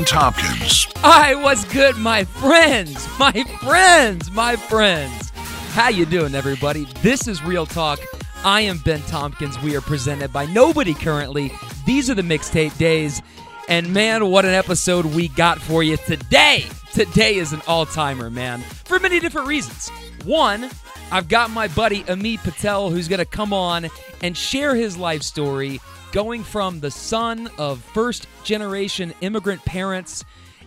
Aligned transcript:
Ben 0.00 0.06
Tompkins. 0.06 0.86
I 1.04 1.34
was 1.34 1.66
good, 1.66 1.94
my 1.98 2.24
friends, 2.24 3.06
my 3.18 3.32
friends, 3.60 4.30
my 4.30 4.56
friends. 4.56 5.30
How 5.72 5.90
you 5.90 6.06
doing, 6.06 6.34
everybody? 6.34 6.86
This 7.02 7.28
is 7.28 7.42
Real 7.42 7.66
Talk. 7.66 8.00
I 8.42 8.62
am 8.62 8.78
Ben 8.78 9.02
Tompkins. 9.02 9.60
We 9.60 9.76
are 9.76 9.82
presented 9.82 10.32
by 10.32 10.46
nobody 10.46 10.94
currently. 10.94 11.52
These 11.84 12.08
are 12.08 12.14
the 12.14 12.22
mixtape 12.22 12.78
days. 12.78 13.20
And 13.68 13.92
man, 13.92 14.30
what 14.30 14.46
an 14.46 14.54
episode 14.54 15.04
we 15.04 15.28
got 15.28 15.60
for 15.60 15.82
you 15.82 15.98
today. 15.98 16.64
Today 16.94 17.34
is 17.34 17.52
an 17.52 17.60
all 17.66 17.84
timer, 17.84 18.30
man, 18.30 18.62
for 18.62 18.98
many 19.00 19.20
different 19.20 19.48
reasons. 19.48 19.90
One, 20.24 20.70
I've 21.12 21.28
got 21.28 21.50
my 21.50 21.68
buddy 21.68 22.04
Amit 22.04 22.42
Patel 22.42 22.88
who's 22.88 23.06
going 23.06 23.18
to 23.18 23.26
come 23.26 23.52
on 23.52 23.90
and 24.22 24.34
share 24.34 24.74
his 24.74 24.96
life 24.96 25.22
story 25.22 25.78
going 26.12 26.42
from 26.42 26.80
the 26.80 26.90
son 26.90 27.48
of 27.56 27.82
first 27.94 28.26
generation 28.42 29.14
immigrant 29.20 29.64
parents 29.64 30.24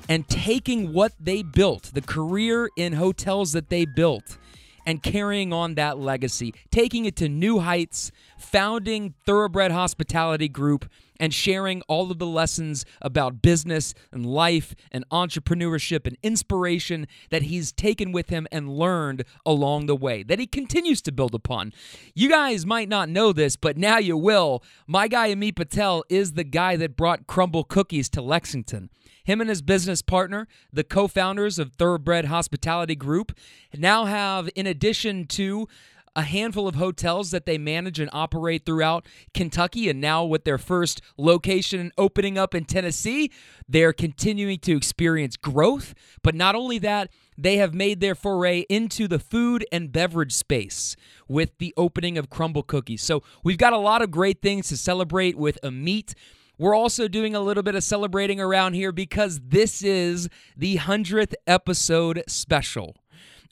and 0.08 0.28
taking 0.30 0.94
what 0.94 1.14
they 1.20 1.44
built, 1.44 1.92
the 1.94 2.02
career 2.02 2.70
in 2.78 2.94
hotels 2.94 3.52
that 3.52 3.70
they 3.70 3.86
built, 3.86 4.38
and 4.86 5.02
carrying 5.02 5.54
on 5.54 5.76
that 5.76 5.98
legacy, 5.98 6.54
taking 6.72 7.06
it 7.06 7.16
to 7.18 7.30
new 7.30 7.60
heights, 7.60 8.12
founding 8.38 9.14
Thoroughbred 9.26 9.72
Hospitality 9.72 10.50
Group, 10.50 10.90
and 11.24 11.34
sharing 11.34 11.82
all 11.84 12.12
of 12.12 12.20
the 12.20 12.28
lessons 12.28 12.84
about 13.02 13.42
business 13.42 13.94
and 14.12 14.26
life 14.26 14.76
and 14.92 15.08
entrepreneurship 15.08 16.06
and 16.06 16.18
inspiration 16.22 17.08
that 17.30 17.44
he's 17.44 17.72
taken 17.72 18.12
with 18.12 18.28
him 18.28 18.46
and 18.52 18.76
learned 18.76 19.24
along 19.46 19.86
the 19.86 19.96
way 19.96 20.22
that 20.22 20.38
he 20.38 20.46
continues 20.46 21.02
to 21.02 21.14
build 21.14 21.34
upon. 21.34 21.72
You 22.14 22.28
guys 22.28 22.66
might 22.66 22.90
not 22.90 23.08
know 23.08 23.32
this, 23.32 23.56
but 23.56 23.78
now 23.78 24.00
you 24.00 24.18
will. 24.18 24.66
My 24.86 25.08
guy 25.08 25.34
Amit 25.34 25.56
Patel 25.56 26.04
is 26.10 26.34
the 26.34 26.44
guy 26.44 26.76
that 26.76 26.98
brought 26.98 27.26
Crumbl 27.26 27.70
cookies 27.70 28.10
to 28.10 28.22
Lexington. 28.22 28.90
Him 29.24 29.40
and 29.40 29.50
his 29.50 29.62
business 29.62 30.02
partner, 30.02 30.50
the 30.74 30.84
co 30.84 31.08
founders 31.08 31.58
of 31.58 31.72
Thoroughbred 31.72 32.26
Hospitality 32.26 32.96
Group, 32.96 33.32
now 33.74 34.04
have, 34.04 34.50
in 34.56 34.68
addition 34.68 35.26
to 35.28 35.70
a 36.16 36.24
handful 36.24 36.68
of 36.68 36.76
hotels 36.76 37.32
that 37.32 37.46
they 37.46 37.58
manage 37.58 38.00
and 38.00 38.10
operate 38.14 38.66
throughout 38.66 39.08
Kentucky. 39.34 39.90
And 39.90 40.00
now, 40.00 40.24
with 40.24 40.44
their 40.44 40.58
first 40.58 41.02
location 41.18 41.92
opening 41.98 42.38
up 42.38 42.54
in 42.54 42.66
Tennessee, 42.66 43.32
they're 43.68 43.94
continuing 43.94 44.60
to 44.60 44.76
experience 44.76 45.38
growth. 45.38 45.94
But 46.22 46.36
not 46.36 46.56
only 46.56 46.80
that, 46.80 47.10
they 47.38 47.58
have 47.58 47.74
made 47.74 48.00
their 48.00 48.16
foray 48.16 48.62
into 48.70 49.08
the 49.08 49.20
food 49.20 49.66
and 49.72 49.92
beverage 49.92 50.34
space 50.34 50.96
with 51.28 51.58
the 51.58 51.74
opening 51.78 52.18
of 52.18 52.30
Crumbl 52.30 52.68
Cookies. 52.68 53.02
So, 53.02 53.24
we've 53.44 53.58
got 53.58 53.74
a 53.74 53.78
lot 53.78 54.02
of 54.02 54.12
great 54.12 54.42
things 54.42 54.70
to 54.70 54.78
celebrate 54.78 55.38
with 55.38 55.60
Amit. 55.64 56.14
We're 56.60 56.76
also 56.76 57.08
doing 57.08 57.36
a 57.36 57.40
little 57.40 57.64
bit 57.64 57.74
of 57.74 57.84
celebrating 57.84 58.40
around 58.40 58.74
here 58.74 58.92
because 58.92 59.42
this 59.44 59.84
is 59.84 60.30
the 60.56 60.78
100th 60.78 61.34
episode 61.48 62.24
special 62.28 62.96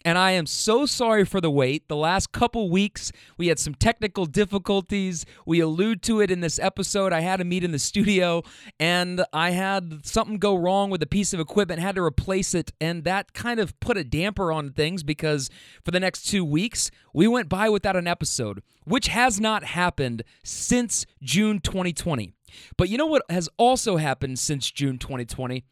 and 0.04 0.18
I 0.18 0.32
am 0.32 0.46
so 0.46 0.86
sorry 0.86 1.26
for 1.26 1.40
the 1.42 1.52
wait. 1.52 1.88
The 1.88 1.96
last 1.96 2.32
couple 2.32 2.70
weeks, 2.70 3.12
we 3.38 3.48
had 3.48 3.60
some 3.60 3.76
technical 3.76 4.26
difficulties. 4.26 5.26
We 5.46 5.60
allude 5.60 6.02
to 6.04 6.22
it 6.22 6.32
in 6.32 6.42
this 6.42 6.60
episode. 6.60 7.14
I 7.14 7.22
had 7.22 7.40
Amit 7.40 7.64
in 7.64 7.72
the 7.72 7.80
studio, 7.80 8.44
and 8.80 9.24
I 9.34 9.52
had 9.52 10.06
something 10.06 10.38
go 10.38 10.56
wrong 10.56 10.90
with 10.90 11.04
a 11.04 11.08
piece 11.08 11.34
of 11.34 11.40
equipment, 11.40 11.80
had 11.80 11.96
to 11.96 12.04
replace 12.04 12.54
it, 12.54 12.72
and 12.82 13.04
that 13.04 13.34
kind 13.34 13.60
of 13.60 13.80
put 13.80 13.98
a 13.98 14.04
damper 14.04 14.52
on 14.52 14.72
things 14.72 15.04
because 15.04 15.50
for 15.84 15.92
the 15.92 16.00
next 16.00 16.24
two 16.24 16.44
weeks, 16.44 16.92
we 17.14 17.28
went 17.28 17.50
by 17.50 17.70
without 17.70 17.96
an 17.96 18.08
episode, 18.08 18.64
which 18.86 19.08
has 19.08 19.40
not 19.40 19.64
happened 19.64 20.24
since 20.44 21.06
June 21.22 21.60
2020. 21.60 22.34
But 22.78 22.90
you 22.90 22.98
know 22.98 23.06
what 23.06 23.24
has 23.30 23.50
also 23.58 23.98
happened 23.98 24.40
since 24.40 24.70
June 24.70 24.98
2020? 24.98 25.64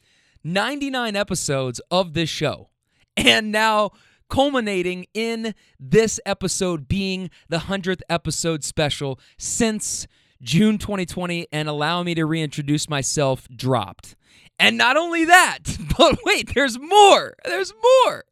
99 0.43 1.15
episodes 1.15 1.81
of 1.91 2.13
this 2.13 2.29
show. 2.29 2.69
And 3.17 3.51
now 3.51 3.91
culminating 4.29 5.05
in 5.13 5.53
this 5.79 6.19
episode 6.25 6.87
being 6.87 7.29
the 7.49 7.57
100th 7.57 8.01
episode 8.09 8.63
special 8.63 9.19
since 9.37 10.07
June 10.41 10.77
2020 10.77 11.47
and 11.51 11.67
allow 11.67 12.03
me 12.03 12.15
to 12.15 12.25
reintroduce 12.25 12.87
myself 12.87 13.47
dropped. 13.53 14.15
And 14.57 14.77
not 14.77 14.95
only 14.97 15.25
that, 15.25 15.59
but 15.97 16.19
wait, 16.23 16.53
there's 16.53 16.79
more. 16.79 17.35
There's 17.43 17.73
more. 17.73 18.23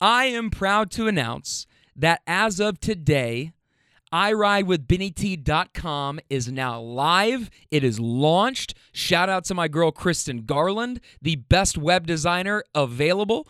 I 0.00 0.24
am 0.26 0.50
proud 0.50 0.90
to 0.92 1.06
announce 1.06 1.66
that 1.96 2.22
as 2.26 2.60
of 2.60 2.80
today, 2.80 3.52
iRideWithBennyT.com 4.12 6.20
is 6.30 6.50
now 6.50 6.80
live. 6.80 7.50
It 7.70 7.82
is 7.82 7.98
launched. 7.98 8.74
Shout 8.92 9.28
out 9.28 9.44
to 9.46 9.54
my 9.54 9.66
girl 9.66 9.90
Kristen 9.90 10.44
Garland, 10.44 11.00
the 11.20 11.36
best 11.36 11.76
web 11.76 12.06
designer 12.06 12.62
available. 12.74 13.48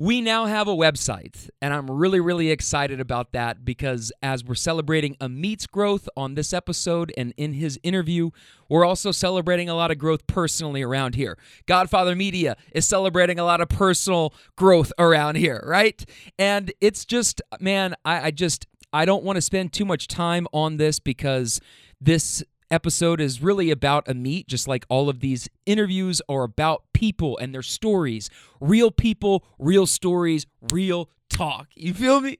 We 0.00 0.20
now 0.20 0.46
have 0.46 0.68
a 0.68 0.76
website, 0.76 1.50
and 1.60 1.74
I'm 1.74 1.90
really, 1.90 2.20
really 2.20 2.52
excited 2.52 3.00
about 3.00 3.32
that 3.32 3.64
because 3.64 4.12
as 4.22 4.44
we're 4.44 4.54
celebrating 4.54 5.16
Amit's 5.20 5.66
growth 5.66 6.08
on 6.16 6.36
this 6.36 6.52
episode 6.52 7.12
and 7.16 7.34
in 7.36 7.54
his 7.54 7.80
interview, 7.82 8.30
we're 8.68 8.84
also 8.84 9.10
celebrating 9.10 9.68
a 9.68 9.74
lot 9.74 9.90
of 9.90 9.98
growth 9.98 10.24
personally 10.28 10.82
around 10.82 11.16
here. 11.16 11.36
Godfather 11.66 12.14
Media 12.14 12.56
is 12.70 12.86
celebrating 12.86 13.40
a 13.40 13.44
lot 13.44 13.60
of 13.60 13.68
personal 13.68 14.32
growth 14.54 14.92
around 15.00 15.34
here, 15.34 15.64
right? 15.66 16.08
And 16.38 16.72
it's 16.80 17.04
just, 17.04 17.42
man, 17.58 17.96
I, 18.04 18.26
I 18.26 18.30
just, 18.30 18.68
I 18.92 19.04
don't 19.04 19.24
want 19.24 19.34
to 19.34 19.42
spend 19.42 19.72
too 19.72 19.84
much 19.84 20.06
time 20.06 20.46
on 20.52 20.76
this 20.76 21.00
because 21.00 21.60
this 22.00 22.44
episode 22.70 23.20
is 23.20 23.42
really 23.42 23.70
about 23.70 24.06
Amit, 24.06 24.46
just 24.46 24.68
like 24.68 24.84
all 24.88 25.08
of 25.08 25.20
these 25.20 25.48
interviews 25.66 26.20
are 26.28 26.42
about 26.42 26.84
people 26.92 27.38
and 27.38 27.54
their 27.54 27.62
stories. 27.62 28.30
Real 28.60 28.90
people, 28.90 29.44
real 29.58 29.86
stories, 29.86 30.46
real 30.72 31.08
talk. 31.28 31.68
You 31.74 31.94
feel 31.94 32.20
me? 32.20 32.38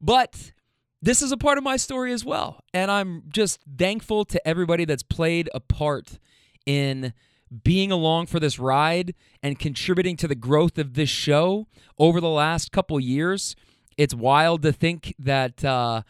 But 0.00 0.52
this 1.00 1.22
is 1.22 1.32
a 1.32 1.36
part 1.36 1.58
of 1.58 1.64
my 1.64 1.76
story 1.76 2.12
as 2.12 2.24
well. 2.24 2.64
And 2.74 2.90
I'm 2.90 3.22
just 3.28 3.60
thankful 3.76 4.24
to 4.26 4.48
everybody 4.48 4.84
that's 4.84 5.02
played 5.02 5.48
a 5.54 5.60
part 5.60 6.18
in 6.66 7.12
being 7.64 7.90
along 7.90 8.26
for 8.26 8.40
this 8.40 8.58
ride 8.58 9.14
and 9.42 9.58
contributing 9.58 10.16
to 10.16 10.28
the 10.28 10.34
growth 10.34 10.78
of 10.78 10.94
this 10.94 11.08
show 11.08 11.66
over 11.98 12.20
the 12.20 12.28
last 12.28 12.72
couple 12.72 13.00
years. 13.00 13.56
It's 13.96 14.14
wild 14.14 14.62
to 14.62 14.72
think 14.72 15.14
that 15.18 15.64
uh, 15.64 16.02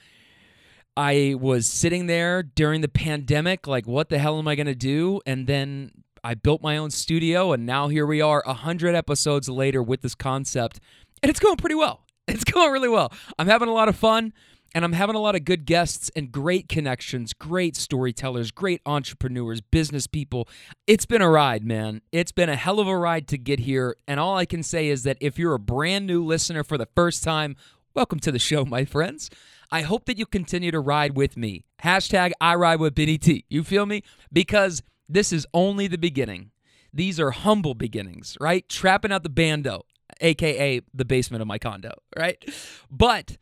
I 0.98 1.36
was 1.38 1.68
sitting 1.68 2.08
there 2.08 2.42
during 2.42 2.80
the 2.80 2.88
pandemic, 2.88 3.68
like, 3.68 3.86
what 3.86 4.08
the 4.08 4.18
hell 4.18 4.36
am 4.36 4.48
I 4.48 4.56
going 4.56 4.66
to 4.66 4.74
do? 4.74 5.20
And 5.24 5.46
then 5.46 5.92
I 6.24 6.34
built 6.34 6.60
my 6.60 6.76
own 6.76 6.90
studio, 6.90 7.52
and 7.52 7.64
now 7.64 7.86
here 7.86 8.04
we 8.04 8.20
are, 8.20 8.42
100 8.44 8.96
episodes 8.96 9.48
later 9.48 9.80
with 9.80 10.02
this 10.02 10.16
concept. 10.16 10.80
And 11.22 11.30
it's 11.30 11.38
going 11.38 11.56
pretty 11.56 11.76
well. 11.76 12.02
It's 12.26 12.44
going 12.44 12.72
really 12.72 12.88
well. 12.90 13.10
I'm 13.38 13.46
having 13.46 13.68
a 13.68 13.72
lot 13.72 13.88
of 13.88 13.96
fun, 13.96 14.34
and 14.74 14.84
I'm 14.84 14.92
having 14.92 15.14
a 15.14 15.20
lot 15.20 15.34
of 15.36 15.46
good 15.46 15.64
guests 15.64 16.10
and 16.16 16.32
great 16.32 16.68
connections, 16.68 17.32
great 17.32 17.74
storytellers, 17.74 18.50
great 18.50 18.82
entrepreneurs, 18.84 19.62
business 19.62 20.06
people. 20.06 20.46
It's 20.86 21.06
been 21.06 21.22
a 21.22 21.30
ride, 21.30 21.64
man. 21.64 22.02
It's 22.12 22.32
been 22.32 22.50
a 22.50 22.56
hell 22.56 22.80
of 22.80 22.88
a 22.88 22.98
ride 22.98 23.28
to 23.28 23.38
get 23.38 23.60
here. 23.60 23.96
And 24.06 24.20
all 24.20 24.36
I 24.36 24.44
can 24.44 24.62
say 24.62 24.88
is 24.88 25.04
that 25.04 25.16
if 25.20 25.38
you're 25.38 25.54
a 25.54 25.58
brand 25.60 26.06
new 26.06 26.22
listener 26.22 26.64
for 26.64 26.76
the 26.76 26.88
first 26.94 27.22
time, 27.24 27.56
welcome 27.94 28.18
to 28.18 28.32
the 28.32 28.38
show, 28.38 28.66
my 28.66 28.84
friends. 28.84 29.30
I 29.70 29.82
hope 29.82 30.06
that 30.06 30.18
you 30.18 30.26
continue 30.26 30.70
to 30.70 30.80
ride 30.80 31.16
with 31.16 31.36
me. 31.36 31.64
Hashtag 31.82 32.32
I 32.40 32.54
ride 32.54 32.80
with 32.80 32.94
Benny 32.94 33.18
T. 33.18 33.44
You 33.48 33.62
feel 33.62 33.86
me? 33.86 34.02
Because 34.32 34.82
this 35.08 35.32
is 35.32 35.46
only 35.52 35.86
the 35.86 35.98
beginning. 35.98 36.50
These 36.92 37.20
are 37.20 37.30
humble 37.30 37.74
beginnings, 37.74 38.36
right? 38.40 38.66
Trapping 38.68 39.12
out 39.12 39.22
the 39.22 39.28
bando, 39.28 39.84
aka 40.20 40.80
the 40.94 41.04
basement 41.04 41.42
of 41.42 41.48
my 41.48 41.58
condo, 41.58 41.92
right? 42.18 42.42
But 42.90 43.36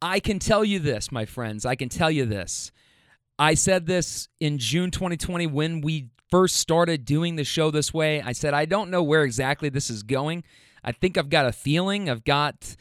I 0.00 0.20
can 0.20 0.38
tell 0.38 0.64
you 0.64 0.78
this, 0.78 1.10
my 1.10 1.24
friends. 1.24 1.66
I 1.66 1.74
can 1.74 1.88
tell 1.88 2.10
you 2.10 2.26
this. 2.26 2.70
I 3.38 3.54
said 3.54 3.86
this 3.86 4.28
in 4.40 4.58
June 4.58 4.90
2020 4.90 5.48
when 5.48 5.80
we 5.80 6.10
first 6.30 6.56
started 6.56 7.04
doing 7.04 7.36
the 7.36 7.44
show 7.44 7.70
this 7.70 7.92
way. 7.92 8.22
I 8.22 8.32
said, 8.32 8.54
I 8.54 8.64
don't 8.66 8.90
know 8.90 9.02
where 9.02 9.22
exactly 9.22 9.68
this 9.68 9.90
is 9.90 10.02
going. 10.02 10.44
I 10.84 10.92
think 10.92 11.18
I've 11.18 11.28
got 11.28 11.46
a 11.46 11.52
feeling. 11.52 12.08
I've 12.08 12.24
got 12.24 12.76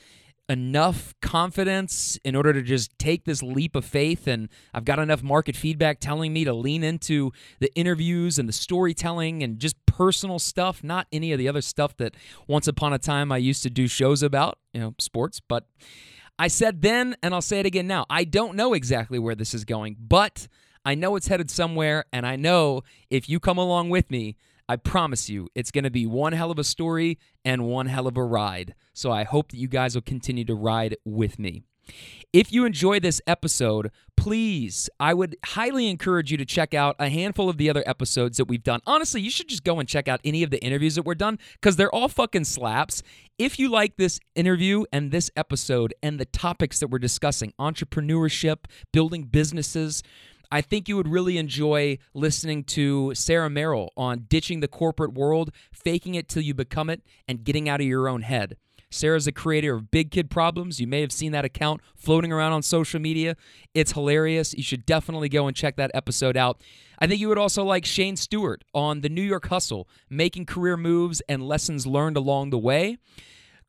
enough 0.52 1.14
confidence 1.22 2.20
in 2.26 2.36
order 2.36 2.52
to 2.52 2.62
just 2.62 2.92
take 3.00 3.24
this 3.24 3.42
leap 3.42 3.74
of 3.74 3.86
faith 3.86 4.28
and 4.28 4.50
I've 4.74 4.84
got 4.84 5.00
enough 5.00 5.24
market 5.24 5.56
feedback 5.56 6.02
telling 6.02 6.34
me 6.34 6.44
to 6.44 6.54
lean 6.54 6.84
into 6.84 7.32
the 7.60 7.74
interviews 7.74 8.38
and 8.38 8.50
the 8.50 8.54
storytelling 8.54 9.44
and 9.44 9.60
just 9.60 9.78
personal 9.86 10.40
stuff, 10.40 10.84
not 10.84 11.08
any 11.14 11.32
of 11.32 11.40
the 11.40 11.48
other 11.48 11.62
stuff 11.62 11.96
that 11.98 12.16
once 12.48 12.68
upon 12.68 12.92
a 12.92 13.00
time 13.00 13.32
I 13.32 13.38
used 13.38 13.64
to 13.64 13.70
do 13.70 13.88
shows 13.88 14.22
about, 14.22 14.60
you 14.74 14.82
know, 14.82 14.94
sports, 15.00 15.40
but 15.40 15.68
I 16.38 16.50
said 16.50 16.82
then 16.82 17.16
and 17.24 17.34
I'll 17.34 17.42
say 17.42 17.62
it 17.62 17.66
again 17.66 17.88
now. 17.88 18.06
I 18.10 18.26
don't 18.26 18.56
know 18.56 18.74
exactly 18.74 19.20
where 19.20 19.36
this 19.36 19.54
is 19.54 19.64
going, 19.64 19.96
but 20.00 20.50
I 20.84 20.96
know 20.96 21.16
it's 21.16 21.28
headed 21.28 21.50
somewhere 21.50 22.04
and 22.12 22.28
I 22.28 22.36
know 22.36 22.82
if 23.10 23.30
you 23.30 23.40
come 23.40 23.58
along 23.58 23.90
with 23.90 24.12
me, 24.12 24.36
I 24.68 24.76
promise 24.76 25.30
you, 25.30 25.48
it's 25.56 25.72
going 25.72 25.84
to 25.84 25.92
be 25.92 26.06
one 26.06 26.34
hell 26.34 26.52
of 26.52 26.60
a 26.60 26.64
story 26.64 27.18
and 27.44 27.66
one 27.66 27.88
hell 27.88 28.08
of 28.08 28.18
a 28.18 28.24
ride. 28.24 28.76
So 28.94 29.12
I 29.12 29.24
hope 29.24 29.52
that 29.52 29.58
you 29.58 29.68
guys 29.68 29.96
will 29.96 30.02
continue 30.02 30.46
to 30.46 30.56
ride 30.56 30.98
with 31.06 31.40
me. 31.40 31.64
If 32.32 32.54
you 32.54 32.64
enjoy 32.64 33.00
this 33.00 33.22
episode, 33.28 33.92
please, 34.16 34.90
I 35.00 35.14
would 35.14 35.36
highly 35.44 35.90
encourage 35.90 36.32
you 36.32 36.38
to 36.38 36.46
check 36.46 36.74
out 36.74 36.96
a 37.00 37.10
handful 37.10 37.50
of 37.50 37.58
the 37.58 37.70
other 37.70 37.84
episodes 37.86 38.38
that 38.38 38.46
we've 38.46 38.64
done. 38.64 38.80
Honestly, 38.86 39.20
you 39.20 39.30
should 39.30 39.50
just 39.50 39.64
go 39.64 39.80
and 39.80 39.90
check 39.90 40.08
out 40.08 40.22
any 40.24 40.44
of 40.44 40.52
the 40.52 40.64
interviews 40.64 40.96
that 40.96 41.04
we're 41.04 41.16
done 41.16 41.40
because 41.54 41.76
they're 41.76 41.94
all 41.94 42.08
fucking 42.08 42.46
slaps. 42.46 43.04
If 43.38 43.60
you 43.60 43.70
like 43.70 43.98
this 43.98 44.20
interview 44.36 44.86
and 44.94 45.12
this 45.12 45.30
episode 45.36 45.94
and 46.02 46.20
the 46.20 46.26
topics 46.26 46.80
that 46.80 46.88
we're 46.88 47.00
discussing 47.00 47.54
entrepreneurship, 47.60 48.66
building 48.94 49.24
businesses, 49.24 50.04
I 50.52 50.62
think 50.62 50.90
you 50.90 50.98
would 50.98 51.08
really 51.08 51.38
enjoy 51.38 51.98
listening 52.14 52.66
to 52.66 53.14
Sarah 53.16 53.50
Merrill 53.50 53.94
on 53.96 54.26
ditching 54.28 54.60
the 54.60 54.68
corporate 54.68 55.14
world, 55.14 55.52
faking 55.72 56.16
it 56.16 56.28
till 56.28 56.44
you 56.44 56.54
become 56.54 56.90
it, 56.90 57.02
and 57.28 57.44
getting 57.44 57.70
out 57.70 57.80
of 57.80 57.88
your 57.88 58.10
own 58.10 58.24
head. 58.24 58.58
Sarah's 58.90 59.24
the 59.24 59.32
creator 59.32 59.76
of 59.76 59.90
Big 59.90 60.12
Kid 60.12 60.30
Problems. 60.30 60.82
You 60.82 60.88
may 60.88 61.00
have 61.00 61.14
seen 61.14 61.32
that 61.32 61.46
account 61.46 61.80
floating 61.96 62.34
around 62.34 62.52
on 62.52 62.62
social 62.62 63.00
media. 63.00 63.38
It's 63.74 63.94
hilarious. 63.94 64.54
You 64.54 64.64
should 64.64 64.86
definitely 64.86 65.30
go 65.30 65.48
and 65.48 65.56
check 65.56 65.78
that 65.78 65.92
episode 65.94 66.36
out. 66.36 66.62
I 67.00 67.08
think 67.08 67.22
you 67.22 67.30
would 67.30 67.38
also 67.38 67.64
like 67.64 67.86
Shane 67.86 68.18
Stewart 68.18 68.66
on 68.74 69.00
the 69.00 69.10
New 69.10 69.22
York 69.22 69.48
Hustle, 69.48 69.88
making 70.10 70.46
career 70.46 70.76
moves 70.76 71.22
and 71.30 71.42
lessons 71.42 71.88
learned 71.88 72.18
along 72.18 72.50
the 72.50 72.60
way. 72.60 72.98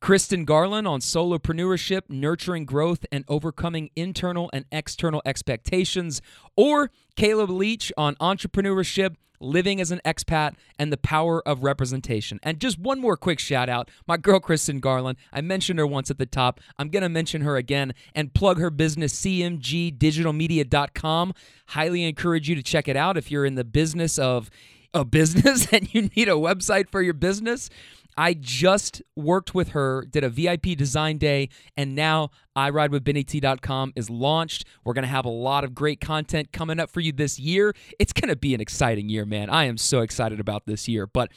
Kristen 0.03 0.43
Garland 0.43 0.85
on 0.85 0.99
solopreneurship, 0.99 2.01
nurturing 2.09 2.65
growth, 2.65 3.05
and 3.09 3.23
overcoming 3.29 3.89
internal 3.95 4.49
and 4.51 4.65
external 4.69 5.21
expectations. 5.25 6.21
Or 6.57 6.91
Caleb 7.15 7.49
Leach 7.49 7.89
on 7.95 8.15
entrepreneurship, 8.15 9.15
living 9.39 9.79
as 9.79 9.91
an 9.91 10.01
expat, 10.03 10.55
and 10.77 10.91
the 10.91 10.97
power 10.97 11.41
of 11.47 11.63
representation. 11.63 12.41
And 12.43 12.59
just 12.59 12.77
one 12.77 12.99
more 12.99 13.15
quick 13.15 13.39
shout 13.39 13.69
out 13.69 13.89
my 14.05 14.17
girl, 14.17 14.41
Kristen 14.41 14.81
Garland. 14.81 15.17
I 15.31 15.39
mentioned 15.39 15.79
her 15.79 15.87
once 15.87 16.11
at 16.11 16.17
the 16.17 16.25
top. 16.25 16.59
I'm 16.77 16.89
going 16.89 17.03
to 17.03 17.07
mention 17.07 17.39
her 17.43 17.55
again 17.55 17.93
and 18.13 18.33
plug 18.33 18.59
her 18.59 18.69
business, 18.69 19.17
cmgdigitalmedia.com. 19.21 21.33
Highly 21.67 22.03
encourage 22.03 22.49
you 22.49 22.55
to 22.55 22.61
check 22.61 22.89
it 22.89 22.97
out 22.97 23.15
if 23.15 23.31
you're 23.31 23.45
in 23.45 23.55
the 23.55 23.63
business 23.63 24.19
of 24.19 24.49
a 24.93 25.05
business 25.05 25.67
and 25.71 25.93
you 25.93 26.09
need 26.15 26.27
a 26.27 26.33
website 26.33 26.89
for 26.89 27.01
your 27.01 27.13
business. 27.13 27.69
I 28.17 28.33
just 28.33 29.01
worked 29.15 29.55
with 29.55 29.69
her, 29.69 30.05
did 30.09 30.23
a 30.23 30.29
VIP 30.29 30.77
design 30.77 31.17
day, 31.17 31.49
and 31.77 31.95
now 31.95 32.29
iRideWithBennyT.com 32.57 33.93
is 33.95 34.09
launched. 34.09 34.65
We're 34.83 34.93
going 34.93 35.03
to 35.03 35.09
have 35.09 35.25
a 35.25 35.29
lot 35.29 35.63
of 35.63 35.73
great 35.73 35.99
content 35.99 36.51
coming 36.51 36.79
up 36.79 36.89
for 36.89 36.99
you 36.99 37.11
this 37.11 37.39
year. 37.39 37.73
It's 37.99 38.13
going 38.13 38.29
to 38.29 38.35
be 38.35 38.53
an 38.53 38.61
exciting 38.61 39.09
year, 39.09 39.25
man. 39.25 39.49
I 39.49 39.65
am 39.65 39.77
so 39.77 40.01
excited 40.01 40.39
about 40.39 40.65
this 40.65 40.87
year. 40.87 41.07
But 41.07 41.31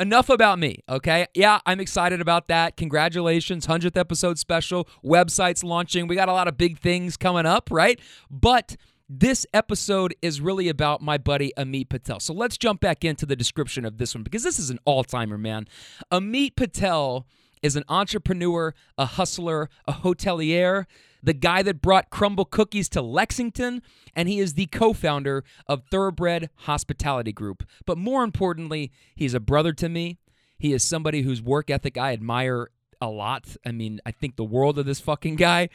enough 0.00 0.28
about 0.28 0.58
me, 0.58 0.82
okay? 0.88 1.26
Yeah, 1.34 1.60
I'm 1.66 1.80
excited 1.80 2.20
about 2.20 2.48
that. 2.48 2.76
Congratulations, 2.76 3.66
100th 3.66 3.96
episode 3.96 4.38
special, 4.38 4.88
websites 5.04 5.62
launching. 5.62 6.06
We 6.06 6.16
got 6.16 6.28
a 6.28 6.32
lot 6.32 6.48
of 6.48 6.56
big 6.58 6.78
things 6.78 7.16
coming 7.16 7.46
up, 7.46 7.68
right? 7.70 8.00
But 8.30 8.76
this 9.14 9.44
episode 9.52 10.14
is 10.22 10.40
really 10.40 10.70
about 10.70 11.02
my 11.02 11.18
buddy 11.18 11.52
Amit 11.58 11.90
Patel. 11.90 12.18
So 12.18 12.32
let's 12.32 12.56
jump 12.56 12.80
back 12.80 13.04
into 13.04 13.26
the 13.26 13.36
description 13.36 13.84
of 13.84 13.98
this 13.98 14.14
one 14.14 14.24
because 14.24 14.42
this 14.42 14.58
is 14.58 14.70
an 14.70 14.78
all 14.86 15.04
timer, 15.04 15.36
man. 15.36 15.68
Amit 16.10 16.56
Patel 16.56 17.26
is 17.62 17.76
an 17.76 17.84
entrepreneur, 17.90 18.74
a 18.96 19.04
hustler, 19.04 19.68
a 19.86 19.92
hotelier, 19.92 20.86
the 21.22 21.34
guy 21.34 21.62
that 21.62 21.82
brought 21.82 22.10
Crumbl 22.10 22.50
cookies 22.50 22.88
to 22.88 23.02
Lexington, 23.02 23.82
and 24.16 24.30
he 24.30 24.40
is 24.40 24.54
the 24.54 24.66
co 24.66 24.94
founder 24.94 25.44
of 25.66 25.82
Thoroughbred 25.90 26.48
Hospitality 26.60 27.32
Group. 27.32 27.64
But 27.84 27.98
more 27.98 28.24
importantly, 28.24 28.92
he's 29.14 29.34
a 29.34 29.40
brother 29.40 29.74
to 29.74 29.90
me. 29.90 30.20
He 30.58 30.72
is 30.72 30.82
somebody 30.82 31.20
whose 31.20 31.42
work 31.42 31.68
ethic 31.68 31.98
I 31.98 32.14
admire 32.14 32.70
a 33.02 33.10
lot. 33.10 33.56
I 33.66 33.72
mean, 33.72 34.00
I 34.06 34.12
think 34.12 34.36
the 34.36 34.44
world 34.44 34.78
of 34.78 34.86
this 34.86 35.00
fucking 35.00 35.36
guy. 35.36 35.68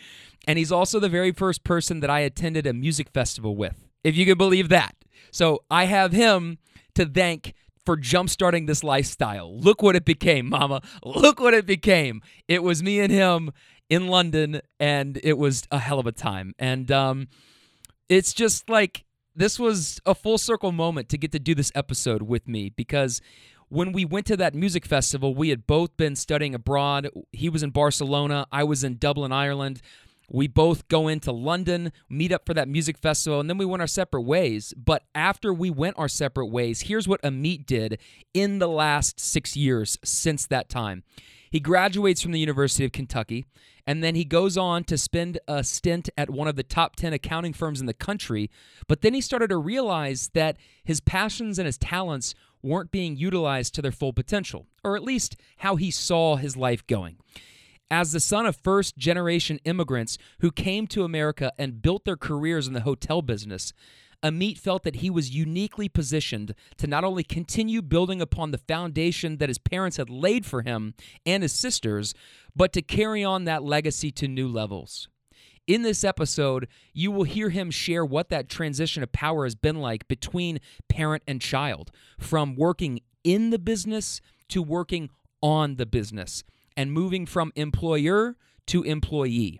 And 0.47 0.57
he's 0.57 0.71
also 0.71 0.99
the 0.99 1.09
very 1.09 1.31
first 1.31 1.63
person 1.63 1.99
that 1.99 2.09
I 2.09 2.21
attended 2.21 2.65
a 2.65 2.73
music 2.73 3.09
festival 3.09 3.55
with, 3.55 3.85
if 4.03 4.15
you 4.15 4.25
can 4.25 4.37
believe 4.37 4.69
that. 4.69 4.95
So 5.29 5.63
I 5.69 5.85
have 5.85 6.13
him 6.13 6.57
to 6.95 7.05
thank 7.05 7.53
for 7.85 7.97
jumpstarting 7.97 8.65
this 8.65 8.83
lifestyle. 8.83 9.59
Look 9.59 9.81
what 9.81 9.95
it 9.95 10.05
became, 10.05 10.49
mama. 10.49 10.81
Look 11.03 11.39
what 11.39 11.53
it 11.53 11.65
became. 11.65 12.21
It 12.47 12.63
was 12.63 12.81
me 12.81 13.01
and 13.01 13.11
him 13.11 13.51
in 13.89 14.07
London, 14.07 14.61
and 14.79 15.19
it 15.23 15.37
was 15.37 15.63
a 15.69 15.79
hell 15.79 15.99
of 15.99 16.07
a 16.07 16.11
time. 16.11 16.53
And 16.57 16.89
um, 16.91 17.27
it's 18.07 18.33
just 18.33 18.69
like 18.69 19.03
this 19.35 19.59
was 19.59 19.99
a 20.05 20.15
full 20.15 20.37
circle 20.37 20.71
moment 20.71 21.09
to 21.09 21.17
get 21.17 21.31
to 21.33 21.39
do 21.39 21.53
this 21.53 21.71
episode 21.75 22.23
with 22.23 22.47
me 22.47 22.69
because 22.69 23.21
when 23.69 23.91
we 23.91 24.05
went 24.05 24.25
to 24.27 24.37
that 24.37 24.55
music 24.55 24.85
festival, 24.85 25.35
we 25.35 25.49
had 25.49 25.67
both 25.67 25.95
been 25.97 26.15
studying 26.15 26.55
abroad. 26.55 27.09
He 27.31 27.49
was 27.49 27.63
in 27.63 27.71
Barcelona, 27.71 28.47
I 28.51 28.63
was 28.63 28.83
in 28.83 28.97
Dublin, 28.97 29.31
Ireland. 29.31 29.81
We 30.29 30.47
both 30.47 30.89
go 30.89 31.07
into 31.07 31.31
London, 31.31 31.93
meet 32.09 32.33
up 32.33 32.45
for 32.45 32.53
that 32.53 32.67
music 32.67 32.97
festival, 32.97 33.39
and 33.39 33.49
then 33.49 33.57
we 33.57 33.65
went 33.65 33.81
our 33.81 33.87
separate 33.87 34.23
ways. 34.23 34.73
But 34.75 35.03
after 35.15 35.53
we 35.53 35.69
went 35.69 35.97
our 35.97 36.09
separate 36.09 36.47
ways, 36.47 36.81
here's 36.81 37.07
what 37.07 37.21
Amit 37.21 37.65
did 37.65 37.99
in 38.33 38.59
the 38.59 38.67
last 38.67 39.21
six 39.21 39.55
years 39.55 39.97
since 40.03 40.45
that 40.47 40.67
time. 40.67 41.03
He 41.49 41.61
graduates 41.61 42.21
from 42.21 42.33
the 42.33 42.41
University 42.41 42.83
of 42.83 42.91
Kentucky, 42.91 43.45
and 43.85 44.03
then 44.03 44.15
he 44.15 44.25
goes 44.25 44.57
on 44.57 44.83
to 44.85 44.97
spend 44.97 45.39
a 45.47 45.63
stint 45.63 46.09
at 46.17 46.29
one 46.29 46.49
of 46.49 46.57
the 46.57 46.63
top 46.63 46.97
10 46.97 47.13
accounting 47.13 47.53
firms 47.53 47.79
in 47.79 47.85
the 47.85 47.93
country. 47.93 48.51
But 48.87 49.01
then 49.01 49.13
he 49.13 49.21
started 49.21 49.49
to 49.49 49.57
realize 49.57 50.29
that 50.33 50.57
his 50.83 50.99
passions 50.99 51.57
and 51.57 51.65
his 51.65 51.77
talents 51.77 52.35
weren't 52.61 52.91
being 52.91 53.15
utilized 53.15 53.73
to 53.75 53.81
their 53.81 53.91
full 53.91 54.13
potential, 54.13 54.67
or 54.83 54.95
at 54.95 55.03
least 55.03 55.35
how 55.57 55.75
he 55.75 55.91
saw 55.91 56.35
his 56.35 56.57
life 56.57 56.85
going. 56.87 57.17
As 57.89 58.11
the 58.11 58.19
son 58.19 58.45
of 58.45 58.55
first 58.55 58.97
generation 58.97 59.59
immigrants 59.63 60.17
who 60.39 60.51
came 60.51 60.87
to 60.87 61.03
America 61.03 61.53
and 61.57 61.81
built 61.81 62.03
their 62.03 62.17
careers 62.17 62.67
in 62.67 62.73
the 62.73 62.81
hotel 62.81 63.21
business, 63.21 63.71
Amit 64.23 64.57
felt 64.57 64.83
that 64.83 64.97
he 64.97 65.09
was 65.09 65.35
uniquely 65.35 65.87
positioned 65.87 66.53
to 66.77 66.87
not 66.87 67.03
only 67.03 67.23
continue 67.23 67.81
building 67.81 68.21
upon 68.21 68.51
the 68.51 68.57
foundation 68.57 69.37
that 69.37 69.49
his 69.49 69.59
parents 69.59 69.97
had 69.97 70.09
laid 70.09 70.45
for 70.45 70.63
him 70.63 70.95
and 71.25 71.43
his 71.43 71.53
sisters, 71.53 72.13
but 72.55 72.73
to 72.73 72.81
carry 72.81 73.23
on 73.23 73.45
that 73.45 73.63
legacy 73.63 74.11
to 74.11 74.27
new 74.27 74.47
levels. 74.47 75.07
In 75.67 75.81
this 75.81 76.05
episode, 76.05 76.69
you 76.93 77.11
will 77.11 77.25
hear 77.25 77.49
him 77.49 77.71
share 77.71 78.05
what 78.05 78.29
that 78.29 78.47
transition 78.47 79.03
of 79.03 79.11
power 79.11 79.43
has 79.43 79.53
been 79.53 79.81
like 79.81 80.07
between 80.07 80.59
parent 80.87 81.23
and 81.27 81.41
child, 81.41 81.91
from 82.17 82.55
working 82.55 83.01
in 83.25 83.49
the 83.49 83.59
business 83.59 84.21
to 84.47 84.63
working 84.63 85.09
on 85.41 85.75
the 85.75 85.85
business, 85.85 86.45
and 86.77 86.93
moving 86.93 87.25
from 87.25 87.51
employer 87.57 88.37
to 88.67 88.83
employee. 88.83 89.59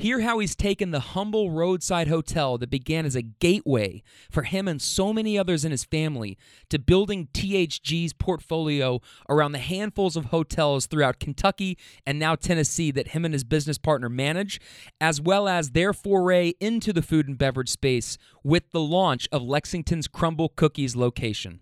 Hear 0.00 0.20
how 0.20 0.38
he's 0.38 0.56
taken 0.56 0.92
the 0.92 1.00
humble 1.00 1.50
roadside 1.50 2.08
hotel 2.08 2.56
that 2.56 2.70
began 2.70 3.04
as 3.04 3.14
a 3.14 3.20
gateway 3.20 4.02
for 4.30 4.44
him 4.44 4.66
and 4.66 4.80
so 4.80 5.12
many 5.12 5.38
others 5.38 5.62
in 5.62 5.72
his 5.72 5.84
family 5.84 6.38
to 6.70 6.78
building 6.78 7.28
THG's 7.34 8.14
portfolio 8.14 9.02
around 9.28 9.52
the 9.52 9.58
handfuls 9.58 10.16
of 10.16 10.26
hotels 10.26 10.86
throughout 10.86 11.20
Kentucky 11.20 11.76
and 12.06 12.18
now 12.18 12.34
Tennessee 12.34 12.90
that 12.92 13.08
him 13.08 13.26
and 13.26 13.34
his 13.34 13.44
business 13.44 13.76
partner 13.76 14.08
manage, 14.08 14.58
as 15.02 15.20
well 15.20 15.46
as 15.46 15.72
their 15.72 15.92
foray 15.92 16.54
into 16.60 16.94
the 16.94 17.02
food 17.02 17.28
and 17.28 17.36
beverage 17.36 17.68
space 17.68 18.16
with 18.42 18.70
the 18.70 18.80
launch 18.80 19.28
of 19.30 19.42
Lexington's 19.42 20.08
Crumbl 20.08 20.56
Cookies 20.56 20.96
location. 20.96 21.60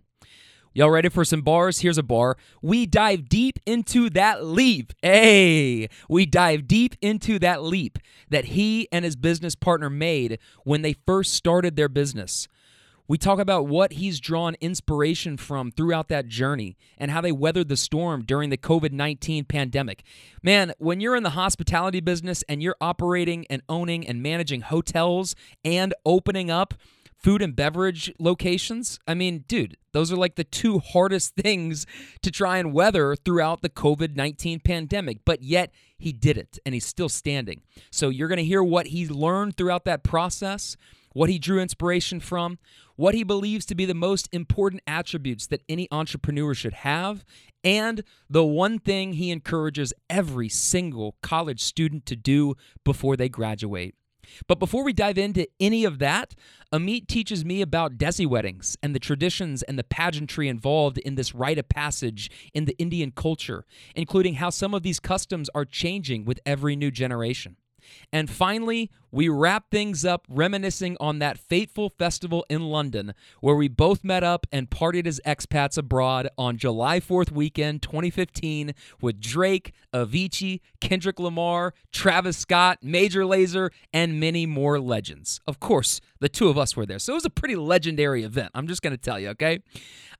Y'all 0.74 0.90
ready 0.90 1.08
for 1.08 1.24
some 1.24 1.40
bars? 1.40 1.80
Here's 1.80 1.98
a 1.98 2.02
bar. 2.02 2.36
We 2.60 2.86
dive 2.86 3.28
deep 3.28 3.58
into 3.66 4.10
that 4.10 4.44
leap. 4.44 4.92
Hey, 5.02 5.88
we 6.08 6.26
dive 6.26 6.68
deep 6.68 6.94
into 7.00 7.38
that 7.38 7.62
leap 7.62 7.98
that 8.28 8.46
he 8.46 8.86
and 8.92 9.04
his 9.04 9.16
business 9.16 9.54
partner 9.54 9.88
made 9.88 10.38
when 10.64 10.82
they 10.82 10.92
first 11.06 11.32
started 11.32 11.76
their 11.76 11.88
business. 11.88 12.48
We 13.08 13.16
talk 13.16 13.38
about 13.38 13.66
what 13.66 13.94
he's 13.94 14.20
drawn 14.20 14.54
inspiration 14.60 15.38
from 15.38 15.70
throughout 15.70 16.08
that 16.08 16.28
journey 16.28 16.76
and 16.98 17.10
how 17.10 17.22
they 17.22 17.32
weathered 17.32 17.70
the 17.70 17.76
storm 17.76 18.22
during 18.22 18.50
the 18.50 18.58
COVID 18.58 18.92
19 18.92 19.46
pandemic. 19.46 20.04
Man, 20.42 20.74
when 20.76 21.00
you're 21.00 21.16
in 21.16 21.22
the 21.22 21.30
hospitality 21.30 22.00
business 22.00 22.44
and 22.50 22.62
you're 22.62 22.76
operating 22.82 23.46
and 23.48 23.62
owning 23.66 24.06
and 24.06 24.22
managing 24.22 24.60
hotels 24.60 25.34
and 25.64 25.94
opening 26.04 26.50
up, 26.50 26.74
food 27.18 27.42
and 27.42 27.54
beverage 27.54 28.12
locations. 28.18 28.98
I 29.06 29.14
mean, 29.14 29.44
dude, 29.48 29.76
those 29.98 30.12
are 30.12 30.16
like 30.16 30.36
the 30.36 30.44
two 30.44 30.78
hardest 30.78 31.34
things 31.42 31.84
to 32.22 32.30
try 32.30 32.58
and 32.58 32.72
weather 32.72 33.16
throughout 33.16 33.62
the 33.62 33.68
COVID 33.68 34.14
19 34.14 34.60
pandemic, 34.60 35.18
but 35.24 35.42
yet 35.42 35.72
he 35.98 36.12
did 36.12 36.38
it 36.38 36.58
and 36.64 36.72
he's 36.72 36.86
still 36.86 37.08
standing. 37.08 37.62
So 37.90 38.08
you're 38.08 38.28
going 38.28 38.38
to 38.38 38.44
hear 38.44 38.62
what 38.62 38.88
he 38.88 39.08
learned 39.08 39.56
throughout 39.56 39.84
that 39.86 40.04
process, 40.04 40.76
what 41.12 41.28
he 41.28 41.38
drew 41.40 41.60
inspiration 41.60 42.20
from, 42.20 42.58
what 42.94 43.14
he 43.14 43.24
believes 43.24 43.66
to 43.66 43.74
be 43.74 43.84
the 43.84 43.94
most 43.94 44.28
important 44.32 44.82
attributes 44.86 45.48
that 45.48 45.62
any 45.68 45.88
entrepreneur 45.90 46.54
should 46.54 46.74
have, 46.74 47.24
and 47.64 48.04
the 48.30 48.44
one 48.44 48.78
thing 48.78 49.14
he 49.14 49.32
encourages 49.32 49.92
every 50.08 50.48
single 50.48 51.16
college 51.22 51.60
student 51.60 52.06
to 52.06 52.14
do 52.14 52.54
before 52.84 53.16
they 53.16 53.28
graduate. 53.28 53.96
But 54.46 54.58
before 54.58 54.84
we 54.84 54.92
dive 54.92 55.18
into 55.18 55.46
any 55.60 55.84
of 55.84 55.98
that, 55.98 56.34
Amit 56.72 57.06
teaches 57.06 57.44
me 57.44 57.62
about 57.62 57.96
Desi 57.98 58.26
weddings 58.26 58.76
and 58.82 58.94
the 58.94 58.98
traditions 58.98 59.62
and 59.62 59.78
the 59.78 59.84
pageantry 59.84 60.48
involved 60.48 60.98
in 60.98 61.14
this 61.14 61.34
rite 61.34 61.58
of 61.58 61.68
passage 61.68 62.30
in 62.52 62.64
the 62.64 62.76
Indian 62.78 63.10
culture, 63.10 63.64
including 63.94 64.34
how 64.34 64.50
some 64.50 64.74
of 64.74 64.82
these 64.82 65.00
customs 65.00 65.48
are 65.54 65.64
changing 65.64 66.24
with 66.24 66.40
every 66.44 66.76
new 66.76 66.90
generation. 66.90 67.56
And 68.12 68.30
finally, 68.30 68.90
we 69.10 69.28
wrap 69.28 69.70
things 69.70 70.04
up 70.04 70.26
reminiscing 70.28 70.96
on 71.00 71.18
that 71.18 71.38
fateful 71.38 71.88
festival 71.88 72.44
in 72.50 72.62
London 72.62 73.14
where 73.40 73.54
we 73.54 73.68
both 73.68 74.04
met 74.04 74.22
up 74.22 74.46
and 74.52 74.68
partied 74.68 75.06
as 75.06 75.20
expats 75.26 75.78
abroad 75.78 76.28
on 76.36 76.58
July 76.58 77.00
4th 77.00 77.30
weekend 77.30 77.82
2015 77.82 78.74
with 79.00 79.20
Drake, 79.20 79.72
Avicii, 79.94 80.60
Kendrick 80.80 81.18
Lamar, 81.18 81.72
Travis 81.92 82.36
Scott, 82.36 82.78
Major 82.82 83.22
Lazer, 83.22 83.70
and 83.92 84.20
many 84.20 84.44
more 84.46 84.78
legends. 84.78 85.40
Of 85.46 85.58
course, 85.60 86.00
the 86.20 86.28
two 86.28 86.48
of 86.48 86.58
us 86.58 86.76
were 86.76 86.86
there. 86.86 86.98
So 86.98 87.12
it 87.12 87.16
was 87.16 87.24
a 87.24 87.30
pretty 87.30 87.56
legendary 87.56 88.24
event. 88.24 88.50
I'm 88.54 88.66
just 88.66 88.82
going 88.82 88.94
to 88.94 88.98
tell 88.98 89.18
you, 89.18 89.30
okay? 89.30 89.60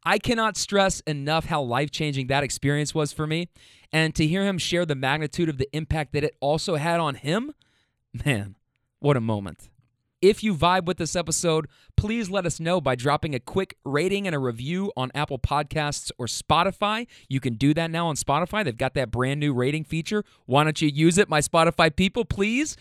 I 0.05 0.19
cannot 0.19 0.57
stress 0.57 1.00
enough 1.00 1.47
how 1.47 1.62
life 1.62 1.90
changing 1.90 2.28
that 2.28 2.45
experience 2.45 2.95
was 2.95 3.12
for 3.12 3.26
me. 3.26 3.49
And 3.93 4.14
to 4.14 4.26
hear 4.26 4.45
him 4.45 4.59
share 4.59 4.87
the 4.87 4.95
magnitude 4.95 5.49
of 5.49 5.59
the 5.59 5.69
impact 5.73 6.12
that 6.12 6.25
it 6.25 6.37
also 6.40 6.76
had 6.76 7.00
on 7.00 7.14
him, 7.14 7.55
man, 8.25 8.57
what 9.00 9.17
a 9.17 9.21
moment. 9.21 9.69
If 10.21 10.43
you 10.43 10.55
vibe 10.55 10.87
with 10.87 10.97
this 10.97 11.14
episode, 11.14 11.69
please 11.97 12.28
let 12.28 12.45
us 12.45 12.59
know 12.59 12.81
by 12.81 12.97
dropping 12.97 13.37
a 13.37 13.40
quick 13.40 13.76
rating 13.85 14.26
and 14.26 14.35
a 14.35 14.38
review 14.38 14.90
on 14.97 15.12
Apple 15.14 15.38
Podcasts 15.38 16.11
or 16.19 16.26
Spotify. 16.26 17.07
You 17.28 17.38
can 17.38 17.55
do 17.55 17.73
that 17.75 17.90
now 17.93 18.09
on 18.09 18.17
Spotify. 18.17 18.64
They've 18.64 18.76
got 18.76 18.95
that 18.95 19.12
brand 19.12 19.38
new 19.38 19.55
rating 19.55 19.85
feature. 19.85 20.25
Why 20.47 20.64
don't 20.64 20.83
you 20.83 20.88
use 20.88 21.19
it, 21.19 21.28
my 21.28 21.40
Spotify 21.40 21.95
people, 21.95 22.25
please? 22.25 22.76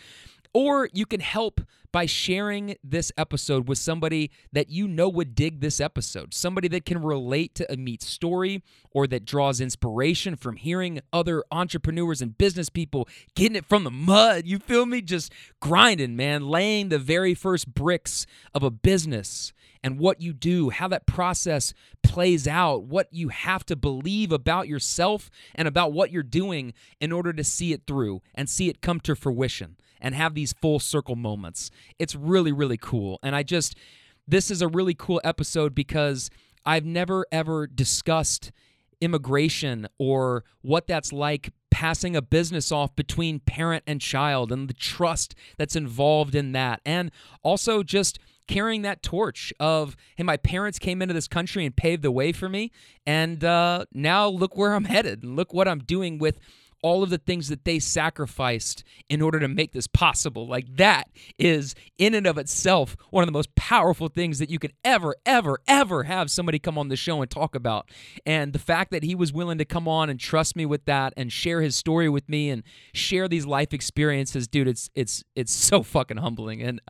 Or 0.52 0.88
you 0.92 1.06
can 1.06 1.20
help 1.20 1.60
by 1.92 2.06
sharing 2.06 2.76
this 2.84 3.10
episode 3.16 3.68
with 3.68 3.78
somebody 3.78 4.30
that 4.52 4.68
you 4.68 4.86
know 4.86 5.08
would 5.08 5.34
dig 5.34 5.60
this 5.60 5.80
episode, 5.80 6.34
somebody 6.34 6.68
that 6.68 6.84
can 6.84 7.02
relate 7.02 7.54
to 7.54 7.66
Amit's 7.72 8.06
story 8.06 8.62
or 8.90 9.06
that 9.06 9.24
draws 9.24 9.60
inspiration 9.60 10.36
from 10.36 10.56
hearing 10.56 11.00
other 11.12 11.44
entrepreneurs 11.50 12.20
and 12.20 12.36
business 12.36 12.68
people 12.68 13.08
getting 13.34 13.56
it 13.56 13.64
from 13.64 13.84
the 13.84 13.90
mud. 13.90 14.46
You 14.46 14.58
feel 14.58 14.86
me? 14.86 15.00
Just 15.00 15.32
grinding, 15.60 16.16
man, 16.16 16.48
laying 16.48 16.88
the 16.88 16.98
very 16.98 17.34
first 17.34 17.72
bricks 17.72 18.26
of 18.54 18.62
a 18.62 18.70
business 18.70 19.52
and 19.82 19.98
what 19.98 20.20
you 20.20 20.32
do, 20.32 20.70
how 20.70 20.88
that 20.88 21.06
process 21.06 21.72
plays 22.02 22.48
out, 22.48 22.84
what 22.84 23.08
you 23.12 23.28
have 23.28 23.64
to 23.66 23.76
believe 23.76 24.32
about 24.32 24.68
yourself 24.68 25.30
and 25.54 25.68
about 25.68 25.92
what 25.92 26.10
you're 26.10 26.22
doing 26.22 26.74
in 27.00 27.12
order 27.12 27.32
to 27.32 27.44
see 27.44 27.72
it 27.72 27.82
through 27.86 28.20
and 28.34 28.48
see 28.48 28.68
it 28.68 28.80
come 28.80 29.00
to 29.00 29.14
fruition 29.14 29.76
and 30.00 30.14
have 30.14 30.34
these 30.34 30.52
full 30.52 30.78
circle 30.78 31.16
moments. 31.16 31.70
It's 31.98 32.14
really, 32.14 32.52
really 32.52 32.78
cool. 32.78 33.18
And 33.22 33.34
I 33.34 33.42
just, 33.42 33.76
this 34.26 34.50
is 34.50 34.62
a 34.62 34.68
really 34.68 34.94
cool 34.94 35.20
episode 35.24 35.74
because 35.74 36.30
I've 36.64 36.84
never 36.84 37.26
ever 37.32 37.66
discussed 37.66 38.52
immigration 39.00 39.86
or 39.98 40.44
what 40.62 40.86
that's 40.86 41.12
like 41.12 41.52
passing 41.70 42.16
a 42.16 42.22
business 42.22 42.72
off 42.72 42.94
between 42.96 43.40
parent 43.40 43.84
and 43.86 44.00
child 44.00 44.50
and 44.50 44.68
the 44.68 44.74
trust 44.74 45.34
that's 45.56 45.76
involved 45.76 46.34
in 46.34 46.52
that. 46.52 46.80
And 46.84 47.10
also 47.42 47.82
just 47.82 48.18
carrying 48.48 48.82
that 48.82 49.02
torch 49.02 49.52
of, 49.60 49.94
hey, 50.16 50.24
my 50.24 50.36
parents 50.36 50.78
came 50.78 51.02
into 51.02 51.14
this 51.14 51.28
country 51.28 51.64
and 51.64 51.76
paved 51.76 52.02
the 52.02 52.10
way 52.10 52.32
for 52.32 52.48
me. 52.48 52.72
And 53.06 53.44
uh, 53.44 53.84
now 53.92 54.28
look 54.28 54.56
where 54.56 54.74
I'm 54.74 54.86
headed 54.86 55.22
and 55.22 55.36
look 55.36 55.52
what 55.52 55.68
I'm 55.68 55.80
doing 55.80 56.18
with 56.18 56.38
all 56.82 57.02
of 57.02 57.10
the 57.10 57.18
things 57.18 57.48
that 57.48 57.64
they 57.64 57.78
sacrificed 57.78 58.84
in 59.08 59.20
order 59.20 59.40
to 59.40 59.48
make 59.48 59.72
this 59.72 59.86
possible. 59.86 60.46
Like 60.46 60.76
that 60.76 61.08
is 61.38 61.74
in 61.98 62.14
and 62.14 62.26
of 62.26 62.38
itself 62.38 62.96
one 63.10 63.22
of 63.22 63.26
the 63.26 63.32
most 63.32 63.54
powerful 63.54 64.08
things 64.08 64.38
that 64.38 64.50
you 64.50 64.58
could 64.58 64.72
ever, 64.84 65.16
ever, 65.26 65.58
ever 65.66 66.04
have 66.04 66.30
somebody 66.30 66.58
come 66.58 66.78
on 66.78 66.88
the 66.88 66.96
show 66.96 67.20
and 67.20 67.30
talk 67.30 67.54
about. 67.54 67.90
And 68.24 68.52
the 68.52 68.58
fact 68.58 68.90
that 68.92 69.02
he 69.02 69.14
was 69.14 69.32
willing 69.32 69.58
to 69.58 69.64
come 69.64 69.88
on 69.88 70.08
and 70.08 70.20
trust 70.20 70.56
me 70.56 70.66
with 70.66 70.84
that 70.84 71.14
and 71.16 71.32
share 71.32 71.62
his 71.62 71.76
story 71.76 72.08
with 72.08 72.28
me 72.28 72.50
and 72.50 72.62
share 72.92 73.28
these 73.28 73.46
life 73.46 73.72
experiences, 73.72 74.46
dude, 74.46 74.68
it's 74.68 74.90
it's 74.94 75.24
it's 75.34 75.52
so 75.52 75.82
fucking 75.82 76.18
humbling. 76.18 76.62
And 76.62 76.80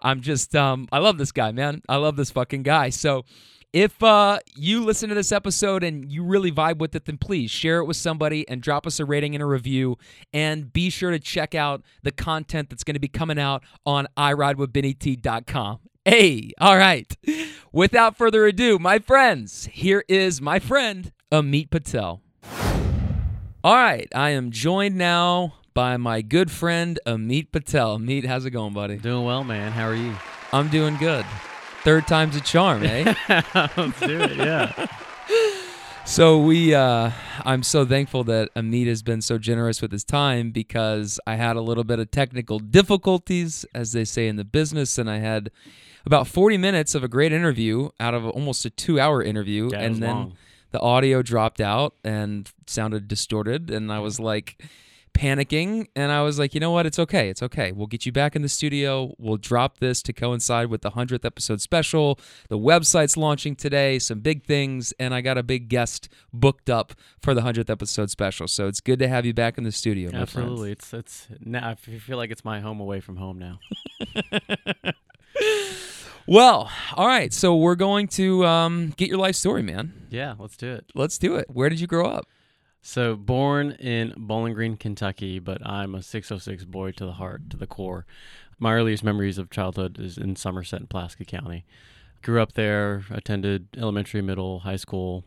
I'm 0.00 0.20
just 0.20 0.54
um 0.54 0.88
I 0.92 0.98
love 0.98 1.18
this 1.18 1.32
guy, 1.32 1.52
man. 1.52 1.82
I 1.88 1.96
love 1.96 2.16
this 2.16 2.30
fucking 2.30 2.62
guy. 2.62 2.90
So 2.90 3.24
if 3.72 4.02
uh, 4.02 4.38
you 4.54 4.84
listen 4.84 5.08
to 5.08 5.14
this 5.14 5.32
episode 5.32 5.82
and 5.82 6.10
you 6.10 6.24
really 6.24 6.52
vibe 6.52 6.78
with 6.78 6.94
it, 6.94 7.06
then 7.06 7.16
please 7.16 7.50
share 7.50 7.78
it 7.78 7.86
with 7.86 7.96
somebody 7.96 8.46
and 8.48 8.60
drop 8.60 8.86
us 8.86 9.00
a 9.00 9.04
rating 9.04 9.34
and 9.34 9.42
a 9.42 9.46
review. 9.46 9.96
And 10.32 10.72
be 10.72 10.90
sure 10.90 11.10
to 11.10 11.18
check 11.18 11.54
out 11.54 11.82
the 12.02 12.12
content 12.12 12.68
that's 12.70 12.84
going 12.84 12.94
to 12.94 13.00
be 13.00 13.08
coming 13.08 13.38
out 13.38 13.64
on 13.86 14.06
iridewithbennyt.com. 14.16 15.80
Hey, 16.04 16.50
all 16.60 16.76
right. 16.76 17.16
Without 17.72 18.16
further 18.16 18.44
ado, 18.46 18.78
my 18.78 18.98
friends, 18.98 19.68
here 19.72 20.04
is 20.08 20.40
my 20.40 20.58
friend, 20.58 21.12
Amit 21.30 21.70
Patel. 21.70 22.20
All 23.64 23.76
right, 23.76 24.08
I 24.12 24.30
am 24.30 24.50
joined 24.50 24.96
now 24.96 25.54
by 25.72 25.96
my 25.96 26.20
good 26.20 26.50
friend, 26.50 26.98
Amit 27.06 27.52
Patel. 27.52 27.98
Amit, 27.98 28.26
how's 28.26 28.44
it 28.44 28.50
going, 28.50 28.74
buddy? 28.74 28.96
Doing 28.96 29.24
well, 29.24 29.44
man. 29.44 29.70
How 29.70 29.86
are 29.86 29.94
you? 29.94 30.16
I'm 30.52 30.68
doing 30.68 30.96
good. 30.96 31.24
Third 31.84 32.06
time's 32.06 32.36
a 32.36 32.40
charm, 32.40 32.84
eh? 32.84 33.14
Let's 33.54 34.00
do 34.00 34.20
it. 34.20 34.36
Yeah. 34.36 34.86
So 36.04 36.38
we, 36.40 36.74
uh, 36.74 37.12
I'm 37.44 37.62
so 37.62 37.86
thankful 37.86 38.24
that 38.24 38.52
Amit 38.56 38.88
has 38.88 39.04
been 39.04 39.22
so 39.22 39.38
generous 39.38 39.80
with 39.80 39.92
his 39.92 40.02
time 40.02 40.50
because 40.50 41.20
I 41.28 41.36
had 41.36 41.54
a 41.54 41.60
little 41.60 41.84
bit 41.84 42.00
of 42.00 42.10
technical 42.10 42.58
difficulties, 42.58 43.64
as 43.72 43.92
they 43.92 44.04
say 44.04 44.26
in 44.26 44.34
the 44.34 44.44
business, 44.44 44.98
and 44.98 45.08
I 45.08 45.18
had 45.18 45.52
about 46.04 46.26
40 46.26 46.58
minutes 46.58 46.96
of 46.96 47.04
a 47.04 47.08
great 47.08 47.32
interview 47.32 47.90
out 48.00 48.14
of 48.14 48.26
almost 48.26 48.64
a 48.64 48.70
two-hour 48.70 49.22
interview, 49.22 49.70
Yeah, 49.70 49.78
and 49.80 50.02
then 50.02 50.10
long. 50.10 50.32
the 50.72 50.80
audio 50.80 51.22
dropped 51.22 51.60
out 51.60 51.94
and 52.02 52.50
sounded 52.66 53.06
distorted, 53.06 53.70
and 53.70 53.92
I 53.92 54.00
was 54.00 54.18
like 54.18 54.60
panicking 55.14 55.88
and 55.94 56.10
I 56.10 56.22
was 56.22 56.38
like, 56.38 56.54
you 56.54 56.60
know 56.60 56.70
what? 56.70 56.86
It's 56.86 56.98
okay. 56.98 57.28
It's 57.28 57.42
okay. 57.42 57.72
We'll 57.72 57.86
get 57.86 58.06
you 58.06 58.12
back 58.12 58.34
in 58.34 58.42
the 58.42 58.48
studio. 58.48 59.14
We'll 59.18 59.36
drop 59.36 59.78
this 59.78 60.02
to 60.02 60.12
coincide 60.12 60.68
with 60.68 60.82
the 60.82 60.92
100th 60.92 61.24
episode 61.24 61.60
special. 61.60 62.18
The 62.48 62.58
website's 62.58 63.16
launching 63.16 63.54
today, 63.54 63.98
some 63.98 64.20
big 64.20 64.44
things, 64.44 64.92
and 64.98 65.14
I 65.14 65.20
got 65.20 65.38
a 65.38 65.42
big 65.42 65.68
guest 65.68 66.08
booked 66.32 66.70
up 66.70 66.94
for 67.20 67.34
the 67.34 67.42
100th 67.42 67.70
episode 67.70 68.10
special. 68.10 68.48
So 68.48 68.66
it's 68.68 68.80
good 68.80 68.98
to 68.98 69.08
have 69.08 69.24
you 69.26 69.34
back 69.34 69.58
in 69.58 69.64
the 69.64 69.72
studio. 69.72 70.10
Absolutely. 70.12 70.72
It's 70.72 70.92
it's 70.92 71.28
now 71.40 71.68
I 71.68 71.74
feel 71.74 72.16
like 72.16 72.30
it's 72.30 72.44
my 72.44 72.60
home 72.60 72.80
away 72.80 73.00
from 73.00 73.16
home 73.16 73.38
now. 73.38 73.60
Well, 76.26 76.70
all 76.94 77.06
right. 77.06 77.32
So 77.32 77.56
we're 77.56 77.74
going 77.74 78.06
to 78.08 78.46
um, 78.46 78.94
get 78.96 79.08
your 79.08 79.18
life 79.18 79.34
story, 79.34 79.62
man. 79.62 80.06
Yeah, 80.10 80.34
let's 80.38 80.56
do 80.56 80.72
it. 80.72 80.86
Let's 80.94 81.18
do 81.18 81.34
it. 81.36 81.46
Where 81.50 81.68
did 81.68 81.80
you 81.80 81.86
grow 81.86 82.06
up? 82.06 82.26
So 82.84 83.14
born 83.14 83.72
in 83.72 84.12
Bowling 84.16 84.54
Green, 84.54 84.76
Kentucky, 84.76 85.38
but 85.38 85.64
I'm 85.64 85.94
a 85.94 86.02
606 86.02 86.64
boy 86.64 86.90
to 86.92 87.06
the 87.06 87.12
heart, 87.12 87.48
to 87.50 87.56
the 87.56 87.66
core. 87.66 88.04
My 88.58 88.74
earliest 88.74 89.04
memories 89.04 89.38
of 89.38 89.50
childhood 89.50 90.00
is 90.00 90.18
in 90.18 90.34
Somerset 90.34 90.80
and 90.80 90.90
Pulaski 90.90 91.24
County. 91.24 91.64
Grew 92.22 92.42
up 92.42 92.54
there, 92.54 93.04
attended 93.10 93.68
elementary, 93.76 94.20
middle, 94.20 94.60
high 94.60 94.76
school, 94.76 95.24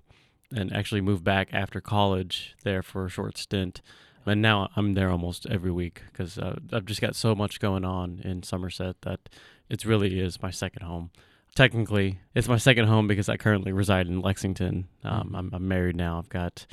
and 0.53 0.71
actually 0.73 0.99
moved 0.99 1.23
back 1.23 1.47
after 1.53 1.79
college 1.79 2.55
there 2.63 2.83
for 2.83 3.05
a 3.05 3.09
short 3.09 3.37
stint. 3.37 3.81
And 4.25 4.41
now 4.41 4.69
I'm 4.75 4.93
there 4.93 5.09
almost 5.09 5.45
every 5.45 5.71
week 5.71 6.01
because 6.11 6.37
uh, 6.37 6.59
I've 6.73 6.85
just 6.85 6.99
got 6.99 7.15
so 7.15 7.35
much 7.35 7.61
going 7.61 7.85
on 7.85 8.19
in 8.25 8.43
Somerset 8.43 8.97
that 9.03 9.29
it 9.69 9.85
really 9.85 10.19
is 10.19 10.41
my 10.41 10.51
second 10.51 10.83
home. 10.83 11.09
Technically, 11.55 12.19
it's 12.33 12.49
my 12.49 12.57
second 12.57 12.87
home 12.87 13.07
because 13.07 13.29
I 13.29 13.37
currently 13.37 13.71
reside 13.71 14.07
in 14.07 14.19
Lexington. 14.19 14.89
Um, 15.05 15.33
I'm, 15.33 15.49
I'm 15.53 15.67
married 15.69 15.95
now. 15.95 16.17
I've 16.17 16.27
got 16.27 16.65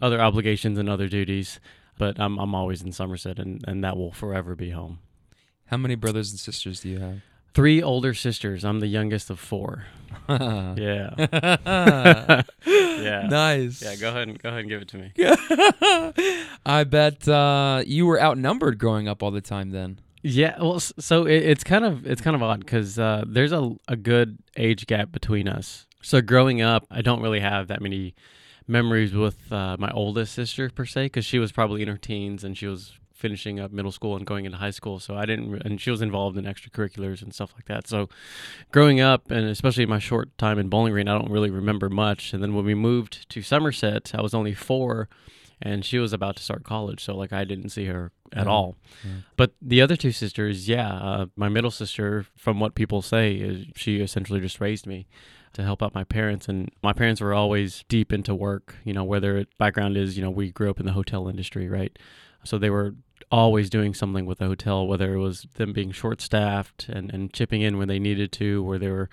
other 0.00 0.20
obligations 0.20 0.78
and 0.78 0.88
other 0.88 1.08
duties, 1.08 1.60
but 1.98 2.18
I'm 2.18 2.38
I'm 2.38 2.54
always 2.54 2.82
in 2.82 2.92
Somerset, 2.92 3.38
and, 3.38 3.64
and 3.66 3.84
that 3.84 3.96
will 3.96 4.12
forever 4.12 4.54
be 4.54 4.70
home. 4.70 4.98
How 5.66 5.76
many 5.76 5.94
brothers 5.94 6.30
and 6.30 6.40
sisters 6.40 6.80
do 6.80 6.88
you 6.88 6.98
have? 6.98 7.20
Three 7.52 7.82
older 7.82 8.14
sisters. 8.14 8.64
I'm 8.64 8.80
the 8.80 8.86
youngest 8.86 9.30
of 9.30 9.38
four. 9.38 9.86
Yeah. 10.28 11.10
yeah. 12.66 13.26
Nice. 13.28 13.82
Yeah, 13.82 13.96
go 13.96 14.10
ahead 14.10 14.28
and 14.28 14.40
go 14.40 14.48
ahead 14.48 14.60
and 14.60 14.68
give 14.68 14.82
it 14.82 14.88
to 14.88 14.98
me. 14.98 15.12
I 16.66 16.84
bet 16.84 17.26
uh, 17.26 17.82
you 17.84 18.06
were 18.06 18.20
outnumbered 18.20 18.78
growing 18.78 19.08
up 19.08 19.24
all 19.24 19.32
the 19.32 19.40
time 19.40 19.70
then. 19.70 19.98
Yeah, 20.22 20.56
well, 20.60 20.78
so 20.78 21.24
it, 21.26 21.42
it's 21.42 21.64
kind 21.64 21.84
of 21.84 22.06
it's 22.06 22.20
kind 22.20 22.36
of 22.36 22.42
odd 22.42 22.60
because 22.60 22.98
uh, 22.98 23.24
there's 23.26 23.52
a 23.52 23.74
a 23.88 23.96
good 23.96 24.38
age 24.56 24.86
gap 24.86 25.10
between 25.10 25.48
us. 25.48 25.86
So 26.02 26.20
growing 26.20 26.62
up, 26.62 26.86
I 26.90 27.02
don't 27.02 27.22
really 27.22 27.40
have 27.40 27.68
that 27.68 27.80
many 27.80 28.14
memories 28.70 29.12
with 29.12 29.52
uh, 29.52 29.76
my 29.78 29.90
oldest 29.90 30.32
sister 30.34 30.70
per 30.70 30.86
se 30.86 31.06
because 31.06 31.24
she 31.26 31.38
was 31.38 31.52
probably 31.52 31.82
in 31.82 31.88
her 31.88 31.96
teens 31.98 32.44
and 32.44 32.56
she 32.56 32.66
was 32.66 32.92
finishing 33.12 33.60
up 33.60 33.70
middle 33.70 33.92
school 33.92 34.16
and 34.16 34.24
going 34.26 34.46
into 34.46 34.56
high 34.56 34.70
school. 34.70 34.98
So 34.98 35.14
I 35.14 35.26
didn't, 35.26 35.50
re- 35.50 35.60
and 35.62 35.78
she 35.78 35.90
was 35.90 36.00
involved 36.00 36.38
in 36.38 36.44
extracurriculars 36.46 37.20
and 37.20 37.34
stuff 37.34 37.52
like 37.54 37.66
that. 37.66 37.86
So 37.86 38.08
growing 38.72 39.00
up, 39.00 39.30
and 39.30 39.46
especially 39.46 39.84
my 39.84 39.98
short 39.98 40.36
time 40.38 40.58
in 40.58 40.68
Bowling 40.70 40.92
Green, 40.92 41.06
I 41.08 41.18
don't 41.18 41.30
really 41.30 41.50
remember 41.50 41.90
much. 41.90 42.32
And 42.32 42.42
then 42.42 42.54
when 42.54 42.64
we 42.64 42.74
moved 42.74 43.28
to 43.28 43.42
Somerset, 43.42 44.12
I 44.14 44.22
was 44.22 44.32
only 44.32 44.54
four, 44.54 45.10
and 45.60 45.84
she 45.84 45.98
was 45.98 46.14
about 46.14 46.36
to 46.36 46.42
start 46.42 46.64
college. 46.64 47.04
So 47.04 47.14
like 47.14 47.30
I 47.32 47.44
didn't 47.44 47.68
see 47.68 47.84
her 47.86 48.10
at 48.32 48.46
Yeah. 48.46 48.50
all. 48.52 48.76
But 49.36 49.52
the 49.60 49.82
other 49.82 49.96
two 49.96 50.12
sisters, 50.12 50.66
yeah, 50.66 50.90
uh, 50.90 51.26
my 51.36 51.50
middle 51.50 51.70
sister, 51.72 52.24
from 52.38 52.58
what 52.58 52.74
people 52.74 53.02
say, 53.02 53.34
is 53.34 53.66
she 53.76 54.00
essentially 54.00 54.40
just 54.40 54.60
raised 54.62 54.86
me 54.86 55.06
to 55.52 55.62
help 55.62 55.82
out 55.82 55.94
my 55.94 56.04
parents. 56.04 56.48
And 56.48 56.70
my 56.82 56.92
parents 56.92 57.20
were 57.20 57.34
always 57.34 57.84
deep 57.88 58.12
into 58.12 58.34
work, 58.34 58.76
you 58.84 58.92
know, 58.92 59.04
whether 59.04 59.44
background 59.58 59.96
is, 59.96 60.16
you 60.16 60.22
know, 60.22 60.30
we 60.30 60.50
grew 60.50 60.70
up 60.70 60.80
in 60.80 60.86
the 60.86 60.92
hotel 60.92 61.28
industry, 61.28 61.68
right? 61.68 61.96
So 62.44 62.58
they 62.58 62.70
were 62.70 62.94
always 63.30 63.70
doing 63.70 63.94
something 63.94 64.26
with 64.26 64.38
the 64.38 64.46
hotel, 64.46 64.86
whether 64.86 65.14
it 65.14 65.18
was 65.18 65.46
them 65.54 65.72
being 65.72 65.92
short 65.92 66.20
staffed 66.20 66.88
and, 66.88 67.12
and 67.12 67.32
chipping 67.32 67.62
in 67.62 67.78
when 67.78 67.88
they 67.88 67.98
needed 67.98 68.32
to, 68.32 68.62
where 68.62 68.78
they 68.78 68.90
were 68.90 69.08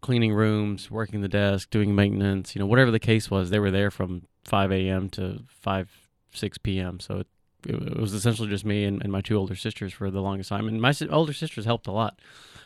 cleaning 0.00 0.32
rooms, 0.32 0.90
working 0.90 1.20
the 1.20 1.28
desk, 1.28 1.70
doing 1.70 1.94
maintenance, 1.94 2.54
you 2.54 2.60
know, 2.60 2.66
whatever 2.66 2.90
the 2.90 3.00
case 3.00 3.30
was, 3.30 3.50
they 3.50 3.58
were 3.58 3.70
there 3.70 3.90
from 3.90 4.22
5 4.44 4.72
a.m. 4.72 5.08
to 5.10 5.40
5, 5.48 5.90
6 6.32 6.58
p.m. 6.58 7.00
So 7.00 7.18
it, 7.18 7.26
it 7.66 7.98
was 7.98 8.12
essentially 8.14 8.48
just 8.48 8.64
me 8.64 8.84
and, 8.84 9.02
and 9.02 9.10
my 9.10 9.20
two 9.20 9.36
older 9.36 9.54
sisters 9.56 9.92
for 9.92 10.10
the 10.10 10.20
longest 10.22 10.48
time. 10.50 10.68
And 10.68 10.80
my 10.80 10.92
si- 10.92 11.08
older 11.08 11.32
sisters 11.32 11.64
helped 11.64 11.86
a 11.86 11.92
lot. 11.92 12.18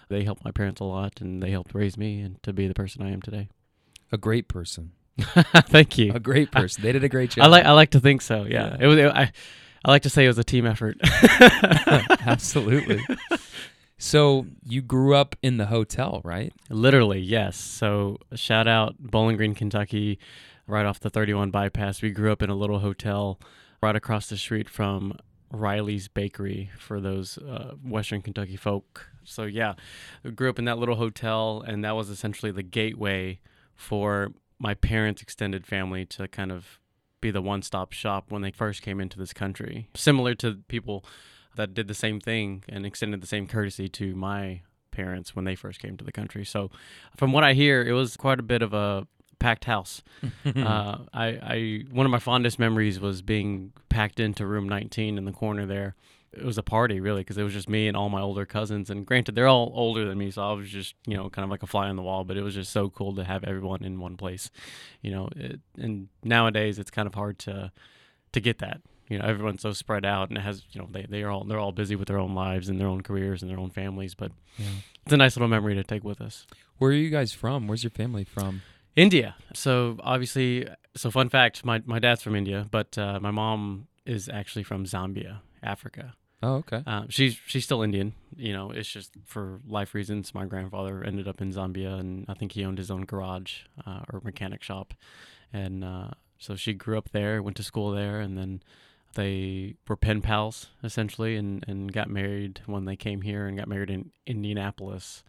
They 0.08 0.24
helped 0.24 0.44
my 0.44 0.50
parents 0.50 0.80
a 0.80 0.84
lot 0.84 1.20
and 1.20 1.42
they 1.42 1.50
helped 1.50 1.74
raise 1.74 1.96
me 1.96 2.20
and 2.20 2.42
to 2.42 2.52
be 2.52 2.68
the 2.68 2.74
person 2.74 3.02
I 3.02 3.10
am 3.12 3.22
today. 3.22 3.48
A 4.10 4.18
great 4.18 4.48
person. 4.48 4.92
Thank 5.18 5.96
you. 5.98 6.12
A 6.12 6.20
great 6.20 6.50
person. 6.50 6.82
They 6.82 6.92
did 6.92 7.04
a 7.04 7.08
great 7.08 7.30
job. 7.30 7.44
I 7.44 7.48
like 7.48 7.64
I 7.64 7.72
like 7.72 7.90
to 7.90 8.00
think 8.00 8.20
so. 8.22 8.44
Yeah, 8.44 8.70
Yeah. 8.70 8.76
it 8.80 8.86
was. 8.86 8.98
It, 8.98 9.06
I 9.06 9.32
I 9.84 9.90
like 9.90 10.02
to 10.02 10.10
say 10.10 10.24
it 10.24 10.28
was 10.28 10.38
a 10.38 10.44
team 10.44 10.66
effort. 10.66 10.96
Absolutely. 12.26 13.04
So 13.98 14.46
you 14.64 14.82
grew 14.82 15.14
up 15.14 15.36
in 15.42 15.56
the 15.58 15.66
hotel, 15.66 16.20
right? 16.24 16.52
Literally, 16.68 17.20
yes. 17.20 17.56
So 17.56 18.18
shout 18.34 18.66
out 18.66 18.96
Bowling 18.98 19.36
Green, 19.36 19.54
Kentucky, 19.54 20.18
right 20.66 20.84
off 20.86 21.00
the 21.00 21.10
31 21.10 21.50
bypass. 21.50 22.02
We 22.02 22.10
grew 22.10 22.32
up 22.32 22.42
in 22.42 22.50
a 22.50 22.54
little 22.54 22.80
hotel 22.80 23.38
right 23.82 23.96
across 23.96 24.28
the 24.28 24.36
street 24.36 24.68
from 24.68 25.18
Riley's 25.50 26.08
Bakery 26.08 26.70
for 26.78 27.00
those 27.00 27.36
uh, 27.38 27.74
Western 27.84 28.22
Kentucky 28.22 28.56
folk. 28.56 29.08
So 29.24 29.42
yeah, 29.44 29.74
we 30.22 30.30
grew 30.30 30.48
up 30.48 30.58
in 30.58 30.64
that 30.64 30.78
little 30.78 30.96
hotel, 30.96 31.62
and 31.66 31.84
that 31.84 31.96
was 31.96 32.08
essentially 32.08 32.52
the 32.52 32.62
gateway 32.62 33.40
for 33.74 34.32
my 34.58 34.74
parents' 34.74 35.22
extended 35.22 35.66
family 35.66 36.06
to 36.06 36.28
kind 36.28 36.52
of 36.52 36.78
be 37.20 37.30
the 37.30 37.42
one-stop 37.42 37.92
shop 37.92 38.30
when 38.30 38.42
they 38.42 38.50
first 38.50 38.82
came 38.82 39.00
into 39.00 39.18
this 39.18 39.32
country. 39.32 39.88
Similar 39.94 40.34
to 40.36 40.60
people 40.68 41.04
that 41.56 41.74
did 41.74 41.88
the 41.88 41.94
same 41.94 42.20
thing 42.20 42.64
and 42.68 42.86
extended 42.86 43.20
the 43.20 43.26
same 43.26 43.46
courtesy 43.46 43.88
to 43.88 44.14
my 44.14 44.62
parents 44.90 45.34
when 45.34 45.44
they 45.44 45.54
first 45.54 45.80
came 45.80 45.96
to 45.96 46.04
the 46.04 46.12
country. 46.12 46.44
So, 46.44 46.70
from 47.16 47.32
what 47.32 47.44
I 47.44 47.54
hear, 47.54 47.82
it 47.82 47.92
was 47.92 48.16
quite 48.16 48.38
a 48.38 48.42
bit 48.42 48.62
of 48.62 48.72
a 48.72 49.06
packed 49.42 49.64
house. 49.66 50.02
uh, 50.46 50.98
I, 51.12 51.26
I 51.42 51.84
one 51.90 52.06
of 52.06 52.12
my 52.12 52.18
fondest 52.18 52.58
memories 52.58 53.00
was 53.00 53.22
being 53.22 53.72
packed 53.88 54.20
into 54.20 54.46
room 54.46 54.68
19 54.68 55.18
in 55.18 55.24
the 55.24 55.32
corner 55.32 55.66
there. 55.66 55.94
It 56.32 56.44
was 56.46 56.56
a 56.56 56.62
party 56.62 56.98
really 56.98 57.20
because 57.20 57.36
it 57.36 57.42
was 57.42 57.52
just 57.52 57.68
me 57.68 57.88
and 57.88 57.94
all 57.96 58.08
my 58.08 58.22
older 58.22 58.46
cousins. 58.46 58.88
And 58.88 59.04
granted, 59.04 59.34
they're 59.34 59.48
all 59.48 59.70
older 59.74 60.06
than 60.08 60.16
me, 60.16 60.30
so 60.30 60.42
I 60.42 60.52
was 60.52 60.70
just 60.70 60.94
you 61.06 61.16
know 61.16 61.28
kind 61.28 61.44
of 61.44 61.50
like 61.50 61.62
a 61.62 61.66
fly 61.66 61.88
on 61.88 61.96
the 61.96 62.02
wall. 62.02 62.24
But 62.24 62.36
it 62.38 62.42
was 62.42 62.54
just 62.54 62.72
so 62.72 62.88
cool 62.88 63.14
to 63.16 63.24
have 63.24 63.44
everyone 63.44 63.84
in 63.84 64.00
one 64.00 64.16
place, 64.16 64.50
you 65.02 65.10
know. 65.10 65.28
It, 65.36 65.60
and 65.76 66.08
nowadays, 66.24 66.78
it's 66.78 66.90
kind 66.90 67.06
of 67.06 67.14
hard 67.14 67.38
to 67.40 67.70
to 68.32 68.40
get 68.40 68.58
that. 68.60 68.80
You 69.08 69.18
know, 69.18 69.26
everyone's 69.26 69.60
so 69.60 69.74
spread 69.74 70.06
out, 70.06 70.30
and 70.30 70.38
it 70.38 70.40
has 70.40 70.62
you 70.72 70.80
know 70.80 70.88
they 70.90 71.04
they 71.06 71.22
are 71.22 71.30
all 71.30 71.44
they're 71.44 71.58
all 71.58 71.72
busy 71.72 71.96
with 71.96 72.08
their 72.08 72.18
own 72.18 72.34
lives 72.34 72.70
and 72.70 72.80
their 72.80 72.88
own 72.88 73.02
careers 73.02 73.42
and 73.42 73.50
their 73.50 73.58
own 73.58 73.68
families. 73.70 74.14
But 74.14 74.32
Yeah. 74.56 74.66
it's 75.04 75.12
a 75.12 75.18
nice 75.18 75.36
little 75.36 75.48
memory 75.48 75.74
to 75.74 75.84
take 75.84 76.02
with 76.02 76.22
us. 76.22 76.46
Where 76.78 76.92
are 76.92 76.94
you 76.94 77.10
guys 77.10 77.32
from? 77.34 77.68
Where's 77.68 77.84
your 77.84 77.90
family 77.90 78.24
from? 78.24 78.62
India. 78.96 79.36
So 79.54 79.98
obviously, 80.02 80.68
so 80.96 81.10
fun 81.10 81.28
fact: 81.28 81.64
my 81.64 81.82
my 81.84 81.98
dad's 81.98 82.22
from 82.22 82.34
India, 82.34 82.66
but 82.70 82.96
uh, 82.98 83.18
my 83.20 83.30
mom 83.30 83.88
is 84.04 84.28
actually 84.28 84.64
from 84.64 84.84
Zambia, 84.84 85.40
Africa. 85.62 86.14
Oh, 86.42 86.54
okay. 86.56 86.82
Uh, 86.86 87.04
she's 87.08 87.38
she's 87.46 87.64
still 87.64 87.82
Indian. 87.82 88.14
You 88.36 88.52
know, 88.52 88.70
it's 88.70 88.88
just 88.88 89.12
for 89.24 89.60
life 89.66 89.94
reasons. 89.94 90.34
My 90.34 90.44
grandfather 90.44 91.04
ended 91.04 91.28
up 91.28 91.40
in 91.40 91.52
Zambia, 91.52 91.98
and 91.98 92.26
I 92.28 92.34
think 92.34 92.52
he 92.52 92.64
owned 92.64 92.78
his 92.78 92.90
own 92.90 93.04
garage 93.04 93.60
uh, 93.86 94.00
or 94.12 94.20
mechanic 94.24 94.62
shop, 94.62 94.94
and 95.52 95.84
uh, 95.84 96.10
so 96.38 96.56
she 96.56 96.74
grew 96.74 96.98
up 96.98 97.10
there, 97.12 97.42
went 97.42 97.56
to 97.58 97.62
school 97.62 97.92
there, 97.92 98.18
and 98.20 98.36
then 98.36 98.62
they 99.14 99.74
were 99.86 99.96
pen 99.96 100.20
pals 100.20 100.68
essentially, 100.82 101.36
and 101.36 101.64
and 101.68 101.92
got 101.92 102.10
married 102.10 102.60
when 102.66 102.86
they 102.86 102.96
came 102.96 103.22
here, 103.22 103.46
and 103.46 103.56
got 103.56 103.68
married 103.68 103.90
in 103.90 104.10
Indianapolis, 104.26 105.22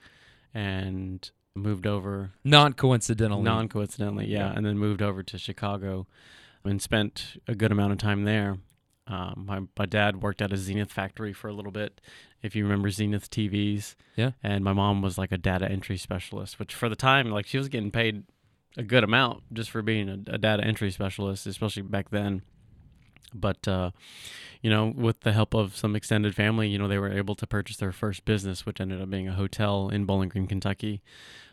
and 0.54 1.30
moved 1.56 1.86
over 1.88 2.32
Non 2.44 2.74
coincidentally. 2.74 3.44
Non 3.44 3.68
coincidentally, 3.70 4.28
yeah. 4.28 4.50
Yeah. 4.50 4.54
And 4.56 4.66
then 4.66 4.78
moved 4.78 5.02
over 5.02 5.24
to 5.24 5.38
Chicago 5.38 6.08
and 6.64 6.82
spent 6.82 7.38
a 7.48 7.56
good 7.56 7.72
amount 7.72 7.92
of 7.92 7.98
time 7.98 8.24
there. 8.24 8.58
Um, 9.06 9.44
my, 9.46 9.62
my 9.78 9.86
dad 9.86 10.22
worked 10.22 10.42
at 10.42 10.54
a 10.54 10.58
Zenith 10.58 10.92
factory 10.92 11.34
for 11.34 11.50
a 11.50 11.54
little 11.54 11.74
bit, 11.74 12.00
if 12.42 12.56
you 12.56 12.64
remember 12.64 12.90
Zenith 12.90 13.30
TVs. 13.30 13.96
Yeah. 14.16 14.32
And 14.42 14.64
my 14.64 14.72
mom 14.72 15.02
was 15.02 15.18
like 15.18 15.32
a 15.34 15.38
data 15.38 15.70
entry 15.70 15.98
specialist, 15.98 16.58
which 16.58 16.74
for 16.74 16.88
the 16.88 16.96
time, 16.96 17.30
like 17.30 17.46
she 17.46 17.58
was 17.58 17.68
getting 17.68 17.92
paid 17.92 18.24
a 18.78 18.84
good 18.84 19.04
amount 19.04 19.44
just 19.52 19.70
for 19.70 19.82
being 19.82 20.10
a, 20.10 20.34
a 20.34 20.38
data 20.38 20.64
entry 20.64 20.90
specialist, 20.90 21.46
especially 21.46 21.84
back 21.84 22.12
then. 22.12 22.44
But, 23.34 23.68
uh, 23.68 23.92
you 24.62 24.70
know, 24.70 24.94
with 24.96 25.22
the 25.22 25.34
help 25.34 25.54
of 25.54 25.76
some 25.76 25.96
extended 25.96 26.36
family, 26.36 26.68
you 26.68 26.78
know, 26.78 26.88
they 26.88 27.00
were 27.00 27.12
able 27.12 27.36
to 27.36 27.48
purchase 27.48 27.78
their 27.78 27.92
first 27.92 28.26
business, 28.26 28.66
which 28.66 28.80
ended 28.80 29.02
up 29.02 29.10
being 29.10 29.28
a 29.28 29.34
hotel 29.34 29.90
in 29.90 30.06
Bowling 30.06 30.30
Green, 30.30 30.48
Kentucky. 30.48 31.02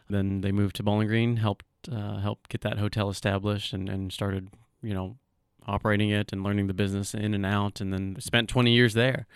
Then 0.08 0.40
they 0.40 0.52
moved 0.52 0.76
to 0.76 0.82
Bowling 0.82 1.08
Green, 1.08 1.36
helped 1.36 1.66
uh, 1.90 2.34
get 2.48 2.60
that 2.62 2.78
hotel 2.78 3.08
established, 3.08 3.72
and, 3.72 3.88
and 3.88 4.12
started, 4.12 4.50
you 4.82 4.92
know, 4.92 5.16
operating 5.66 6.10
it 6.10 6.32
and 6.32 6.42
learning 6.42 6.66
the 6.66 6.74
business 6.74 7.14
in 7.14 7.32
and 7.32 7.46
out. 7.46 7.80
And 7.80 7.92
then 7.92 8.16
spent 8.18 8.48
20 8.48 8.70
years 8.72 8.94
there. 8.94 9.26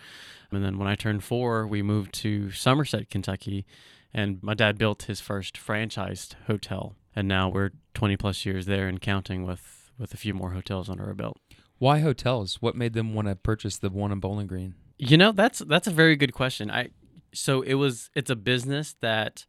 And 0.51 0.63
then 0.63 0.77
when 0.77 0.87
I 0.87 0.95
turned 0.95 1.23
four, 1.23 1.65
we 1.65 1.81
moved 1.81 2.13
to 2.15 2.51
Somerset, 2.51 3.09
Kentucky, 3.09 3.65
and 4.13 4.41
my 4.41 4.53
dad 4.53 4.77
built 4.77 5.03
his 5.03 5.19
first 5.19 5.57
franchised 5.57 6.35
hotel. 6.47 6.95
And 7.15 7.27
now 7.27 7.49
we're 7.49 7.71
20 7.93 8.17
plus 8.17 8.45
years 8.45 8.65
there 8.65 8.87
and 8.87 9.01
counting 9.01 9.45
with 9.45 9.91
with 9.97 10.13
a 10.13 10.17
few 10.17 10.33
more 10.33 10.51
hotels 10.51 10.89
under 10.89 11.05
our 11.05 11.13
belt. 11.13 11.37
Why 11.77 11.99
hotels? 11.99 12.61
What 12.61 12.75
made 12.75 12.93
them 12.93 13.13
want 13.13 13.27
to 13.27 13.35
purchase 13.35 13.77
the 13.77 13.89
one 13.89 14.11
in 14.11 14.19
Bowling 14.19 14.47
Green? 14.47 14.75
You 14.97 15.17
know, 15.17 15.31
that's 15.31 15.59
that's 15.59 15.87
a 15.87 15.91
very 15.91 16.15
good 16.15 16.33
question. 16.33 16.71
I 16.71 16.89
so 17.33 17.61
it 17.61 17.73
was 17.75 18.09
it's 18.15 18.29
a 18.29 18.35
business 18.35 18.95
that 19.01 19.45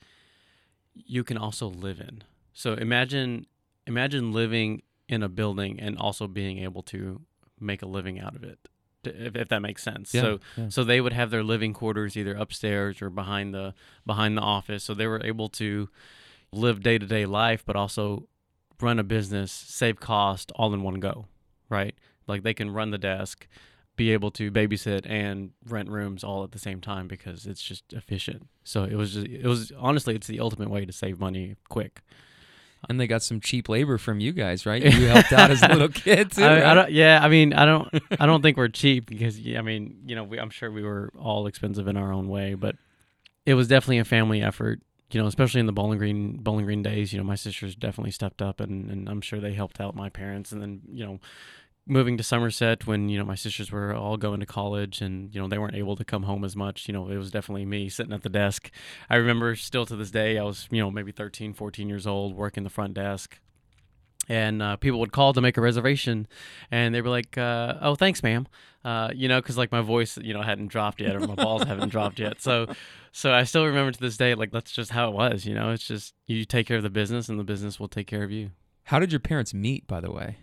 you 0.94 1.22
can 1.22 1.36
also 1.36 1.68
live 1.68 2.00
in. 2.00 2.24
So 2.52 2.74
imagine 2.74 3.46
imagine 3.86 4.32
living 4.32 4.82
in 5.08 5.22
a 5.22 5.28
building 5.28 5.78
and 5.78 5.96
also 5.98 6.26
being 6.26 6.58
able 6.58 6.82
to 6.82 7.20
make 7.60 7.82
a 7.82 7.86
living 7.86 8.18
out 8.18 8.34
of 8.34 8.42
it. 8.42 8.58
If, 9.04 9.36
if 9.36 9.48
that 9.48 9.62
makes 9.62 9.84
sense. 9.84 10.12
Yeah, 10.12 10.20
So 10.20 10.40
yeah. 10.56 10.68
so 10.68 10.82
they 10.82 11.00
would 11.00 11.12
have 11.12 11.30
their 11.30 11.44
living 11.44 11.72
quarters 11.72 12.16
either 12.16 12.34
upstairs 12.34 13.00
or 13.00 13.08
behind 13.08 13.54
the 13.54 13.74
behind 14.04 14.36
the 14.36 14.42
office. 14.42 14.82
So 14.82 14.94
they 14.94 15.06
were 15.06 15.24
able 15.24 15.48
to 15.50 15.88
live 16.52 16.82
day 16.82 16.98
to 16.98 17.06
day 17.06 17.24
life, 17.24 17.62
but 17.64 17.76
also 17.76 18.28
run 18.80 18.98
a 18.98 19.04
business, 19.04 19.52
save 19.52 20.00
cost 20.00 20.50
all 20.56 20.74
in 20.74 20.82
one 20.82 20.94
go, 21.00 21.26
right? 21.68 21.94
Like 22.26 22.42
they 22.42 22.54
can 22.54 22.70
run 22.70 22.90
the 22.90 22.98
desk, 22.98 23.46
be 23.96 24.12
able 24.12 24.30
to 24.32 24.50
babysit 24.50 25.08
and 25.08 25.50
rent 25.66 25.88
rooms 25.88 26.22
all 26.24 26.44
at 26.44 26.52
the 26.52 26.58
same 26.58 26.80
time 26.80 27.08
because 27.08 27.46
it's 27.46 27.62
just 27.62 27.92
efficient. 27.92 28.46
So 28.64 28.84
it 28.84 28.94
was 28.94 29.14
just, 29.14 29.26
it 29.26 29.46
was 29.46 29.72
honestly 29.78 30.14
it's 30.14 30.26
the 30.26 30.40
ultimate 30.40 30.70
way 30.70 30.84
to 30.84 30.92
save 30.92 31.18
money 31.20 31.56
quick. 31.68 32.02
and 32.88 33.00
they 33.00 33.06
got 33.06 33.22
some 33.22 33.40
cheap 33.40 33.68
labor 33.68 33.96
from 33.98 34.20
you 34.20 34.32
guys, 34.32 34.66
right? 34.66 34.82
You 34.84 35.06
helped 35.08 35.32
out 35.32 35.50
as 35.50 35.62
little 35.62 35.88
kids. 35.88 36.36
too. 36.36 36.44
I, 36.44 36.54
right? 36.54 36.62
I 36.64 36.74
don't, 36.74 36.92
yeah, 36.92 37.20
I 37.22 37.28
mean, 37.28 37.52
I 37.52 37.64
don't, 37.64 37.88
I 38.20 38.26
don't 38.26 38.42
think 38.42 38.56
we're 38.56 38.68
cheap 38.68 39.06
because, 39.06 39.40
yeah, 39.40 39.58
I 39.58 39.62
mean, 39.62 39.96
you 40.06 40.14
know, 40.14 40.24
we, 40.24 40.38
I'm 40.38 40.50
sure 40.50 40.70
we 40.70 40.82
were 40.82 41.10
all 41.18 41.46
expensive 41.46 41.88
in 41.88 41.96
our 41.96 42.12
own 42.12 42.28
way, 42.28 42.54
but 42.54 42.76
it 43.46 43.54
was 43.54 43.66
definitely 43.66 43.98
a 43.98 44.04
family 44.04 44.42
effort. 44.42 44.80
You 45.12 45.20
know, 45.20 45.28
especially 45.28 45.60
in 45.60 45.66
the 45.66 45.72
Bowling 45.72 45.98
Green 45.98 46.38
Bowling 46.38 46.64
Green 46.64 46.82
days. 46.82 47.12
You 47.12 47.18
know, 47.18 47.24
my 47.24 47.36
sisters 47.36 47.76
definitely 47.76 48.10
stepped 48.10 48.42
up, 48.42 48.58
and, 48.60 48.90
and 48.90 49.08
I'm 49.08 49.20
sure 49.20 49.38
they 49.38 49.52
helped 49.52 49.80
out 49.80 49.94
my 49.94 50.08
parents. 50.08 50.50
And 50.50 50.60
then, 50.60 50.80
you 50.92 51.06
know, 51.06 51.20
moving 51.86 52.16
to 52.16 52.22
Somerset 52.22 52.86
when 52.86 53.08
you 53.08 53.18
know 53.18 53.24
my 53.24 53.34
sisters 53.34 53.70
were 53.70 53.94
all 53.94 54.16
going 54.16 54.40
to 54.40 54.46
college, 54.46 55.00
and 55.00 55.34
you 55.34 55.40
know 55.40 55.48
they 55.48 55.58
weren't 55.58 55.76
able 55.76 55.96
to 55.96 56.04
come 56.04 56.24
home 56.24 56.44
as 56.44 56.56
much. 56.56 56.88
You 56.88 56.94
know, 56.94 57.08
it 57.08 57.16
was 57.16 57.30
definitely 57.30 57.64
me 57.64 57.88
sitting 57.88 58.12
at 58.12 58.22
the 58.22 58.28
desk. 58.28 58.70
I 59.08 59.16
remember 59.16 59.54
still 59.56 59.86
to 59.86 59.96
this 59.96 60.10
day, 60.10 60.38
I 60.38 60.42
was 60.42 60.68
you 60.70 60.80
know 60.80 60.90
maybe 60.90 61.12
13, 61.12 61.54
14 61.54 61.88
years 61.88 62.06
old, 62.06 62.34
working 62.34 62.64
the 62.64 62.70
front 62.70 62.94
desk, 62.94 63.38
and 64.28 64.62
uh, 64.62 64.76
people 64.76 65.00
would 65.00 65.12
call 65.12 65.32
to 65.32 65.40
make 65.40 65.56
a 65.56 65.60
reservation, 65.60 66.26
and 66.70 66.94
they 66.94 67.00
were 67.00 67.10
like, 67.10 67.38
uh, 67.38 67.74
"Oh, 67.80 67.94
thanks, 67.94 68.22
ma'am," 68.22 68.46
uh, 68.84 69.10
you 69.14 69.28
know, 69.28 69.40
because 69.40 69.56
like 69.56 69.72
my 69.72 69.80
voice, 69.80 70.18
you 70.18 70.34
know, 70.34 70.42
hadn't 70.42 70.68
dropped 70.68 71.00
yet, 71.00 71.14
or 71.14 71.20
my 71.20 71.34
balls 71.34 71.62
haven't 71.62 71.90
dropped 71.90 72.18
yet. 72.18 72.40
So, 72.40 72.66
so 73.12 73.32
I 73.32 73.44
still 73.44 73.66
remember 73.66 73.92
to 73.92 74.00
this 74.00 74.16
day, 74.16 74.34
like 74.34 74.50
that's 74.50 74.72
just 74.72 74.90
how 74.90 75.08
it 75.08 75.14
was. 75.14 75.46
You 75.46 75.54
know, 75.54 75.70
it's 75.70 75.86
just 75.86 76.14
you 76.26 76.44
take 76.44 76.66
care 76.66 76.76
of 76.76 76.82
the 76.82 76.90
business, 76.90 77.28
and 77.28 77.38
the 77.38 77.44
business 77.44 77.78
will 77.78 77.88
take 77.88 78.06
care 78.06 78.24
of 78.24 78.30
you. 78.30 78.50
How 78.84 78.98
did 78.98 79.12
your 79.12 79.20
parents 79.20 79.52
meet, 79.52 79.86
by 79.86 80.00
the 80.00 80.12
way? 80.12 80.36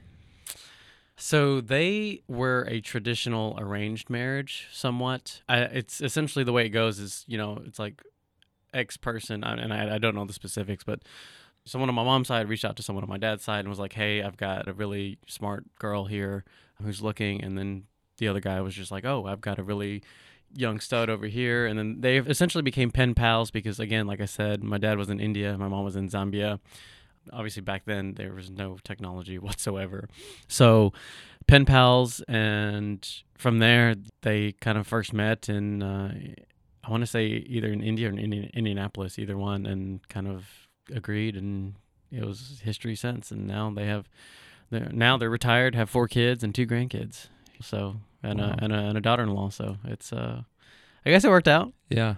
So 1.15 1.61
they 1.61 2.21
were 2.27 2.65
a 2.67 2.81
traditional 2.81 3.55
arranged 3.59 4.09
marriage, 4.09 4.67
somewhat. 4.71 5.41
It's 5.47 6.01
essentially 6.01 6.43
the 6.43 6.53
way 6.53 6.65
it 6.65 6.69
goes 6.69 6.99
is, 6.99 7.23
you 7.27 7.37
know, 7.37 7.61
it's 7.65 7.77
like 7.77 8.01
X 8.73 8.97
person, 8.97 9.43
and 9.43 9.71
I, 9.71 9.95
I 9.95 9.97
don't 9.99 10.15
know 10.15 10.25
the 10.25 10.33
specifics, 10.33 10.83
but 10.83 11.03
someone 11.65 11.89
on 11.89 11.95
my 11.95 12.03
mom's 12.03 12.27
side 12.27 12.49
reached 12.49 12.65
out 12.65 12.75
to 12.77 12.83
someone 12.83 13.03
on 13.03 13.09
my 13.09 13.17
dad's 13.17 13.43
side 13.43 13.59
and 13.59 13.69
was 13.69 13.79
like, 13.79 13.93
"Hey, 13.93 14.23
I've 14.23 14.37
got 14.37 14.67
a 14.67 14.73
really 14.73 15.19
smart 15.27 15.65
girl 15.77 16.05
here 16.05 16.43
who's 16.81 17.01
looking," 17.01 17.43
and 17.43 17.57
then 17.57 17.83
the 18.17 18.27
other 18.27 18.39
guy 18.39 18.59
was 18.61 18.73
just 18.73 18.91
like, 18.91 19.05
"Oh, 19.05 19.25
I've 19.27 19.41
got 19.41 19.59
a 19.59 19.63
really 19.63 20.01
young 20.55 20.79
stud 20.79 21.09
over 21.09 21.27
here," 21.27 21.67
and 21.67 21.77
then 21.77 22.01
they 22.01 22.17
essentially 22.17 22.63
became 22.63 22.89
pen 22.89 23.13
pals 23.13 23.51
because, 23.51 23.79
again, 23.79 24.07
like 24.07 24.19
I 24.19 24.25
said, 24.25 24.63
my 24.63 24.79
dad 24.79 24.97
was 24.97 25.09
in 25.09 25.19
India, 25.19 25.57
my 25.57 25.67
mom 25.67 25.85
was 25.85 25.95
in 25.95 26.09
Zambia 26.09 26.59
obviously 27.31 27.61
back 27.61 27.83
then 27.85 28.13
there 28.15 28.33
was 28.33 28.49
no 28.49 28.77
technology 28.83 29.37
whatsoever 29.47 30.09
so 30.47 30.91
pen 31.47 31.65
pals, 31.65 32.21
and 32.27 33.07
from 33.37 33.59
there 33.59 33.95
they 34.21 34.53
kind 34.53 34.77
of 34.77 34.87
first 34.87 35.13
met 35.13 35.49
in 35.49 35.83
uh, 35.83 36.13
I 36.85 36.91
want 36.91 37.01
to 37.01 37.07
say 37.07 37.25
either 37.27 37.67
in 37.71 37.81
India 37.81 38.07
or 38.07 38.11
in 38.11 38.19
Indian- 38.19 38.49
Indianapolis, 38.53 39.17
either 39.17 39.37
one, 39.37 39.65
and 39.65 40.05
kind 40.09 40.27
of 40.27 40.45
agreed, 40.93 41.35
and 41.37 41.75
it 42.11 42.25
was 42.25 42.59
history 42.63 42.95
since. 42.95 43.31
And 43.31 43.47
now 43.47 43.71
they 43.73 43.85
have, 43.85 44.09
they're, 44.69 44.89
now 44.91 45.15
they're 45.17 45.29
retired, 45.29 45.75
have 45.75 45.89
four 45.89 46.09
kids 46.09 46.43
and 46.43 46.53
two 46.53 46.67
grandkids, 46.67 47.27
so 47.61 47.95
and 48.21 48.39
Wow. 48.41 48.55
a 48.59 48.63
and 48.63 48.73
a, 48.73 48.77
and 48.77 48.97
a 48.97 49.01
daughter-in-law. 49.01 49.49
So 49.51 49.77
it's 49.85 50.11
uh, 50.11 50.41
I 51.05 51.09
guess 51.09 51.23
it 51.23 51.29
worked 51.29 51.47
out. 51.47 51.71
Yeah. 51.89 52.15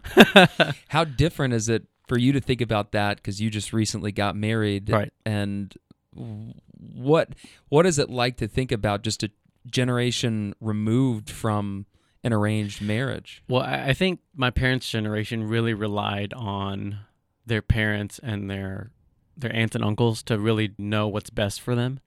How 0.89 1.03
different 1.03 1.53
is 1.53 1.69
it 1.69 1.83
for 2.07 2.17
you 2.17 2.31
to 2.31 2.39
think 2.39 2.61
about 2.61 2.91
that 2.91 3.17
because 3.17 3.41
you 3.41 3.49
just 3.49 3.73
recently 3.73 4.11
got 4.11 4.35
married, 4.35 4.89
Right. 4.89 5.13
And 5.25 5.73
what 6.13 7.35
what 7.69 7.85
is 7.85 7.99
it 7.99 8.09
like 8.09 8.37
to 8.37 8.47
think 8.47 8.71
about 8.71 9.01
just 9.01 9.23
a 9.23 9.31
generation 9.67 10.53
removed 10.61 11.29
from 11.29 11.85
an 12.23 12.33
arranged 12.33 12.81
marriage? 12.81 13.43
Well, 13.47 13.61
I 13.61 13.93
think 13.93 14.19
my 14.35 14.49
parents' 14.49 14.89
generation 14.89 15.43
really 15.43 15.73
relied 15.73 16.33
on 16.33 16.99
their 17.45 17.61
parents 17.61 18.19
and 18.23 18.49
their 18.49 18.91
their 19.37 19.53
aunts 19.55 19.75
and 19.75 19.83
uncles 19.83 20.23
to 20.23 20.39
really 20.39 20.73
know 20.77 21.07
what's 21.07 21.29
best 21.29 21.59
for 21.59 21.75
them, 21.75 21.99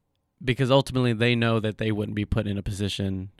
because 0.42 0.70
ultimately 0.70 1.12
they 1.12 1.34
know 1.34 1.60
that 1.60 1.78
they 1.78 1.92
wouldn't 1.92 2.16
be 2.16 2.24
put 2.24 2.46
in 2.46 2.56
a 2.56 2.62
position 2.62 3.30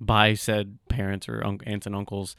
by 0.00 0.34
said 0.34 0.78
parents 0.88 1.28
or 1.28 1.44
un- 1.46 1.60
aunts 1.66 1.86
and 1.86 1.94
uncles 1.94 2.34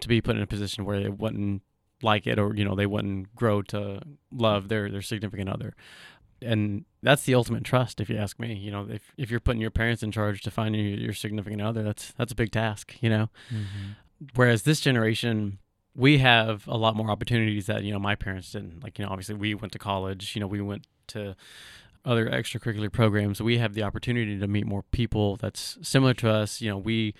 to 0.00 0.06
be 0.06 0.20
put 0.20 0.36
in 0.36 0.42
a 0.42 0.46
position 0.46 0.84
where 0.84 1.00
they 1.02 1.08
wouldn't 1.08 1.62
like 2.02 2.26
it 2.26 2.38
or 2.38 2.54
you 2.54 2.64
know 2.64 2.74
they 2.74 2.86
wouldn't 2.86 3.34
grow 3.34 3.62
to 3.62 4.00
love 4.30 4.68
their 4.68 4.90
their 4.90 5.02
significant 5.02 5.48
other. 5.48 5.74
And 6.42 6.84
that's 7.02 7.22
the 7.22 7.34
ultimate 7.34 7.64
trust 7.64 8.00
if 8.00 8.10
you 8.10 8.16
ask 8.16 8.38
me. 8.38 8.54
You 8.54 8.70
know 8.70 8.86
if, 8.90 9.12
if 9.16 9.30
you're 9.30 9.40
putting 9.40 9.60
your 9.60 9.70
parents 9.70 10.02
in 10.02 10.12
charge 10.12 10.42
to 10.42 10.50
find 10.50 10.76
your, 10.76 10.84
your 10.84 11.12
significant 11.12 11.62
other 11.62 11.82
that's 11.82 12.12
that's 12.12 12.32
a 12.32 12.36
big 12.36 12.52
task 12.52 12.94
you 13.00 13.10
know? 13.10 13.28
Mm-hmm. 13.50 13.92
Whereas 14.34 14.62
this 14.62 14.80
generation 14.80 15.58
we 15.94 16.18
have 16.18 16.66
a 16.68 16.76
lot 16.76 16.94
more 16.94 17.10
opportunities 17.10 17.66
that 17.66 17.82
you 17.82 17.92
know 17.92 17.98
my 17.98 18.14
parents 18.14 18.52
didn't. 18.52 18.82
Like 18.82 18.98
you 18.98 19.04
know 19.04 19.10
obviously 19.10 19.34
we 19.34 19.54
went 19.54 19.72
to 19.72 19.78
college 19.78 20.34
you 20.34 20.40
know 20.40 20.46
we 20.46 20.60
went 20.60 20.86
to 21.08 21.34
other 22.04 22.26
extracurricular 22.26 22.92
programs. 22.92 23.42
We 23.42 23.58
have 23.58 23.74
the 23.74 23.82
opportunity 23.82 24.38
to 24.38 24.46
meet 24.46 24.66
more 24.66 24.84
people 24.92 25.36
that's 25.36 25.76
similar 25.82 26.14
to 26.14 26.30
us. 26.30 26.60
You 26.60 26.70
know 26.70 26.78
we 26.78 27.14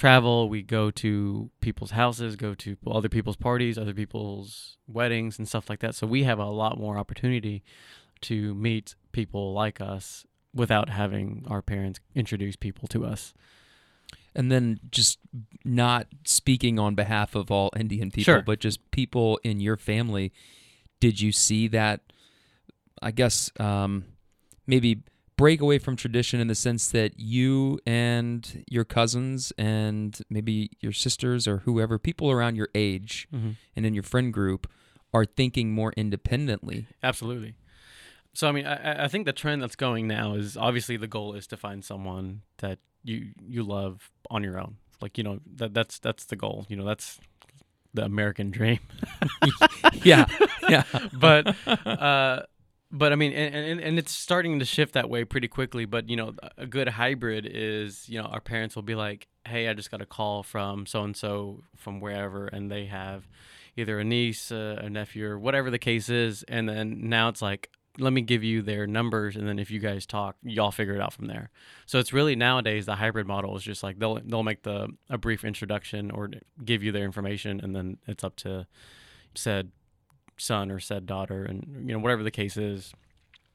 travel 0.00 0.48
we 0.48 0.62
go 0.62 0.90
to 0.90 1.50
people's 1.60 1.90
houses 1.90 2.34
go 2.34 2.54
to 2.54 2.76
other 2.98 3.08
people's 3.16 3.36
parties 3.36 3.76
other 3.76 3.92
people's 4.02 4.78
weddings 4.88 5.38
and 5.38 5.46
stuff 5.46 5.68
like 5.68 5.80
that 5.80 5.94
so 5.94 6.06
we 6.06 6.24
have 6.24 6.38
a 6.38 6.46
lot 6.62 6.78
more 6.78 6.96
opportunity 6.96 7.62
to 8.22 8.54
meet 8.54 8.94
people 9.12 9.52
like 9.52 9.78
us 9.80 10.24
without 10.54 10.88
having 10.88 11.44
our 11.52 11.60
parents 11.62 12.00
introduce 12.14 12.56
people 12.56 12.88
to 12.88 13.04
us 13.04 13.34
And 14.34 14.50
then 14.50 14.78
just 14.90 15.18
not 15.64 16.06
speaking 16.24 16.78
on 16.78 16.94
behalf 16.94 17.34
of 17.34 17.50
all 17.50 17.70
Indian 17.76 18.10
people, 18.10 18.32
Sure. 18.32 18.42
but 18.42 18.60
just 18.60 18.78
people 18.90 19.38
in 19.42 19.60
your 19.60 19.76
family. 19.76 20.30
Did 21.00 21.20
you 21.20 21.32
see 21.32 21.68
that? 21.68 21.98
I 23.02 23.10
guess 23.10 23.50
um, 23.58 24.04
maybe 24.66 25.02
break 25.40 25.62
away 25.62 25.78
from 25.78 25.96
tradition 25.96 26.38
in 26.38 26.48
the 26.48 26.54
sense 26.54 26.90
that 26.90 27.18
you 27.18 27.80
and 27.86 28.62
your 28.68 28.84
cousins 28.84 29.54
and 29.56 30.20
maybe 30.28 30.70
your 30.80 30.92
sisters 30.92 31.48
or 31.48 31.58
whoever, 31.58 31.98
people 31.98 32.30
around 32.30 32.56
your 32.56 32.68
age 32.74 33.26
mm-hmm. 33.34 33.52
and 33.74 33.86
in 33.86 33.94
your 33.94 34.02
friend 34.02 34.34
group, 34.34 34.70
are 35.14 35.24
thinking 35.24 35.72
more 35.72 35.94
independently. 35.96 36.86
Absolutely. 37.02 37.54
So 38.34 38.48
I 38.48 38.52
mean, 38.52 38.66
I, 38.66 38.74
I- 38.74 39.04
I 39.04 39.08
think 39.08 39.24
the 39.24 39.32
trend 39.32 39.62
that's 39.62 39.76
going 39.76 40.06
now 40.06 40.34
is 40.34 40.58
obviously 40.58 40.98
the 40.98 41.08
goal 41.08 41.32
is 41.32 41.46
to 41.46 41.56
find 41.56 41.82
someone 41.82 42.42
that 42.58 42.78
you 43.02 43.32
you 43.48 43.62
love 43.62 44.10
on 44.30 44.44
your 44.44 44.60
own. 44.60 44.76
Like 45.00 45.16
you 45.16 45.24
know 45.24 45.40
that 45.56 45.72
that's 45.72 45.98
that's 45.98 46.26
the 46.26 46.36
goal. 46.36 46.66
You 46.68 46.76
know 46.76 46.84
that's 46.84 47.18
the 47.94 48.04
American 48.04 48.50
dream. 48.50 48.80
yeah, 50.02 50.26
yeah. 50.68 50.84
but 51.14 51.56
uh, 51.66 52.42
but 52.92 53.12
I 53.12 53.16
mean, 53.16 53.32
and, 53.32 53.54
and 53.54 53.80
and 53.80 53.98
it's 53.98 54.12
starting 54.12 54.58
to 54.58 54.64
shift 54.64 54.94
that 54.94 55.08
way 55.08 55.24
pretty 55.24 55.48
quickly. 55.48 55.84
But 55.84 56.08
you 56.08 56.16
know, 56.16 56.34
a 56.56 56.66
good 56.66 56.88
hybrid 56.88 57.48
is 57.50 58.08
you 58.08 58.20
know 58.20 58.26
our 58.26 58.40
parents 58.40 58.74
will 58.74 58.82
be 58.82 58.94
like, 58.94 59.28
hey, 59.46 59.68
I 59.68 59.74
just 59.74 59.90
got 59.90 60.00
a 60.00 60.06
call 60.06 60.42
from 60.42 60.86
so 60.86 61.02
and 61.04 61.16
so 61.16 61.62
from 61.76 62.00
wherever, 62.00 62.46
and 62.46 62.70
they 62.70 62.86
have 62.86 63.28
either 63.76 63.98
a 63.98 64.04
niece, 64.04 64.50
uh, 64.50 64.80
a 64.82 64.90
nephew, 64.90 65.26
or 65.26 65.38
whatever 65.38 65.70
the 65.70 65.78
case 65.78 66.08
is, 66.08 66.42
and 66.44 66.68
then 66.68 67.08
now 67.08 67.28
it's 67.28 67.42
like. 67.42 67.70
Let 67.98 68.12
me 68.12 68.22
give 68.22 68.44
you 68.44 68.62
their 68.62 68.86
numbers, 68.86 69.34
and 69.34 69.48
then 69.48 69.58
if 69.58 69.68
you 69.68 69.80
guys 69.80 70.06
talk, 70.06 70.36
y'all 70.44 70.70
figure 70.70 70.94
it 70.94 71.00
out 71.00 71.12
from 71.12 71.26
there. 71.26 71.50
So 71.86 71.98
it's 71.98 72.12
really 72.12 72.36
nowadays 72.36 72.86
the 72.86 72.94
hybrid 72.94 73.26
model 73.26 73.56
is 73.56 73.64
just 73.64 73.82
like 73.82 73.98
they'll 73.98 74.20
they'll 74.24 74.44
make 74.44 74.62
the 74.62 74.90
a 75.10 75.18
brief 75.18 75.44
introduction 75.44 76.12
or 76.12 76.30
give 76.64 76.84
you 76.84 76.92
their 76.92 77.04
information, 77.04 77.60
and 77.60 77.74
then 77.74 77.98
it's 78.06 78.22
up 78.22 78.36
to 78.36 78.68
said 79.34 79.72
son 80.40 80.70
or 80.70 80.80
said 80.80 81.06
daughter 81.06 81.44
and 81.44 81.84
you 81.86 81.92
know 81.94 81.98
whatever 81.98 82.22
the 82.22 82.30
case 82.30 82.56
is 82.56 82.92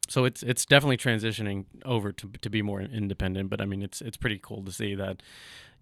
so 0.08 0.24
it's 0.26 0.44
it's 0.44 0.66
definitely 0.66 0.98
transitioning 0.98 1.66
over 1.84 2.12
to 2.12 2.30
to 2.42 2.50
be 2.50 2.62
more 2.62 2.82
independent 2.82 3.50
but 3.50 3.60
i 3.62 3.66
mean 3.66 3.82
it's 3.82 4.02
it's 4.02 4.18
pretty 4.18 4.40
cool 4.42 4.64
to 4.64 4.72
see 4.72 4.96
that 4.96 5.22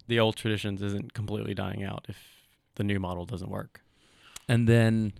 the 0.07 0.19
old 0.19 0.35
traditions 0.35 0.81
isn't 0.81 1.13
completely 1.13 1.53
dying 1.53 1.83
out 1.83 2.05
if 2.09 2.17
the 2.75 2.83
new 2.83 2.99
model 2.99 3.25
doesn't 3.25 3.49
work 3.49 3.81
And 4.49 4.67
then 4.67 5.13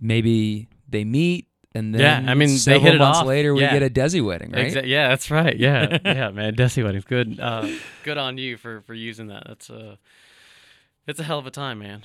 maybe 0.00 0.68
they 0.88 1.04
meet, 1.04 1.48
and 1.74 1.94
then 1.94 2.00
Yeah, 2.24 2.30
I 2.30 2.34
mean, 2.34 2.48
they 2.48 2.56
several 2.56 2.82
hit 2.82 2.94
it 2.94 2.98
months 2.98 3.18
off. 3.20 3.26
later 3.26 3.52
we 3.54 3.62
Yeah. 3.62 3.72
get 3.78 3.82
a 3.82 3.90
Desi 3.90 4.24
wedding, 4.24 4.52
right? 4.52 4.72
Exa- 4.72 4.86
yeah 4.86 5.08
that's 5.08 5.30
right 5.30 5.56
yeah 5.56 5.98
yeah 6.04 6.30
man 6.30 6.54
desi 6.54 6.82
weddings 6.84 7.04
good 7.04 7.38
uh 7.40 7.68
good 8.04 8.16
on 8.18 8.38
you 8.38 8.56
for 8.56 8.80
for 8.82 8.94
using 8.94 9.26
that 9.28 9.44
that's 9.46 9.68
a 9.70 9.98
it's 11.06 11.20
a 11.20 11.24
hell 11.24 11.38
of 11.38 11.46
a 11.46 11.50
time 11.50 11.78
man 11.80 12.02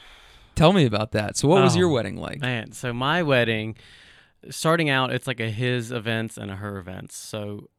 Tell 0.60 0.74
me 0.74 0.86
about 0.86 1.14
that. 1.14 1.38
So, 1.38 1.48
what 1.48 1.64
was 1.64 1.78
Oh, 1.78 1.80
your 1.80 1.90
wedding 1.90 2.18
like? 2.18 2.42
Man, 2.42 2.74
so 2.74 2.92
my 2.92 3.24
wedding, 3.24 3.78
starting 4.50 4.90
out, 4.90 5.10
it's 5.10 5.26
like 5.26 5.40
a 5.40 5.50
his 5.50 5.90
events 5.90 6.36
and 6.38 6.52
a 6.52 6.58
her 6.58 6.78
events. 6.78 7.16
So 7.16 7.70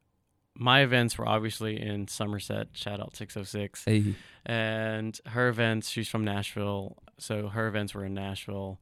my 0.55 0.81
events 0.81 1.15
were 1.15 1.27
obviously 1.27 1.79
in 1.79 2.07
Somerset, 2.07 2.69
shout 2.73 2.99
out 2.99 3.15
606. 3.15 3.85
Hey, 3.85 4.15
And 4.47 5.19
her 5.27 5.47
events, 5.47 5.89
she's 5.89 6.09
from 6.09 6.25
Nashville. 6.25 6.97
So 7.19 7.49
her 7.49 7.67
events 7.67 7.93
were 7.93 8.03
in 8.03 8.15
Nashville. 8.15 8.79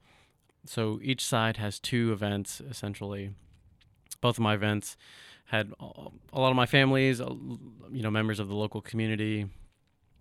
So 0.66 1.00
each 1.04 1.26
side 1.26 1.58
has 1.58 1.78
two 1.78 2.14
events 2.14 2.62
essentially. 2.62 3.32
Both 4.22 4.38
of 4.38 4.44
my 4.44 4.54
events 4.54 4.96
had 5.48 5.74
a 5.80 5.86
a 6.32 6.40
lot 6.40 6.52
of 6.52 6.56
my 6.56 6.66
families, 6.66 7.20
uh, 7.20 7.34
you 7.92 8.02
know, 8.02 8.12
members 8.12 8.40
of 8.40 8.48
the 8.48 8.56
local 8.56 8.82
community, 8.82 9.48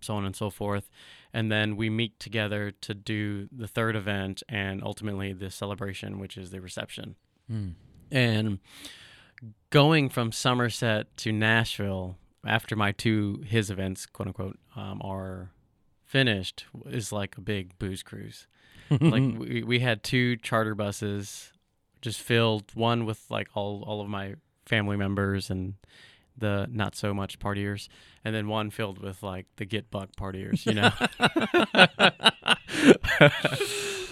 so 0.01 0.15
on 0.15 0.25
and 0.25 0.35
so 0.35 0.49
forth. 0.49 0.89
And 1.33 1.51
then 1.51 1.75
we 1.75 1.89
meet 1.89 2.19
together 2.19 2.71
to 2.81 2.93
do 2.93 3.47
the 3.51 3.67
third 3.67 3.95
event 3.95 4.43
and 4.49 4.83
ultimately 4.83 5.33
the 5.33 5.51
celebration, 5.51 6.19
which 6.19 6.37
is 6.37 6.51
the 6.51 6.61
reception. 6.61 7.15
Hmm. 7.47 7.69
And 8.11 8.59
going 9.69 10.09
from 10.09 10.31
Somerset 10.31 11.15
to 11.17 11.31
Nashville 11.31 12.17
after 12.45 12.75
my 12.75 12.91
two 12.91 13.43
his 13.45 13.69
events, 13.69 14.05
quote 14.05 14.27
unquote, 14.27 14.59
um, 14.75 15.01
are 15.03 15.51
finished 16.05 16.65
is 16.87 17.11
like 17.11 17.37
a 17.37 17.41
big 17.41 17.77
booze 17.77 18.01
cruise. 18.01 18.47
like 18.89 19.37
we, 19.37 19.63
we 19.63 19.79
had 19.79 20.03
two 20.03 20.35
charter 20.37 20.73
buses 20.73 21.51
just 22.01 22.19
filled, 22.21 22.71
one 22.73 23.05
with 23.05 23.23
like 23.29 23.49
all 23.53 23.83
all 23.85 24.01
of 24.01 24.09
my 24.09 24.35
family 24.65 24.97
members 24.97 25.49
and 25.49 25.75
the 26.39 26.67
not 26.71 26.95
so 26.95 27.13
much 27.13 27.39
partiers, 27.39 27.87
and 28.23 28.33
then 28.33 28.47
one 28.47 28.69
filled 28.69 28.99
with 28.99 29.23
like 29.23 29.45
the 29.57 29.65
get 29.65 29.89
buck 29.91 30.09
partiers, 30.17 30.65
you 30.65 30.73
know. 30.73 30.91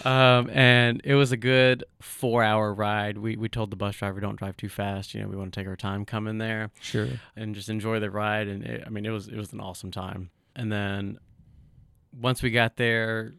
um, 0.10 0.50
and 0.52 1.02
it 1.04 1.16
was 1.16 1.32
a 1.32 1.38
good 1.38 1.84
four 2.02 2.44
hour 2.44 2.74
ride. 2.74 3.18
We 3.18 3.36
we 3.36 3.50
told 3.50 3.72
the 3.72 3.76
bus 3.76 3.96
driver 3.96 4.20
don't 4.20 4.38
drive 4.38 4.58
too 4.58 4.70
fast. 4.70 5.14
You 5.14 5.22
know, 5.22 5.28
we 5.28 5.36
want 5.36 5.54
to 5.54 5.60
take 5.60 5.68
our 5.68 5.76
time 5.76 6.06
coming 6.06 6.38
there 6.38 6.72
sure. 6.82 7.08
and 7.36 7.56
just 7.56 7.70
enjoy 7.70 8.00
the 8.00 8.12
ride. 8.12 8.48
And 8.48 8.64
it, 8.64 8.84
I 8.86 8.90
mean, 8.90 9.06
it 9.06 9.12
was 9.12 9.28
it 9.28 9.36
was 9.38 9.54
an 9.54 9.60
awesome 9.60 9.92
time. 9.92 10.30
And 10.56 10.72
then 10.72 11.20
once 12.20 12.42
we 12.42 12.52
got 12.52 12.78
there, 12.78 13.36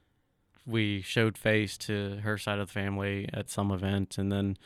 we 0.67 1.01
showed 1.03 1.39
face 1.39 1.77
to 1.79 2.19
her 2.23 2.39
side 2.39 2.59
of 2.59 2.69
the 2.69 2.73
family 2.73 3.29
at 3.33 3.51
some 3.51 3.71
event, 3.71 4.19
and 4.19 4.31
then 4.31 4.57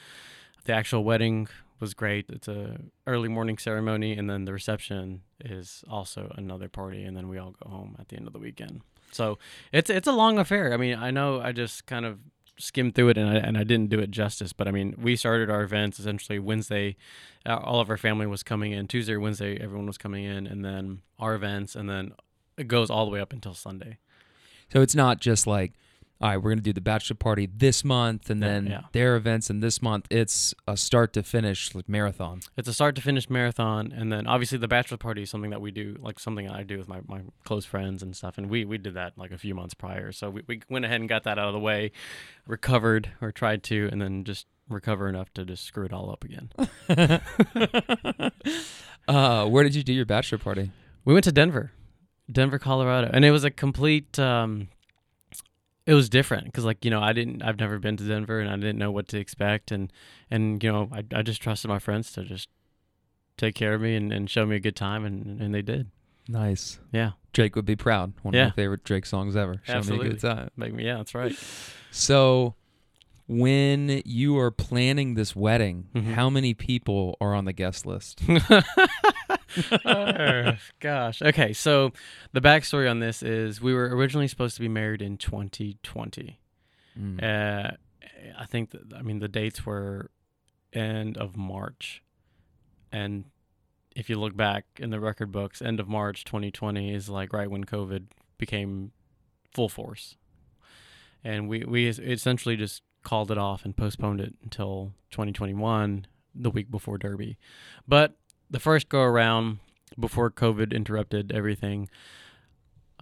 the 0.65 0.73
actual 0.73 1.05
wedding 1.05 1.49
was 1.83 1.93
great. 1.93 2.27
It's 2.31 2.49
a 2.49 2.79
early 3.07 3.29
morning 3.29 3.59
ceremony, 3.59 4.17
and 4.17 4.31
then 4.31 4.47
the 4.47 4.53
reception 4.55 5.23
is 5.45 5.85
also 5.91 6.33
another 6.39 6.69
party, 6.69 7.03
and 7.03 7.15
then 7.15 7.29
we 7.29 7.37
all 7.37 7.55
go 7.63 7.69
home 7.69 7.97
at 7.99 8.09
the 8.09 8.17
end 8.17 8.27
of 8.27 8.33
the 8.33 8.39
weekend. 8.39 8.81
So 9.11 9.39
it's 9.73 9.91
it's 9.91 10.09
a 10.09 10.13
long 10.13 10.39
affair. 10.39 10.73
I 10.73 10.79
mean, 10.79 10.97
I 10.97 11.11
know 11.11 11.41
I 11.41 11.53
just 11.53 11.85
kind 11.87 12.07
of 12.07 12.19
skimmed 12.59 12.95
through 12.95 13.09
it 13.09 13.19
and 13.19 13.29
I, 13.29 13.35
and 13.37 13.59
I 13.59 13.65
didn't 13.65 13.89
do 13.91 13.99
it 13.99 14.11
justice, 14.11 14.53
but 14.53 14.69
I 14.69 14.71
mean, 14.71 14.95
we 14.97 15.17
started 15.17 15.51
our 15.51 15.63
events 15.63 15.99
essentially 15.99 16.39
Wednesday. 16.39 16.97
Uh, 17.45 17.57
all 17.57 17.81
of 17.81 17.91
our 17.91 17.97
family 17.97 18.27
was 18.27 18.43
coming 18.43 18.73
in 18.73 18.87
Tuesday 18.87 19.17
Wednesday. 19.17 19.59
Everyone 19.61 19.87
was 19.87 19.99
coming 19.99 20.25
in, 20.25 20.47
and 20.47 20.65
then 20.65 21.03
our 21.19 21.35
events, 21.35 21.75
and 21.75 21.91
then 21.91 22.13
it 22.57 22.69
goes 22.69 22.89
all 22.89 23.05
the 23.05 23.11
way 23.11 23.21
up 23.21 23.33
until 23.33 23.55
Sunday. 23.55 23.99
So 24.73 24.81
it's 24.81 24.95
not 24.95 25.21
just 25.21 25.47
like 25.47 25.73
all 26.23 26.29
right, 26.29 26.37
we're 26.37 26.51
gonna 26.51 26.61
do 26.61 26.73
the 26.73 26.81
bachelor 26.81 27.17
party 27.17 27.47
this 27.47 27.85
month, 27.85 28.31
and 28.31 28.43
then 28.43 28.67
yeah. 28.67 28.83
their 28.93 29.17
events, 29.17 29.51
and 29.51 29.63
this 29.63 29.83
month 29.83 30.07
it's 30.11 30.55
a 30.67 30.77
start 30.77 31.13
to 31.15 31.23
finish 31.23 31.75
like, 31.75 31.89
marathon. 31.89 32.41
It's 32.57 32.69
a 32.69 32.75
start 32.75 32.95
to 32.97 33.03
finish 33.03 33.29
marathon, 33.29 33.93
and 33.93 34.13
then 34.13 34.27
obviously 34.27 34.59
the 34.59 34.69
bachelor 34.69 34.99
party 34.99 35.23
is 35.23 35.31
something 35.31 35.51
that 35.51 35.61
we 35.61 35.71
do, 35.71 35.97
like 36.01 36.19
something 36.19 36.49
I 36.49 36.63
do 36.63 36.79
with 36.79 36.89
my, 36.89 37.01
my 37.07 37.23
close 37.45 37.65
friends 37.65 38.03
and 38.03 38.17
stuff. 38.17 38.39
And 38.39 38.49
we, 38.49 38.65
we 38.65 38.79
did 38.79 38.95
that 38.95 39.19
like 39.19 39.33
a 39.33 39.39
few 39.39 39.55
months 39.55 39.75
prior, 39.75 40.13
so 40.13 40.31
we, 40.31 40.43
we 40.47 40.63
went 40.71 40.85
ahead 40.85 41.01
and 41.01 41.09
got 41.09 41.25
that 41.25 41.39
out 41.39 41.49
of 41.49 41.53
the 41.53 41.61
way, 41.61 41.93
recovered 42.47 43.11
or 43.21 43.33
tried 43.33 43.63
to, 43.65 43.89
and 43.91 44.01
then 44.01 44.25
just 44.25 44.47
recover 44.69 45.09
enough 45.09 45.33
to 45.35 45.45
just 45.45 45.65
screw 45.65 45.85
it 45.85 45.93
all 45.93 46.11
up 46.11 46.25
again. 46.25 46.51
Uh, 49.09 49.47
where 49.47 49.65
did 49.65 49.75
you 49.75 49.83
do 49.83 49.93
your 49.93 50.05
bachelor 50.05 50.39
party? 50.39 50.71
We 51.05 51.13
went 51.13 51.25
to 51.25 51.33
Denver, 51.33 51.73
Denver, 52.31 52.59
Colorado, 52.59 53.11
and 53.13 53.25
it 53.25 53.31
was 53.31 53.45
a 53.45 53.51
complete. 53.51 54.19
Um, 54.19 54.69
it 55.87 55.95
was 55.95 56.09
different 56.09 56.47
because, 56.47 56.65
like 56.65 56.85
you 56.85 56.91
know, 56.91 57.01
I 57.01 57.13
didn't. 57.13 57.43
I've 57.43 57.59
never 57.59 57.79
been 57.79 57.97
to 57.97 58.05
Denver, 58.05 58.41
and 58.41 58.49
I 58.51 58.57
didn't 58.57 58.79
know 58.79 58.91
what 58.91 59.09
to 59.09 59.19
expect, 59.19 59.71
and 59.73 59.93
and 60.31 60.63
you 60.63 60.71
know, 60.73 60.89
I 60.93 61.05
I 61.15 61.23
just 61.23 61.43
trusted 61.43 61.69
my 61.69 61.79
friends 61.79 62.13
to 62.13 62.25
just 62.25 62.49
take 63.39 63.55
care 63.55 63.75
of 63.75 63.81
me 63.81 63.97
and, 63.97 64.13
and 64.13 64.29
show 64.31 64.45
me 64.47 64.57
a 64.57 64.61
good 64.61 64.77
time, 64.77 65.05
and 65.05 65.41
and 65.41 65.55
they 65.55 65.63
did. 65.63 65.91
Nice. 66.29 66.79
Yeah, 66.93 67.13
Drake 67.33 67.57
would 67.57 67.65
be 67.65 67.75
proud. 67.77 68.13
One 68.23 68.35
of 68.35 68.41
my 68.49 68.51
favorite 68.55 68.85
Drake 68.85 69.07
songs 69.07 69.35
ever. 69.37 69.61
Show 69.65 69.81
me 69.83 69.97
a 69.97 70.09
good 70.11 70.21
time. 70.21 70.51
make 70.57 70.73
me. 70.73 70.85
Yeah, 70.85 70.99
that's 70.99 71.15
right. 71.17 71.35
So, 71.91 72.55
when 73.27 74.03
you 74.05 74.39
are 74.39 74.51
planning 74.53 75.15
this 75.15 75.35
wedding, 75.35 75.89
Mhm. 75.95 76.15
how 76.15 76.31
many 76.31 76.55
people 76.55 77.17
are 77.21 77.35
on 77.35 77.45
the 77.45 77.53
guest 77.53 77.87
list? 77.87 78.21
oh, 79.85 80.53
gosh. 80.81 81.23
Okay, 81.23 81.53
so 81.53 81.93
the 82.33 82.41
backstory 82.41 82.91
on 82.91 83.01
this 83.01 83.23
is 83.23 83.61
we 83.61 83.75
were 83.75 83.95
originally 83.95 84.29
supposed 84.29 84.55
to 84.57 84.61
be 84.61 84.69
married 84.69 85.03
in 85.03 85.17
2020. 85.17 86.39
Mm. 86.99 87.23
Uh, 87.23 87.71
I 88.39 88.47
think 88.47 88.71
that, 88.71 88.95
I 88.97 89.03
mean 89.03 89.19
the 89.19 89.29
dates 89.29 89.65
were 89.65 90.11
end 90.73 91.17
of 91.17 91.37
March, 91.37 92.03
and 92.91 93.25
if 93.95 94.09
you 94.09 94.19
look 94.19 94.37
back 94.37 94.65
in 94.79 94.91
the 94.91 95.01
record 95.01 95.33
books, 95.33 95.61
end 95.61 95.81
of 95.81 95.89
March 95.89 96.25
2020 96.25 96.95
is 96.95 97.09
like 97.09 97.33
right 97.33 97.51
when 97.51 97.65
COVID 97.65 98.07
became 98.39 98.93
full 99.53 99.69
force, 99.69 100.17
and 101.25 101.49
we 101.49 101.65
we 101.65 101.89
essentially 101.89 102.57
just 102.57 102.83
called 103.03 103.31
it 103.31 103.39
off 103.39 103.65
and 103.65 103.77
postponed 103.77 104.21
it 104.21 104.35
until 104.43 104.93
2021, 105.11 106.07
the 106.35 106.51
week 106.51 106.71
before 106.71 106.99
Derby. 106.99 107.37
But 107.87 108.15
the 108.53 108.61
first 108.61 108.89
go 108.89 109.01
around 109.01 109.59
before 109.99 110.31
COVID 110.31 110.73
interrupted 110.73 111.33
everything. 111.33 111.89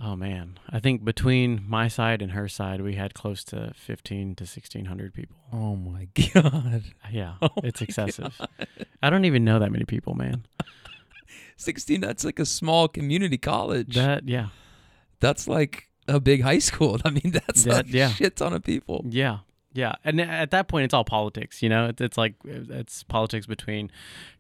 Oh 0.03 0.17
man, 0.17 0.59
I 0.71 0.81
think 0.81 1.05
between 1.05 1.63
my 1.69 1.87
side 1.87 2.23
and 2.23 2.33
her 2.33 2.49
side, 2.49 2.81
we 2.81 2.95
had 2.95 3.13
close 3.13 3.45
to 3.45 3.73
15 3.77 4.35
to 4.37 4.45
1600 4.45 5.13
people. 5.13 5.37
Oh 5.53 5.77
my 5.77 6.09
god. 6.33 6.85
Yeah, 7.13 7.35
Oh 7.43 7.51
it's 7.63 7.83
excessive. 7.83 8.41
I 9.03 9.11
don't 9.11 9.27
even 9.27 9.45
know 9.45 9.59
that 9.59 9.71
many 9.71 9.85
people, 9.85 10.15
man. 10.15 10.47
16 11.59 12.01
that's 12.01 12.25
like 12.25 12.39
a 12.39 12.47
small 12.47 12.89
community 12.89 13.37
college. 13.37 13.95
That 13.95 14.27
yeah, 14.27 14.49
that's 15.21 15.47
like 15.47 15.89
a 16.09 16.19
big 16.19 16.41
high 16.43 16.59
school. 16.61 16.99
I 17.05 17.11
mean, 17.11 17.33
that's 17.33 17.65
That- 17.65 17.87
a 17.87 17.89
yeah. 17.91 18.09
shit 18.11 18.37
ton 18.37 18.55
of 18.55 18.63
people. 18.63 19.05
yeah, 19.09 19.39
yeah. 19.72 19.94
And 20.04 20.20
at 20.20 20.50
that 20.50 20.68
point, 20.68 20.85
it's 20.85 20.94
all 20.94 21.04
politics. 21.04 21.62
You 21.62 21.68
know, 21.68 21.87
it's, 21.87 22.00
it's 22.00 22.18
like 22.18 22.35
it's 22.44 23.02
politics 23.04 23.46
between 23.46 23.90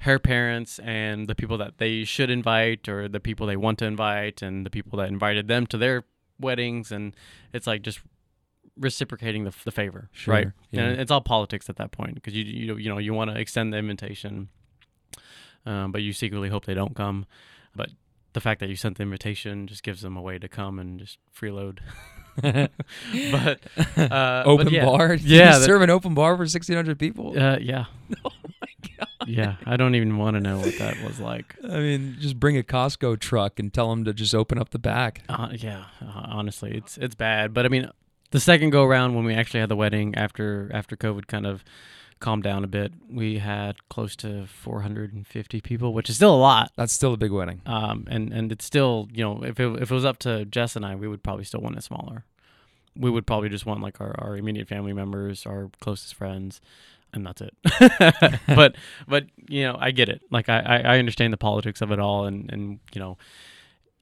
her 0.00 0.18
parents 0.18 0.78
and 0.80 1.28
the 1.28 1.34
people 1.34 1.56
that 1.58 1.78
they 1.78 2.04
should 2.04 2.30
invite, 2.30 2.88
or 2.88 3.08
the 3.08 3.20
people 3.20 3.46
they 3.46 3.56
want 3.56 3.78
to 3.78 3.84
invite, 3.86 4.42
and 4.42 4.66
the 4.66 4.70
people 4.70 4.98
that 4.98 5.08
invited 5.08 5.46
them 5.48 5.66
to 5.68 5.78
their 5.78 6.04
weddings, 6.38 6.90
and 6.90 7.14
it's 7.52 7.66
like 7.66 7.82
just 7.82 8.00
reciprocating 8.78 9.44
the, 9.44 9.52
the 9.64 9.70
favor, 9.70 10.08
Sure, 10.12 10.34
right? 10.34 10.48
yeah. 10.70 10.82
And 10.82 11.00
it's 11.00 11.10
all 11.10 11.20
politics 11.20 11.68
at 11.68 11.76
that 11.76 11.92
point 11.92 12.14
because 12.14 12.34
you 12.34 12.44
you 12.44 12.76
you 12.76 12.88
know 12.88 12.98
you 12.98 13.12
want 13.14 13.30
to 13.30 13.38
extend 13.38 13.72
the 13.72 13.76
invitation, 13.78 14.48
um, 15.66 15.92
but 15.92 16.02
you 16.02 16.12
secretly 16.12 16.48
hope 16.48 16.64
they 16.64 16.74
don't 16.74 16.96
come. 16.96 17.26
But 17.76 17.90
the 18.32 18.40
fact 18.40 18.60
that 18.60 18.68
you 18.68 18.76
sent 18.76 18.96
the 18.96 19.02
invitation 19.02 19.66
just 19.66 19.82
gives 19.82 20.00
them 20.02 20.16
a 20.16 20.22
way 20.22 20.38
to 20.38 20.48
come 20.48 20.78
and 20.78 20.98
just 20.98 21.18
freeload. 21.38 21.78
but 22.42 23.60
uh, 23.96 24.42
open 24.46 24.66
but 24.66 24.72
yeah. 24.72 24.84
bar? 24.84 25.08
Did 25.16 25.22
Yeah, 25.22 25.54
you 25.54 25.58
that- 25.60 25.66
serve 25.66 25.82
an 25.82 25.90
open 25.90 26.14
bar 26.14 26.34
for 26.34 26.42
1600 26.42 26.98
people? 26.98 27.38
Uh, 27.38 27.58
yeah, 27.60 27.84
oh 28.24 28.30
my 28.60 28.68
god. 28.98 29.08
yeah. 29.28 29.56
I 29.66 29.76
don't 29.76 29.94
even 29.94 30.16
want 30.18 30.34
to 30.34 30.40
know 30.40 30.58
what 30.58 30.76
that 30.78 31.02
was 31.04 31.20
like. 31.20 31.56
I 31.64 31.78
mean, 31.78 32.16
just 32.20 32.38
bring 32.40 32.56
a 32.56 32.62
Costco 32.62 33.18
truck 33.20 33.58
and 33.58 33.72
tell 33.72 33.90
them 33.90 34.04
to 34.04 34.12
just 34.12 34.34
open 34.34 34.58
up 34.58 34.70
the 34.70 34.78
back. 34.78 35.22
Uh, 35.28 35.48
yeah, 35.52 35.84
uh, 36.02 36.22
honestly, 36.26 36.72
it's 36.76 36.96
it's 36.98 37.14
bad. 37.14 37.52
But 37.54 37.66
I 37.66 37.68
mean, 37.68 37.88
the 38.30 38.40
second 38.40 38.70
go 38.70 38.84
around 38.84 39.14
when 39.14 39.24
we 39.24 39.34
actually 39.34 39.60
had 39.60 39.68
the 39.68 39.76
wedding 39.76 40.14
after 40.14 40.70
after 40.72 40.96
COVID 40.96 41.26
kind 41.26 41.46
of 41.46 41.64
calmed 42.20 42.42
down 42.42 42.62
a 42.62 42.66
bit, 42.66 42.92
we 43.10 43.38
had 43.38 43.76
close 43.88 44.14
to 44.14 44.46
450 44.46 45.62
people, 45.62 45.94
which 45.94 46.10
is 46.10 46.16
still 46.16 46.34
a 46.34 46.36
lot. 46.36 46.70
That's 46.76 46.92
still 46.92 47.14
a 47.14 47.16
big 47.16 47.30
wedding. 47.32 47.62
Um, 47.64 48.06
and 48.10 48.30
and 48.32 48.52
it's 48.52 48.64
still 48.64 49.08
you 49.12 49.24
know 49.24 49.42
if 49.42 49.58
it, 49.58 49.82
if 49.82 49.90
it 49.90 49.94
was 49.94 50.04
up 50.04 50.18
to 50.20 50.44
Jess 50.44 50.76
and 50.76 50.84
I, 50.84 50.94
we 50.96 51.08
would 51.08 51.22
probably 51.22 51.44
still 51.44 51.60
want 51.60 51.76
it 51.78 51.82
smaller. 51.82 52.24
We 52.96 53.10
would 53.10 53.26
probably 53.26 53.48
just 53.48 53.66
want 53.66 53.80
like 53.80 54.00
our, 54.00 54.14
our 54.18 54.36
immediate 54.36 54.68
family 54.68 54.92
members, 54.92 55.46
our 55.46 55.70
closest 55.80 56.14
friends, 56.14 56.60
and 57.12 57.26
that's 57.26 57.40
it. 57.40 57.54
but 58.46 58.76
but 59.06 59.26
you 59.48 59.62
know 59.62 59.76
I 59.78 59.90
get 59.90 60.08
it. 60.08 60.22
Like 60.30 60.48
I, 60.48 60.82
I 60.84 60.98
understand 60.98 61.32
the 61.32 61.38
politics 61.38 61.80
of 61.80 61.92
it 61.92 61.98
all, 61.98 62.24
and 62.24 62.50
and 62.52 62.80
you 62.92 63.00
know 63.00 63.16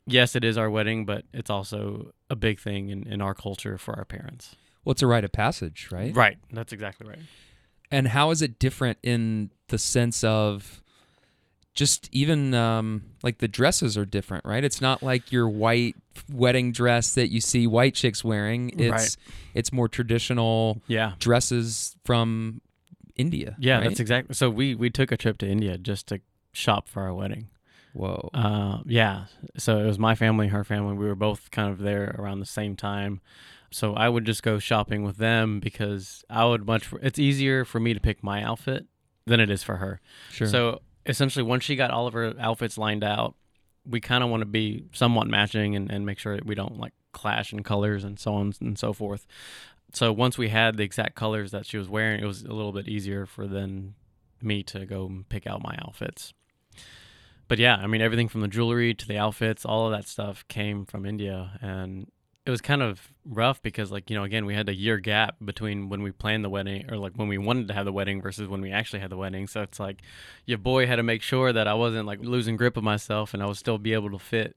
yes, 0.08 0.34
it 0.34 0.44
is 0.44 0.58
our 0.58 0.70
wedding, 0.70 1.04
but 1.04 1.24
it's 1.32 1.50
also 1.50 2.12
a 2.30 2.36
big 2.36 2.58
thing 2.58 2.88
in, 2.88 3.06
in 3.06 3.20
our 3.20 3.34
culture 3.34 3.78
for 3.78 3.94
our 3.94 4.04
parents. 4.04 4.56
Well, 4.84 4.92
it's 4.92 5.02
a 5.02 5.06
rite 5.06 5.24
of 5.24 5.32
passage, 5.32 5.88
right? 5.92 6.14
Right. 6.14 6.38
That's 6.52 6.72
exactly 6.72 7.06
right. 7.06 7.18
And 7.90 8.08
how 8.08 8.30
is 8.30 8.42
it 8.42 8.58
different 8.58 8.98
in 9.02 9.50
the 9.68 9.78
sense 9.78 10.24
of 10.24 10.82
just 11.78 12.08
even 12.10 12.54
um, 12.54 13.04
like 13.22 13.38
the 13.38 13.46
dresses 13.46 13.96
are 13.96 14.04
different, 14.04 14.44
right? 14.44 14.64
It's 14.64 14.80
not 14.80 15.00
like 15.00 15.30
your 15.30 15.48
white 15.48 15.94
wedding 16.28 16.72
dress 16.72 17.14
that 17.14 17.28
you 17.30 17.40
see 17.40 17.68
white 17.68 17.94
chicks 17.94 18.24
wearing. 18.24 18.70
It's 18.70 18.90
Right. 18.90 19.16
it's 19.54 19.72
more 19.72 19.86
traditional 19.86 20.82
Yeah. 20.88 21.12
dresses 21.20 21.94
from 22.04 22.60
India. 23.14 23.54
Yeah, 23.60 23.76
right? 23.78 23.84
that's 23.84 24.00
exactly. 24.00 24.34
So 24.34 24.50
we 24.50 24.74
we 24.74 24.90
took 24.90 25.12
a 25.12 25.16
trip 25.16 25.38
to 25.38 25.46
India 25.48 25.78
just 25.78 26.08
to 26.08 26.20
shop 26.52 26.88
for 26.88 27.02
our 27.04 27.14
wedding. 27.14 27.46
Whoa. 27.92 28.28
Uh, 28.34 28.78
yeah. 28.84 29.26
So 29.56 29.78
it 29.78 29.86
was 29.86 30.00
my 30.00 30.16
family, 30.16 30.48
her 30.48 30.64
family. 30.64 30.94
We 30.96 31.06
were 31.06 31.14
both 31.14 31.50
kind 31.52 31.70
of 31.70 31.78
there 31.78 32.14
around 32.18 32.40
the 32.40 32.46
same 32.46 32.74
time. 32.74 33.20
So 33.70 33.94
I 33.94 34.08
would 34.08 34.24
just 34.24 34.42
go 34.42 34.58
shopping 34.58 35.04
with 35.04 35.18
them 35.18 35.60
because 35.60 36.24
I 36.28 36.44
would 36.44 36.66
much. 36.66 36.88
It's 37.02 37.20
easier 37.20 37.64
for 37.64 37.78
me 37.78 37.94
to 37.94 38.00
pick 38.00 38.24
my 38.24 38.42
outfit 38.42 38.86
than 39.26 39.38
it 39.38 39.48
is 39.48 39.62
for 39.62 39.76
her. 39.76 40.00
sure. 40.30 40.48
So 40.48 40.80
essentially, 41.08 41.42
once 41.42 41.64
she 41.64 41.74
got 41.74 41.90
all 41.90 42.06
of 42.06 42.12
her 42.12 42.34
outfits 42.38 42.78
lined 42.78 43.02
out, 43.02 43.34
we 43.84 44.00
kind 44.00 44.22
of 44.22 44.30
want 44.30 44.42
to 44.42 44.46
be 44.46 44.84
somewhat 44.92 45.26
matching 45.26 45.74
and, 45.74 45.90
and 45.90 46.04
make 46.04 46.18
sure 46.18 46.36
that 46.36 46.46
we 46.46 46.54
don't 46.54 46.78
like 46.78 46.92
clash 47.12 47.52
in 47.52 47.62
colors 47.62 48.04
and 48.04 48.18
so 48.20 48.34
on 48.34 48.52
and 48.60 48.78
so 48.78 48.92
forth. 48.92 49.26
So 49.94 50.12
once 50.12 50.36
we 50.36 50.50
had 50.50 50.76
the 50.76 50.82
exact 50.82 51.14
colors 51.14 51.50
that 51.52 51.64
she 51.64 51.78
was 51.78 51.88
wearing, 51.88 52.20
it 52.20 52.26
was 52.26 52.42
a 52.42 52.52
little 52.52 52.72
bit 52.72 52.86
easier 52.86 53.24
for 53.24 53.46
then 53.46 53.94
me 54.42 54.62
to 54.64 54.84
go 54.84 55.24
pick 55.30 55.46
out 55.46 55.62
my 55.62 55.76
outfits. 55.80 56.34
But 57.48 57.58
yeah, 57.58 57.76
I 57.76 57.86
mean 57.86 58.02
everything 58.02 58.28
from 58.28 58.42
the 58.42 58.48
jewelry 58.48 58.92
to 58.92 59.08
the 59.08 59.16
outfits, 59.16 59.64
all 59.64 59.86
of 59.86 59.92
that 59.92 60.06
stuff 60.06 60.46
came 60.48 60.84
from 60.84 61.06
India 61.06 61.58
and 61.62 62.10
it 62.48 62.50
was 62.50 62.62
kind 62.62 62.82
of 62.82 63.12
rough 63.26 63.60
because 63.60 63.92
like, 63.92 64.08
you 64.08 64.16
know, 64.16 64.24
again, 64.24 64.46
we 64.46 64.54
had 64.54 64.70
a 64.70 64.74
year 64.74 64.96
gap 64.96 65.36
between 65.44 65.90
when 65.90 66.02
we 66.02 66.12
planned 66.12 66.42
the 66.42 66.48
wedding 66.48 66.90
or 66.90 66.96
like 66.96 67.12
when 67.12 67.28
we 67.28 67.36
wanted 67.36 67.68
to 67.68 67.74
have 67.74 67.84
the 67.84 67.92
wedding 67.92 68.22
versus 68.22 68.48
when 68.48 68.62
we 68.62 68.72
actually 68.72 69.00
had 69.00 69.10
the 69.10 69.18
wedding. 69.18 69.46
So 69.46 69.60
it's 69.60 69.78
like 69.78 70.00
your 70.46 70.56
boy 70.56 70.86
had 70.86 70.96
to 70.96 71.02
make 71.02 71.20
sure 71.20 71.52
that 71.52 71.68
I 71.68 71.74
wasn't 71.74 72.06
like 72.06 72.20
losing 72.22 72.56
grip 72.56 72.78
of 72.78 72.84
myself 72.84 73.34
and 73.34 73.42
I 73.42 73.46
would 73.46 73.58
still 73.58 73.76
be 73.76 73.92
able 73.92 74.12
to 74.12 74.18
fit, 74.18 74.56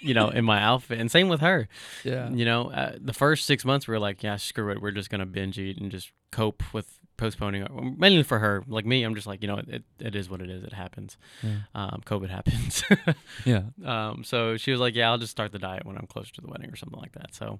you 0.00 0.14
know, 0.14 0.30
in 0.30 0.44
my 0.44 0.60
outfit. 0.60 0.98
And 0.98 1.12
same 1.12 1.28
with 1.28 1.40
her. 1.40 1.68
yeah. 2.02 2.28
You 2.28 2.44
know, 2.44 2.72
uh, 2.72 2.96
the 3.00 3.12
first 3.12 3.46
six 3.46 3.64
months 3.64 3.86
we 3.86 3.92
were 3.94 4.00
like, 4.00 4.24
yeah, 4.24 4.34
screw 4.34 4.72
it. 4.72 4.82
We're 4.82 4.90
just 4.90 5.08
going 5.08 5.20
to 5.20 5.26
binge 5.26 5.60
eat 5.60 5.80
and 5.80 5.92
just 5.92 6.10
cope 6.32 6.64
with 6.74 6.97
postponing. 7.18 7.66
Mainly 7.98 8.22
for 8.22 8.38
her. 8.38 8.64
Like 8.66 8.86
me, 8.86 9.02
I'm 9.02 9.14
just 9.14 9.26
like, 9.26 9.42
you 9.42 9.48
know, 9.48 9.58
it, 9.58 9.82
it 9.98 10.14
is 10.14 10.30
what 10.30 10.40
it 10.40 10.48
is. 10.48 10.64
It 10.64 10.72
happens. 10.72 11.18
Yeah. 11.42 11.56
Um, 11.74 12.00
COVID 12.06 12.30
happens. 12.30 12.82
Yeah. 13.44 13.64
um, 13.84 14.24
so 14.24 14.56
she 14.56 14.70
was 14.70 14.80
like, 14.80 14.94
yeah, 14.94 15.10
I'll 15.10 15.18
just 15.18 15.32
start 15.32 15.52
the 15.52 15.58
diet 15.58 15.84
when 15.84 15.98
I'm 15.98 16.06
closer 16.06 16.32
to 16.32 16.40
the 16.40 16.48
wedding 16.48 16.70
or 16.70 16.76
something 16.76 16.98
like 16.98 17.12
that. 17.12 17.34
So, 17.34 17.58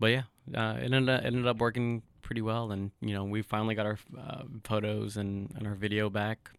but 0.00 0.06
yeah, 0.06 0.22
uh, 0.54 0.78
it 0.78 0.92
ended 0.92 1.08
up, 1.10 1.20
it 1.22 1.26
ended 1.26 1.46
up 1.46 1.58
working 1.58 2.02
pretty 2.22 2.40
well. 2.40 2.72
And, 2.72 2.90
you 3.02 3.12
know, 3.14 3.24
we 3.24 3.42
finally 3.42 3.74
got 3.74 3.84
our 3.86 3.98
uh, 4.18 4.42
photos 4.64 5.16
and, 5.18 5.52
and 5.58 5.66
our 5.66 5.74
video 5.74 6.08
back. 6.08 6.50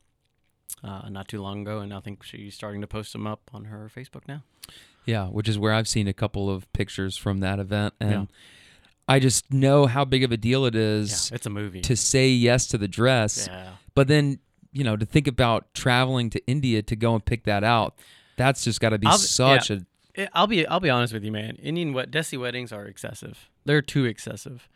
Uh, 0.83 1.07
not 1.09 1.27
too 1.27 1.41
long 1.41 1.61
ago, 1.61 1.79
and 1.79 1.93
I 1.93 1.99
think 1.99 2.23
she's 2.23 2.53
starting 2.53 2.81
to 2.81 2.87
post 2.87 3.13
them 3.13 3.25
up 3.25 3.49
on 3.53 3.65
her 3.65 3.89
Facebook 3.95 4.27
now. 4.27 4.43
Yeah, 5.05 5.27
which 5.27 5.47
is 5.47 5.57
where 5.57 5.71
I've 5.73 5.87
seen 5.87 6.07
a 6.07 6.13
couple 6.13 6.49
of 6.49 6.71
pictures 6.73 7.15
from 7.17 7.39
that 7.39 7.59
event 7.59 7.93
and 7.99 8.11
Yeah. 8.11 8.25
I 9.07 9.19
just 9.19 9.51
know 9.53 9.85
how 9.85 10.03
big 10.05 10.23
of 10.23 10.31
a 10.31 10.37
deal 10.37 10.65
it 10.65 10.75
is 10.75 11.29
Yeah, 11.31 11.35
it's 11.35 11.45
a 11.45 11.49
movie. 11.49 11.81
to 11.81 11.95
say 11.95 12.29
yes 12.29 12.67
to 12.67 12.77
the 12.77 12.87
dress. 12.87 13.47
yeah, 13.47 13.73
But 13.93 14.07
then, 14.07 14.39
you 14.71 14.83
know, 14.83 14.97
to 14.97 15.05
think 15.05 15.27
about 15.27 15.73
traveling 15.73 16.29
to 16.31 16.45
India 16.47 16.81
to 16.81 16.95
go 16.95 17.13
and 17.13 17.23
pick 17.23 17.43
that 17.43 17.63
out, 17.63 17.99
that's 18.35 18.63
just 18.63 18.79
got 18.81 18.89
to 18.89 18.97
be 18.97 19.07
I'll- 19.07 19.17
such 19.17 19.69
a 19.69 19.85
it- 20.15 20.29
I'll 20.33 20.47
be 20.47 20.65
I'll 20.65 20.79
be 20.79 20.89
honest 20.89 21.13
with 21.13 21.23
you, 21.23 21.31
man. 21.31 21.57
Indian 21.61 21.93
wet 21.93 22.09
Desi 22.09 22.39
weddings 22.39 22.71
are 22.71 22.85
excessive. 22.85 23.49
They're 23.65 23.81
too 23.81 24.05
excessive. 24.05 24.67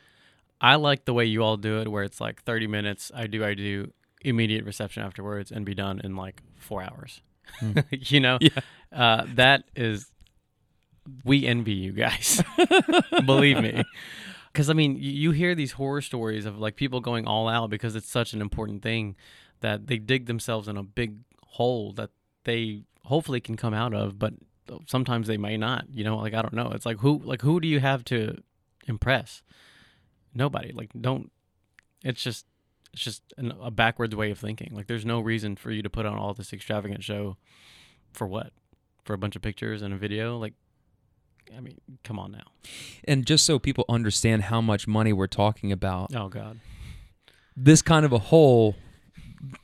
I 0.61 0.75
like 0.75 1.05
the 1.05 1.13
way 1.13 1.23
you 1.25 1.41
all 1.43 1.55
do 1.57 1.79
it, 1.79 1.87
where 1.89 2.03
it's 2.03 2.19
like 2.19 2.43
30 2.43 2.67
minutes. 2.67 3.11
I 3.15 3.27
do, 3.27 3.43
I 3.45 3.53
do, 3.53 3.93
immediate 4.21 4.65
reception 4.65 5.01
afterwards, 5.03 5.49
and 5.51 5.65
be 5.65 5.73
done 5.73 6.01
in 6.03 6.15
like 6.17 6.41
four 6.57 6.83
hours. 6.83 7.21
you 7.91 8.19
know, 8.19 8.37
Yeah. 8.41 8.49
uh, 8.91 9.25
that 9.35 9.63
is. 9.75 10.11
We 11.23 11.45
envy 11.45 11.73
you 11.73 11.91
guys. 11.91 12.43
Believe 13.25 13.61
me. 13.61 13.83
Because 14.51 14.69
I 14.69 14.73
mean, 14.73 14.95
you, 14.95 15.11
you 15.11 15.31
hear 15.31 15.55
these 15.55 15.73
horror 15.73 16.01
stories 16.01 16.45
of 16.45 16.59
like 16.59 16.75
people 16.75 17.01
going 17.01 17.27
all 17.27 17.47
out 17.47 17.69
because 17.69 17.95
it's 17.95 18.09
such 18.09 18.33
an 18.33 18.41
important 18.41 18.81
thing 18.81 19.15
that 19.61 19.87
they 19.87 19.97
dig 19.97 20.25
themselves 20.25 20.67
in 20.67 20.77
a 20.77 20.83
big 20.83 21.17
hole 21.43 21.91
that 21.93 22.09
they 22.43 22.83
hopefully 23.05 23.41
can 23.41 23.57
come 23.57 23.73
out 23.73 23.93
of, 23.93 24.17
but 24.17 24.33
sometimes 24.87 25.27
they 25.27 25.37
may 25.37 25.57
not. 25.57 25.85
You 25.91 26.03
know, 26.03 26.17
like 26.17 26.33
I 26.33 26.41
don't 26.41 26.53
know. 26.53 26.71
It's 26.73 26.85
like 26.85 26.99
who 26.99 27.21
like 27.23 27.41
who 27.41 27.59
do 27.59 27.67
you 27.67 27.79
have 27.79 28.03
to 28.05 28.41
impress? 28.87 29.41
Nobody. 30.33 30.71
Like 30.71 30.91
don't. 30.99 31.31
It's 32.03 32.21
just 32.21 32.45
it's 32.93 33.03
just 33.03 33.21
an, 33.37 33.53
a 33.61 33.71
backwards 33.71 34.15
way 34.15 34.31
of 34.31 34.39
thinking. 34.39 34.73
Like 34.73 34.87
there's 34.87 35.05
no 35.05 35.19
reason 35.19 35.55
for 35.55 35.71
you 35.71 35.81
to 35.81 35.89
put 35.89 36.05
on 36.05 36.17
all 36.17 36.33
this 36.33 36.53
extravagant 36.53 37.03
show 37.03 37.37
for 38.13 38.27
what? 38.27 38.51
For 39.03 39.13
a 39.13 39.17
bunch 39.17 39.35
of 39.35 39.41
pictures 39.41 39.81
and 39.81 39.93
a 39.93 39.97
video? 39.97 40.37
Like 40.37 40.53
I 41.55 41.59
mean, 41.61 41.79
come 42.03 42.19
on 42.19 42.31
now. 42.31 42.43
And 43.05 43.25
just 43.25 43.45
so 43.45 43.59
people 43.59 43.85
understand 43.89 44.43
how 44.43 44.61
much 44.61 44.87
money 44.87 45.13
we're 45.13 45.27
talking 45.27 45.71
about, 45.71 46.13
Oh 46.15 46.29
God. 46.29 46.59
this 47.55 47.81
kind 47.81 48.05
of 48.05 48.13
a 48.13 48.19
hole, 48.19 48.75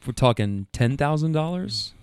we're 0.05 0.13
talking 0.13 0.67
ten 0.71 0.97
thousand 0.97 1.31
dollars. 1.33 1.93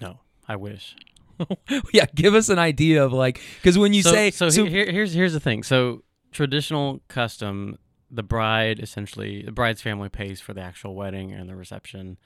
No, 0.00 0.20
I 0.48 0.56
wish. 0.56 0.96
Yeah, 1.94 2.04
give 2.14 2.34
us 2.34 2.50
an 2.50 2.58
idea 2.58 3.02
of 3.02 3.14
like 3.14 3.40
because 3.62 3.78
when 3.78 3.94
you 3.94 4.02
so, 4.02 4.12
say 4.12 4.30
so, 4.30 4.50
he- 4.50 4.68
here, 4.68 4.90
here's 4.92 5.14
here's 5.14 5.32
the 5.32 5.40
thing. 5.40 5.62
So 5.62 6.02
traditional 6.32 7.00
custom, 7.08 7.78
the 8.10 8.22
bride 8.22 8.78
essentially 8.78 9.42
the 9.42 9.52
bride's 9.52 9.80
family 9.80 10.10
pays 10.10 10.42
for 10.42 10.52
the 10.52 10.60
actual 10.60 10.94
wedding 10.94 11.32
and 11.32 11.48
the 11.48 11.56
reception, 11.56 12.18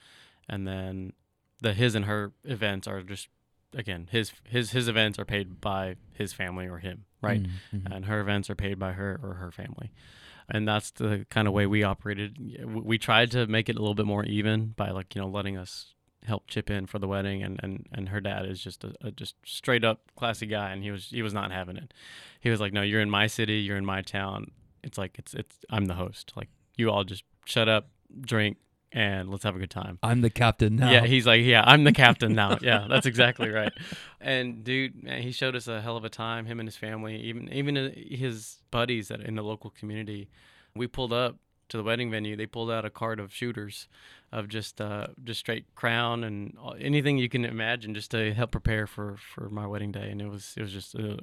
and 0.49 0.67
then 0.67 1.13
the 1.61 1.75
his 1.75 1.95
and 1.95 2.07
her 2.07 2.33
events 2.45 2.89
are 2.89 3.03
just 3.03 3.29
again 3.75 4.09
his 4.11 4.33
his 4.45 4.73
his 4.73 4.89
events 4.89 5.19
are 5.19 5.25
paid 5.25 5.61
by 5.61 5.97
his 6.13 6.33
family 6.33 6.67
or 6.67 6.79
him, 6.79 7.05
right? 7.21 7.43
Mm, 7.43 7.51
mhm. 7.75 7.95
and 7.97 8.05
her 8.07 8.21
events 8.21 8.49
are 8.51 8.55
paid 8.55 8.79
by 8.79 8.93
her 8.93 9.19
or 9.23 9.35
her 9.35 9.51
family. 9.51 9.93
And 10.49 10.69
that's 10.69 10.91
the 10.91 11.27
kind 11.31 11.49
of 11.49 11.55
way 11.55 11.67
we 11.67 11.83
operated. 11.83 12.67
We 12.67 12.99
tried 12.99 13.31
to 13.31 13.47
make 13.47 13.69
it 13.71 13.77
a 13.77 13.79
little 13.79 13.95
bit 13.95 14.05
more 14.07 14.25
even 14.25 14.75
by 14.77 14.91
like 14.91 15.15
you 15.15 15.23
know 15.23 15.29
letting 15.29 15.57
us 15.57 15.95
help 16.27 16.47
chip 16.49 16.71
in 16.71 16.87
for 16.87 16.99
the 16.99 17.09
wedding, 17.09 17.43
and 17.43 17.59
and, 17.63 17.87
and 17.93 18.09
her 18.11 18.21
dad 18.21 18.47
is 18.47 18.63
just 18.63 18.85
a, 18.85 18.95
a 19.01 19.11
just 19.11 19.37
straight 19.45 19.85
up 19.85 20.01
classy 20.17 20.47
guy, 20.47 20.71
and 20.71 20.83
he 20.83 20.91
was 20.91 21.07
he 21.07 21.23
was 21.23 21.33
not 21.33 21.51
having 21.51 21.77
it. 21.77 21.95
He 22.41 22.51
was 22.51 22.61
like, 22.61 22.73
no, 22.73 22.83
you're 22.83 23.01
in 23.01 23.11
my 23.11 23.27
city, 23.27 23.55
you're 23.55 23.77
in 23.77 23.87
my 23.87 24.03
town. 24.03 24.51
It's 24.83 24.99
like 24.99 25.19
it's 25.19 25.35
it's 25.35 25.57
I'm 25.71 25.87
the 25.87 25.95
host. 25.95 26.33
Like 26.37 26.49
you 26.77 26.91
all 26.91 27.05
just 27.05 27.25
shut 27.47 27.69
up, 27.69 27.89
drink, 28.21 28.59
and 28.95 29.29
let's 29.29 29.43
have 29.43 29.57
a 29.57 29.59
good 29.59 29.71
time. 29.71 29.99
I'm 30.05 30.21
the 30.21 30.31
captain 30.31 30.77
now. 30.77 30.89
Yeah, 30.89 31.05
he's 31.05 31.27
like, 31.27 31.43
yeah, 31.43 31.65
I'm 31.67 31.83
the 31.83 31.93
captain 31.93 32.33
now. 32.35 32.59
Yeah, 32.65 32.87
that's 32.89 33.05
exactly 33.05 33.51
right. 33.51 33.73
And 34.21 34.63
dude, 34.63 35.03
man, 35.03 35.21
he 35.21 35.33
showed 35.33 35.57
us 35.57 35.67
a 35.67 35.81
hell 35.81 35.97
of 35.97 36.05
a 36.05 36.09
time. 36.09 36.47
Him 36.47 36.61
and 36.61 36.67
his 36.67 36.77
family, 36.77 37.17
even 37.17 37.53
even 37.53 37.77
uh, 37.77 37.91
his 37.95 38.59
buddies 38.71 39.09
that 39.09 39.21
in 39.21 39.35
the 39.35 39.43
local 39.43 39.71
community. 39.71 40.29
We 40.75 40.87
pulled 40.87 41.13
up 41.13 41.37
to 41.69 41.77
the 41.77 41.83
wedding 41.83 42.11
venue. 42.11 42.37
They 42.37 42.47
pulled 42.47 42.71
out 42.71 42.85
a 42.85 42.91
cart 42.91 43.19
of 43.21 43.35
shooters, 43.35 43.89
of 44.33 44.49
just 44.49 44.81
uh, 44.81 45.09
just 45.25 45.41
straight 45.41 45.67
crown 45.75 46.25
and 46.25 46.57
anything 46.79 47.19
you 47.19 47.29
can 47.29 47.45
imagine, 47.45 47.95
just 47.95 48.13
to 48.13 48.33
help 48.33 48.53
prepare 48.53 48.87
for 48.87 49.17
for 49.17 49.51
my 49.51 49.67
wedding 49.67 49.91
day. 49.91 50.09
And 50.11 50.23
it 50.23 50.29
was 50.29 50.55
it 50.57 50.63
was 50.63 50.73
just 50.73 50.95
a 50.95 51.19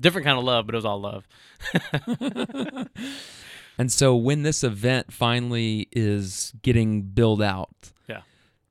different 0.00 0.24
kind 0.24 0.38
of 0.38 0.44
love, 0.44 0.66
but 0.66 0.74
it 0.74 0.78
was 0.78 0.84
all 0.86 1.00
love. 1.00 1.26
And 3.78 3.90
so 3.90 4.14
when 4.16 4.42
this 4.42 4.62
event 4.62 5.12
finally 5.12 5.88
is 5.92 6.52
getting 6.62 7.02
billed 7.02 7.42
out, 7.42 7.92
Yeah. 8.08 8.22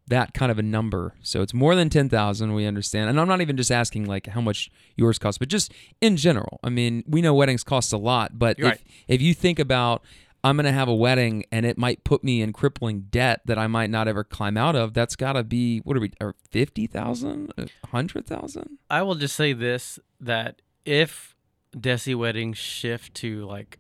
that 0.08 0.34
kind 0.34 0.52
of 0.52 0.58
a 0.60 0.62
number. 0.63 1.13
So 1.22 1.42
it's 1.42 1.54
more 1.54 1.76
than 1.76 1.89
ten 1.89 2.10
thousand. 2.10 2.54
We 2.54 2.66
understand, 2.66 3.10
and 3.10 3.20
I'm 3.20 3.28
not 3.28 3.42
even 3.42 3.58
just 3.58 3.72
asking 3.72 4.06
like 4.06 4.28
how 4.28 4.42
much 4.42 4.72
yours 4.96 5.18
costs, 5.20 5.38
but 5.38 5.50
just 5.50 5.72
in 6.02 6.16
general. 6.18 6.60
I 6.63 6.70
mean, 6.70 7.04
we 7.08 7.22
know 7.22 7.34
weddings 7.34 7.63
cost 7.63 7.92
a 7.94 7.98
lot, 7.98 8.38
but 8.39 8.58
You're 8.58 8.68
if 8.70 8.74
right. 8.74 8.82
if 9.08 9.22
you 9.22 9.34
think 9.34 9.60
about 9.60 10.04
I'm 10.46 10.58
going 10.58 10.66
to 10.66 10.74
have 10.74 10.89
a 10.89 10.94
wedding 10.96 11.46
and 11.54 11.66
it 11.66 11.78
might 11.78 12.04
put 12.04 12.22
me 12.22 12.42
in 12.42 12.52
crippling 12.52 13.08
debt 13.10 13.39
that 13.46 13.58
I 13.58 13.68
might 13.68 13.89
not 13.89 14.10
ever 14.10 14.26
climb 14.26 14.58
out 14.58 14.76
of. 14.76 14.94
That's 14.94 15.16
got 15.16 15.34
to 15.34 15.44
be 15.46 15.80
what 15.80 15.96
are 15.96 16.02
we? 16.02 16.12
Or 16.20 16.36
fifty 16.52 16.86
thousand, 16.88 17.54
hundred 17.92 18.26
thousand? 18.26 18.78
I 18.89 19.02
will 19.04 19.16
just 19.16 19.36
say 19.38 19.54
this: 19.54 20.00
that 20.20 20.62
if 20.86 21.36
Desi 21.76 22.13
weddings 22.13 22.58
shift 22.58 23.13
to 23.16 23.46
like 23.46 23.80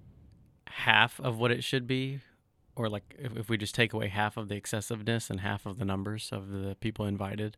half 0.77 1.19
of 1.19 1.37
what 1.39 1.51
it 1.51 1.63
should 1.63 1.87
be, 1.87 2.19
or 2.75 2.89
like 2.89 3.15
if, 3.19 3.37
if 3.37 3.49
we 3.49 3.57
just 3.57 3.75
take 3.75 3.93
away 3.93 4.07
half 4.07 4.37
of 4.37 4.47
the 4.49 4.55
excessiveness 4.55 5.29
and 5.29 5.39
half 5.41 5.65
of 5.65 5.77
the 5.77 5.85
numbers 5.85 6.29
of 6.31 6.49
the 6.49 6.75
people 6.79 7.05
invited, 7.05 7.57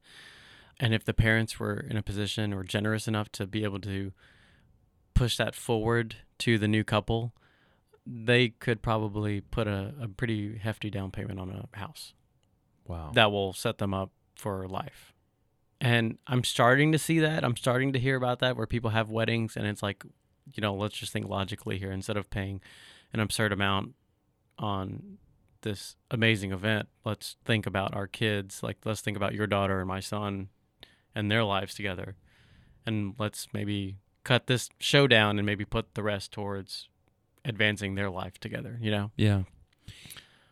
and 0.80 0.93
if 0.93 1.06
the 1.06 1.13
parents 1.13 1.60
were 1.60 1.78
in 1.80 1.95
a 1.97 2.04
position 2.04 2.54
or 2.54 2.63
generous 2.63 3.08
enough 3.08 3.32
to 3.34 3.47
be 3.47 3.63
able 3.63 3.80
to 3.80 4.12
push 5.13 5.38
that 5.38 5.56
forward 5.56 6.17
to 6.39 6.58
the 6.58 6.67
new 6.67 6.84
couple, 6.84 7.34
they 8.06 8.49
could 8.49 8.82
probably 8.82 9.39
put 9.41 9.67
a, 9.67 9.93
a 10.01 10.08
pretty 10.08 10.58
hefty 10.58 10.89
down 10.89 11.12
payment 11.12 11.39
on 11.39 11.49
a 11.49 11.78
house 11.78 12.13
Wow. 12.88 13.12
that 13.15 13.32
will 13.32 13.54
set 13.54 13.78
them 13.80 13.93
up 13.93 14.12
for 14.36 14.67
life. 14.67 15.13
And 15.82 16.17
I'm 16.28 16.43
starting 16.43 16.91
to 16.91 16.99
see 16.99 17.19
that. 17.19 17.43
I'm 17.43 17.56
starting 17.56 17.93
to 17.93 17.99
hear 17.99 18.15
about 18.15 18.39
that 18.39 18.58
where 18.58 18.67
people 18.67 18.91
have 18.91 19.10
weddings 19.10 19.56
and 19.56 19.65
it's 19.65 19.82
like, 19.82 20.04
you 20.54 20.62
know, 20.62 20.75
let's 20.75 20.95
just 20.97 21.12
think 21.13 21.28
logically 21.28 21.80
here. 21.80 21.91
Instead 21.91 22.17
of 22.17 22.30
paying 22.30 22.62
an 23.15 23.21
absurd 23.21 23.51
amount 23.54 23.95
on 24.60 25.17
this 25.62 25.95
amazing 26.12 26.51
event, 26.51 26.88
let's 27.04 27.38
think 27.45 27.65
about 27.65 27.95
our 27.95 28.08
kids. 28.08 28.62
Like, 28.62 28.78
let's 28.86 29.01
think 29.01 29.17
about 29.17 29.34
your 29.34 29.47
daughter 29.47 29.80
and 29.80 29.88
my 29.88 29.99
son 29.99 30.49
and 31.15 31.32
their 31.32 31.43
lives 31.43 31.73
together. 31.73 32.15
And 32.86 33.15
let's 33.17 33.47
maybe 33.54 33.95
cut 34.23 34.47
this 34.47 34.69
show 34.80 35.08
down 35.08 35.39
and 35.39 35.45
maybe 35.45 35.65
put 35.65 35.95
the 35.95 36.04
rest 36.04 36.32
towards 36.32 36.89
advancing 37.43 37.95
their 37.95 38.10
life 38.10 38.38
together, 38.39 38.78
you 38.82 38.91
know? 38.91 39.12
Yeah. 39.15 39.43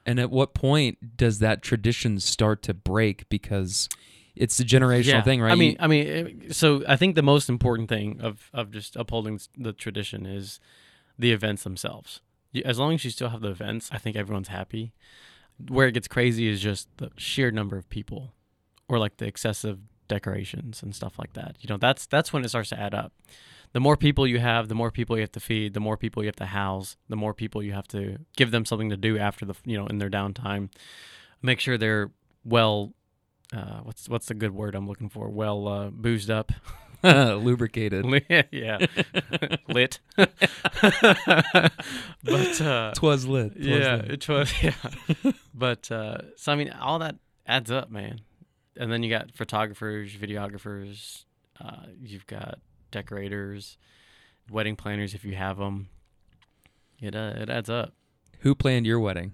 And 0.05 0.19
at 0.19 0.31
what 0.31 0.53
point 0.53 1.17
does 1.17 1.39
that 1.39 1.61
tradition 1.61 2.19
start 2.19 2.61
to 2.63 2.73
break 2.73 3.27
because 3.29 3.89
it's 4.35 4.59
a 4.59 4.63
generational 4.63 5.23
thing, 5.23 5.41
right? 5.41 5.51
I 5.51 5.55
mean, 5.55 5.77
I 5.79 5.87
mean, 5.87 6.51
so 6.51 6.83
I 6.87 6.95
think 6.95 7.15
the 7.15 7.21
most 7.21 7.49
important 7.49 7.87
thing 7.87 8.19
of 8.21 8.49
of 8.53 8.71
just 8.71 8.95
upholding 8.95 9.39
the 9.57 9.73
tradition 9.73 10.25
is 10.25 10.59
the 11.17 11.31
events 11.31 11.63
themselves. 11.63 12.21
As 12.65 12.79
long 12.79 12.93
as 12.93 13.03
you 13.03 13.11
still 13.11 13.29
have 13.29 13.41
the 13.41 13.49
events, 13.49 13.89
I 13.91 13.97
think 13.97 14.15
everyone's 14.15 14.49
happy. 14.49 14.93
Where 15.67 15.87
it 15.87 15.93
gets 15.93 16.07
crazy 16.07 16.47
is 16.47 16.61
just 16.61 16.87
the 16.97 17.11
sheer 17.17 17.51
number 17.51 17.77
of 17.77 17.89
people, 17.89 18.33
or 18.87 18.99
like 18.99 19.17
the 19.17 19.25
excessive 19.25 19.79
decorations 20.07 20.83
and 20.83 20.95
stuff 20.95 21.17
like 21.17 21.33
that. 21.33 21.57
You 21.59 21.69
know, 21.69 21.77
that's 21.77 22.05
that's 22.05 22.33
when 22.33 22.43
it 22.43 22.49
starts 22.49 22.69
to 22.69 22.79
add 22.79 22.93
up. 22.93 23.13
The 23.71 23.79
more 23.79 23.97
people 23.97 24.27
you 24.27 24.39
have, 24.39 24.67
the 24.67 24.75
more 24.75 24.91
people 24.91 25.15
you 25.15 25.21
have 25.21 25.31
to 25.31 25.39
feed, 25.39 25.73
the 25.73 25.79
more 25.79 25.97
people 25.97 26.21
you 26.21 26.27
have 26.27 26.35
to 26.37 26.45
house, 26.45 26.97
the 27.09 27.15
more 27.15 27.33
people 27.33 27.63
you 27.63 27.73
have 27.73 27.87
to 27.89 28.19
give 28.35 28.51
them 28.51 28.65
something 28.65 28.89
to 28.89 28.97
do 28.97 29.17
after 29.17 29.45
the 29.45 29.55
you 29.65 29.77
know 29.77 29.87
in 29.87 29.97
their 29.97 30.09
downtime. 30.09 30.69
Make 31.41 31.59
sure 31.59 31.77
they're 31.77 32.11
well 32.43 32.93
uh, 33.53 33.81
what's 33.83 34.09
what's 34.09 34.27
the 34.27 34.33
good 34.33 34.51
word 34.51 34.75
I'm 34.75 34.87
looking 34.87 35.09
for? 35.09 35.29
Well, 35.29 35.67
uh, 35.67 35.89
boozed 35.89 36.31
up, 36.31 36.51
lubricated. 37.37 38.05
yeah, 38.51 38.85
lit. 39.67 39.99
but 40.15 40.31
uh, 42.61 42.91
Twas 42.95 43.25
lit. 43.25 43.53
'twas 43.53 43.65
yeah, 43.65 43.95
lit. 43.95 44.11
it 44.11 44.29
was 44.29 44.63
yeah. 44.63 44.73
but 45.53 45.91
uh, 45.91 46.17
so 46.35 46.51
I 46.51 46.55
mean, 46.55 46.71
all 46.71 46.99
that 46.99 47.15
adds 47.45 47.71
up, 47.71 47.91
man. 47.91 48.21
And 48.75 48.91
then 48.91 49.03
you 49.03 49.09
got 49.09 49.31
photographers, 49.31 50.15
videographers. 50.15 51.25
Uh, 51.61 51.85
you've 52.01 52.25
got 52.25 52.59
decorators, 52.91 53.77
wedding 54.49 54.75
planners 54.75 55.13
if 55.13 55.23
you 55.23 55.35
have 55.35 55.57
them. 55.57 55.89
It 56.99 57.15
uh, 57.15 57.33
it 57.35 57.49
adds 57.49 57.69
up. 57.69 57.93
Who 58.39 58.55
planned 58.55 58.85
your 58.85 58.99
wedding? 58.99 59.33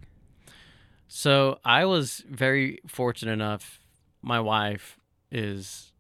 So 1.08 1.60
I 1.66 1.86
was 1.86 2.24
very 2.30 2.80
fortunate 2.88 3.34
enough. 3.34 3.80
My 4.22 4.40
wife 4.40 5.00
is, 5.32 5.92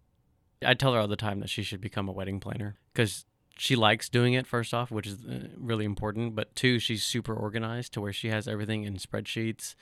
I 0.65 0.73
tell 0.73 0.93
her 0.93 0.99
all 0.99 1.07
the 1.07 1.15
time 1.15 1.39
that 1.39 1.49
she 1.49 1.63
should 1.63 1.81
become 1.81 2.09
a 2.09 2.11
wedding 2.11 2.39
planner 2.39 2.77
because 2.93 3.25
she 3.57 3.75
likes 3.75 4.09
doing 4.09 4.33
it, 4.33 4.47
first 4.47 4.73
off, 4.73 4.91
which 4.91 5.07
is 5.07 5.25
uh, 5.25 5.47
really 5.57 5.85
important. 5.85 6.35
But 6.35 6.55
two, 6.55 6.79
she's 6.79 7.03
super 7.03 7.33
organized 7.33 7.93
to 7.93 8.01
where 8.01 8.13
she 8.13 8.29
has 8.29 8.47
everything 8.47 8.83
in 8.83 8.95
spreadsheets 8.95 9.75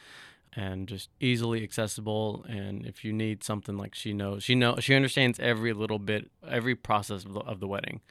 and 0.53 0.87
just 0.87 1.09
easily 1.19 1.63
accessible. 1.63 2.43
And 2.49 2.85
if 2.85 3.05
you 3.05 3.13
need 3.13 3.43
something 3.43 3.77
like 3.77 3.93
she 3.93 4.13
knows, 4.13 4.43
she 4.43 4.55
knows, 4.55 4.83
she 4.83 4.95
understands 4.95 5.39
every 5.39 5.73
little 5.73 5.99
bit, 5.99 6.31
every 6.47 6.75
process 6.75 7.23
of 7.23 7.33
the, 7.33 7.39
of 7.41 7.59
the 7.59 7.67
wedding. 7.67 8.01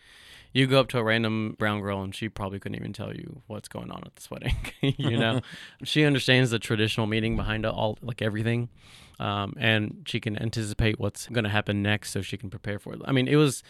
You 0.57 0.67
go 0.67 0.81
up 0.81 0.89
to 0.89 0.99
a 0.99 1.03
random 1.03 1.55
brown 1.59 1.83
girl 1.83 2.01
and 2.01 2.15
she 2.15 2.31
probably 2.31 2.59
couldn't 2.59 2.77
even 2.77 2.95
tell 2.95 3.13
you 3.13 3.43
what's 3.47 3.69
going 3.69 3.91
on 3.91 4.03
at 4.07 4.17
this 4.17 4.31
wedding. 4.31 4.57
you 4.81 5.19
know, 5.19 5.43
she 5.85 6.05
understands 6.05 6.51
the 6.51 6.59
traditional 6.59 7.07
meaning 7.07 7.37
behind 7.37 7.67
all 7.67 7.99
like 8.01 8.23
everything, 8.23 8.71
um, 9.21 9.53
and 9.59 10.05
she 10.07 10.19
can 10.19 10.41
anticipate 10.41 10.99
what's 10.99 11.27
going 11.27 11.45
to 11.45 11.51
happen 11.51 11.83
next, 11.83 12.11
so 12.11 12.23
she 12.23 12.39
can 12.39 12.49
prepare 12.49 12.79
for 12.79 12.95
it. 12.95 13.01
I 13.05 13.13
mean, 13.13 13.29
it 13.29 13.37
was 13.37 13.63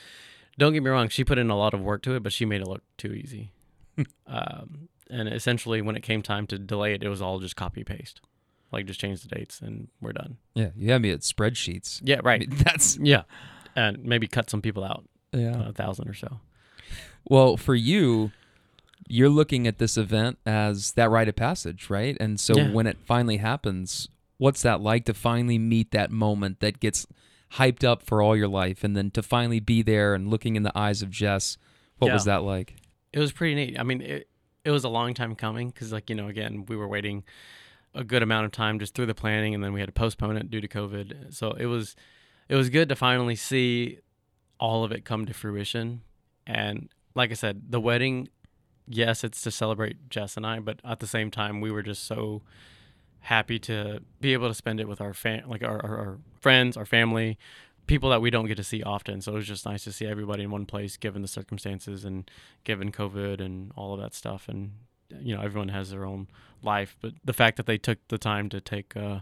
don't 0.58 0.72
get 0.74 0.82
me 0.84 0.90
wrong, 0.90 1.08
she 1.08 1.24
put 1.24 1.38
in 1.38 1.50
a 1.50 1.56
lot 1.56 1.74
of 1.74 1.80
work 1.80 2.02
to 2.02 2.14
it, 2.14 2.22
but 2.22 2.32
she 2.32 2.44
made 2.44 2.60
it 2.60 2.68
look 2.68 2.82
too 2.96 3.12
easy. 3.12 3.50
um, 4.28 4.88
and 5.10 5.28
essentially, 5.28 5.82
when 5.82 5.96
it 5.96 6.04
came 6.04 6.22
time 6.22 6.46
to 6.46 6.58
delay 6.58 6.94
it, 6.94 7.02
it 7.02 7.08
was 7.08 7.20
all 7.20 7.40
just 7.40 7.56
copy 7.56 7.82
paste, 7.82 8.20
like 8.70 8.86
just 8.86 9.00
change 9.00 9.22
the 9.22 9.28
dates 9.28 9.60
and 9.60 9.88
we're 10.00 10.12
done. 10.12 10.36
Yeah, 10.54 10.70
you 10.76 10.92
had 10.92 11.02
me 11.02 11.10
at 11.10 11.20
spreadsheets. 11.20 12.00
Yeah, 12.04 12.18
I 12.18 12.20
right. 12.20 12.40
mean, 12.48 12.58
that's 12.64 12.96
Yeah, 12.98 13.22
and 13.74 14.04
maybe 14.04 14.28
cut 14.28 14.50
some 14.50 14.62
people 14.62 14.84
out, 14.84 15.04
yeah. 15.32 15.68
a 15.68 15.72
thousand 15.72 16.08
or 16.08 16.14
so. 16.14 16.38
Well, 17.24 17.56
for 17.56 17.74
you, 17.74 18.30
you're 19.08 19.28
looking 19.28 19.66
at 19.66 19.78
this 19.78 19.96
event 19.96 20.38
as 20.46 20.92
that 20.92 21.10
rite 21.10 21.28
of 21.28 21.36
passage, 21.36 21.90
right? 21.90 22.16
And 22.20 22.38
so 22.38 22.56
Yeah. 22.56 22.68
when 22.70 22.86
it 22.86 22.98
finally 23.04 23.38
happens, 23.38 24.08
what's 24.38 24.62
that 24.62 24.80
like 24.80 25.04
to 25.06 25.14
finally 25.14 25.58
meet 25.58 25.90
that 25.92 26.10
moment 26.10 26.60
that 26.60 26.80
gets 26.80 27.06
hyped 27.52 27.84
up 27.84 28.02
for 28.02 28.20
all 28.20 28.36
your 28.36 28.48
life 28.48 28.82
and 28.84 28.96
then 28.96 29.10
to 29.12 29.22
finally 29.22 29.60
be 29.60 29.82
there 29.82 30.14
and 30.14 30.28
looking 30.28 30.56
in 30.56 30.62
the 30.62 30.76
eyes 30.76 31.02
of 31.02 31.10
Jess? 31.10 31.56
What 31.98 32.12
was 32.12 32.24
that 32.24 32.42
like? 32.42 32.76
It 33.12 33.18
was 33.18 33.32
pretty 33.32 33.54
neat. 33.54 33.78
I 33.78 33.82
mean, 33.82 34.02
it 34.02 34.28
it 34.64 34.70
was 34.72 34.82
a 34.82 34.88
long 34.88 35.14
time 35.14 35.36
coming 35.36 35.70
because, 35.70 35.92
like 35.92 36.10
you 36.10 36.16
know, 36.16 36.26
again, 36.28 36.66
we 36.66 36.76
were 36.76 36.88
waiting 36.88 37.22
a 37.94 38.04
good 38.04 38.22
amount 38.22 38.44
of 38.44 38.52
time 38.52 38.78
just 38.78 38.94
through 38.94 39.06
the 39.06 39.14
planning, 39.14 39.54
and 39.54 39.62
then 39.64 39.72
we 39.72 39.80
had 39.80 39.86
to 39.86 39.92
postpone 39.92 40.36
it 40.36 40.50
due 40.50 40.60
to 40.60 40.68
COVID. 40.68 41.32
So 41.32 41.52
it 41.52 41.66
was 41.66 41.96
it 42.48 42.56
was 42.56 42.68
good 42.68 42.88
to 42.90 42.96
finally 42.96 43.36
see 43.36 44.00
all 44.58 44.84
of 44.84 44.92
it 44.92 45.04
come 45.04 45.24
to 45.26 45.32
fruition. 45.32 46.02
And 46.46 46.88
like 47.14 47.30
I 47.30 47.34
said, 47.34 47.70
the 47.70 47.80
wedding, 47.80 48.28
yes, 48.86 49.24
it's 49.24 49.42
to 49.42 49.50
celebrate 49.50 50.10
Jess 50.10 50.36
and 50.36 50.46
I, 50.46 50.60
but 50.60 50.80
at 50.84 51.00
the 51.00 51.06
same 51.06 51.30
time, 51.30 51.60
we 51.60 51.70
were 51.70 51.82
just 51.82 52.04
so 52.04 52.42
happy 53.20 53.58
to 53.58 54.00
be 54.20 54.32
able 54.32 54.48
to 54.48 54.54
spend 54.54 54.78
it 54.78 54.86
with 54.86 55.00
our 55.00 55.12
fam- 55.12 55.48
like 55.48 55.62
our, 55.62 55.84
our, 55.84 55.98
our 55.98 56.18
friends, 56.40 56.76
our 56.76 56.86
family, 56.86 57.38
people 57.86 58.10
that 58.10 58.20
we 58.20 58.30
don't 58.30 58.46
get 58.46 58.56
to 58.56 58.64
see 58.64 58.82
often. 58.82 59.20
So 59.20 59.32
it 59.32 59.36
was 59.36 59.46
just 59.46 59.66
nice 59.66 59.84
to 59.84 59.92
see 59.92 60.06
everybody 60.06 60.44
in 60.44 60.50
one 60.50 60.66
place, 60.66 60.96
given 60.96 61.22
the 61.22 61.28
circumstances 61.28 62.04
and 62.04 62.30
given 62.64 62.92
COVID 62.92 63.40
and 63.40 63.72
all 63.76 63.94
of 63.94 64.00
that 64.00 64.14
stuff. 64.14 64.48
And 64.48 64.72
you 65.20 65.34
know, 65.34 65.42
everyone 65.42 65.68
has 65.68 65.90
their 65.90 66.04
own 66.04 66.28
life, 66.62 66.96
but 67.00 67.12
the 67.24 67.32
fact 67.32 67.56
that 67.56 67.66
they 67.66 67.78
took 67.78 67.98
the 68.08 68.18
time 68.18 68.48
to 68.50 68.60
take 68.60 68.96
uh, 68.96 69.20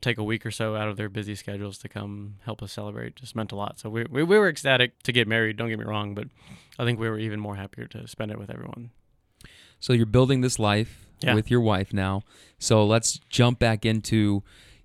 take 0.00 0.18
a 0.18 0.24
week 0.24 0.44
or 0.46 0.50
so 0.50 0.76
out 0.76 0.88
of 0.88 0.96
their 0.96 1.08
busy 1.08 1.34
schedules 1.34 1.78
to 1.78 1.88
come 1.88 2.34
help 2.44 2.62
us 2.62 2.72
celebrate 2.72 3.16
just 3.16 3.34
meant 3.34 3.52
a 3.52 3.56
lot. 3.56 3.78
So 3.78 3.88
we, 3.90 4.04
we 4.10 4.22
we 4.22 4.38
were 4.38 4.48
ecstatic 4.48 5.02
to 5.04 5.12
get 5.12 5.26
married. 5.26 5.56
Don't 5.56 5.68
get 5.68 5.78
me 5.78 5.84
wrong, 5.84 6.14
but 6.14 6.28
I 6.78 6.84
think 6.84 6.98
we 6.98 7.08
were 7.08 7.18
even 7.18 7.40
more 7.40 7.56
happier 7.56 7.86
to 7.88 8.06
spend 8.06 8.30
it 8.30 8.38
with 8.38 8.50
everyone. 8.50 8.90
So 9.80 9.92
you're 9.92 10.06
building 10.06 10.40
this 10.40 10.58
life 10.58 11.06
Yeah. 11.20 11.34
with 11.34 11.50
your 11.50 11.60
wife 11.60 11.92
now. 11.92 12.22
So 12.58 12.84
let's 12.86 13.18
jump 13.30 13.58
back 13.58 13.84
into 13.84 14.42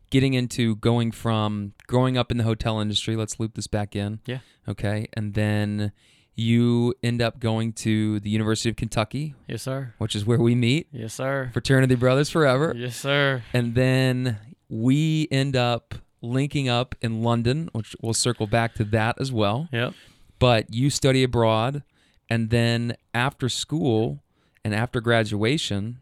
getting 0.09 0.33
into 0.33 0.75
going 0.77 1.11
from 1.11 1.73
growing 1.87 2.17
up 2.17 2.31
in 2.31 2.37
the 2.37 2.43
hotel 2.43 2.79
industry. 2.81 3.15
Let's 3.15 3.39
loop 3.39 3.55
this 3.55 3.67
back 3.67 3.95
in. 3.95 4.19
Yeah. 4.25 4.39
Okay. 4.67 5.07
And 5.13 5.33
then 5.33 5.91
you 6.35 6.93
end 7.03 7.21
up 7.21 7.39
going 7.39 7.71
to 7.73 8.19
the 8.21 8.29
University 8.29 8.69
of 8.69 8.75
Kentucky, 8.77 9.35
Yes, 9.47 9.61
sir. 9.63 9.93
which 9.97 10.15
is 10.15 10.25
where 10.25 10.39
we 10.39 10.55
meet. 10.55 10.87
Yes, 10.91 11.13
sir. 11.13 11.49
Fraternity 11.53 11.95
Brothers 11.95 12.29
Forever. 12.29 12.73
Yes, 12.75 12.95
sir. 12.95 13.43
And 13.53 13.75
then 13.75 14.37
we 14.71 15.27
end 15.31 15.55
up 15.55 15.95
linking 16.21 16.69
up 16.69 16.95
in 17.01 17.21
London, 17.21 17.69
which 17.73 17.93
we'll 18.01 18.13
circle 18.13 18.47
back 18.47 18.73
to 18.75 18.85
that 18.85 19.19
as 19.19 19.31
well. 19.31 19.67
Yep. 19.71 19.93
But 20.39 20.73
you 20.73 20.89
study 20.89 21.23
abroad, 21.23 21.83
and 22.29 22.49
then 22.49 22.95
after 23.13 23.49
school 23.49 24.23
and 24.63 24.73
after 24.73 25.01
graduation, 25.01 25.99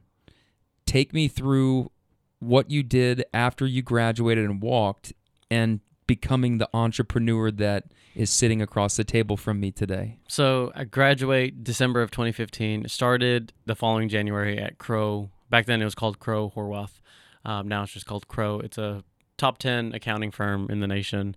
take 0.86 1.14
me 1.14 1.28
through 1.28 1.92
what 2.38 2.70
you 2.70 2.84
did 2.84 3.26
after 3.34 3.66
you 3.66 3.82
graduated 3.82 4.46
and 4.46 4.62
walked 4.62 5.14
and 5.50 5.80
becoming 6.06 6.60
the 6.60 6.70
entrepreneur 6.74 7.52
that 7.52 7.86
is 8.16 8.30
sitting 8.30 8.62
across 8.62 8.98
the 8.98 9.04
table 9.04 9.36
from 9.36 9.60
me 9.60 9.72
today. 9.72 10.18
So 10.28 10.72
I 10.76 10.84
graduate 10.84 11.64
December 11.64 12.02
of 12.02 12.12
2015. 12.12 12.88
Started 12.88 13.52
the 13.66 13.76
following 13.76 14.10
January 14.10 14.60
at 14.60 14.78
Crowe. 14.78 15.32
Back 15.50 15.66
then 15.66 15.82
it 15.82 15.86
was 15.86 15.96
called 15.96 16.20
Crowe 16.20 16.52
Horwath. 16.56 16.99
Um, 17.46 17.68
now 17.68 17.84
it's 17.84 17.94
just 17.94 18.06
called 18.06 18.28
Crowe. 18.28 18.60
It's 18.60 18.78
a 18.78 19.04
top 19.38 19.58
10 19.58 19.94
accounting 19.94 20.32
firm 20.32 20.68
in 20.70 20.80
the 20.80 20.88
nation. 20.88 21.36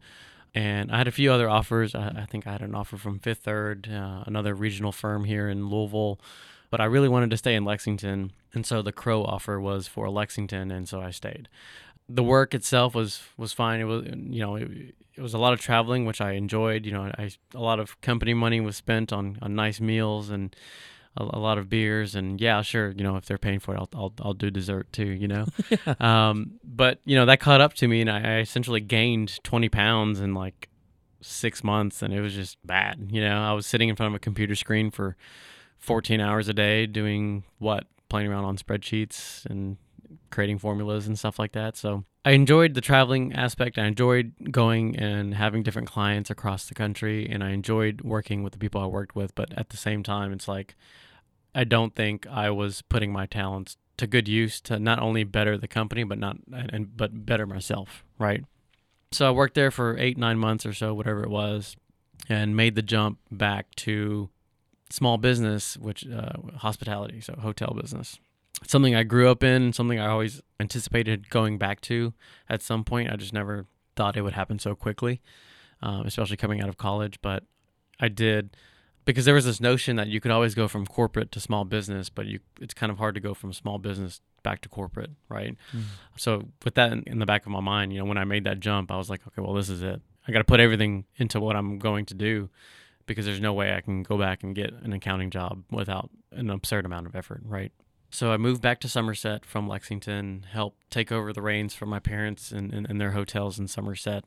And 0.54 0.92
I 0.92 0.98
had 0.98 1.08
a 1.08 1.12
few 1.12 1.32
other 1.32 1.48
offers. 1.48 1.94
I, 1.94 2.08
I 2.08 2.26
think 2.26 2.46
I 2.46 2.52
had 2.52 2.62
an 2.62 2.74
offer 2.74 2.96
from 2.96 3.18
Fifth 3.18 3.40
Third, 3.40 3.88
uh, 3.90 4.24
another 4.26 4.54
regional 4.54 4.92
firm 4.92 5.24
here 5.24 5.48
in 5.48 5.68
Louisville. 5.68 6.20
But 6.70 6.80
I 6.80 6.84
really 6.84 7.08
wanted 7.08 7.30
to 7.30 7.36
stay 7.36 7.54
in 7.54 7.64
Lexington. 7.64 8.32
And 8.52 8.66
so 8.66 8.82
the 8.82 8.92
Crowe 8.92 9.24
offer 9.24 9.60
was 9.60 9.86
for 9.86 10.10
Lexington. 10.10 10.70
And 10.70 10.88
so 10.88 11.00
I 11.00 11.10
stayed. 11.10 11.48
The 12.08 12.22
work 12.22 12.54
itself 12.54 12.94
was, 12.94 13.22
was 13.38 13.52
fine. 13.52 13.80
It 13.80 13.84
was, 13.84 14.04
you 14.04 14.40
know, 14.40 14.56
it, 14.56 14.94
it 15.14 15.22
was 15.22 15.32
a 15.34 15.38
lot 15.38 15.52
of 15.52 15.60
traveling, 15.60 16.04
which 16.04 16.20
I 16.20 16.32
enjoyed. 16.32 16.84
You 16.84 16.92
know, 16.92 17.10
I 17.16 17.30
a 17.54 17.60
lot 17.60 17.80
of 17.80 18.00
company 18.00 18.34
money 18.34 18.60
was 18.60 18.76
spent 18.76 19.12
on, 19.12 19.38
on 19.40 19.54
nice 19.54 19.80
meals 19.80 20.28
and 20.28 20.54
a, 21.16 21.24
a 21.24 21.38
lot 21.38 21.58
of 21.58 21.68
beers. 21.68 22.14
And 22.14 22.40
yeah, 22.40 22.62
sure, 22.62 22.90
you 22.90 23.02
know, 23.02 23.16
if 23.16 23.26
they're 23.26 23.38
paying 23.38 23.60
for 23.60 23.74
it, 23.74 23.78
I'll 23.78 23.88
I'll, 23.94 24.12
I'll 24.20 24.34
do 24.34 24.50
dessert 24.50 24.92
too. 24.92 25.06
You 25.06 25.28
know, 25.28 25.46
um, 26.00 26.52
but 26.64 27.00
you 27.04 27.16
know 27.16 27.26
that 27.26 27.40
caught 27.40 27.60
up 27.60 27.74
to 27.74 27.88
me, 27.88 28.00
and 28.00 28.10
I, 28.10 28.36
I 28.36 28.38
essentially 28.40 28.80
gained 28.80 29.42
twenty 29.42 29.68
pounds 29.68 30.20
in 30.20 30.34
like 30.34 30.68
six 31.20 31.62
months, 31.62 32.02
and 32.02 32.12
it 32.12 32.20
was 32.20 32.34
just 32.34 32.58
bad. 32.66 33.08
You 33.10 33.22
know, 33.22 33.42
I 33.42 33.52
was 33.52 33.66
sitting 33.66 33.88
in 33.88 33.96
front 33.96 34.12
of 34.12 34.16
a 34.16 34.20
computer 34.20 34.54
screen 34.54 34.90
for 34.90 35.16
fourteen 35.78 36.20
hours 36.20 36.48
a 36.48 36.54
day 36.54 36.86
doing 36.86 37.44
what, 37.58 37.86
playing 38.08 38.28
around 38.28 38.44
on 38.44 38.56
spreadsheets 38.56 39.46
and 39.46 39.76
creating 40.32 40.58
formulas 40.58 41.06
and 41.06 41.16
stuff 41.16 41.38
like 41.38 41.52
that. 41.52 41.76
So 41.76 42.04
I 42.24 42.32
enjoyed 42.32 42.74
the 42.74 42.80
traveling 42.80 43.32
aspect. 43.32 43.78
I 43.78 43.86
enjoyed 43.86 44.32
going 44.50 44.96
and 44.96 45.34
having 45.34 45.62
different 45.62 45.88
clients 45.88 46.30
across 46.30 46.66
the 46.66 46.74
country, 46.74 47.28
and 47.28 47.44
I 47.44 47.50
enjoyed 47.50 48.00
working 48.00 48.42
with 48.42 48.52
the 48.52 48.58
people 48.58 48.80
I 48.80 48.86
worked 48.86 49.14
with. 49.14 49.34
But 49.34 49.56
at 49.56 49.68
the 49.68 49.76
same 49.76 50.02
time, 50.02 50.32
it's 50.32 50.48
like 50.48 50.74
I 51.54 51.64
don't 51.64 51.94
think 51.94 52.26
I 52.26 52.50
was 52.50 52.82
putting 52.82 53.12
my 53.12 53.26
talents 53.26 53.76
to 53.98 54.06
good 54.06 54.26
use 54.26 54.60
to 54.62 54.78
not 54.78 54.98
only 54.98 55.22
better 55.22 55.56
the 55.56 55.68
company, 55.68 56.02
but 56.02 56.18
not 56.18 56.38
and 56.50 56.96
but 56.96 57.26
better 57.26 57.46
myself. 57.46 58.04
Right. 58.18 58.44
So 59.12 59.28
I 59.28 59.30
worked 59.30 59.54
there 59.54 59.70
for 59.70 59.96
eight 59.98 60.16
nine 60.16 60.38
months 60.38 60.64
or 60.64 60.72
so, 60.72 60.94
whatever 60.94 61.22
it 61.22 61.30
was, 61.30 61.76
and 62.28 62.56
made 62.56 62.74
the 62.74 62.82
jump 62.82 63.18
back 63.30 63.74
to 63.76 64.30
small 64.90 65.18
business, 65.18 65.76
which 65.76 66.06
uh, 66.08 66.32
hospitality, 66.58 67.20
so 67.20 67.34
hotel 67.40 67.76
business 67.80 68.18
something 68.66 68.94
I 68.94 69.02
grew 69.02 69.30
up 69.30 69.42
in, 69.42 69.72
something 69.72 69.98
I 69.98 70.08
always 70.08 70.42
anticipated 70.60 71.30
going 71.30 71.58
back 71.58 71.80
to 71.82 72.14
at 72.48 72.62
some 72.62 72.84
point. 72.84 73.10
I 73.10 73.16
just 73.16 73.32
never 73.32 73.66
thought 73.96 74.16
it 74.16 74.22
would 74.22 74.32
happen 74.34 74.58
so 74.58 74.74
quickly, 74.74 75.20
um, 75.82 76.06
especially 76.06 76.36
coming 76.36 76.60
out 76.62 76.68
of 76.68 76.76
college. 76.76 77.20
But 77.22 77.44
I 78.00 78.08
did 78.08 78.56
because 79.04 79.24
there 79.24 79.34
was 79.34 79.44
this 79.44 79.60
notion 79.60 79.96
that 79.96 80.08
you 80.08 80.20
could 80.20 80.30
always 80.30 80.54
go 80.54 80.68
from 80.68 80.86
corporate 80.86 81.32
to 81.32 81.40
small 81.40 81.64
business, 81.64 82.08
but 82.08 82.26
you 82.26 82.40
it's 82.60 82.74
kind 82.74 82.92
of 82.92 82.98
hard 82.98 83.14
to 83.14 83.20
go 83.20 83.34
from 83.34 83.52
small 83.52 83.78
business 83.78 84.20
back 84.42 84.60
to 84.62 84.68
corporate, 84.68 85.10
right? 85.28 85.56
So 86.16 86.48
with 86.64 86.74
that 86.74 86.92
in, 86.92 87.02
in 87.06 87.18
the 87.18 87.26
back 87.26 87.46
of 87.46 87.52
my 87.52 87.60
mind, 87.60 87.92
you 87.92 87.98
know, 87.98 88.04
when 88.04 88.18
I 88.18 88.24
made 88.24 88.44
that 88.44 88.60
jump, 88.60 88.90
I 88.90 88.96
was 88.96 89.10
like, 89.10 89.20
okay, 89.26 89.40
well, 89.42 89.54
this 89.54 89.68
is 89.68 89.82
it. 89.82 90.00
I 90.26 90.32
got 90.32 90.38
to 90.38 90.44
put 90.44 90.60
everything 90.60 91.04
into 91.16 91.40
what 91.40 91.56
I'm 91.56 91.78
going 91.78 92.06
to 92.06 92.14
do 92.14 92.48
because 93.06 93.26
there's 93.26 93.40
no 93.40 93.52
way 93.52 93.74
I 93.74 93.80
can 93.80 94.02
go 94.02 94.16
back 94.16 94.42
and 94.42 94.54
get 94.54 94.72
an 94.72 94.92
accounting 94.92 95.30
job 95.30 95.64
without 95.70 96.10
an 96.30 96.50
absurd 96.50 96.84
amount 96.84 97.06
of 97.06 97.16
effort, 97.16 97.40
right? 97.44 97.72
So 98.12 98.30
I 98.30 98.36
moved 98.36 98.60
back 98.60 98.78
to 98.80 98.88
Somerset 98.88 99.46
from 99.46 99.66
Lexington, 99.66 100.44
helped 100.52 100.90
take 100.90 101.10
over 101.10 101.32
the 101.32 101.40
reins 101.40 101.72
from 101.74 101.88
my 101.88 101.98
parents 101.98 102.52
in, 102.52 102.70
in, 102.72 102.84
in 102.86 102.98
their 102.98 103.12
hotels 103.12 103.58
in 103.58 103.66
Somerset. 103.68 104.24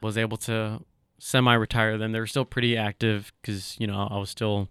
Was 0.00 0.18
able 0.18 0.36
to 0.38 0.80
semi-retire 1.18 1.96
them. 1.98 2.10
They 2.10 2.18
were 2.18 2.26
still 2.26 2.44
pretty 2.44 2.76
active 2.76 3.32
because 3.40 3.76
you 3.78 3.86
know 3.86 4.08
I 4.10 4.18
was 4.18 4.28
still 4.30 4.68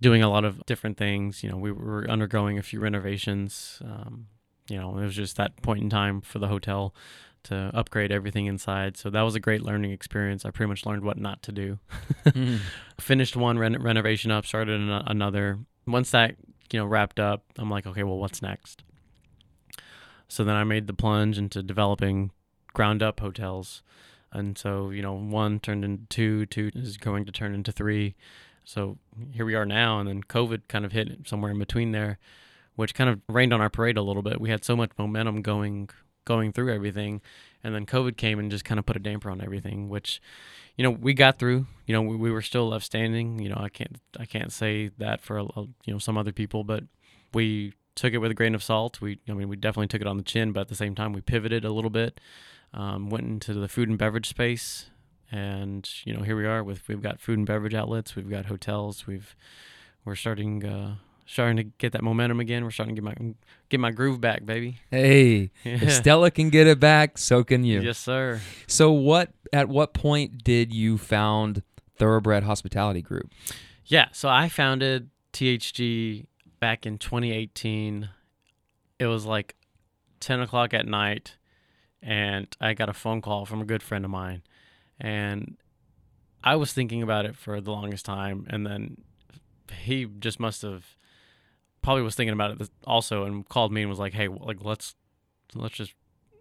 doing 0.00 0.20
a 0.24 0.28
lot 0.28 0.44
of 0.44 0.66
different 0.66 0.96
things. 0.96 1.44
You 1.44 1.50
know, 1.50 1.56
we 1.56 1.70
were 1.70 2.10
undergoing 2.10 2.58
a 2.58 2.62
few 2.62 2.80
renovations. 2.80 3.80
Um, 3.84 4.26
you 4.68 4.76
know, 4.78 4.98
it 4.98 5.04
was 5.04 5.14
just 5.14 5.36
that 5.36 5.62
point 5.62 5.82
in 5.84 5.88
time 5.90 6.20
for 6.20 6.40
the 6.40 6.48
hotel 6.48 6.92
to 7.44 7.70
upgrade 7.74 8.10
everything 8.10 8.46
inside. 8.46 8.96
So 8.96 9.10
that 9.10 9.22
was 9.22 9.36
a 9.36 9.40
great 9.40 9.62
learning 9.62 9.92
experience. 9.92 10.44
I 10.44 10.50
pretty 10.50 10.68
much 10.68 10.84
learned 10.84 11.04
what 11.04 11.18
not 11.18 11.42
to 11.44 11.52
do. 11.52 11.78
Mhm. 12.26 12.58
Finished 13.00 13.36
one 13.36 13.58
ren- 13.58 13.80
renovation 13.80 14.32
up, 14.32 14.44
started 14.46 14.80
an- 14.80 14.90
another. 15.06 15.58
Once 15.86 16.10
that 16.10 16.34
you 16.72 16.80
know 16.80 16.86
wrapped 16.86 17.20
up, 17.20 17.44
I'm 17.58 17.70
like, 17.70 17.86
okay, 17.86 18.02
well, 18.02 18.18
what's 18.18 18.42
next? 18.42 18.82
So 20.28 20.44
then 20.44 20.56
I 20.56 20.64
made 20.64 20.86
the 20.86 20.94
plunge 20.94 21.36
into 21.38 21.62
developing 21.62 22.30
ground 22.72 23.02
up 23.02 23.20
hotels. 23.20 23.82
And 24.32 24.56
so, 24.56 24.90
you 24.90 25.02
know, 25.02 25.12
one 25.12 25.60
turned 25.60 25.84
into 25.84 26.06
two, 26.06 26.46
two 26.46 26.70
is 26.74 26.96
going 26.96 27.26
to 27.26 27.32
turn 27.32 27.54
into 27.54 27.70
three. 27.70 28.14
So 28.64 28.96
here 29.32 29.44
we 29.44 29.54
are 29.54 29.66
now. 29.66 30.00
And 30.00 30.08
then 30.08 30.22
COVID 30.22 30.62
kind 30.68 30.84
of 30.84 30.92
hit 30.92 31.26
somewhere 31.26 31.50
in 31.50 31.58
between 31.58 31.92
there, 31.92 32.18
which 32.76 32.94
kind 32.94 33.10
of 33.10 33.20
rained 33.28 33.52
on 33.52 33.60
our 33.60 33.68
parade 33.68 33.98
a 33.98 34.02
little 34.02 34.22
bit. 34.22 34.40
We 34.40 34.48
had 34.48 34.64
so 34.64 34.74
much 34.74 34.90
momentum 34.96 35.42
going 35.42 35.90
going 36.24 36.52
through 36.52 36.72
everything. 36.72 37.20
And 37.64 37.74
then 37.74 37.86
COVID 37.86 38.16
came 38.16 38.38
and 38.38 38.50
just 38.50 38.64
kind 38.64 38.78
of 38.78 38.86
put 38.86 38.96
a 38.96 39.00
damper 39.00 39.30
on 39.30 39.40
everything, 39.40 39.88
which, 39.88 40.20
you 40.76 40.82
know, 40.82 40.90
we 40.90 41.14
got 41.14 41.38
through. 41.38 41.66
You 41.86 41.94
know, 41.94 42.02
we, 42.02 42.16
we 42.16 42.30
were 42.30 42.42
still 42.42 42.68
left 42.68 42.84
standing. 42.84 43.38
You 43.38 43.50
know, 43.50 43.58
I 43.58 43.68
can't 43.68 43.96
I 44.18 44.24
can't 44.24 44.52
say 44.52 44.90
that 44.98 45.20
for 45.20 45.38
a, 45.38 45.44
a- 45.44 45.68
you 45.84 45.92
know 45.92 45.98
some 45.98 46.18
other 46.18 46.32
people, 46.32 46.64
but 46.64 46.84
we 47.32 47.74
took 47.94 48.14
it 48.14 48.18
with 48.18 48.30
a 48.30 48.34
grain 48.34 48.54
of 48.54 48.62
salt. 48.62 49.00
We 49.00 49.20
I 49.28 49.32
mean 49.32 49.48
we 49.48 49.56
definitely 49.56 49.88
took 49.88 50.00
it 50.00 50.06
on 50.06 50.16
the 50.16 50.22
chin, 50.24 50.52
but 50.52 50.62
at 50.62 50.68
the 50.68 50.74
same 50.74 50.94
time 50.94 51.12
we 51.12 51.20
pivoted 51.20 51.64
a 51.64 51.72
little 51.72 51.90
bit, 51.90 52.20
um, 52.74 53.10
went 53.10 53.26
into 53.26 53.54
the 53.54 53.68
food 53.68 53.88
and 53.88 53.98
beverage 53.98 54.28
space, 54.28 54.86
and 55.30 55.88
you 56.04 56.12
know 56.14 56.22
here 56.22 56.36
we 56.36 56.46
are 56.46 56.64
with 56.64 56.88
we've 56.88 57.02
got 57.02 57.20
food 57.20 57.38
and 57.38 57.46
beverage 57.46 57.74
outlets, 57.74 58.16
we've 58.16 58.30
got 58.30 58.46
hotels, 58.46 59.06
we've 59.06 59.36
we're 60.04 60.16
starting 60.16 60.64
uh, 60.66 60.96
starting 61.26 61.56
to 61.56 61.64
get 61.64 61.92
that 61.92 62.02
momentum 62.02 62.40
again. 62.40 62.64
We're 62.64 62.70
starting 62.70 62.94
to 62.96 63.02
get 63.02 63.20
my 63.20 63.34
get 63.68 63.80
my 63.80 63.90
groove 63.90 64.20
back, 64.20 64.44
baby. 64.44 64.78
Hey, 64.90 65.50
if 65.64 65.92
Stella 65.92 66.30
can 66.30 66.50
get 66.50 66.66
it 66.66 66.80
back, 66.80 67.18
so 67.18 67.44
can 67.44 67.64
you. 67.64 67.80
Yes, 67.80 67.98
sir. 67.98 68.40
So 68.66 68.92
what 68.92 69.30
at 69.52 69.68
what 69.68 69.94
point 69.94 70.44
did 70.44 70.72
you 70.72 70.98
found 70.98 71.62
Thoroughbred 71.96 72.44
Hospitality 72.44 73.02
Group? 73.02 73.32
Yeah, 73.86 74.08
so 74.12 74.28
I 74.28 74.48
founded 74.48 75.10
THG 75.32 76.26
back 76.60 76.86
in 76.86 76.98
2018. 76.98 78.08
It 78.98 79.06
was 79.06 79.26
like 79.26 79.56
10 80.20 80.40
o'clock 80.40 80.72
at 80.72 80.86
night, 80.86 81.36
and 82.00 82.46
I 82.60 82.74
got 82.74 82.88
a 82.88 82.92
phone 82.92 83.20
call 83.20 83.44
from 83.44 83.60
a 83.60 83.64
good 83.64 83.82
friend 83.82 84.04
of 84.04 84.10
mine. 84.10 84.42
And 85.00 85.56
I 86.44 86.56
was 86.56 86.72
thinking 86.72 87.02
about 87.02 87.24
it 87.26 87.36
for 87.36 87.60
the 87.60 87.72
longest 87.72 88.04
time, 88.04 88.46
and 88.48 88.64
then 88.66 88.98
he 89.80 90.06
just 90.20 90.38
must 90.38 90.62
have 90.62 90.96
probably 91.82 92.02
was 92.02 92.14
thinking 92.14 92.32
about 92.32 92.60
it 92.60 92.70
also 92.86 93.24
and 93.24 93.48
called 93.48 93.72
me 93.72 93.82
and 93.82 93.90
was 93.90 93.98
like, 93.98 94.14
"Hey, 94.14 94.28
like 94.28 94.64
let's 94.64 94.94
let's 95.54 95.74
just 95.74 95.94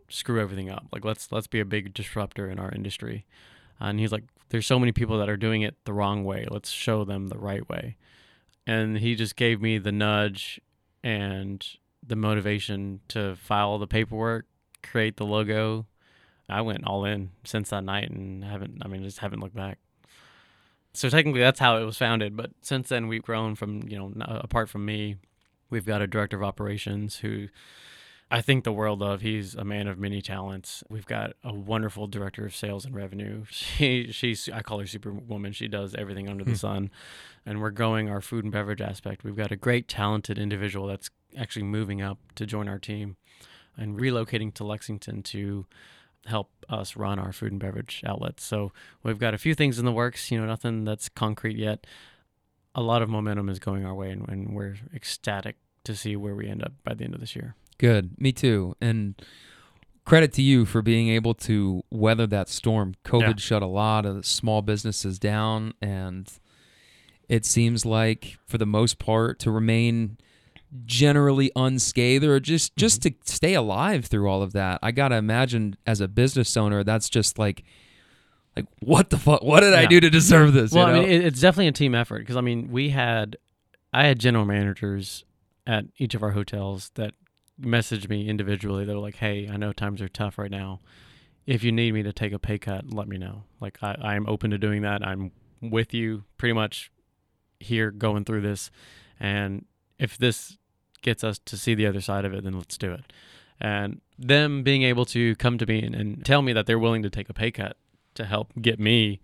screw 0.10 0.40
everything 0.40 0.70
up. 0.70 0.86
Like 0.92 1.04
let's 1.06 1.32
let's 1.32 1.48
be 1.48 1.60
a 1.60 1.66
big 1.66 1.94
disruptor 1.94 2.50
in 2.50 2.60
our 2.60 2.72
industry." 2.72 3.26
And 3.80 4.00
he's 4.00 4.12
like, 4.12 4.24
"There's 4.50 4.68
so 4.68 4.80
many 4.80 4.92
people 4.92 5.18
that 5.20 5.30
are 5.30 5.38
doing 5.38 5.64
it 5.64 5.76
the 5.86 5.94
wrong 5.94 6.24
way. 6.24 6.46
Let's 6.50 6.70
show 6.70 7.04
them 7.04 7.28
the 7.28 7.38
right 7.38 7.68
way." 7.68 7.98
And 8.68 9.00
he 9.00 9.16
just 9.16 9.36
gave 9.36 9.62
me 9.62 9.80
the 9.80 9.92
nudge 9.92 10.62
and 11.04 11.66
the 12.06 12.16
motivation 12.16 13.02
to 13.10 13.36
file 13.36 13.78
the 13.80 13.88
paperwork, 13.88 14.46
create 14.84 15.18
the 15.18 15.26
logo. 15.26 15.88
I 16.48 16.62
went 16.62 16.86
all 16.86 17.06
in 17.06 17.32
since 17.44 17.70
that 17.70 17.84
night 17.84 18.10
and 18.12 18.44
haven't 18.44 18.82
I 18.84 18.88
mean 18.88 19.04
just 19.04 19.20
haven't 19.20 19.40
looked 19.40 19.56
back. 19.56 19.80
So 20.94 21.10
technically 21.10 21.42
that's 21.42 21.60
how 21.60 21.78
it 21.78 21.86
was 21.86 21.98
founded, 21.98 22.36
but 22.36 22.52
since 22.62 22.90
then 22.90 23.08
we've 23.08 23.22
grown 23.24 23.56
from, 23.56 23.84
you 23.88 23.98
know, 23.98 24.12
apart 24.20 24.70
from 24.70 24.86
me, 24.86 25.16
we've 25.72 25.86
got 25.86 26.02
a 26.02 26.08
director 26.08 26.38
of 26.38 26.44
operations 26.44 27.18
who 27.18 27.48
I 28.30 28.42
think 28.42 28.64
the 28.64 28.72
world 28.72 29.04
of. 29.04 29.22
He's 29.22 29.56
a 29.56 29.66
man 29.66 29.88
of 29.88 29.98
many 29.98 30.22
talents. 30.22 30.84
We've 30.90 31.06
got 31.06 31.34
a 31.44 31.54
wonderful 31.54 32.08
director 32.08 32.46
of 32.46 32.56
sales 32.56 32.86
and 32.86 32.96
revenue. 32.96 33.46
She 33.52 34.12
she's 34.12 34.48
I 34.48 34.62
call 34.62 34.80
her 34.80 34.88
superwoman. 34.88 35.54
She 35.54 35.68
does 35.68 35.96
everything 35.96 36.30
under 36.30 36.44
the 36.44 36.52
hmm. 36.52 36.58
sun. 36.58 36.92
And 37.46 37.60
we're 37.60 37.72
growing 37.72 38.10
our 38.10 38.22
food 38.22 38.46
and 38.46 38.54
beverage 38.54 38.82
aspect. 38.82 39.24
We've 39.24 39.36
got 39.36 39.52
a 39.52 39.56
great 39.56 39.88
talented 39.88 40.38
individual 40.38 40.88
that's 40.88 41.10
actually 41.36 41.64
moving 41.64 42.02
up 42.02 42.20
to 42.36 42.46
join 42.46 42.70
our 42.70 42.80
team 42.80 43.18
and 43.76 44.00
relocating 44.00 44.54
to 44.56 44.64
Lexington 44.64 45.24
to 45.24 45.66
help 46.26 46.52
us 46.70 46.96
run 46.96 47.20
our 47.20 47.34
food 47.34 47.52
and 47.52 47.60
beverage 47.60 48.04
outlets. 48.06 48.44
So 48.44 48.72
we've 49.04 49.20
got 49.20 49.34
a 49.34 49.40
few 49.40 49.56
things 49.56 49.80
in 49.80 49.86
the 49.86 49.92
works, 49.92 50.32
you 50.32 50.40
know, 50.40 50.46
nothing 50.46 50.84
that's 50.86 51.10
concrete 51.10 51.58
yet. 51.58 51.86
A 52.74 52.82
lot 52.82 53.02
of 53.02 53.10
momentum 53.10 53.50
is 53.50 53.60
going 53.60 53.86
our 53.86 53.94
way 53.94 54.12
and, 54.12 54.28
and 54.30 54.56
we're 54.56 54.78
ecstatic 54.94 55.58
to 55.84 55.96
see 55.96 56.16
where 56.16 56.36
we 56.36 56.48
end 56.48 56.64
up 56.64 56.74
by 56.84 56.94
the 56.94 57.04
end 57.04 57.14
of 57.14 57.20
this 57.20 57.36
year. 57.36 57.56
Good. 57.78 58.20
Me 58.20 58.32
too. 58.32 58.76
And 58.80 59.22
credit 60.06 60.34
to 60.34 60.42
you 60.42 60.66
for 60.66 60.82
being 60.82 61.10
able 61.10 61.34
to 61.34 61.84
weather 61.90 62.28
that 62.28 62.50
storm. 62.50 62.96
COVID 63.04 63.22
yeah. 63.22 63.36
shut 63.38 63.62
a 63.62 63.68
lot 63.68 64.06
of 64.06 64.26
small 64.26 64.62
businesses 64.62 65.20
down 65.20 65.74
and 65.82 66.32
it 67.28 67.46
seems 67.46 67.86
like 67.86 68.38
for 68.46 68.58
the 68.58 68.66
most 68.66 69.00
part 69.00 69.40
to 69.40 69.52
remain 69.52 70.18
generally 70.86 71.52
unscathed 71.56 72.26
or 72.26 72.40
just 72.40 72.76
just 72.76 73.02
mm-hmm. 73.02 73.20
to 73.24 73.32
stay 73.32 73.54
alive 73.54 74.06
through 74.06 74.30
all 74.30 74.42
of 74.42 74.54
that. 74.54 74.80
I 74.82 74.92
got 74.92 75.10
to 75.10 75.16
imagine 75.16 75.76
as 75.86 76.02
a 76.02 76.08
business 76.08 76.56
owner 76.56 76.84
that's 76.84 77.10
just 77.10 77.40
like 77.40 77.64
like 78.56 78.66
what 78.80 79.10
the 79.10 79.18
fuck 79.18 79.44
what 79.44 79.62
did 79.62 79.74
yeah. 79.74 79.80
I 79.80 79.86
do 79.86 80.00
to 80.00 80.10
deserve 80.10 80.54
this? 80.54 80.72
Well, 80.72 80.88
you 80.88 80.94
know? 80.94 81.02
I 81.02 81.06
mean 81.06 81.22
it's 81.22 81.40
definitely 81.40 81.68
a 81.68 81.72
team 81.72 81.96
effort 81.96 82.20
because 82.20 82.36
I 82.36 82.42
mean 82.42 82.72
we 82.72 82.90
had 82.90 83.38
I 83.94 84.06
had 84.06 84.20
general 84.20 84.46
managers 84.46 85.24
at 85.68 85.86
each 85.98 86.16
of 86.16 86.24
our 86.24 86.32
hotels 86.32 86.92
that 86.96 87.14
messaged 87.62 88.10
me 88.10 88.28
individually. 88.28 88.86
They 88.86 88.94
were 88.94 89.02
like, 89.02 89.18
"Hey, 89.18 89.50
I 89.52 89.58
know 89.58 89.74
times 89.74 90.02
are 90.02 90.10
tough 90.10 90.38
right 90.38 90.52
now. 90.52 90.80
If 91.46 91.64
you 91.64 91.72
need 91.72 91.94
me 91.94 92.04
to 92.04 92.14
take 92.14 92.34
a 92.34 92.40
pay 92.40 92.58
cut, 92.58 92.94
let 92.94 93.08
me 93.08 93.18
know. 93.18 93.44
Like 93.60 93.78
I, 93.82 93.96
I 94.02 94.16
am 94.16 94.28
open 94.28 94.52
to 94.52 94.58
doing 94.58 94.82
that. 94.82 95.06
I'm 95.06 95.32
with 95.62 95.94
you 95.94 96.24
pretty 96.38 96.54
much 96.54 96.92
here 97.60 97.92
going 97.92 98.26
through 98.26 98.42
this, 98.42 98.72
and 99.20 99.66
if 100.00 100.18
this 100.18 100.58
gets 101.02 101.24
us 101.24 101.40
to 101.40 101.58
see 101.58 101.74
the 101.74 101.88
other 101.88 102.02
side 102.02 102.26
of 102.26 102.34
it, 102.34 102.44
then 102.44 102.54
let's 102.54 102.78
do 102.78 102.92
it." 102.92 103.14
And 103.60 104.02
them 104.18 104.64
being 104.64 104.82
able 104.82 105.06
to 105.06 105.36
come 105.36 105.60
to 105.60 105.68
me 105.68 105.84
and, 105.84 105.94
and 105.94 106.26
tell 106.26 106.42
me 106.42 106.52
that 106.54 106.66
they're 106.66 106.80
willing 106.80 107.04
to 107.04 107.12
take 107.12 107.30
a 107.30 107.34
pay 107.34 107.52
cut 107.52 107.78
to 108.16 108.26
help 108.26 108.52
get 108.62 108.80
me 108.80 109.22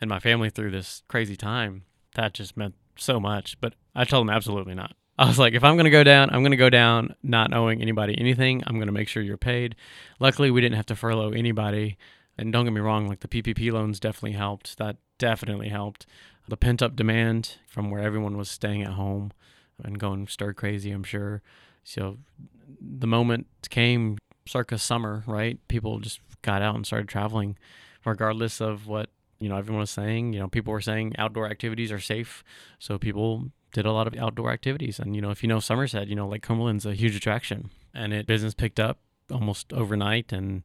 and 0.00 0.08
my 0.08 0.20
family 0.20 0.50
through 0.50 0.70
this 0.70 1.02
crazy 1.08 1.36
time, 1.36 1.84
that 2.14 2.34
just 2.34 2.56
meant 2.56 2.74
so 2.96 3.18
much. 3.18 3.60
But 3.60 3.74
I 3.94 4.04
told 4.04 4.26
them 4.26 4.34
absolutely 4.34 4.74
not. 4.74 4.94
I 5.18 5.26
was 5.26 5.38
like, 5.38 5.54
if 5.54 5.64
I'm 5.64 5.74
going 5.74 5.84
to 5.84 5.90
go 5.90 6.04
down, 6.04 6.30
I'm 6.30 6.42
going 6.42 6.52
to 6.52 6.56
go 6.56 6.70
down 6.70 7.14
not 7.24 7.52
owing 7.52 7.82
anybody 7.82 8.14
anything. 8.16 8.62
I'm 8.66 8.76
going 8.76 8.86
to 8.86 8.92
make 8.92 9.08
sure 9.08 9.22
you're 9.22 9.36
paid. 9.36 9.74
Luckily, 10.20 10.50
we 10.50 10.60
didn't 10.60 10.76
have 10.76 10.86
to 10.86 10.96
furlough 10.96 11.30
anybody. 11.30 11.98
And 12.36 12.52
don't 12.52 12.64
get 12.64 12.72
me 12.72 12.80
wrong, 12.80 13.08
like 13.08 13.20
the 13.20 13.28
PPP 13.28 13.72
loans 13.72 13.98
definitely 13.98 14.38
helped. 14.38 14.78
That 14.78 14.96
definitely 15.18 15.70
helped. 15.70 16.06
The 16.46 16.56
pent 16.56 16.82
up 16.82 16.94
demand 16.94 17.56
from 17.66 17.90
where 17.90 18.00
everyone 18.00 18.36
was 18.36 18.48
staying 18.48 18.82
at 18.82 18.92
home 18.92 19.32
and 19.82 19.98
going 19.98 20.28
stir 20.28 20.52
crazy, 20.52 20.92
I'm 20.92 21.02
sure. 21.02 21.42
So 21.82 22.18
the 22.80 23.08
moment 23.08 23.48
came 23.70 24.18
circa 24.46 24.78
summer, 24.78 25.24
right? 25.26 25.58
People 25.66 25.98
just 25.98 26.20
got 26.42 26.62
out 26.62 26.76
and 26.76 26.86
started 26.86 27.08
traveling, 27.08 27.58
regardless 28.04 28.60
of 28.60 28.86
what 28.86 29.10
you 29.40 29.48
know 29.48 29.56
everyone 29.56 29.80
was 29.80 29.90
saying. 29.90 30.32
You 30.32 30.40
know, 30.40 30.48
people 30.48 30.72
were 30.72 30.80
saying 30.80 31.14
outdoor 31.18 31.46
activities 31.48 31.92
are 31.92 32.00
safe, 32.00 32.42
so 32.78 32.98
people 32.98 33.50
did 33.72 33.86
a 33.86 33.92
lot 33.92 34.06
of 34.06 34.14
outdoor 34.16 34.50
activities. 34.50 34.98
And, 34.98 35.14
you 35.14 35.22
know, 35.22 35.30
if 35.30 35.42
you 35.42 35.48
know 35.48 35.60
Somerset, 35.60 36.08
you 36.08 36.16
know, 36.16 36.26
like 36.26 36.42
Cumberland's 36.42 36.86
a 36.86 36.94
huge 36.94 37.14
attraction 37.14 37.70
and 37.94 38.12
it 38.12 38.26
business 38.26 38.54
picked 38.54 38.80
up 38.80 38.98
almost 39.30 39.72
overnight. 39.72 40.32
And 40.32 40.62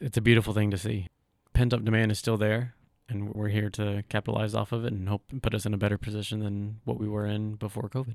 it's 0.00 0.16
a 0.16 0.20
beautiful 0.20 0.52
thing 0.52 0.70
to 0.70 0.78
see. 0.78 1.08
Pent 1.52 1.72
up 1.72 1.84
demand 1.84 2.10
is 2.10 2.18
still 2.18 2.36
there. 2.36 2.74
And 3.08 3.34
we're 3.34 3.48
here 3.48 3.68
to 3.70 4.04
capitalize 4.08 4.54
off 4.54 4.72
of 4.72 4.84
it 4.84 4.92
and 4.92 5.08
hope 5.08 5.24
put 5.42 5.54
us 5.54 5.66
in 5.66 5.74
a 5.74 5.78
better 5.78 5.98
position 5.98 6.40
than 6.40 6.80
what 6.84 6.98
we 6.98 7.08
were 7.08 7.26
in 7.26 7.54
before 7.54 7.88
COVID. 7.88 8.14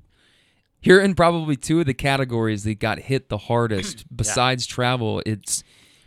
Here 0.80 1.00
in 1.00 1.14
probably 1.14 1.56
two 1.56 1.80
of 1.80 1.86
the 1.86 1.94
categories 1.94 2.64
that 2.64 2.78
got 2.78 3.00
hit 3.00 3.28
the 3.28 3.38
hardest, 3.38 4.04
besides 4.16 4.68
yeah. 4.68 4.74
travel, 4.74 5.22
it's 5.24 5.62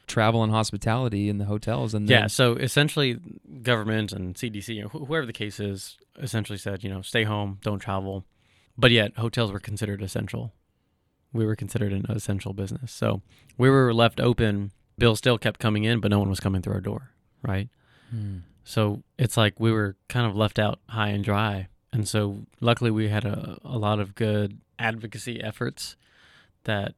travel 0.08 0.44
and 0.44 0.52
hospitality 0.52 1.30
in 1.30 1.38
the 1.38 1.46
hotels 1.46 1.94
and 1.94 2.10
yeah 2.10 2.28
so 2.28 2.56
essentially 2.56 3.18
government 3.62 4.12
and 4.12 4.36
cdc 4.36 4.84
wh- 4.90 5.08
whoever 5.08 5.26
the 5.26 5.34
case 5.34 5.60
is 5.60 5.98
essentially 6.20 6.58
said 6.58 6.84
you 6.84 6.90
know 6.90 7.02
stay 7.02 7.24
home 7.24 7.60
don't 7.64 7.80
travel. 7.80 8.26
But 8.78 8.92
yet 8.92 9.18
hotels 9.18 9.52
were 9.52 9.60
considered 9.60 10.02
essential. 10.02 10.54
We 11.34 11.46
were 11.46 11.56
considered 11.56 11.92
an 11.94 12.06
essential 12.10 12.54
business. 12.54 12.92
So 12.92 13.22
we 13.58 13.70
were 13.70 13.94
left 13.94 14.20
open. 14.20 14.72
Bills 14.98 15.20
still 15.20 15.38
kept 15.38 15.60
coming 15.60 15.84
in 15.84 16.00
but 16.00 16.10
no 16.10 16.20
one 16.20 16.30
was 16.30 16.40
coming 16.40 16.62
through 16.62 16.74
our 16.74 16.82
door 16.82 17.12
right? 17.44 17.70
Hmm. 18.10 18.40
so 18.64 19.04
it's 19.18 19.38
like 19.38 19.60
we 19.60 19.72
were 19.72 19.96
kind 20.10 20.26
of 20.26 20.36
left 20.36 20.60
out 20.60 20.80
high 20.90 21.10
and 21.10 21.24
dry. 21.24 21.68
And 21.94 22.08
so 22.08 22.46
luckily 22.60 22.92
we 22.92 23.10
had 23.10 23.26
a, 23.26 23.58
a 23.64 23.78
lot 23.78 24.00
of 24.00 24.16
good 24.16 24.60
advocacy 24.78 25.42
efforts 25.42 25.96
that 26.64 26.94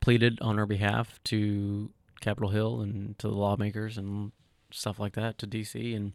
pleaded 0.00 0.38
on 0.40 0.58
our 0.58 0.66
behalf 0.66 1.20
to 1.24 1.90
Capitol 2.20 2.50
Hill 2.50 2.80
and 2.80 3.18
to 3.18 3.28
the 3.28 3.34
lawmakers 3.34 3.98
and 3.98 4.32
stuff 4.70 4.98
like 4.98 5.14
that 5.14 5.38
to 5.38 5.46
DC 5.46 5.94
and 5.94 6.12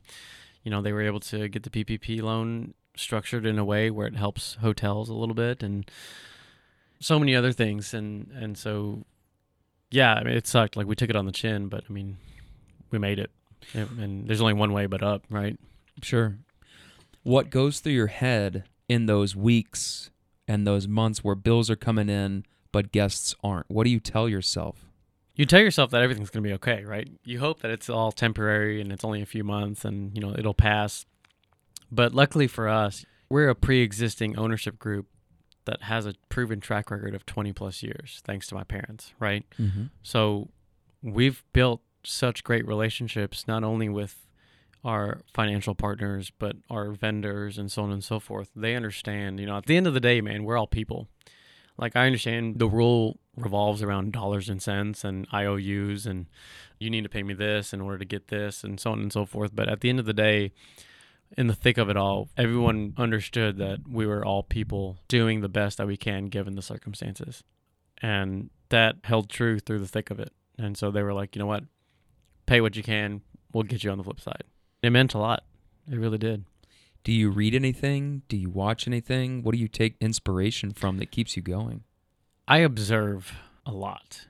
you 0.64 0.72
know 0.72 0.82
they 0.82 0.94
were 0.94 1.02
able 1.02 1.20
to 1.20 1.48
get 1.48 1.64
the 1.64 1.70
PPP 1.70 2.22
loan 2.22 2.74
structured 2.96 3.46
in 3.46 3.58
a 3.58 3.66
way 3.66 3.90
where 3.90 4.08
it 4.08 4.16
helps 4.16 4.56
hotels 4.56 5.10
a 5.10 5.14
little 5.14 5.36
bit 5.36 5.64
and 5.64 5.90
so 7.00 7.18
many 7.18 7.36
other 7.36 7.52
things. 7.52 7.94
And 7.94 8.30
and 8.34 8.58
so 8.58 9.06
yeah 9.90 10.14
I 10.14 10.24
mean 10.24 10.36
it 10.36 10.48
sucked. 10.48 10.76
Like 10.76 10.88
we 10.88 10.96
took 10.96 11.10
it 11.10 11.16
on 11.16 11.26
the 11.26 11.32
chin 11.32 11.68
but 11.68 11.84
I 11.90 11.94
mean 11.94 12.18
we 12.90 13.00
made 13.00 13.20
it. 13.20 13.32
And 13.74 14.28
there's 14.28 14.42
only 14.42 14.54
one 14.54 14.74
way 14.74 14.86
but 14.86 15.04
up 15.04 15.24
right? 15.30 15.58
Sure. 16.02 16.38
What 17.24 17.50
goes 17.50 17.80
through 17.80 17.94
your 17.94 18.08
head 18.08 18.64
in 18.90 19.06
those 19.06 19.36
weeks 19.36 20.10
and 20.48 20.66
those 20.66 20.88
months 20.88 21.24
where 21.24 21.36
bills 21.36 21.70
are 21.70 21.76
coming 21.76 22.10
in 22.10 22.46
but 22.72 22.92
guests 22.92 23.36
aren't? 23.44 23.70
What 23.70 23.84
do 23.84 23.90
you 23.90 24.00
tell 24.00 24.28
yourself 24.28 24.91
you 25.42 25.48
tell 25.48 25.60
yourself 25.60 25.90
that 25.90 26.04
everything's 26.04 26.30
going 26.30 26.44
to 26.44 26.48
be 26.48 26.54
okay, 26.54 26.86
right? 26.86 27.10
You 27.24 27.40
hope 27.40 27.62
that 27.62 27.72
it's 27.72 27.90
all 27.90 28.12
temporary 28.12 28.80
and 28.80 28.92
it's 28.92 29.04
only 29.04 29.24
a 29.24 29.26
few 29.26 29.44
months 29.44 29.84
and, 29.84 30.16
you 30.16 30.22
know, 30.22 30.36
it'll 30.38 30.54
pass. 30.54 31.04
But 31.92 32.14
luckily 32.14 32.46
for 32.46 32.70
us, 32.70 33.08
we're 33.28 33.50
a 33.50 33.56
pre-existing 33.56 34.38
ownership 34.38 34.78
group 34.78 35.08
that 35.66 35.82
has 35.82 36.06
a 36.06 36.14
proven 36.30 36.60
track 36.60 36.92
record 36.92 37.16
of 37.16 37.26
20 37.26 37.54
plus 37.54 37.82
years 37.82 38.22
thanks 38.24 38.46
to 38.48 38.56
my 38.56 38.64
parents, 38.64 39.14
right? 39.20 39.44
Mm-hmm. 39.60 39.86
So 40.04 40.50
we've 41.02 41.44
built 41.54 41.82
such 42.04 42.44
great 42.44 42.68
relationships 42.68 43.48
not 43.48 43.64
only 43.64 43.90
with 43.90 44.28
our 44.86 45.22
financial 45.34 45.74
partners 45.74 46.32
but 46.38 46.56
our 46.70 46.92
vendors 46.92 47.58
and 47.58 47.72
so 47.72 47.82
on 47.82 47.92
and 47.92 48.04
so 48.04 48.20
forth. 48.20 48.52
They 48.56 48.76
understand, 48.76 49.40
you 49.40 49.48
know, 49.48 49.58
at 49.58 49.66
the 49.66 49.76
end 49.76 49.88
of 49.88 49.96
the 49.96 50.00
day, 50.00 50.22
man, 50.22 50.44
we're 50.44 50.58
all 50.58 50.68
people 50.68 51.08
Like 51.82 51.96
I 51.96 52.06
understand 52.06 52.60
the 52.60 52.70
rule 52.70 53.20
revolves 53.36 53.82
around 53.82 54.14
dollars 54.14 54.48
and 54.48 54.62
cents 54.62 55.04
and 55.04 55.28
IOUs 55.34 56.06
and 56.06 56.28
you 56.80 56.90
need 56.90 57.04
to 57.04 57.10
pay 57.10 57.24
me 57.24 57.34
this 57.34 57.74
in 57.74 57.82
order 57.82 57.98
to 57.98 58.06
get 58.06 58.28
this 58.28 58.64
and 58.64 58.80
so 58.80 58.92
on 58.92 59.02
and 59.02 59.12
so 59.12 59.26
forth. 59.26 59.52
But 59.54 59.68
at 59.68 59.82
the 59.82 59.90
end 59.90 60.00
of 60.00 60.06
the 60.06 60.14
day, 60.14 60.52
in 61.38 61.48
the 61.48 61.56
thick 61.56 61.78
of 61.78 61.90
it 61.90 61.98
all, 61.98 62.30
everyone 62.38 62.94
understood 62.98 63.58
that 63.58 63.80
we 63.90 64.06
were 64.06 64.24
all 64.24 64.44
people 64.44 64.98
doing 65.08 65.42
the 65.42 65.50
best 65.50 65.78
that 65.78 65.88
we 65.88 65.98
can 65.98 66.26
given 66.26 66.56
the 66.56 66.62
circumstances. 66.62 67.44
And 68.02 68.50
that 68.70 68.98
held 69.04 69.30
true 69.30 69.60
through 69.60 69.80
the 69.80 69.88
thick 69.88 70.12
of 70.12 70.20
it. 70.20 70.32
And 70.58 70.78
so 70.78 70.92
they 70.92 71.04
were 71.04 71.14
like, 71.14 71.36
you 71.36 71.40
know 71.40 71.46
what? 71.46 71.64
Pay 72.46 72.62
what 72.62 72.76
you 72.76 72.84
can. 72.84 73.22
We'll 73.54 73.64
get 73.64 73.84
you 73.84 73.92
on 73.92 73.98
the 73.98 74.04
flip 74.04 74.20
side. 74.20 74.44
It 74.84 74.92
meant 74.92 75.14
a 75.14 75.20
lot. 75.20 75.44
It 75.90 75.98
really 75.98 76.18
did. 76.18 76.46
Do 77.04 77.12
you 77.12 77.32
read 77.32 77.56
anything? 77.56 78.22
Do 78.28 78.38
you 78.38 78.50
watch 78.50 78.88
anything? 78.88 79.42
What 79.42 79.54
do 79.54 79.58
you 79.60 79.68
take 79.68 79.96
inspiration 80.00 80.72
from 80.72 80.98
that 80.98 81.12
keeps 81.12 81.36
you 81.36 81.42
going? 81.42 81.84
I 82.48 82.60
observe 82.60 83.34
a 83.66 83.72
lot. 83.72 84.28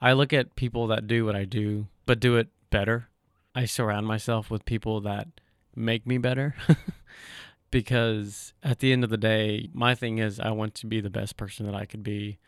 I 0.00 0.12
look 0.12 0.32
at 0.32 0.56
people 0.56 0.86
that 0.88 1.06
do 1.06 1.24
what 1.24 1.36
I 1.36 1.44
do, 1.44 1.86
but 2.04 2.20
do 2.20 2.36
it 2.36 2.48
better. 2.70 3.08
I 3.54 3.64
surround 3.64 4.06
myself 4.06 4.50
with 4.50 4.64
people 4.64 5.00
that 5.02 5.28
make 5.74 6.06
me 6.06 6.18
better 6.18 6.54
because 7.70 8.52
at 8.62 8.80
the 8.80 8.92
end 8.92 9.04
of 9.04 9.10
the 9.10 9.16
day, 9.16 9.68
my 9.72 9.94
thing 9.94 10.18
is 10.18 10.38
I 10.38 10.50
want 10.50 10.74
to 10.76 10.86
be 10.86 11.00
the 11.00 11.10
best 11.10 11.36
person 11.36 11.66
that 11.66 11.74
I 11.74 11.86
could 11.86 12.02
be. 12.02 12.38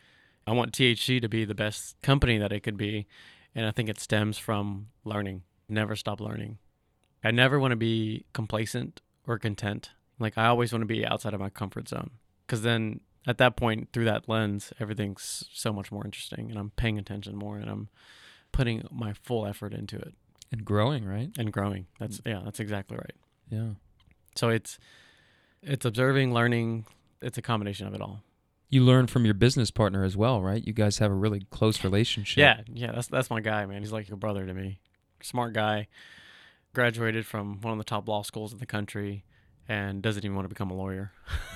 I 0.47 0.53
want 0.53 0.73
THG 0.73 1.21
to 1.21 1.29
be 1.29 1.45
the 1.45 1.55
best 1.55 1.97
company 2.03 2.37
that 2.39 2.53
it 2.53 2.61
could 2.61 2.77
be. 2.77 3.07
And 3.55 3.67
I 3.67 3.71
think 3.71 3.89
it 3.89 4.01
stems 4.01 4.39
from 4.39 4.89
learning. 5.05 5.43
Never 5.69 5.97
stop 5.97 6.21
learning. 6.21 6.59
I 7.25 7.31
never 7.31 7.59
want 7.59 7.73
to 7.73 7.77
be 7.77 8.25
complacent 8.33 9.01
or 9.27 9.39
content. 9.39 9.91
Like 10.19 10.37
I 10.39 10.47
always 10.47 10.73
want 10.73 10.83
to 10.83 10.87
be 10.87 11.05
outside 11.07 11.35
of 11.35 11.41
my 11.41 11.51
comfort 11.51 11.89
zone 11.89 12.11
because 12.47 12.63
then 12.63 13.01
at 13.27 13.39
that 13.39 13.57
point 13.57 13.89
through 13.93 14.05
that 14.05 14.29
lens 14.29 14.73
everything's 14.81 15.45
so 15.53 15.73
much 15.73 15.91
more 15.93 16.05
interesting 16.05 16.51
and 16.51 16.59
I'm 16.59 16.71
paying 16.71 16.99
attention 16.99 17.37
more 17.37 17.57
and 17.57 17.69
I'm 17.71 17.89
putting 18.53 18.87
my 18.91 19.13
full 19.15 19.47
effort 19.47 19.73
into 19.73 19.97
it 19.97 20.15
And 20.51 20.65
growing, 20.65 21.05
right? 21.05 21.31
and 21.39 21.53
growing. 21.53 21.83
Mm. 21.83 21.87
That's 22.01 22.21
yeah, 22.27 22.41
that's 22.45 22.61
exactly 22.61 22.97
right. 22.97 23.15
Yeah. 23.51 23.71
So 24.37 24.49
it's 24.49 24.79
it's 25.63 25.85
observing, 25.85 26.35
learning, 26.35 26.85
it's 27.21 27.39
a 27.39 27.43
combination 27.43 27.87
of 27.87 27.95
it 27.95 28.01
all. 28.01 28.23
You 28.69 28.83
learn 28.83 29.07
from 29.07 29.25
your 29.25 29.35
business 29.35 29.71
partner 29.71 30.03
as 30.03 30.17
well, 30.17 30.41
right? 30.43 30.67
You 30.67 30.73
guys 30.73 30.99
have 30.99 31.11
a 31.11 31.15
really 31.15 31.47
close 31.51 31.85
relationship. 31.89 32.39
Yeah, 32.41 32.61
yeah, 32.73 32.93
that's 32.93 33.07
that's 33.09 33.31
my 33.31 33.41
guy, 33.41 33.65
man. 33.67 33.83
He's 33.83 33.93
like 33.93 34.09
a 34.11 34.17
brother 34.17 34.47
to 34.47 34.55
me. 34.55 34.79
Smart 35.23 35.53
guy. 35.53 35.89
Graduated 36.75 37.27
from 37.27 37.61
one 37.61 37.73
of 37.73 37.79
the 37.79 37.85
top 37.85 38.09
law 38.09 38.23
schools 38.23 38.53
in 38.53 38.59
the 38.59 38.67
country 38.67 39.25
and 39.69 40.03
doesn't 40.03 40.25
even 40.25 40.35
want 40.35 40.47
to 40.47 40.49
become 40.49 40.71
a 40.71 40.75
lawyer. 40.75 41.13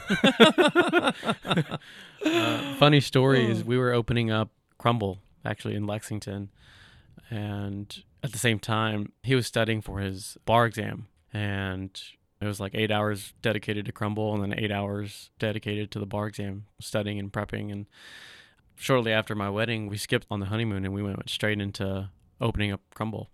uh, 2.25 2.77
funny 2.79 3.01
story 3.01 3.51
is 3.51 3.64
we 3.64 3.79
were 3.79 3.93
opening 3.93 4.31
up 4.31 4.51
Crumbl 4.79 5.19
actually 5.45 5.75
in 5.75 5.87
Lexington, 5.87 6.51
and 7.31 8.03
at 8.23 8.33
the 8.33 8.39
same 8.39 8.59
time 8.59 9.12
he 9.23 9.35
was 9.35 9.47
studying 9.47 9.81
for 9.81 10.01
his 10.01 10.37
bar 10.45 10.67
exam, 10.67 11.09
and 11.33 12.01
it 12.41 12.47
was 12.47 12.61
like 12.61 12.75
eight 12.75 12.91
hours 12.91 13.33
dedicated 13.41 13.87
to 13.87 13.93
Crumbl 13.93 14.35
and 14.35 14.43
then 14.43 14.59
eight 14.59 14.71
hours 14.71 15.31
dedicated 15.39 15.91
to 15.93 15.99
the 15.99 16.07
bar 16.07 16.27
exam, 16.27 16.67
studying 16.81 17.19
and 17.19 17.33
prepping. 17.33 17.73
And 17.73 17.87
shortly 18.75 19.12
after 19.12 19.35
my 19.35 19.49
wedding, 19.49 19.89
we 19.89 19.97
skipped 19.97 20.27
on 20.31 20.41
the 20.41 20.47
honeymoon 20.47 20.85
and 20.85 20.93
we 20.93 21.03
went 21.03 21.29
straight 21.31 21.61
into 21.61 22.11
opening 22.41 22.73
up 22.73 22.83
Crumbl. 22.95 23.29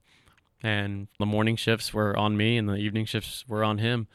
And 0.62 1.08
the 1.18 1.26
morning 1.26 1.56
shifts 1.56 1.92
were 1.92 2.16
on 2.16 2.36
me 2.36 2.56
and 2.56 2.68
the 2.68 2.76
evening 2.76 3.04
shifts 3.04 3.44
were 3.48 3.64
on 3.64 3.78
him. 3.78 4.06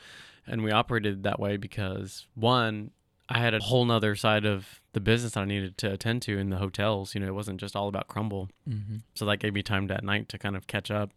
And 0.45 0.63
we 0.63 0.71
operated 0.71 1.23
that 1.23 1.39
way 1.39 1.57
because 1.57 2.25
one 2.35 2.91
i 3.29 3.39
had 3.39 3.53
a 3.53 3.59
whole 3.59 3.83
nother 3.83 4.15
side 4.15 4.45
of 4.45 4.79
the 4.93 5.01
business 5.01 5.33
that 5.33 5.41
i 5.41 5.45
needed 5.45 5.77
to 5.77 5.91
attend 5.91 6.21
to 6.21 6.37
in 6.37 6.49
the 6.49 6.57
hotels. 6.57 7.13
You 7.13 7.19
know 7.21 7.27
it 7.27 7.33
wasn't 7.33 7.59
just 7.59 7.75
all 7.75 7.89
about 7.89 8.07
Crumbl. 8.07 8.49
Mm-hmm. 8.67 8.97
so 9.15 9.25
that 9.25 9.39
gave 9.39 9.53
me 9.53 9.61
time 9.61 9.87
that 9.87 10.03
night 10.03 10.29
to 10.29 10.37
kind 10.37 10.55
of 10.55 10.67
catch 10.67 10.89
up. 10.89 11.11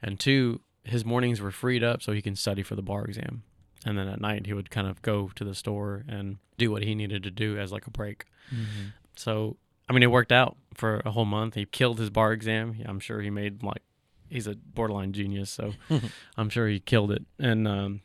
And 0.00 0.20
two 0.20 0.60
his 0.84 1.04
mornings 1.04 1.40
were 1.40 1.50
freed 1.50 1.82
up 1.82 2.02
so 2.02 2.12
he 2.12 2.22
can 2.22 2.36
study 2.36 2.62
for 2.62 2.76
the 2.76 2.82
bar 2.82 3.04
exam. 3.04 3.42
And 3.84 3.98
then 3.98 4.08
at 4.08 4.20
night 4.20 4.46
he 4.46 4.52
would 4.54 4.70
kind 4.70 4.86
of 4.86 5.02
go 5.02 5.30
to 5.34 5.44
the 5.44 5.54
store 5.54 6.04
and 6.08 6.38
do 6.56 6.70
what 6.70 6.82
he 6.84 6.94
needed 6.94 7.22
to 7.24 7.30
do 7.30 7.58
as 7.58 7.72
like 7.72 7.86
a 7.86 7.90
break. 7.90 8.24
Mm-hmm. 8.54 8.88
so 9.16 9.56
i 9.88 9.92
mean 9.92 10.02
it 10.02 10.10
worked 10.10 10.32
out 10.32 10.56
for 10.74 11.02
a 11.04 11.10
whole 11.10 11.24
month. 11.24 11.54
He 11.54 11.64
killed 11.66 11.98
his 11.98 12.10
bar 12.10 12.32
exam. 12.32 12.76
I'm 12.86 13.00
sure 13.00 13.20
he 13.20 13.30
made 13.30 13.62
like 13.64 13.82
he's 14.30 14.46
a 14.46 14.54
borderline 14.54 15.12
genius 15.12 15.50
so 15.50 15.72
i'm 16.36 16.48
sure 16.48 16.68
he 16.68 16.78
killed 16.80 17.10
it 17.12 17.24
and 17.38 17.66
um, 17.68 18.00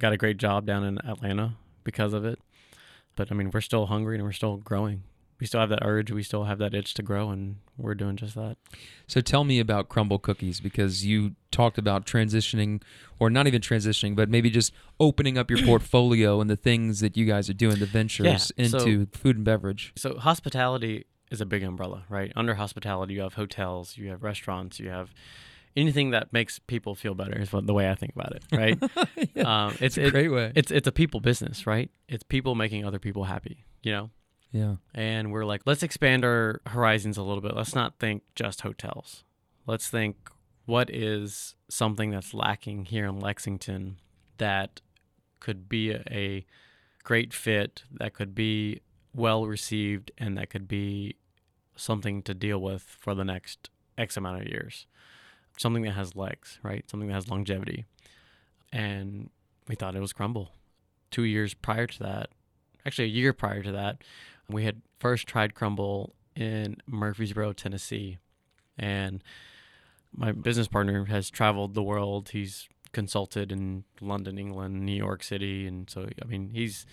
got 0.00 0.12
a 0.12 0.16
great 0.16 0.36
job 0.36 0.66
down 0.66 0.84
in 0.84 0.98
Atlanta 1.06 1.54
because 1.84 2.12
of 2.12 2.24
it. 2.24 2.38
But 3.14 3.30
I 3.30 3.34
mean, 3.34 3.50
we're 3.52 3.60
still 3.60 3.86
hungry 3.86 4.16
and 4.16 4.24
we're 4.24 4.32
still 4.32 4.56
growing. 4.56 5.04
We 5.38 5.46
still 5.46 5.60
have 5.60 5.68
that 5.70 5.80
urge. 5.82 6.10
We 6.10 6.22
still 6.22 6.44
have 6.44 6.58
that 6.58 6.72
itch 6.72 6.94
to 6.94 7.02
grow, 7.02 7.30
and 7.30 7.56
we're 7.76 7.94
doing 7.94 8.16
just 8.16 8.34
that. 8.36 8.56
So 9.08 9.20
tell 9.20 9.42
me 9.44 9.58
about 9.60 9.88
Crumbl 9.88 10.22
Cookies 10.22 10.60
because 10.60 11.04
you 11.04 11.34
talked 11.50 11.78
about 11.78 12.06
transitioning, 12.06 12.80
or 13.18 13.28
not 13.28 13.46
even 13.48 13.60
transitioning, 13.60 14.14
but 14.16 14.28
maybe 14.28 14.50
just 14.50 14.72
opening 15.00 15.36
up 15.36 15.50
your 15.50 15.60
portfolio 15.64 16.40
and 16.40 16.48
the 16.48 16.56
things 16.56 17.00
that 17.00 17.16
you 17.16 17.24
guys 17.26 17.50
are 17.50 17.54
doing, 17.54 17.78
the 17.80 17.86
ventures 17.86 18.26
Yeah, 18.26 18.36
so- 18.68 18.78
into 18.78 19.06
food 19.16 19.36
and 19.36 19.44
beverage. 19.44 19.92
So 19.96 20.16
hospitality 20.16 21.06
is 21.30 21.40
a 21.40 21.46
big 21.46 21.62
umbrella, 21.64 22.04
right? 22.08 22.32
Under 22.36 22.54
hospitality, 22.54 23.14
you 23.14 23.20
have 23.22 23.34
hotels, 23.34 23.96
you 23.96 24.10
have 24.10 24.22
restaurants, 24.22 24.78
you 24.78 24.90
have 24.90 25.12
anything 25.76 26.10
that 26.10 26.32
makes 26.32 26.58
people 26.58 26.94
feel 26.94 27.14
better. 27.14 27.38
Is 27.38 27.52
what 27.52 27.66
the 27.66 27.74
way 27.74 27.90
I 27.90 27.94
think 27.94 28.12
about 28.14 28.32
it, 28.36 28.44
right? 28.52 28.82
um, 29.46 29.72
it's 29.80 29.96
It's 29.96 29.98
a 29.98 30.06
it- 30.06 30.10
great 30.10 30.28
way. 30.32 30.52
it's 30.54 30.70
it's 30.70 30.86
a 30.88 30.92
people 30.92 31.20
business, 31.20 31.66
right? 31.66 31.90
It's 32.08 32.22
people 32.22 32.54
making 32.54 32.84
other 32.84 32.98
people 32.98 33.24
happy, 33.24 33.64
you 33.82 33.92
know. 33.92 34.10
yeah. 34.52 34.76
and 34.94 35.32
we're 35.32 35.44
like, 35.46 35.62
let's 35.64 35.82
expand 35.82 36.24
our 36.24 36.60
horizons 36.66 37.16
a 37.16 37.22
little 37.22 37.40
bit. 37.42 37.56
Let's 37.56 37.74
not 37.74 37.98
think 37.98 38.22
just 38.34 38.60
hotels. 38.62 39.24
Let's 39.66 39.88
think 39.88 40.16
what 40.66 40.90
is 40.90 41.54
something 41.68 42.10
that's 42.10 42.34
lacking 42.34 42.84
here 42.86 43.06
in 43.06 43.18
Lexington 43.18 43.96
that 44.38 44.80
could 45.40 45.68
be 45.68 45.90
a, 45.92 46.02
a 46.10 46.46
great 47.02 47.32
fit, 47.32 47.82
that 47.92 48.12
could 48.14 48.34
be 48.34 48.80
well 49.14 49.46
received, 49.46 50.10
and 50.18 50.36
that 50.38 50.50
could 50.50 50.68
be 50.68 51.16
something 51.76 52.22
to 52.22 52.34
deal 52.34 52.58
with 52.60 52.82
for 52.82 53.14
the 53.14 53.24
next 53.24 53.70
X 53.98 54.16
amount 54.16 54.40
of 54.42 54.48
years. 54.48 54.86
Something 55.58 55.82
that 55.82 55.92
has 55.92 56.16
legs, 56.16 56.58
right? 56.62 56.88
Something 56.90 57.08
that 57.08 57.14
has 57.14 57.28
longevity. 57.28 57.84
And 58.72 59.30
we 59.68 59.74
thought 59.74 59.94
it 59.94 60.00
was 60.00 60.12
Crumbl. 60.12 60.48
Two 61.10 61.24
years 61.24 61.54
prior 61.54 61.86
to 61.86 61.98
that, 62.00 62.30
actually 62.86 63.04
a 63.04 63.08
year 63.08 63.32
prior 63.32 63.62
to 63.62 63.72
that, 63.72 64.02
we 64.48 64.64
had 64.64 64.82
first 64.98 65.26
tried 65.26 65.54
Crumbl 65.54 66.10
in 66.34 66.76
Murfreesboro, 66.86 67.52
Tennessee. 67.52 68.18
And 68.78 69.22
my 70.14 70.32
business 70.32 70.68
partner 70.68 71.04
has 71.06 71.30
traveled 71.30 71.74
the 71.74 71.82
world. 71.82 72.30
He's 72.30 72.68
consulted 72.92 73.50
in 73.50 73.84
London, 74.00 74.38
England, 74.38 74.84
New 74.84 74.96
York 74.96 75.22
City, 75.22 75.66
and 75.66 75.88
so 75.88 76.08
I 76.22 76.26
mean, 76.26 76.50
he's 76.52 76.86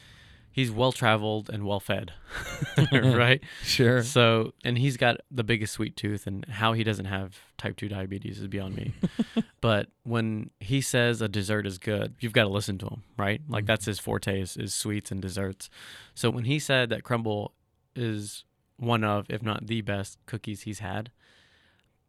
he's 0.59 0.71
well 0.71 0.91
traveled 0.91 1.49
and 1.49 1.65
well 1.65 1.79
fed, 1.79 2.11
right? 2.91 3.41
Sure. 3.63 4.03
So, 4.03 4.53
and 4.65 4.77
he's 4.77 4.97
got 4.97 5.21
the 5.31 5.43
biggest 5.43 5.71
sweet 5.71 5.95
tooth, 5.95 6.27
and 6.27 6.45
how 6.45 6.73
he 6.73 6.83
doesn't 6.83 7.05
have 7.05 7.39
type 7.57 7.77
2 7.77 7.87
diabetes 7.87 8.39
is 8.39 8.47
beyond 8.47 8.75
me. 8.75 8.93
but 9.61 9.87
when 10.03 10.49
he 10.59 10.81
says 10.81 11.21
a 11.21 11.29
dessert 11.29 11.65
is 11.65 11.77
good, 11.77 12.15
you've 12.19 12.33
got 12.33 12.43
to 12.43 12.49
listen 12.49 12.77
to 12.79 12.87
him, 12.87 13.03
right? 13.17 13.41
Like 13.47 13.65
that's 13.65 13.83
mm-hmm. 13.83 13.91
his 13.91 13.99
forte 13.99 14.41
is, 14.41 14.57
is 14.57 14.73
sweets 14.73 15.11
and 15.11 15.21
desserts. 15.21 15.69
So 16.13 16.29
when 16.29 16.43
he 16.43 16.59
said 16.59 16.89
that 16.89 17.03
Crumbl 17.03 17.51
is 17.95 18.43
one 18.75 19.05
of, 19.05 19.27
if 19.29 19.41
not 19.41 19.67
the 19.67 19.79
best 19.79 20.17
cookies 20.25 20.63
he's 20.63 20.79
had, 20.79 21.09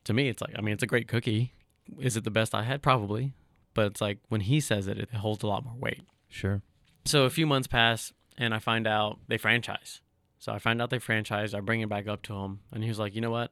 to 0.05 0.13
me, 0.13 0.29
it's 0.29 0.43
like, 0.43 0.55
I 0.59 0.61
mean, 0.61 0.75
it's 0.75 0.83
a 0.83 0.89
great 0.89 1.07
cookie. 1.07 1.53
Is 2.01 2.17
it 2.17 2.25
the 2.25 2.31
best 2.31 2.53
I 2.53 2.65
had? 2.65 2.83
Probably. 2.83 3.33
But 3.75 3.87
it's 3.87 4.01
like 4.01 4.19
when 4.29 4.41
he 4.41 4.59
says 4.59 4.89
it, 4.89 4.99
it 4.99 5.15
holds 5.15 5.45
a 5.45 5.47
lot 5.47 5.65
more 5.65 5.77
weight. 5.79 6.03
Sure. 6.29 6.63
So 7.05 7.25
a 7.25 7.31
few 7.31 7.47
months 7.47 7.69
pass, 7.69 8.13
and 8.39 8.55
I 8.55 8.59
find 8.59 8.87
out 8.87 9.19
they 9.29 9.39
franchise. 9.39 10.01
So 10.39 10.53
I 10.53 10.59
find 10.59 10.81
out 10.81 10.91
they 10.91 10.99
franchise. 10.99 11.55
I 11.55 11.61
bring 11.61 11.81
it 11.81 11.89
back 11.89 12.09
up 12.09 12.23
to 12.23 12.35
him, 12.35 12.61
and 12.73 12.83
he 12.83 12.89
was 12.89 12.99
like, 12.99 13.15
"You 13.15 13.21
know 13.21 13.31
what? 13.31 13.51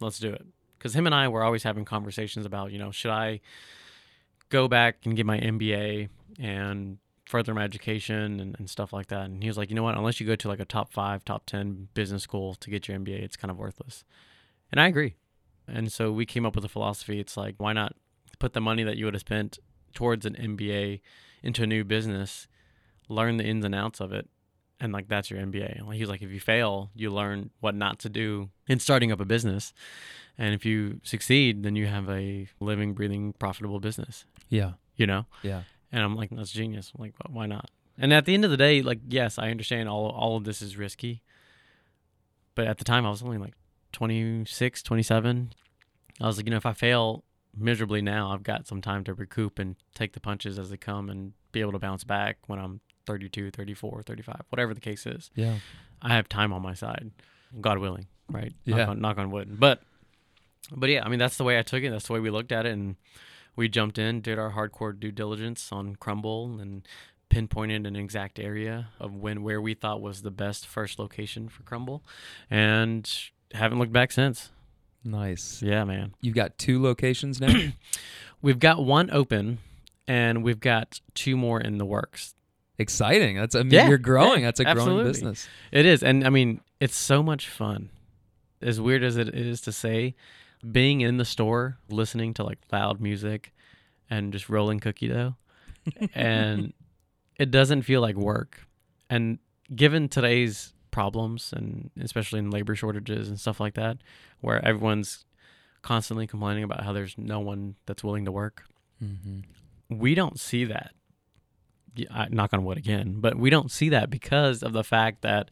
Let's 0.00 0.18
do 0.18 0.32
it." 0.32 0.46
Because 0.78 0.94
him 0.94 1.06
and 1.06 1.14
I 1.14 1.26
were 1.28 1.42
always 1.42 1.64
having 1.64 1.84
conversations 1.84 2.46
about, 2.46 2.70
you 2.70 2.78
know, 2.78 2.92
should 2.92 3.10
I 3.10 3.40
go 4.48 4.68
back 4.68 4.98
and 5.04 5.16
get 5.16 5.26
my 5.26 5.38
MBA 5.38 6.08
and 6.38 6.98
further 7.26 7.52
my 7.52 7.62
education 7.62 8.40
and, 8.40 8.56
and 8.58 8.70
stuff 8.70 8.92
like 8.92 9.08
that. 9.08 9.26
And 9.26 9.42
he 9.42 9.48
was 9.48 9.58
like, 9.58 9.70
"You 9.70 9.76
know 9.76 9.82
what? 9.82 9.96
Unless 9.96 10.20
you 10.20 10.26
go 10.26 10.36
to 10.36 10.48
like 10.48 10.60
a 10.60 10.64
top 10.64 10.92
five, 10.92 11.24
top 11.24 11.46
ten 11.46 11.88
business 11.94 12.22
school 12.22 12.54
to 12.54 12.70
get 12.70 12.88
your 12.88 12.98
MBA, 12.98 13.22
it's 13.22 13.36
kind 13.36 13.50
of 13.50 13.58
worthless." 13.58 14.04
And 14.70 14.80
I 14.80 14.86
agree. 14.86 15.16
And 15.66 15.92
so 15.92 16.10
we 16.12 16.24
came 16.24 16.46
up 16.46 16.54
with 16.54 16.64
a 16.64 16.68
philosophy. 16.68 17.20
It's 17.20 17.36
like, 17.36 17.54
why 17.58 17.72
not 17.72 17.94
put 18.38 18.52
the 18.52 18.60
money 18.60 18.82
that 18.84 18.96
you 18.96 19.04
would 19.04 19.14
have 19.14 19.20
spent 19.20 19.58
towards 19.94 20.24
an 20.24 20.34
MBA 20.34 21.00
into 21.42 21.62
a 21.62 21.66
new 21.66 21.84
business, 21.84 22.46
learn 23.08 23.36
the 23.36 23.44
ins 23.44 23.64
and 23.64 23.74
outs 23.74 24.00
of 24.00 24.12
it, 24.12 24.28
and 24.80 24.92
like 24.92 25.08
that's 25.08 25.30
your 25.30 25.40
MBA. 25.40 25.86
Like 25.86 25.96
he's 25.96 26.08
like, 26.08 26.22
if 26.22 26.30
you 26.30 26.40
fail, 26.40 26.90
you 26.94 27.10
learn 27.10 27.50
what 27.60 27.74
not 27.74 27.98
to 28.00 28.08
do 28.08 28.50
in 28.66 28.78
starting 28.78 29.12
up 29.12 29.20
a 29.20 29.24
business, 29.24 29.72
and 30.36 30.54
if 30.54 30.64
you 30.64 31.00
succeed, 31.02 31.62
then 31.62 31.76
you 31.76 31.86
have 31.86 32.08
a 32.08 32.48
living, 32.60 32.94
breathing, 32.94 33.34
profitable 33.34 33.80
business. 33.80 34.24
Yeah. 34.48 34.72
You 34.96 35.06
know. 35.06 35.26
Yeah. 35.42 35.62
And 35.90 36.02
I'm 36.02 36.16
like, 36.16 36.30
that's 36.30 36.52
genius. 36.52 36.92
I'm 36.94 37.02
like, 37.02 37.14
why 37.28 37.46
not? 37.46 37.70
And 37.98 38.12
at 38.12 38.24
the 38.24 38.34
end 38.34 38.44
of 38.44 38.50
the 38.50 38.56
day, 38.56 38.82
like, 38.82 39.00
yes, 39.08 39.38
I 39.38 39.50
understand 39.50 39.88
all 39.88 40.10
all 40.10 40.36
of 40.36 40.44
this 40.44 40.62
is 40.62 40.76
risky, 40.76 41.22
but 42.54 42.66
at 42.66 42.78
the 42.78 42.84
time 42.84 43.04
I 43.04 43.10
was 43.10 43.22
only 43.22 43.38
like 43.38 43.54
26, 43.92 44.82
27. 44.82 45.52
I 46.20 46.26
was 46.26 46.36
like, 46.36 46.46
you 46.46 46.50
know, 46.50 46.56
if 46.56 46.66
I 46.66 46.72
fail 46.72 47.24
miserably 47.56 48.02
now, 48.02 48.30
I've 48.30 48.42
got 48.42 48.66
some 48.66 48.80
time 48.80 49.04
to 49.04 49.14
recoup 49.14 49.58
and 49.58 49.76
take 49.94 50.12
the 50.12 50.20
punches 50.20 50.58
as 50.58 50.70
they 50.70 50.76
come 50.76 51.08
and 51.08 51.32
be 51.52 51.60
able 51.60 51.72
to 51.72 51.78
bounce 51.78 52.04
back 52.04 52.38
when 52.46 52.58
I'm 52.58 52.80
32, 53.08 53.50
34, 53.50 54.02
35, 54.04 54.42
whatever 54.50 54.72
the 54.74 54.80
case 54.80 55.04
is. 55.06 55.30
Yeah. 55.34 55.56
I 56.00 56.14
have 56.14 56.28
time 56.28 56.52
on 56.52 56.62
my 56.62 56.74
side, 56.74 57.10
God 57.60 57.78
willing, 57.78 58.06
right? 58.30 58.52
Knock 58.66 58.78
Yeah. 58.78 58.86
on, 58.86 59.00
knock 59.00 59.18
on 59.18 59.30
wood. 59.32 59.58
But, 59.58 59.82
but 60.70 60.88
yeah, 60.90 61.04
I 61.04 61.08
mean, 61.08 61.18
that's 61.18 61.36
the 61.36 61.44
way 61.44 61.58
I 61.58 61.62
took 61.62 61.82
it. 61.82 61.90
That's 61.90 62.06
the 62.06 62.12
way 62.12 62.20
we 62.20 62.30
looked 62.30 62.52
at 62.52 62.66
it. 62.66 62.72
And 62.72 62.94
we 63.56 63.68
jumped 63.68 63.98
in, 63.98 64.20
did 64.20 64.38
our 64.38 64.52
hardcore 64.52 64.98
due 64.98 65.10
diligence 65.10 65.72
on 65.72 65.96
Crumbl 65.96 66.60
and 66.62 66.86
pinpointed 67.30 67.86
an 67.86 67.96
exact 67.96 68.38
area 68.38 68.88
of 69.00 69.14
when, 69.16 69.42
where 69.42 69.60
we 69.60 69.74
thought 69.74 70.00
was 70.00 70.22
the 70.22 70.30
best 70.30 70.66
first 70.66 70.98
location 70.98 71.48
for 71.48 71.62
Crumbl 71.64 72.00
and 72.50 73.10
haven't 73.52 73.78
looked 73.78 73.92
back 73.92 74.12
since. 74.12 74.50
Nice. 75.04 75.62
Yeah, 75.62 75.84
man. 75.84 76.14
You've 76.20 76.34
got 76.34 76.58
two 76.58 76.80
locations 76.82 77.40
now? 77.40 77.70
We've 78.42 78.58
got 78.58 78.84
one 78.84 79.10
open 79.10 79.58
and 80.06 80.42
we've 80.44 80.60
got 80.60 81.00
two 81.14 81.36
more 81.36 81.60
in 81.60 81.78
the 81.78 81.84
works. 81.84 82.34
Exciting. 82.78 83.36
That's 83.36 83.54
I 83.54 83.62
mean 83.62 83.72
Yeah, 83.72 83.88
you're 83.88 83.98
growing. 83.98 84.40
yeah, 84.42 84.46
That's 84.48 84.60
a 84.60 84.64
growing 84.74 85.04
business. 85.04 85.48
It 85.72 85.84
is, 85.86 86.02
and 86.02 86.24
I 86.26 86.30
mean, 86.30 86.60
it's 86.80 86.96
so 86.96 87.22
much 87.22 87.48
fun. 87.48 87.90
As 88.62 88.80
weird 88.80 89.02
as 89.04 89.16
it 89.16 89.28
is 89.34 89.60
to 89.62 89.72
say, 89.72 90.14
being 90.70 91.00
in 91.00 91.16
the 91.16 91.24
store, 91.24 91.78
listening 91.88 92.34
to 92.34 92.44
like 92.44 92.58
loud 92.72 93.00
music, 93.00 93.52
and 94.10 94.32
just 94.32 94.48
rolling 94.48 94.80
cookie 94.80 95.08
dough, 95.08 95.36
and 96.14 96.72
it 97.38 97.50
doesn't 97.50 97.82
feel 97.82 98.00
like 98.00 98.16
work. 98.16 98.66
And 99.10 99.38
given 99.74 100.08
today's 100.08 100.72
problems, 100.90 101.52
and 101.56 101.90
especially 102.00 102.38
in 102.40 102.50
labor 102.50 102.74
shortages 102.74 103.28
and 103.28 103.38
stuff 103.38 103.60
like 103.60 103.74
that, 103.74 103.98
where 104.40 104.64
everyone's 104.64 105.24
constantly 105.82 106.26
complaining 106.26 106.64
about 106.64 106.82
how 106.84 106.92
there's 106.92 107.16
no 107.16 107.38
one 107.40 107.76
that's 107.86 108.02
willing 108.04 108.24
to 108.24 108.32
work, 108.32 108.64
Mm-hmm. 109.02 109.96
we 109.96 110.16
don't 110.16 110.40
see 110.40 110.64
that. 110.64 110.90
Knock 112.30 112.52
on 112.52 112.64
wood 112.64 112.78
again, 112.78 113.16
but 113.18 113.36
we 113.36 113.50
don't 113.50 113.70
see 113.70 113.88
that 113.90 114.10
because 114.10 114.62
of 114.62 114.72
the 114.72 114.84
fact 114.84 115.22
that 115.22 115.50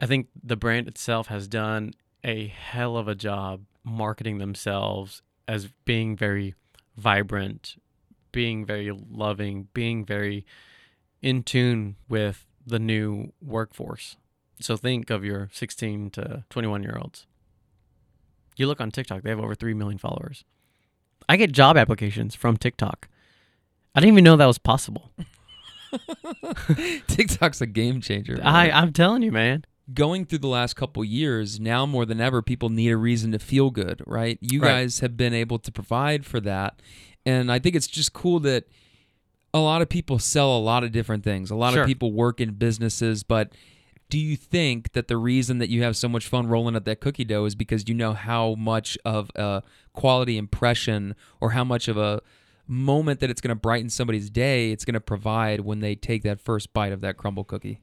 I 0.00 0.06
think 0.06 0.28
the 0.42 0.56
brand 0.56 0.88
itself 0.88 1.28
has 1.28 1.48
done 1.48 1.92
a 2.24 2.48
hell 2.48 2.96
of 2.96 3.08
a 3.08 3.14
job 3.14 3.62
marketing 3.84 4.38
themselves 4.38 5.22
as 5.46 5.68
being 5.84 6.16
very 6.16 6.54
vibrant, 6.96 7.76
being 8.32 8.64
very 8.64 8.90
loving, 8.90 9.68
being 9.72 10.04
very 10.04 10.44
in 11.22 11.42
tune 11.42 11.96
with 12.08 12.46
the 12.66 12.78
new 12.78 13.32
workforce. 13.40 14.16
So 14.60 14.76
think 14.76 15.10
of 15.10 15.24
your 15.24 15.48
16 15.52 16.10
to 16.10 16.44
21 16.50 16.82
year 16.82 16.98
olds. 17.00 17.26
You 18.56 18.66
look 18.66 18.80
on 18.80 18.90
TikTok, 18.90 19.22
they 19.22 19.30
have 19.30 19.40
over 19.40 19.54
3 19.54 19.74
million 19.74 19.98
followers. 19.98 20.44
I 21.28 21.36
get 21.36 21.52
job 21.52 21.76
applications 21.76 22.34
from 22.34 22.56
TikTok. 22.56 23.08
I 23.98 24.00
didn't 24.00 24.14
even 24.14 24.22
know 24.22 24.36
that 24.36 24.46
was 24.46 24.58
possible. 24.58 25.10
TikTok's 27.08 27.60
a 27.60 27.66
game 27.66 28.00
changer. 28.00 28.38
I, 28.42 28.70
I'm 28.70 28.92
telling 28.92 29.22
you, 29.22 29.32
man. 29.32 29.64
going 29.92 30.24
through 30.24 30.38
the 30.38 30.46
last 30.48 30.74
couple 30.76 31.04
years, 31.04 31.58
now 31.58 31.84
more 31.84 32.04
than 32.06 32.20
ever, 32.20 32.42
people 32.42 32.68
need 32.68 32.90
a 32.90 32.96
reason 32.96 33.32
to 33.32 33.38
feel 33.40 33.70
good, 33.70 34.00
right? 34.06 34.38
You 34.40 34.60
Right. 34.60 34.68
guys 34.68 35.00
have 35.00 35.16
been 35.16 35.34
able 35.34 35.58
to 35.58 35.72
provide 35.72 36.24
for 36.24 36.38
that. 36.40 36.80
And 37.26 37.50
I 37.50 37.58
think 37.58 37.74
it's 37.74 37.86
just 37.88 38.12
cool 38.12 38.38
that 38.40 38.64
a 39.52 39.58
lot 39.58 39.82
of 39.82 39.88
people 39.88 40.18
sell 40.18 40.56
a 40.56 40.60
lot 40.60 40.84
of 40.84 40.92
different 40.92 41.24
things. 41.24 41.50
A 41.50 41.56
lot 41.56 41.72
Sure. 41.72 41.82
of 41.82 41.88
people 41.88 42.12
work 42.12 42.40
in 42.40 42.52
businesses, 42.54 43.22
but 43.24 43.52
do 44.10 44.18
you 44.18 44.36
think 44.36 44.92
that 44.92 45.08
the 45.08 45.16
reason 45.16 45.58
that 45.58 45.68
you 45.70 45.82
have 45.82 45.96
so 45.96 46.08
much 46.08 46.28
fun 46.28 46.46
rolling 46.46 46.76
up 46.76 46.84
that 46.84 47.00
cookie 47.00 47.24
dough 47.24 47.44
is 47.46 47.54
because 47.54 47.88
you 47.88 47.94
know 47.94 48.12
how 48.12 48.54
much 48.54 48.96
of 49.04 49.30
a 49.34 49.62
quality 49.92 50.38
impression 50.38 51.14
or 51.40 51.50
how 51.50 51.64
much 51.64 51.88
of 51.88 51.96
a 51.98 52.20
moment 52.68 53.20
that 53.20 53.30
it's 53.30 53.40
going 53.40 53.48
to 53.48 53.60
brighten 53.60 53.88
somebody's 53.88 54.28
day 54.28 54.70
it's 54.70 54.84
going 54.84 54.94
to 54.94 55.00
provide 55.00 55.60
when 55.60 55.80
they 55.80 55.94
take 55.94 56.22
that 56.22 56.40
first 56.40 56.72
bite 56.72 56.92
of 56.92 57.00
that 57.00 57.16
Crumbl 57.16 57.46
cookie? 57.46 57.80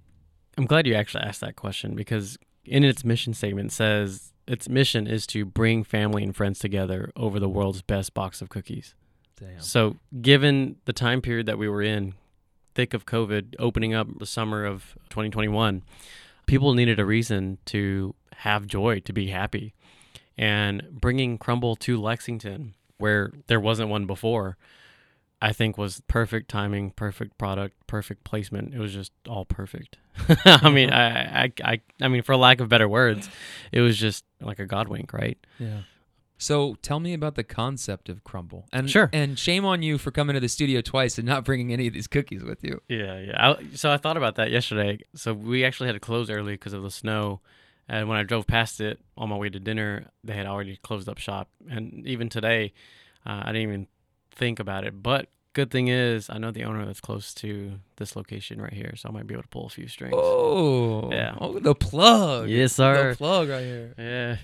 I'm 0.57 0.65
glad 0.65 0.87
you 0.87 0.93
actually 0.93 1.23
asked 1.23 1.41
that 1.41 1.55
question 1.55 1.95
because 1.95 2.37
in 2.63 2.83
its 2.83 3.03
mission 3.03 3.33
statement 3.33 3.71
says 3.71 4.31
its 4.47 4.69
mission 4.69 5.07
is 5.07 5.25
to 5.27 5.45
bring 5.45 5.83
family 5.83 6.23
and 6.23 6.35
friends 6.35 6.59
together 6.59 7.11
over 7.15 7.39
the 7.39 7.49
world's 7.49 7.81
best 7.81 8.13
box 8.13 8.41
of 8.41 8.49
cookies. 8.49 8.93
Damn. 9.39 9.59
So, 9.59 9.97
given 10.21 10.77
the 10.85 10.93
time 10.93 11.21
period 11.21 11.45
that 11.47 11.57
we 11.57 11.67
were 11.67 11.81
in, 11.81 12.13
thick 12.73 12.93
of 12.93 13.05
COVID, 13.05 13.55
opening 13.59 13.93
up 13.93 14.07
the 14.19 14.25
summer 14.25 14.65
of 14.65 14.95
2021, 15.09 15.83
people 16.45 16.73
needed 16.73 16.99
a 16.99 17.05
reason 17.05 17.57
to 17.65 18.15
have 18.37 18.67
joy, 18.67 18.99
to 19.01 19.13
be 19.13 19.27
happy. 19.27 19.73
And 20.37 20.87
bringing 20.91 21.37
Crumbl 21.37 21.77
to 21.79 21.99
Lexington, 21.99 22.75
where 22.97 23.31
there 23.47 23.59
wasn't 23.59 23.89
one 23.89 24.05
before, 24.05 24.57
I 25.41 25.53
think 25.53 25.77
was 25.77 26.01
perfect 26.07 26.49
timing, 26.49 26.91
perfect 26.91 27.37
product, 27.37 27.75
perfect 27.87 28.23
placement. 28.23 28.73
It 28.73 28.79
was 28.79 28.93
just 28.93 29.11
all 29.27 29.45
perfect. 29.45 29.97
I 30.45 30.69
mean, 30.69 30.89
mm-hmm. 30.89 30.93
I, 30.93 31.43
I, 31.43 31.73
I, 31.73 31.81
I 32.01 32.07
mean, 32.07 32.23
for 32.23 32.35
lack 32.35 32.61
of 32.61 32.69
better 32.69 32.87
words, 32.87 33.29
it 33.71 33.81
was 33.81 33.97
just 33.97 34.23
like 34.41 34.59
a 34.59 34.65
god 34.65 34.87
wink, 34.87 35.13
right? 35.13 35.37
Yeah. 35.59 35.81
So 36.37 36.75
tell 36.81 36.99
me 36.99 37.13
about 37.13 37.35
the 37.35 37.43
concept 37.43 38.09
of 38.09 38.23
Crumbl. 38.23 38.63
And 38.73 38.89
Sure. 38.89 39.09
And 39.13 39.39
shame 39.39 39.65
on 39.65 39.81
you 39.81 39.97
for 39.97 40.11
coming 40.11 40.33
to 40.33 40.39
the 40.39 40.49
studio 40.49 40.81
twice 40.81 41.17
and 41.17 41.27
not 41.27 41.45
bringing 41.45 41.71
any 41.71 41.87
of 41.87 41.93
these 41.93 42.07
cookies 42.07 42.43
with 42.43 42.63
you. 42.63 42.81
Yeah, 42.89 43.19
yeah. 43.19 43.51
I, 43.51 43.75
so 43.75 43.91
I 43.91 43.97
thought 43.97 44.17
about 44.17 44.35
that 44.35 44.51
yesterday. 44.51 44.99
So 45.15 45.33
we 45.33 45.63
actually 45.63 45.87
had 45.87 45.93
to 45.93 45.99
close 45.99 46.29
early 46.29 46.53
because 46.53 46.73
of 46.73 46.83
the 46.83 46.91
snow. 46.91 47.41
And 47.87 48.09
when 48.09 48.17
I 48.17 48.23
drove 48.23 48.47
past 48.47 48.81
it 48.81 48.99
on 49.17 49.29
my 49.29 49.37
way 49.37 49.49
to 49.49 49.59
dinner, 49.59 50.07
they 50.23 50.33
had 50.33 50.47
already 50.47 50.77
closed 50.77 51.07
up 51.07 51.17
shop. 51.19 51.49
And 51.69 52.05
even 52.07 52.29
today, 52.29 52.73
uh, 53.25 53.41
I 53.43 53.47
didn't 53.51 53.61
even 53.69 53.87
think 54.31 54.59
about 54.59 54.83
it. 54.85 55.03
But 55.03 55.29
good 55.53 55.69
thing 55.69 55.87
is, 55.87 56.29
I 56.29 56.37
know 56.39 56.49
the 56.51 56.63
owner 56.63 56.83
that's 56.85 56.99
close 56.99 57.33
to 57.35 57.73
this 57.97 58.15
location 58.15 58.59
right 58.59 58.73
here, 58.73 58.93
so 58.95 59.07
I 59.09 59.11
might 59.11 59.27
be 59.27 59.35
able 59.35 59.43
to 59.43 59.49
pull 59.49 59.67
a 59.67 59.69
few 59.69 59.87
strings. 59.87 60.15
Oh. 60.17 61.11
Yeah. 61.11 61.35
Oh, 61.39 61.59
the 61.59 61.75
plug. 61.75 62.49
Yes, 62.49 62.73
sir. 62.73 63.11
The 63.11 63.17
plug 63.17 63.49
right 63.49 63.61
here. 63.63 63.93
Yeah, 63.97 64.37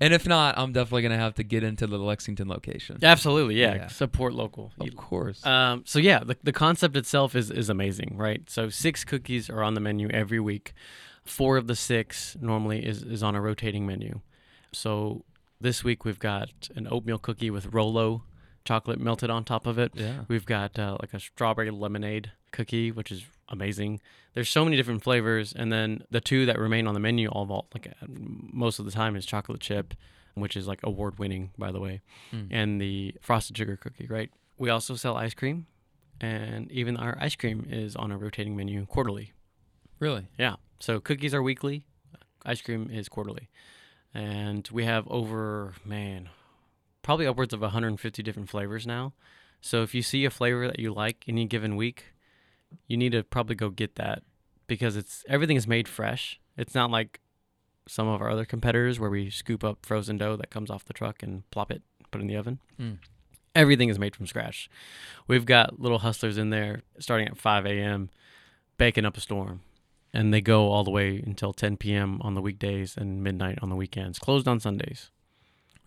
And 0.00 0.14
if 0.14 0.26
not, 0.26 0.56
I'm 0.56 0.72
definitely 0.72 1.02
gonna 1.02 1.18
have 1.18 1.34
to 1.34 1.42
get 1.44 1.62
into 1.62 1.86
the 1.86 1.98
Lexington 1.98 2.48
location. 2.48 2.96
absolutely. 3.02 3.56
Yeah, 3.60 3.74
Yeah. 3.74 3.86
support 3.88 4.32
local. 4.32 4.72
Of 4.80 4.96
course. 4.96 5.44
Um, 5.44 5.82
so 5.86 5.98
yeah, 5.98 6.20
the, 6.24 6.36
the 6.42 6.52
concept 6.52 6.96
itself 6.96 7.36
is 7.36 7.50
is 7.50 7.68
amazing, 7.68 8.14
right? 8.16 8.48
So 8.48 8.70
six 8.70 9.04
cookies 9.04 9.50
are 9.50 9.62
on 9.62 9.74
the 9.74 9.80
menu 9.80 10.08
every 10.08 10.40
week. 10.40 10.72
Four 11.30 11.56
of 11.56 11.66
the 11.66 11.76
six 11.76 12.36
normally 12.40 12.84
is 12.84 13.02
is 13.02 13.22
on 13.22 13.34
a 13.34 13.40
rotating 13.40 13.86
menu. 13.86 14.20
So 14.72 15.24
this 15.60 15.84
week 15.84 16.04
we've 16.04 16.18
got 16.18 16.50
an 16.74 16.86
oatmeal 16.90 17.18
cookie 17.18 17.50
with 17.50 17.66
Rolo 17.66 18.22
chocolate 18.64 19.00
melted 19.00 19.30
on 19.30 19.44
top 19.44 19.66
of 19.66 19.78
it. 19.78 19.92
yeah. 19.94 20.24
We've 20.28 20.44
got 20.44 20.78
uh, 20.78 20.96
like 21.00 21.14
a 21.14 21.20
strawberry 21.20 21.70
lemonade 21.70 22.32
cookie, 22.52 22.90
which 22.92 23.10
is 23.10 23.24
amazing. 23.48 24.00
There's 24.34 24.48
so 24.48 24.64
many 24.64 24.76
different 24.76 25.02
flavors, 25.02 25.52
and 25.52 25.72
then 25.72 26.02
the 26.10 26.20
two 26.20 26.46
that 26.46 26.58
remain 26.58 26.86
on 26.86 26.94
the 26.94 27.00
menu, 27.00 27.28
all 27.28 27.42
of 27.42 27.50
all, 27.50 27.66
like 27.74 27.86
uh, 27.88 28.06
most 28.08 28.78
of 28.78 28.84
the 28.84 28.90
time, 28.92 29.16
is 29.16 29.24
chocolate 29.26 29.60
chip, 29.60 29.94
which 30.34 30.56
is 30.56 30.66
like 30.68 30.80
award 30.84 31.18
winning, 31.18 31.50
by 31.58 31.72
the 31.72 31.80
way, 31.80 32.00
Mm. 32.32 32.48
and 32.50 32.80
the 32.80 33.14
frosted 33.20 33.56
sugar 33.56 33.76
cookie. 33.76 34.06
Right. 34.08 34.30
We 34.58 34.68
also 34.70 34.94
sell 34.94 35.16
ice 35.16 35.34
cream, 35.34 35.66
and 36.20 36.70
even 36.70 36.96
our 36.96 37.16
ice 37.20 37.34
cream 37.36 37.66
is 37.70 37.96
on 37.96 38.12
a 38.12 38.18
rotating 38.18 38.56
menu 38.56 38.84
quarterly. 38.86 39.32
Really? 39.98 40.26
Yeah. 40.38 40.56
So 40.80 40.98
cookies 40.98 41.34
are 41.34 41.42
weekly, 41.42 41.84
ice 42.44 42.62
cream 42.62 42.90
is 42.90 43.08
quarterly. 43.08 43.50
And 44.14 44.68
we 44.72 44.86
have 44.86 45.06
over, 45.08 45.74
man, 45.84 46.30
probably 47.02 47.26
upwards 47.26 47.52
of 47.52 47.60
150 47.60 48.22
different 48.22 48.48
flavors 48.48 48.86
now. 48.86 49.12
So 49.60 49.82
if 49.82 49.94
you 49.94 50.02
see 50.02 50.24
a 50.24 50.30
flavor 50.30 50.66
that 50.66 50.78
you 50.78 50.92
like 50.92 51.24
any 51.28 51.44
given 51.44 51.76
week, 51.76 52.06
you 52.86 52.96
need 52.96 53.12
to 53.12 53.22
probably 53.22 53.56
go 53.56 53.68
get 53.68 53.96
that 53.96 54.22
because 54.66 54.96
it's 54.96 55.22
everything 55.28 55.56
is 55.56 55.66
made 55.66 55.86
fresh. 55.86 56.40
It's 56.56 56.74
not 56.74 56.90
like 56.90 57.20
some 57.86 58.08
of 58.08 58.22
our 58.22 58.30
other 58.30 58.46
competitors 58.46 58.98
where 58.98 59.10
we 59.10 59.28
scoop 59.28 59.62
up 59.62 59.84
frozen 59.84 60.16
dough 60.16 60.36
that 60.36 60.50
comes 60.50 60.70
off 60.70 60.84
the 60.86 60.92
truck 60.92 61.22
and 61.22 61.48
plop 61.50 61.70
it, 61.70 61.82
put 62.10 62.20
it 62.20 62.22
in 62.22 62.28
the 62.28 62.36
oven. 62.36 62.58
Mm. 62.80 62.98
Everything 63.54 63.88
is 63.90 63.98
made 63.98 64.16
from 64.16 64.26
scratch. 64.26 64.70
We've 65.26 65.44
got 65.44 65.80
little 65.80 65.98
hustlers 65.98 66.38
in 66.38 66.50
there 66.50 66.82
starting 66.98 67.28
at 67.28 67.36
5 67.36 67.66
a.m. 67.66 68.08
baking 68.78 69.04
up 69.04 69.16
a 69.16 69.20
storm 69.20 69.60
and 70.12 70.32
they 70.34 70.40
go 70.40 70.68
all 70.70 70.84
the 70.84 70.90
way 70.90 71.22
until 71.24 71.52
10 71.52 71.76
p.m. 71.76 72.20
on 72.22 72.34
the 72.34 72.40
weekdays 72.40 72.96
and 72.96 73.22
midnight 73.22 73.58
on 73.62 73.68
the 73.70 73.76
weekends. 73.76 74.18
Closed 74.18 74.48
on 74.48 74.60
Sundays. 74.60 75.10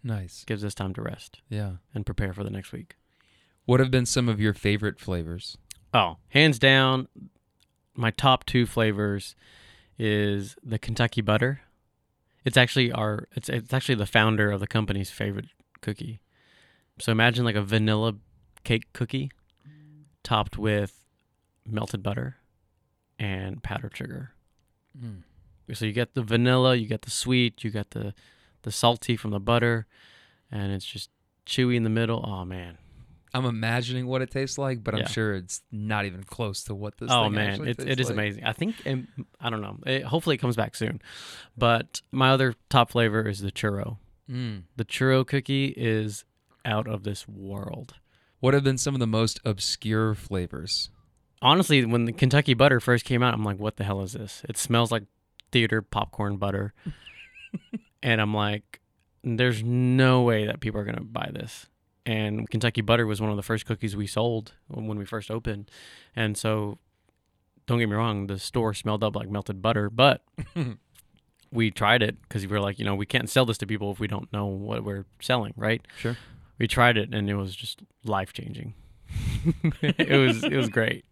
Nice. 0.04 0.44
Gives 0.46 0.64
us 0.66 0.74
time 0.74 0.94
to 0.96 1.02
rest 1.02 1.42
Yeah. 1.50 1.74
and 1.94 2.06
prepare 2.06 2.34
for 2.34 2.44
the 2.44 2.50
next 2.50 2.72
week. 2.72 2.96
What 3.66 3.80
have 3.80 3.92
been 3.92 4.06
some 4.06 4.28
of 4.28 4.40
your 4.42 4.54
favorite 4.54 5.00
flavors? 5.00 5.58
Oh, 5.94 6.18
hands 6.30 6.60
down, 6.60 7.08
my 7.96 8.12
top 8.12 8.46
two 8.46 8.66
flavors 8.66 9.36
is 9.98 10.56
the 10.64 10.80
Kentucky 10.80 11.22
butter. 11.22 11.62
It's 12.44 12.58
actually 12.58 12.92
our 12.92 13.28
it's 13.36 13.48
it's 13.48 13.74
actually 13.74 13.96
the 13.96 14.06
founder 14.06 14.52
of 14.52 14.60
the 14.60 14.68
company's 14.68 15.10
favorite 15.12 15.46
cookie. 15.82 16.20
So 17.00 17.12
imagine 17.12 17.46
like 17.46 17.56
a 17.56 17.62
vanilla 17.62 18.16
cake 18.66 18.92
cookie 18.92 19.32
topped 20.24 20.58
with 20.58 21.06
melted 21.66 22.04
butter 22.04 22.38
and 23.20 23.62
powdered 23.64 23.96
sugar. 23.96 24.32
so 25.74 25.86
you 25.86 25.94
get 25.94 26.14
the 26.14 26.22
vanilla, 26.22 26.76
you 26.76 26.88
get 26.88 27.04
the 27.04 27.12
sweet, 27.12 27.64
you 27.64 27.72
got 27.72 27.92
the 27.92 28.14
the 28.64 28.72
salty 28.72 29.18
from 29.18 29.32
the 29.32 29.40
butter, 29.40 29.86
and 30.52 30.72
it's 30.72 30.86
just 30.86 31.10
chewy 31.46 31.76
in 31.76 31.84
the 31.84 31.90
middle. 31.90 32.24
Oh 32.26 32.46
man, 32.46 32.78
I'm 33.34 33.46
imagining 33.46 34.08
what 34.08 34.22
it 34.22 34.30
tastes 34.30 34.58
like, 34.58 34.84
but 34.84 34.94
I'm 34.94 35.08
sure 35.08 35.34
it's 35.34 35.62
not 35.72 36.06
even 36.06 36.24
close 36.24 36.64
to 36.66 36.76
what 36.76 36.98
this. 36.98 37.10
oh 37.12 37.26
thing 37.26 37.34
man, 37.34 37.68
it, 37.68 37.80
it 37.80 38.00
is 38.00 38.08
like. 38.08 38.14
amazing. 38.14 38.44
I 38.44 38.54
think 38.54 38.76
um, 38.86 39.08
I 39.40 39.50
don't 39.50 39.62
know. 39.62 39.80
It, 39.86 40.04
hopefully, 40.04 40.36
it 40.36 40.40
comes 40.40 40.56
back 40.56 40.76
soon. 40.76 41.02
But 41.58 42.02
my 42.12 42.30
other 42.30 42.54
top 42.70 42.92
flavor 42.92 43.28
is 43.28 43.40
the 43.40 43.52
churro. 43.52 43.98
Mm. 44.30 44.64
The 44.76 44.86
churro 44.86 45.26
cookie 45.26 45.74
is 45.76 46.26
out 46.64 46.88
of 46.88 47.04
this 47.04 47.28
world. 47.28 47.96
What 48.40 48.54
have 48.54 48.64
been 48.64 48.78
some 48.78 48.94
of 48.94 49.00
the 49.00 49.08
most 49.08 49.40
obscure 49.46 50.14
flavors? 50.16 50.90
Honestly, 51.44 51.84
when 51.84 52.06
the 52.06 52.14
Kentucky 52.14 52.54
butter 52.54 52.80
first 52.80 53.04
came 53.04 53.22
out, 53.22 53.34
I'm 53.34 53.44
like, 53.44 53.60
what 53.60 53.76
the 53.76 53.84
hell 53.84 54.02
is 54.02 54.14
this? 54.14 54.44
It 54.48 54.58
smells 54.58 54.92
like 54.92 55.04
theater 55.52 55.82
popcorn 55.82 56.38
butter. 56.38 56.74
and 58.04 58.22
I'm 58.22 58.34
like, 58.34 58.80
there's 59.26 59.62
no 59.62 60.22
way 60.22 60.46
that 60.46 60.62
people 60.62 60.80
are 60.80 60.86
going 60.86 60.98
to 60.98 61.04
buy 61.04 61.30
this. 61.34 61.68
And 62.06 62.50
Kentucky 62.50 62.82
butter 62.82 63.06
was 63.06 63.20
one 63.20 63.30
of 63.30 63.36
the 63.36 63.44
first 63.44 63.66
cookies 63.66 63.94
we 63.94 64.08
sold 64.08 64.54
when 64.68 64.98
we 64.98 65.06
first 65.06 65.30
opened. 65.30 65.70
And 66.16 66.38
so, 66.38 66.80
don't 67.68 67.80
get 67.80 67.90
me 67.90 67.96
wrong, 67.96 68.28
the 68.28 68.40
store 68.40 68.74
smelled 68.74 69.04
up 69.04 69.16
like 69.16 69.30
melted 69.30 69.62
butter, 69.62 69.90
but 69.90 70.24
we 71.52 71.72
tried 71.72 72.04
it 72.04 72.22
because 72.22 72.46
we 72.46 72.52
were 72.52 72.62
like, 72.62 72.80
you 72.80 72.86
know, 72.86 72.96
we 72.96 73.06
can't 73.06 73.30
sell 73.30 73.46
this 73.46 73.58
to 73.60 73.68
people 73.68 73.92
if 73.92 74.00
we 74.00 74.08
don't 74.08 74.32
know 74.32 74.46
what 74.46 74.84
we're 74.84 75.06
selling, 75.22 75.54
right? 75.58 75.86
Sure. 75.98 76.18
We 76.58 76.68
tried 76.68 76.98
it 76.98 77.14
and 77.14 77.30
it 77.30 77.36
was 77.36 77.56
just 77.56 77.82
life 78.04 78.34
changing. 78.34 78.74
It 79.82 80.18
was 80.18 80.44
it 80.44 80.56
was 80.56 80.70
great. 80.70 81.06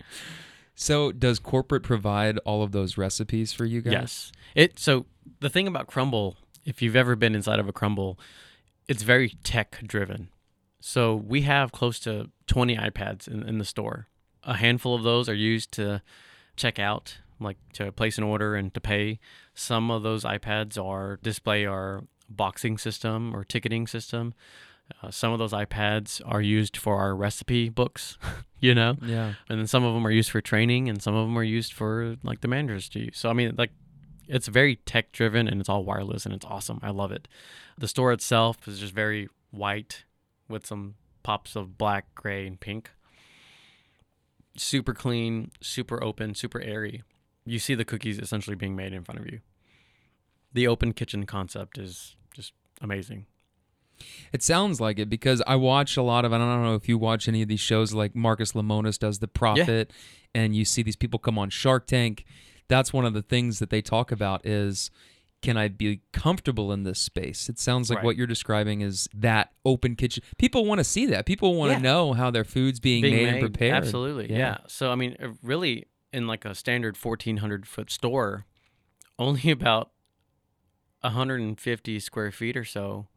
So, 0.74 1.12
does 1.12 1.38
corporate 1.38 1.84
provide 1.84 2.38
all 2.40 2.64
of 2.64 2.72
those 2.72 2.98
recipes 2.98 3.54
for 3.54 3.66
you 3.66 3.82
guys? 3.82 3.94
Yes. 3.94 4.32
It 4.56 4.80
so 4.80 5.06
the 5.40 5.50
thing 5.50 5.68
about 5.68 5.88
Crumbl, 5.88 6.36
if 6.66 6.82
you've 6.82 6.96
ever 6.96 7.16
been 7.16 7.36
inside 7.36 7.60
of 7.60 7.68
a 7.68 7.74
Crumbl, 7.74 8.18
it's 8.88 9.04
very 9.04 9.30
tech 9.44 9.80
driven. 9.86 10.30
So 10.80 11.16
we 11.16 11.42
have 11.42 11.72
close 11.72 12.00
to 12.02 12.32
20 12.48 12.76
iPads 12.76 13.28
in, 13.28 13.48
in 13.48 13.60
the 13.60 13.66
store. 13.66 14.08
A 14.44 14.56
handful 14.56 14.96
of 14.96 15.04
those 15.04 15.30
are 15.30 15.36
used 15.36 15.72
to 15.74 16.02
check 16.56 16.80
out, 16.80 17.20
like 17.40 17.58
to 17.74 17.92
place 17.92 18.18
an 18.18 18.24
order 18.24 18.56
and 18.56 18.74
to 18.74 18.82
pay. 18.82 19.20
Some 19.54 19.92
of 19.92 20.02
those 20.02 20.24
iPads 20.24 20.84
are 20.84 21.20
display 21.22 21.66
our 21.66 22.06
boxing 22.28 22.78
system 22.78 23.36
or 23.36 23.44
ticketing 23.44 23.86
system. 23.86 24.34
Uh, 25.02 25.12
some 25.12 25.32
of 25.32 25.40
those 25.40 25.54
iPads 25.54 26.22
are 26.26 26.42
used 26.42 26.78
for 26.78 26.98
our 26.98 27.16
recipe 27.16 27.70
books, 27.70 28.18
you 28.60 28.74
know? 28.76 28.96
Yeah. 29.02 29.34
and 29.50 29.60
then 29.60 29.68
some 29.68 29.84
of 29.84 29.94
them 29.94 30.06
are 30.06 30.12
used 30.12 30.30
for 30.32 30.42
training 30.42 30.90
and 30.90 31.02
some 31.02 31.16
of 31.16 31.28
them 31.28 31.38
are 31.38 31.44
used 31.44 31.74
for 31.74 32.18
like 32.24 32.42
the 32.42 32.48
managers 32.48 32.90
to 32.90 33.00
use. 33.00 33.18
So 33.18 33.30
i 33.30 33.34
mean 33.34 33.54
like 33.58 33.72
it's 34.28 34.48
very 34.48 34.78
tech 34.78 35.12
driven 35.12 35.48
and 35.48 35.60
it's 35.60 35.70
all 35.70 35.84
wireless 35.84 36.26
and 36.26 36.34
it's 36.34 36.46
awesome. 36.46 36.80
I 36.82 36.90
love 36.92 37.12
it. 37.12 37.28
The 37.78 37.88
store 37.88 38.14
itself 38.14 38.68
is 38.68 38.80
just 38.80 38.94
very 38.94 39.28
white 39.52 40.06
with 40.48 40.66
some 40.66 40.96
pops 41.24 41.56
of 41.56 41.78
black 41.78 42.14
gray 42.16 42.48
and 42.48 42.60
pink. 42.60 42.92
Super 44.58 44.94
clean 44.94 45.52
super 45.62 46.02
open 46.04 46.36
super 46.36 46.62
airy. 46.62 47.04
You 47.46 47.60
see 47.60 47.76
the 47.76 47.86
cookies 47.86 48.20
essentially 48.20 48.56
being 48.56 48.76
made 48.76 48.94
in 48.94 49.04
front 49.04 49.20
of 49.20 49.26
you. 49.28 49.40
The 50.54 50.68
open 50.68 50.94
kitchen 50.94 51.26
concept 51.26 51.78
is 51.78 52.16
just 52.34 52.54
amazing 52.82 53.26
It 54.34 54.42
sounds 54.44 54.80
like 54.82 55.00
it 55.00 55.10
because 55.10 55.42
I 55.48 55.56
watch 55.56 55.98
a 55.98 56.02
lot 56.02 56.26
of, 56.26 56.32
and 56.32 56.42
I 56.44 56.54
don't 56.54 56.64
know 56.64 56.76
if 56.76 56.88
you 56.90 56.98
watch 56.98 57.28
any 57.28 57.42
of 57.42 57.48
these 57.48 57.60
shows 57.60 57.94
like 57.94 58.16
Marcus 58.16 58.54
Lemonis 58.54 58.98
does 59.00 59.20
The 59.20 59.28
Profit, 59.28 59.92
and 60.34 60.56
you 60.56 60.66
see 60.66 60.82
these 60.84 60.96
people 60.96 61.20
come 61.20 61.38
on 61.38 61.50
Shark 61.50 61.88
Tank. 61.88 62.26
That's 62.68 62.94
one 62.94 63.06
of 63.06 63.14
the 63.14 63.22
things 63.22 63.60
that 63.60 63.70
they 63.70 63.82
talk 63.82 64.12
about 64.12 64.46
is 64.46 64.92
can 65.42 65.58
I 65.58 65.70
be 65.70 66.02
comfortable 66.14 66.72
in 66.72 66.84
this 66.84 67.00
space? 67.00 67.50
It 67.50 67.58
sounds 67.58 67.90
like 67.90 67.98
Right. 67.98 68.06
what 68.06 68.16
you're 68.16 68.28
describing 68.28 68.82
is 68.82 69.10
that 69.12 69.52
open 69.66 69.96
kitchen. 69.96 70.22
People 70.38 70.66
want 70.66 70.78
to 70.78 70.84
see 70.84 71.08
that. 71.08 71.26
People 71.26 71.56
want 71.56 71.72
to 71.72 71.78
Yeah. 71.78 71.82
know 71.82 72.14
how 72.14 72.30
their 72.30 72.44
food's 72.44 72.80
being, 72.80 73.02
made, 73.02 73.28
and 73.28 73.40
prepared. 73.40 73.74
Absolutely, 73.74 74.32
yeah. 74.32 74.58
So 74.68 74.92
I 74.92 74.96
mean, 74.96 75.18
uh, 75.20 75.30
really, 75.42 75.88
in 76.14 76.28
like 76.28 76.46
a 76.46 76.54
standard 76.54 76.96
fourteen 76.96 77.38
hundred 77.38 77.66
foot 77.68 77.90
store, 77.90 78.46
only 79.18 79.50
about 79.52 79.92
hundred 81.04 81.42
and 81.42 81.60
fifty 81.60 82.00
square 82.00 82.32
feet 82.32 82.56
or 82.56 82.64
so, 82.66 83.08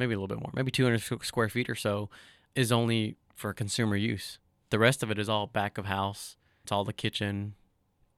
maybe 0.00 0.14
a 0.14 0.16
little 0.20 0.26
bit 0.34 0.40
more, 0.40 0.50
maybe 0.54 0.72
two 0.72 0.82
hundred 0.82 1.00
square 1.24 1.48
feet 1.48 1.70
or 1.70 1.76
so, 1.76 2.10
is 2.56 2.72
only 2.72 3.16
for 3.36 3.52
consumer 3.54 3.94
use. 3.94 4.38
The 4.70 4.78
rest 4.80 5.02
of 5.04 5.10
it 5.12 5.18
is 5.18 5.28
all 5.28 5.46
back 5.46 5.78
of 5.78 5.84
house. 5.86 6.36
It's 6.64 6.72
all 6.72 6.84
the 6.84 6.92
kitchen, 6.92 7.54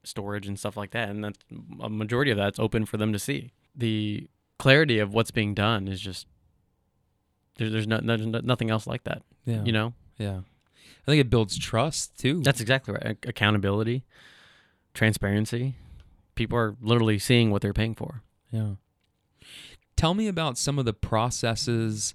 storage, 0.05 0.47
and 0.47 0.59
stuff 0.59 0.76
like 0.76 0.93
that, 0.93 1.11
and 1.11 1.22
that's 1.24 1.39
a 1.83 1.91
majority 1.91 2.30
of 2.30 2.37
that's 2.39 2.59
open 2.59 2.87
for 2.87 2.97
them 2.97 3.12
to 3.12 3.18
see. 3.18 3.53
The 3.76 4.28
clarity 4.59 4.99
of 4.99 5.12
what's 5.12 5.30
being 5.30 5.53
done 5.55 5.89
is 5.89 6.01
just 6.01 6.26
there, 7.57 7.68
there's 7.70 7.87
no, 7.87 8.01
there's 8.03 8.26
no- 8.26 8.41
nothing 8.43 8.70
else 8.70 8.87
like 8.87 9.05
that. 9.05 9.22
Yeah. 9.45 9.62
You 9.64 9.72
know. 9.72 9.93
Yeah. 10.18 10.41
I 11.03 11.11
think 11.11 11.20
it 11.20 11.30
builds 11.30 11.59
trust 11.59 12.18
too. 12.18 12.41
That's 12.43 12.61
exactly 12.61 12.95
right. 12.95 13.07
Ac- 13.07 13.18
Accountability, 13.28 14.05
transparency. 14.95 15.74
People 16.35 16.57
are 16.59 16.76
literally 16.80 17.18
seeing 17.18 17.51
what 17.51 17.61
they're 17.62 17.72
paying 17.72 17.95
for. 17.95 18.22
Yeah. 18.51 18.74
Tell 20.03 20.15
me 20.15 20.27
about 20.27 20.59
some 20.59 20.81
of 20.81 20.85
the 20.85 20.93
processes 20.93 22.13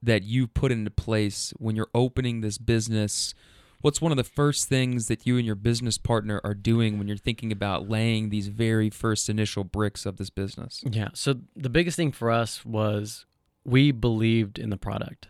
that 0.00 0.22
you 0.22 0.46
put 0.46 0.70
into 0.70 0.92
place 0.92 1.52
when 1.58 1.74
you're 1.74 1.90
opening 1.92 2.40
this 2.40 2.56
business. 2.56 3.34
What's 3.80 4.00
one 4.00 4.12
of 4.12 4.16
the 4.16 4.22
first 4.22 4.68
things 4.68 5.08
that 5.08 5.26
you 5.26 5.36
and 5.36 5.44
your 5.44 5.56
business 5.56 5.98
partner 5.98 6.40
are 6.44 6.54
doing 6.54 6.98
when 6.98 7.08
you're 7.08 7.16
thinking 7.16 7.50
about 7.50 7.88
laying 7.88 8.28
these 8.28 8.46
very 8.46 8.90
first 8.90 9.28
initial 9.28 9.64
bricks 9.64 10.06
of 10.06 10.18
this 10.18 10.30
business? 10.30 10.84
Yeah. 10.88 11.08
So 11.14 11.40
the 11.56 11.68
biggest 11.68 11.96
thing 11.96 12.12
for 12.12 12.30
us 12.30 12.64
was 12.64 13.26
we 13.64 13.90
believed 13.90 14.56
in 14.56 14.70
the 14.70 14.76
product. 14.76 15.26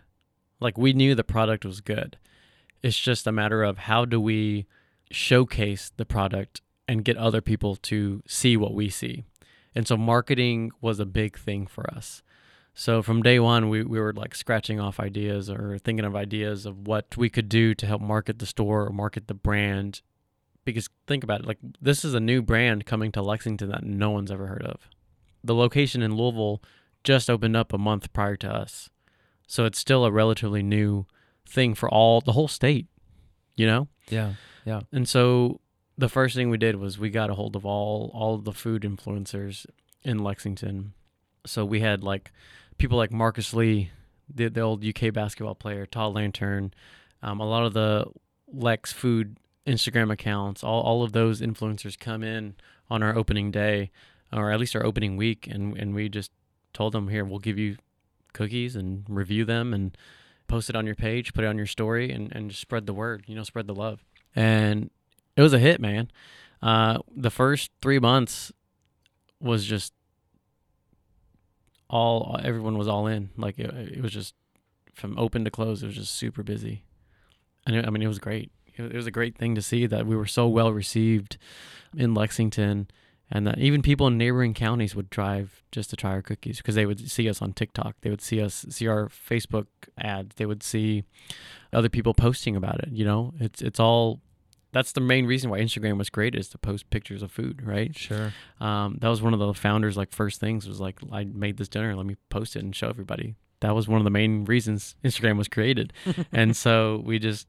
Like 0.59 0.77
we 0.77 0.93
knew 0.93 1.15
the 1.15 1.23
product 1.23 1.65
was 1.65 1.81
good. 1.81 2.19
It's 2.83 2.99
just 2.99 3.25
a 3.25 3.31
matter 3.31 3.63
of 3.63 3.79
how 3.79 4.05
do 4.05 4.21
we 4.21 4.67
showcase 5.09 5.91
the 5.97 6.05
product 6.05 6.61
and 6.87 7.03
get 7.03 7.17
other 7.17 7.41
people 7.41 7.75
to 7.75 8.21
see 8.27 8.55
what 8.55 8.75
we 8.75 8.87
see. 8.87 9.23
And 9.77 9.87
so 9.87 9.95
marketing 9.95 10.71
was 10.81 10.99
a 10.99 11.05
big 11.05 11.37
thing 11.37 11.67
for 11.67 11.87
us. 11.91 12.23
So 12.73 13.03
from 13.03 13.21
day 13.21 13.39
one, 13.39 13.69
we, 13.69 13.83
we 13.83 13.99
were 13.99 14.11
like 14.11 14.33
scratching 14.33 14.79
off 14.79 14.99
ideas 14.99 15.51
or 15.51 15.77
thinking 15.77 16.03
of 16.03 16.15
ideas 16.15 16.65
of 16.65 16.87
what 16.87 17.15
we 17.15 17.29
could 17.29 17.47
do 17.47 17.75
to 17.75 17.85
help 17.85 18.01
market 18.01 18.39
the 18.39 18.47
store 18.47 18.87
or 18.87 18.89
market 18.89 19.27
the 19.27 19.35
brand. 19.35 20.01
Because 20.65 20.89
think 21.05 21.23
about 21.23 21.41
it, 21.41 21.45
like 21.45 21.59
this 21.79 22.03
is 22.03 22.15
a 22.15 22.19
new 22.19 22.41
brand 22.41 22.87
coming 22.87 23.11
to 23.11 23.21
Lexington 23.21 23.69
that 23.69 23.83
no 23.83 24.09
one's 24.09 24.31
ever 24.31 24.47
heard 24.47 24.63
of. 24.63 24.89
The 25.43 25.53
location 25.53 26.01
in 26.01 26.15
Louisville 26.15 26.59
just 27.03 27.29
opened 27.29 27.55
up 27.55 27.71
a 27.71 27.77
month 27.77 28.11
prior 28.13 28.35
to 28.37 28.49
us. 28.49 28.89
So 29.45 29.65
it's 29.65 29.77
still 29.77 30.05
a 30.05 30.11
relatively 30.11 30.63
new 30.63 31.05
thing 31.47 31.75
for 31.75 31.87
all 31.87 32.19
the 32.19 32.31
whole 32.31 32.47
state, 32.47 32.87
you 33.55 33.67
know? 33.67 33.89
Yeah. 34.09 34.33
Yeah. 34.65 34.81
And 34.91 35.07
so 35.07 35.61
the 35.97 36.09
first 36.09 36.35
thing 36.35 36.49
we 36.49 36.57
did 36.57 36.75
was 36.75 36.99
we 36.99 37.09
got 37.09 37.29
a 37.29 37.33
hold 37.33 37.55
of 37.55 37.65
all 37.65 38.11
all 38.13 38.35
of 38.35 38.43
the 38.43 38.53
food 38.53 38.83
influencers 38.83 39.65
in 40.03 40.19
Lexington. 40.19 40.93
So 41.45 41.65
we 41.65 41.79
had 41.79 42.03
like 42.03 42.31
people 42.77 42.97
like 42.97 43.11
Marcus 43.11 43.53
Lee, 43.53 43.91
the, 44.33 44.49
the 44.49 44.61
old 44.61 44.85
UK 44.85 45.13
basketball 45.13 45.55
player, 45.55 45.85
Todd 45.85 46.13
Lantern, 46.13 46.73
um, 47.21 47.39
a 47.39 47.45
lot 47.45 47.65
of 47.65 47.73
the 47.73 48.05
Lex 48.47 48.93
Food 48.93 49.37
Instagram 49.65 50.11
accounts, 50.11 50.63
all, 50.63 50.81
all 50.81 51.03
of 51.03 51.11
those 51.11 51.41
influencers 51.41 51.99
come 51.99 52.23
in 52.23 52.55
on 52.89 53.03
our 53.03 53.15
opening 53.15 53.51
day, 53.51 53.91
or 54.31 54.51
at 54.51 54.59
least 54.59 54.75
our 54.75 54.85
opening 54.85 55.17
week, 55.17 55.47
and, 55.47 55.77
and 55.77 55.93
we 55.93 56.07
just 56.07 56.31
told 56.73 56.93
them, 56.93 57.09
here, 57.09 57.25
we'll 57.25 57.39
give 57.39 57.57
you 57.57 57.75
cookies 58.33 58.75
and 58.75 59.03
review 59.09 59.43
them 59.43 59.73
and 59.73 59.97
post 60.47 60.69
it 60.69 60.75
on 60.75 60.85
your 60.85 60.95
page, 60.95 61.33
put 61.33 61.43
it 61.43 61.47
on 61.47 61.57
your 61.57 61.65
story, 61.65 62.11
and, 62.11 62.31
and 62.33 62.49
just 62.49 62.61
spread 62.61 62.85
the 62.85 62.93
word, 62.93 63.25
you 63.27 63.35
know, 63.35 63.43
spread 63.43 63.67
the 63.67 63.75
love. 63.75 64.05
And 64.35 64.89
it 65.37 65.41
was 65.41 65.53
a 65.53 65.59
hit, 65.59 65.79
man. 65.79 66.11
Uh, 66.61 66.97
the 67.15 67.29
first 67.29 67.71
three 67.81 67.99
months 67.99 68.51
was 69.39 69.63
just 69.63 69.93
all 71.89 72.39
everyone 72.43 72.77
was 72.77 72.87
all 72.87 73.07
in. 73.07 73.29
Like 73.37 73.59
it, 73.59 73.73
it 73.73 74.01
was 74.01 74.11
just 74.11 74.33
from 74.93 75.17
open 75.17 75.45
to 75.45 75.51
close. 75.51 75.83
It 75.83 75.85
was 75.85 75.95
just 75.95 76.15
super 76.15 76.43
busy, 76.43 76.83
and 77.65 77.75
it, 77.75 77.85
I 77.85 77.89
mean 77.89 78.01
it 78.01 78.07
was 78.07 78.19
great. 78.19 78.51
It, 78.75 78.83
it 78.83 78.95
was 78.95 79.07
a 79.07 79.11
great 79.11 79.37
thing 79.37 79.55
to 79.55 79.61
see 79.61 79.85
that 79.85 80.05
we 80.05 80.15
were 80.15 80.25
so 80.25 80.47
well 80.47 80.73
received 80.73 81.37
in 81.95 82.13
Lexington, 82.13 82.87
and 83.29 83.45
that 83.45 83.59
even 83.59 83.81
people 83.81 84.07
in 84.07 84.17
neighboring 84.17 84.55
counties 84.55 84.95
would 84.95 85.09
drive 85.09 85.63
just 85.71 85.91
to 85.91 85.95
try 85.95 86.11
our 86.11 86.21
cookies 86.23 86.57
because 86.57 86.75
they 86.75 86.85
would 86.87 87.09
see 87.11 87.29
us 87.29 87.41
on 87.41 87.53
TikTok. 87.53 87.95
They 88.01 88.09
would 88.09 88.21
see 88.21 88.41
us 88.41 88.65
see 88.69 88.87
our 88.87 89.07
Facebook 89.07 89.67
ads. 89.99 90.35
They 90.35 90.47
would 90.47 90.63
see 90.63 91.03
other 91.71 91.89
people 91.89 92.13
posting 92.15 92.55
about 92.55 92.79
it. 92.79 92.89
You 92.91 93.05
know, 93.05 93.33
it's 93.39 93.61
it's 93.61 93.79
all. 93.79 94.19
That's 94.77 94.91
the 94.91 95.01
main 95.01 95.25
reason 95.25 95.49
why 95.49 95.59
Instagram 95.59 95.97
was 95.97 96.09
great 96.17 96.35
is 96.35 96.47
to 96.49 96.57
post 96.57 96.89
pictures 96.91 97.21
of 97.23 97.31
food, 97.31 97.55
right? 97.65 97.95
Sure. 97.97 98.31
um, 98.61 98.97
that 99.01 99.09
was 99.09 99.21
one 99.21 99.33
of 99.33 99.39
the 99.39 99.53
founders 99.53 99.97
like 99.97 100.11
first 100.13 100.39
things 100.39 100.67
was 100.67 100.79
like 100.79 100.97
i 101.11 101.23
made 101.45 101.55
this 101.57 101.67
dinner 101.69 101.95
let 101.95 102.05
me 102.05 102.15
post 102.29 102.55
it 102.55 102.63
and 102.63 102.75
show 102.75 102.89
everybody 102.89 103.35
that 103.63 103.73
was 103.73 103.87
one 103.87 103.99
of 103.99 104.03
the 104.03 104.15
main 104.21 104.45
reasons 104.45 104.95
instagram 105.03 105.35
was 105.37 105.47
created 105.47 105.93
and 106.31 106.55
so 106.55 107.01
we 107.09 107.17
just 107.19 107.47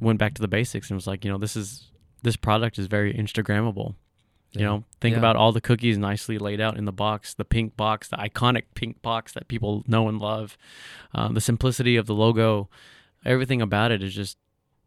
went 0.00 0.18
back 0.18 0.34
to 0.34 0.42
the 0.42 0.48
basics 0.48 0.88
and 0.90 0.96
was 0.96 1.06
like 1.06 1.24
you 1.24 1.30
know 1.32 1.38
this 1.38 1.56
is 1.56 1.90
this 2.22 2.36
product 2.36 2.78
is 2.78 2.86
very 2.86 3.12
instagrammable 3.14 3.94
You 4.52 4.64
know, 4.66 4.84
think 5.00 5.12
Yeah. 5.14 5.20
about 5.22 5.36
all 5.36 5.52
the 5.52 5.60
cookies 5.60 5.96
nicely 5.96 6.36
laid 6.38 6.60
out 6.60 6.76
in 6.76 6.84
the 6.84 6.92
box, 7.06 7.34
the 7.34 7.44
pink 7.44 7.76
box, 7.76 8.08
the 8.08 8.16
iconic 8.28 8.64
pink 8.74 9.00
box 9.00 9.32
that 9.34 9.46
people 9.46 9.84
know 9.86 10.08
and 10.08 10.18
love, 10.20 10.58
uh, 11.14 11.28
the 11.36 11.40
simplicity 11.40 11.94
of 12.00 12.06
the 12.06 12.14
logo, 12.24 12.68
everything 13.24 13.62
about 13.62 13.90
it 13.92 14.02
is 14.02 14.12
just 14.22 14.36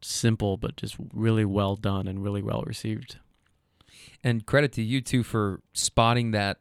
simple, 0.04 0.58
but 0.58 0.76
just 0.76 0.96
really 1.14 1.46
well 1.46 1.76
done 1.76 2.08
and 2.08 2.24
really 2.24 2.42
well 2.42 2.64
received. 2.66 3.18
And 4.24 4.46
credit 4.46 4.72
to 4.74 4.82
you 4.82 5.02
too 5.02 5.24
for 5.24 5.62
spotting 5.74 6.32
that 6.32 6.60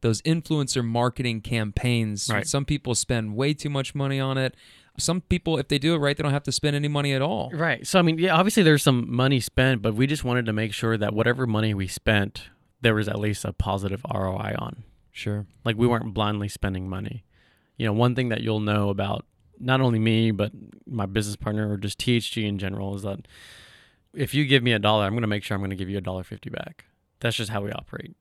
those 0.00 0.22
influencer 0.22 0.84
marketing 0.84 1.40
campaigns. 1.40 2.30
Right. 2.30 2.46
Some 2.46 2.64
people 2.64 2.94
spend 2.94 3.34
way 3.34 3.54
too 3.54 3.70
much 3.70 3.94
money 3.94 4.20
on 4.20 4.38
it. 4.38 4.54
Some 4.98 5.20
people, 5.20 5.58
if 5.58 5.68
they 5.68 5.78
do 5.78 5.94
it 5.94 5.98
right, 5.98 6.16
they 6.16 6.22
don't 6.22 6.32
have 6.32 6.44
to 6.44 6.52
spend 6.52 6.74
any 6.76 6.88
money 6.88 7.12
at 7.12 7.20
all. 7.20 7.50
Right. 7.52 7.86
So 7.86 7.98
I 7.98 8.02
mean, 8.02 8.18
yeah, 8.18 8.34
obviously 8.34 8.62
there's 8.62 8.82
some 8.82 9.12
money 9.12 9.40
spent, 9.40 9.82
but 9.82 9.94
we 9.94 10.06
just 10.06 10.24
wanted 10.24 10.46
to 10.46 10.52
make 10.52 10.72
sure 10.72 10.96
that 10.96 11.12
whatever 11.12 11.46
money 11.46 11.74
we 11.74 11.86
spent, 11.86 12.48
there 12.80 12.94
was 12.94 13.08
at 13.08 13.18
least 13.18 13.44
a 13.44 13.52
positive 13.52 14.02
ROI 14.12 14.54
on. 14.58 14.84
Sure. 15.10 15.46
Like 15.64 15.76
we 15.76 15.86
weren't 15.86 16.14
blindly 16.14 16.48
spending 16.48 16.88
money. 16.88 17.24
You 17.76 17.86
know, 17.86 17.92
one 17.92 18.14
thing 18.14 18.30
that 18.30 18.40
you'll 18.40 18.60
know 18.60 18.88
about 18.88 19.26
not 19.58 19.80
only 19.80 19.98
me 19.98 20.30
but 20.30 20.52
my 20.86 21.06
business 21.06 21.36
partner 21.36 21.70
or 21.70 21.76
just 21.76 21.98
THG 21.98 22.46
in 22.46 22.58
general 22.58 22.94
is 22.94 23.02
that 23.02 23.26
if 24.14 24.34
you 24.34 24.44
give 24.46 24.62
me 24.62 24.72
a 24.72 24.78
dollar, 24.78 25.04
I'm 25.04 25.12
going 25.12 25.22
to 25.22 25.28
make 25.28 25.44
sure 25.44 25.54
I'm 25.54 25.60
going 25.60 25.70
to 25.70 25.76
give 25.76 25.90
you 25.90 25.98
a 25.98 26.02
dollar 26.02 26.24
fifty 26.24 26.50
back. 26.50 26.86
That's 27.20 27.36
just 27.36 27.50
how 27.50 27.62
we 27.62 27.72
operate. 27.72 28.16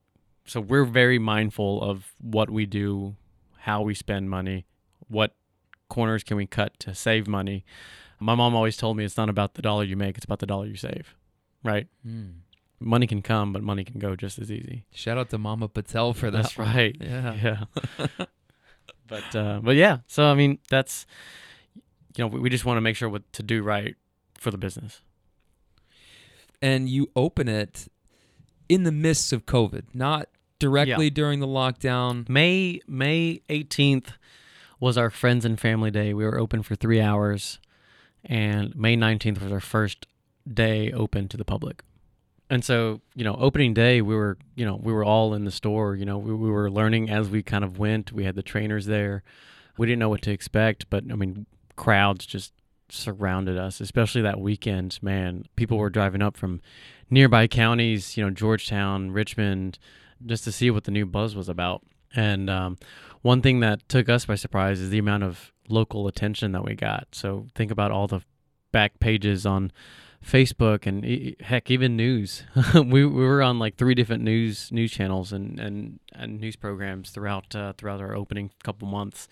So 0.46 0.62
we're 0.62 0.86
very 0.86 1.18
mindful 1.18 1.82
of 1.82 2.14
what 2.22 2.50
we 2.50 2.66
do, 2.66 3.16
how 3.60 3.82
we 3.82 3.94
spend 3.96 4.30
money, 4.30 4.66
what 5.08 5.34
corners 5.90 6.24
can 6.24 6.38
we 6.38 6.46
cut 6.46 6.80
to 6.82 6.94
save 6.94 7.28
money. 7.28 7.66
My 8.20 8.36
mom 8.36 8.56
always 8.56 8.78
told 8.78 8.98
me 8.98 9.04
it's 9.04 9.18
not 9.18 9.30
about 9.30 9.56
the 9.56 9.62
dollar 9.62 9.84
you 9.84 9.96
make, 9.96 10.18
it's 10.18 10.26
about 10.26 10.40
the 10.40 10.46
dollar 10.46 10.68
you 10.68 10.76
save. 10.76 11.16
Right? 11.64 11.88
Mm. 12.08 12.34
Money 12.80 13.08
can 13.08 13.22
come, 13.22 13.54
but 13.54 13.64
money 13.64 13.84
can 13.84 14.00
go 14.00 14.16
just 14.16 14.38
as 14.38 14.52
easy. 14.52 14.86
Shout 14.94 15.18
out 15.18 15.30
to 15.32 15.38
Mama 15.38 15.68
Patel 15.68 16.14
for 16.14 16.30
that. 16.32 16.44
That's 16.44 16.58
right. 16.58 16.96
Yeah. 17.00 17.66
Yeah. 18.00 18.26
but 19.08 19.36
uh, 19.36 19.60
but 19.64 19.76
yeah. 19.76 20.00
So 20.08 20.26
I 20.26 20.34
mean, 20.36 20.60
that's 20.70 21.06
you 22.16 22.24
know, 22.24 22.28
we, 22.28 22.40
we 22.40 22.50
just 22.50 22.66
want 22.66 22.78
to 22.78 22.82
make 22.82 22.96
sure 22.96 23.10
what 23.10 23.32
to 23.34 23.44
do 23.44 23.64
right 23.64 23.96
for 24.38 24.52
the 24.52 24.58
business. 24.58 25.02
And 26.62 26.90
you 26.90 27.10
open 27.16 27.48
it 27.48 27.88
in 28.70 28.84
the 28.84 28.92
midst 28.92 29.34
of 29.34 29.46
COVID, 29.46 29.84
not 29.94 30.30
directly 30.60 31.10
during 31.10 31.40
the 31.40 31.48
lockdown. 31.48 32.28
May 32.30 32.80
May 32.88 33.42
eighteenth 33.50 34.14
was 34.80 34.98
our 34.98 35.10
friends 35.10 35.46
and 35.46 35.60
family 35.60 35.92
day. 35.92 36.14
We 36.14 36.26
were 36.26 36.40
open 36.40 36.64
for 36.64 36.76
three 36.76 37.02
hours, 37.02 37.60
and 38.24 38.76
May 38.76 38.96
nineteenth 38.96 39.42
was 39.42 39.52
our 39.52 39.60
first 39.60 40.08
day 40.52 40.92
open 40.92 41.28
to 41.30 41.38
the 41.38 41.46
public. 41.46 41.84
And 42.50 42.64
so, 42.64 43.02
you 43.16 43.24
know, 43.24 43.36
opening 43.40 43.74
day, 43.74 44.02
we 44.02 44.16
were, 44.16 44.38
you 44.56 44.66
know, 44.66 44.76
we 44.76 44.94
were 44.94 45.04
all 45.04 45.34
in 45.34 45.46
the 45.46 45.52
store. 45.52 45.96
You 45.96 46.06
know, 46.06 46.18
we, 46.18 46.34
we 46.34 46.50
were 46.50 46.70
learning 46.70 47.10
as 47.10 47.30
we 47.30 47.42
kind 47.42 47.64
of 47.64 47.80
went. 47.80 48.12
We 48.12 48.26
had 48.26 48.36
the 48.36 48.44
trainers 48.44 48.86
there. 48.86 49.24
We 49.78 49.88
didn't 49.88 50.00
know 50.00 50.10
what 50.10 50.22
to 50.24 50.32
expect, 50.32 50.90
but 50.90 51.04
I 51.12 51.16
mean, 51.16 51.48
crowds 51.76 52.26
just 52.26 52.54
surrounded 52.90 53.58
us, 53.58 53.82
especially 53.82 54.22
that 54.22 54.40
weekend. 54.40 55.00
Man, 55.02 55.46
people 55.56 55.78
were 55.78 55.90
driving 55.90 56.22
up 56.22 56.38
from 56.38 56.62
nearby 57.10 57.48
counties, 57.48 58.16
you 58.16 58.24
know, 58.24 58.30
Georgetown, 58.30 59.12
Richmond, 59.12 59.80
just 60.26 60.44
to 60.46 60.52
see 60.52 60.70
what 60.72 60.86
the 60.86 60.92
new 60.92 61.06
buzz 61.06 61.36
was 61.36 61.50
about. 61.50 61.84
And 62.16 62.50
um, 62.50 62.78
one 63.22 63.42
thing 63.42 63.60
that 63.62 63.88
took 63.90 64.08
us 64.08 64.26
by 64.26 64.36
surprise 64.36 64.80
is 64.80 64.90
the 64.90 65.00
amount 65.00 65.24
of 65.24 65.52
local 65.68 66.08
attention 66.08 66.52
that 66.54 66.64
we 66.64 66.76
got. 66.76 67.08
So 67.12 67.48
think 67.56 67.72
about 67.72 67.92
all 67.92 68.08
the 68.08 68.22
back 68.72 69.00
pages 69.00 69.46
on 69.46 69.72
Facebook 70.26 70.86
and 70.88 71.06
e- 71.06 71.36
heck, 71.40 71.70
even 71.70 71.96
news. 71.96 72.44
we, 72.74 72.84
we 72.84 73.06
were 73.06 73.42
on 73.44 73.60
like 73.60 73.76
three 73.78 73.94
different 73.96 74.24
news 74.24 74.72
news 74.72 74.92
channels 74.92 75.32
and, 75.32 75.60
and, 75.60 76.00
and 76.14 76.40
news 76.40 76.56
programs 76.56 77.12
throughout 77.12 77.56
uh, 77.56 77.74
throughout 77.78 78.02
our 78.02 78.16
opening 78.16 78.52
couple 78.64 78.88
months. 78.88 79.28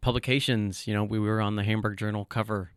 Publications, 0.00 0.86
you 0.86 0.94
know, 0.94 1.04
we 1.04 1.18
were 1.18 1.40
on 1.40 1.56
the 1.56 1.62
Hamburg 1.62 1.96
Journal 1.96 2.24
cover. 2.24 2.70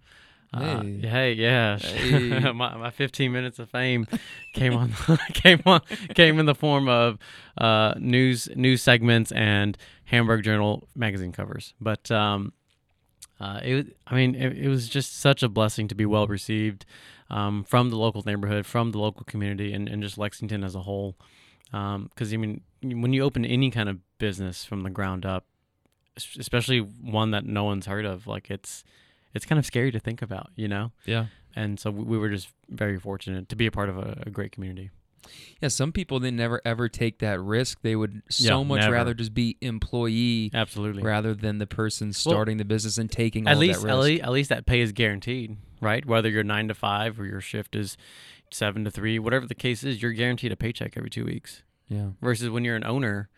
Uh, 0.53 0.83
Hey. 0.83 0.99
hey, 1.01 1.33
yeah, 1.33 1.77
Hey. 1.79 2.39
my, 2.53 2.77
my 2.77 2.89
15 2.91 3.31
minutes 3.31 3.59
of 3.59 3.69
fame 3.69 4.07
came 4.53 4.73
on 4.73 4.93
came 5.33 5.61
on 5.65 5.81
came 6.13 6.39
in 6.39 6.45
the 6.45 6.55
form 6.55 6.87
of 6.87 7.17
uh, 7.57 7.95
news 7.97 8.47
news 8.55 8.81
segments 8.83 9.31
and 9.31 9.77
Hamburg 10.05 10.43
Journal 10.43 10.87
magazine 10.95 11.31
covers. 11.31 11.73
But 11.81 12.09
um, 12.11 12.53
uh, 13.39 13.59
it 13.63 13.97
I 14.07 14.15
mean 14.15 14.35
it, 14.35 14.55
it 14.57 14.69
was 14.69 14.87
just 14.87 15.17
such 15.19 15.41
a 15.43 15.49
blessing 15.49 15.87
to 15.89 15.95
be 15.95 16.05
well 16.05 16.27
received 16.27 16.85
um, 17.29 17.63
from 17.63 17.89
the 17.89 17.97
local 17.97 18.23
neighborhood, 18.25 18.65
from 18.65 18.91
the 18.91 18.99
local 18.99 19.23
community, 19.25 19.73
and, 19.73 19.87
and 19.89 20.01
just 20.03 20.17
Lexington 20.17 20.63
as 20.63 20.75
a 20.75 20.81
whole. 20.81 21.15
Because 21.71 22.33
I 22.33 22.37
mean, 22.37 22.61
when 22.81 23.11
you 23.13 23.23
open 23.23 23.43
any 23.45 23.71
kind 23.71 23.89
of 23.89 23.99
business 24.17 24.63
from 24.63 24.83
the 24.83 24.89
ground 24.89 25.25
up, 25.25 25.45
especially 26.39 26.79
one 26.79 27.31
that 27.31 27.45
no 27.45 27.63
one's 27.65 27.85
heard 27.87 28.05
of, 28.05 28.27
like 28.27 28.49
it's 28.49 28.83
it's 29.33 29.45
kind 29.45 29.59
of 29.59 29.65
scary 29.65 29.91
to 29.91 29.99
think 29.99 30.21
about, 30.21 30.51
you 30.55 30.67
know. 30.67 30.91
Yeah. 31.05 31.25
And 31.55 31.79
so 31.79 31.91
we, 31.91 32.03
we 32.03 32.17
were 32.17 32.29
just 32.29 32.49
very 32.69 32.97
fortunate 32.99 33.49
to 33.49 33.55
be 33.55 33.65
a 33.65 33.71
part 33.71 33.89
of 33.89 33.97
a, 33.97 34.23
a 34.25 34.29
great 34.29 34.51
community. 34.53 34.91
Yeah, 35.59 35.69
some 35.69 35.91
people 35.91 36.19
they 36.19 36.29
never 36.31 36.61
ever 36.63 36.87
take 36.87 37.19
that 37.19 37.41
risk. 37.41 37.81
They 37.81 37.95
would 37.95 38.21
so 38.29 38.59
Yeah, 38.59 38.63
much 38.63 38.81
never. 38.81 38.93
rather 38.93 39.13
just 39.15 39.33
be 39.33 39.57
employee 39.59 40.51
Absolutely. 40.53 41.01
rather 41.01 41.33
than 41.33 41.57
the 41.57 41.65
person 41.67 42.13
starting 42.13 42.57
the 42.57 42.65
business 42.65 42.97
and 42.99 43.11
taking 43.11 43.47
at 43.47 43.55
all 43.55 43.59
least 43.59 43.83
at 43.85 43.97
least 43.99 44.21
at 44.23 44.31
least 44.31 44.49
that 44.49 44.65
pay 44.65 44.81
is 44.81 44.91
guaranteed, 44.91 45.57
right? 45.81 46.05
Whether 46.05 46.29
you're 46.29 46.43
nine 46.43 46.67
to 46.67 46.73
five 46.73 47.19
or 47.19 47.25
your 47.25 47.41
shift 47.41 47.75
is 47.75 47.97
seven 48.51 48.83
to 48.85 48.91
three, 48.91 49.19
whatever 49.19 49.45
the 49.45 49.55
case 49.55 49.83
is, 49.83 50.01
you're 50.01 50.11
guaranteed 50.11 50.51
a 50.51 50.55
paycheck 50.55 50.95
every 50.97 51.09
two 51.09 51.25
weeks. 51.25 51.63
Yeah. 51.87 52.09
Versus 52.21 52.49
when 52.49 52.63
you're 52.63 52.75
an 52.75 52.85
owner, 52.85 53.29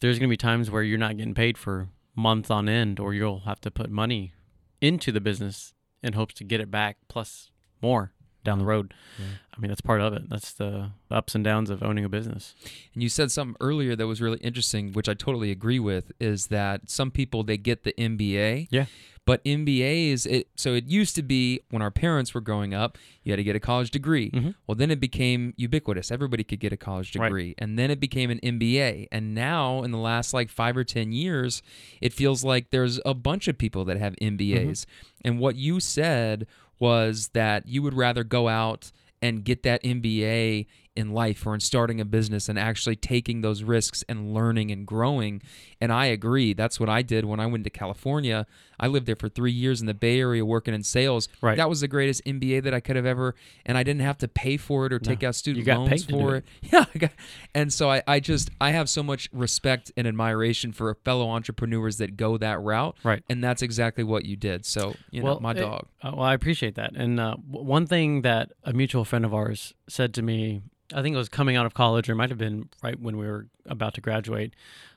there's 0.00 0.18
gonna 0.18 0.28
be 0.28 0.36
times 0.36 0.70
where 0.70 0.82
you're 0.82 0.98
not 0.98 1.16
getting 1.16 1.34
paid 1.34 1.58
for 1.58 1.88
months 2.14 2.50
on 2.50 2.68
end, 2.68 2.98
or 2.98 3.12
you'll 3.14 3.40
have 3.40 3.60
to 3.62 3.70
put 3.70 3.90
money 3.90 4.32
into 4.80 5.12
the 5.12 5.20
business 5.20 5.74
in 6.02 6.12
hopes 6.14 6.34
to 6.34 6.44
get 6.44 6.60
it 6.60 6.70
back 6.70 6.96
plus 7.08 7.50
more 7.82 8.12
down 8.44 8.58
the 8.58 8.64
road. 8.64 8.94
Yeah. 9.18 9.26
I 9.54 9.60
mean, 9.60 9.68
that's 9.68 9.80
part 9.80 10.00
of 10.00 10.12
it. 10.12 10.30
That's 10.30 10.52
the 10.52 10.92
ups 11.10 11.34
and 11.34 11.42
downs 11.42 11.68
of 11.68 11.82
owning 11.82 12.04
a 12.04 12.08
business. 12.08 12.54
And 12.94 13.02
you 13.02 13.08
said 13.08 13.30
something 13.30 13.56
earlier 13.60 13.96
that 13.96 14.06
was 14.06 14.22
really 14.22 14.38
interesting, 14.38 14.92
which 14.92 15.08
I 15.08 15.14
totally 15.14 15.50
agree 15.50 15.80
with, 15.80 16.12
is 16.20 16.46
that 16.46 16.88
some 16.88 17.10
people 17.10 17.42
they 17.42 17.56
get 17.58 17.82
the 17.82 17.92
MBA. 17.98 18.68
Yeah. 18.70 18.86
But 19.26 19.42
MBAs, 19.44 20.24
it 20.24 20.48
so 20.54 20.72
it 20.74 20.86
used 20.86 21.16
to 21.16 21.22
be 21.22 21.60
when 21.70 21.82
our 21.82 21.90
parents 21.90 22.32
were 22.32 22.40
growing 22.40 22.72
up, 22.72 22.96
you 23.24 23.32
had 23.32 23.36
to 23.38 23.44
get 23.44 23.56
a 23.56 23.60
college 23.60 23.90
degree. 23.90 24.30
Mhm. 24.30 24.54
Well, 24.66 24.76
then 24.76 24.90
it 24.92 25.00
became 25.00 25.52
ubiquitous. 25.56 26.12
Everybody 26.12 26.44
could 26.44 26.60
get 26.60 26.72
a 26.72 26.76
college 26.76 27.14
Right. 27.16 27.26
degree. 27.26 27.54
And 27.58 27.76
then 27.76 27.90
it 27.90 27.98
became 27.98 28.30
an 28.30 28.38
MBA. 28.40 29.08
And 29.10 29.34
now, 29.34 29.82
in 29.82 29.90
the 29.90 29.98
last 29.98 30.32
like 30.32 30.48
five 30.48 30.76
or 30.76 30.84
10 30.84 31.10
years, 31.12 31.60
it 32.00 32.12
feels 32.12 32.44
like 32.44 32.70
there's 32.70 33.00
a 33.04 33.14
bunch 33.14 33.48
of 33.48 33.58
people 33.58 33.84
that 33.86 33.96
have 33.98 34.14
MBAs. 34.22 34.86
And 35.24 35.40
what 35.40 35.56
you 35.56 35.80
said 35.80 36.46
was 36.78 37.28
that 37.34 37.66
you 37.66 37.82
would 37.82 37.94
rather 37.94 38.22
go 38.22 38.46
out 38.48 38.92
and 39.20 39.42
get 39.44 39.64
that 39.64 39.82
MBA 39.82 40.66
in 40.96 41.12
life 41.12 41.46
or 41.46 41.54
in 41.54 41.60
starting 41.60 42.00
a 42.00 42.04
business 42.04 42.48
and 42.48 42.58
actually 42.58 42.96
taking 42.96 43.40
those 43.42 43.62
risks 43.62 44.02
and 44.08 44.32
learning 44.34 44.70
and 44.70 44.86
growing. 44.86 45.42
And 45.80 45.92
I 45.92 46.06
agree. 46.06 46.52
That's 46.54 46.80
what 46.80 46.88
I 46.88 47.02
did 47.02 47.24
when 47.24 47.38
I 47.40 47.46
went 47.46 47.64
to 47.64 47.70
California. 47.70 48.46
I 48.78 48.86
lived 48.88 49.06
there 49.06 49.16
for 49.16 49.28
three 49.28 49.52
years 49.52 49.80
in 49.80 49.86
the 49.86 49.94
Bay 49.94 50.20
Area 50.20 50.44
working 50.44 50.74
in 50.74 50.82
sales. 50.82 51.28
Right. 51.40 51.56
That 51.56 51.68
was 51.68 51.80
the 51.80 51.88
greatest 51.88 52.24
MBA 52.24 52.62
that 52.64 52.74
I 52.74 52.80
could 52.80 52.96
have 52.96 53.06
ever, 53.06 53.34
and 53.64 53.76
I 53.78 53.82
didn't 53.82 54.02
have 54.02 54.18
to 54.18 54.28
pay 54.28 54.56
for 54.58 54.86
it 54.86 54.92
or 54.92 54.98
take 54.98 55.22
out 55.22 55.34
student 55.34 55.58
you 55.58 55.64
got 55.64 55.78
loans 55.78 55.90
paid 55.90 55.98
to 56.00 56.06
do 56.06 56.18
for 56.18 56.36
it. 56.36 56.44
it. 56.62 56.72
Yeah. 56.72 56.84
Got, 56.98 57.10
and 57.54 57.72
so 57.72 57.90
I, 57.90 58.02
I 58.06 58.20
just, 58.20 58.50
I 58.60 58.70
have 58.72 58.88
so 58.88 59.02
much 59.02 59.28
respect 59.32 59.92
and 59.96 60.06
admiration 60.06 60.72
for 60.72 60.94
fellow 61.04 61.28
entrepreneurs 61.28 61.98
that 61.98 62.16
go 62.16 62.36
that 62.38 62.60
route. 62.60 62.96
Right. 63.02 63.22
And 63.30 63.42
that's 63.42 63.62
exactly 63.62 64.04
what 64.04 64.24
you 64.24 64.36
did. 64.36 64.66
So, 64.66 64.94
you 65.10 65.22
know, 65.22 65.38
my 65.40 65.52
it- 65.52 65.54
dog. 65.60 65.86
uh, 66.02 66.12
well, 66.14 66.22
I 66.24 66.34
appreciate 66.34 66.74
that. 66.76 66.94
And 66.96 67.18
uh, 67.20 67.36
w- 67.50 67.66
one 67.66 67.86
thing 67.86 68.22
that 68.22 68.52
a 68.64 68.72
mutual 68.72 69.04
friend 69.04 69.24
of 69.24 69.32
ours 69.34 69.74
said 69.88 70.14
to 70.14 70.22
me, 70.22 70.62
I 70.94 71.02
think 71.02 71.14
it 71.14 71.18
was 71.18 71.28
coming 71.28 71.56
out 71.56 71.66
of 71.66 71.74
college, 71.74 72.08
or 72.08 72.12
it 72.12 72.16
might 72.16 72.30
have 72.30 72.38
been 72.38 72.68
right 72.82 72.98
when 72.98 73.16
we 73.16 73.26
were 73.26 73.46
about 73.66 73.94
to 73.94 74.00
graduate. 74.00 74.54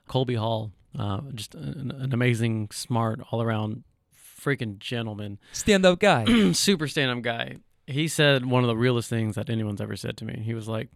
Colby 0.07 0.35
Hall, 0.35 0.71
uh, 0.97 1.21
just 1.33 1.55
an, 1.55 1.91
an 1.91 2.13
amazing, 2.13 2.69
smart, 2.71 3.21
all 3.31 3.41
around 3.41 3.83
freaking 4.39 4.79
gentleman, 4.79 5.39
Stand 5.51 5.85
up 5.85 5.99
guy. 5.99 6.51
super 6.53 6.87
stand 6.87 7.11
up 7.11 7.23
guy. 7.23 7.57
He 7.87 8.07
said 8.07 8.45
one 8.45 8.63
of 8.63 8.67
the 8.67 8.77
realest 8.77 9.09
things 9.09 9.35
that 9.35 9.49
anyone's 9.49 9.81
ever 9.81 9.95
said 9.95 10.15
to 10.17 10.25
me. 10.25 10.41
He 10.45 10.53
was 10.53 10.67
like, 10.67 10.89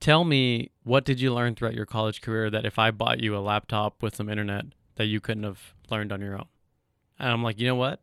Tell 0.00 0.24
me, 0.24 0.70
what 0.82 1.04
did 1.04 1.20
you 1.20 1.32
learn 1.32 1.54
throughout 1.54 1.74
your 1.74 1.86
college 1.86 2.20
career 2.20 2.50
that 2.50 2.64
if 2.64 2.78
I 2.78 2.90
bought 2.90 3.20
you 3.20 3.36
a 3.36 3.38
laptop 3.38 4.02
with 4.02 4.16
some 4.16 4.28
internet 4.28 4.64
that 4.96 5.06
you 5.06 5.20
couldn't 5.20 5.44
have 5.44 5.74
learned 5.90 6.12
on 6.12 6.20
your 6.20 6.34
own? 6.34 6.46
And 7.20 7.30
I'm 7.30 7.42
like, 7.44 7.60
you 7.60 7.68
know 7.68 7.76
what? 7.76 8.00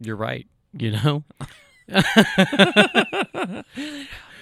You're 0.00 0.16
right. 0.16 0.46
You 0.72 0.92
know? 0.92 1.24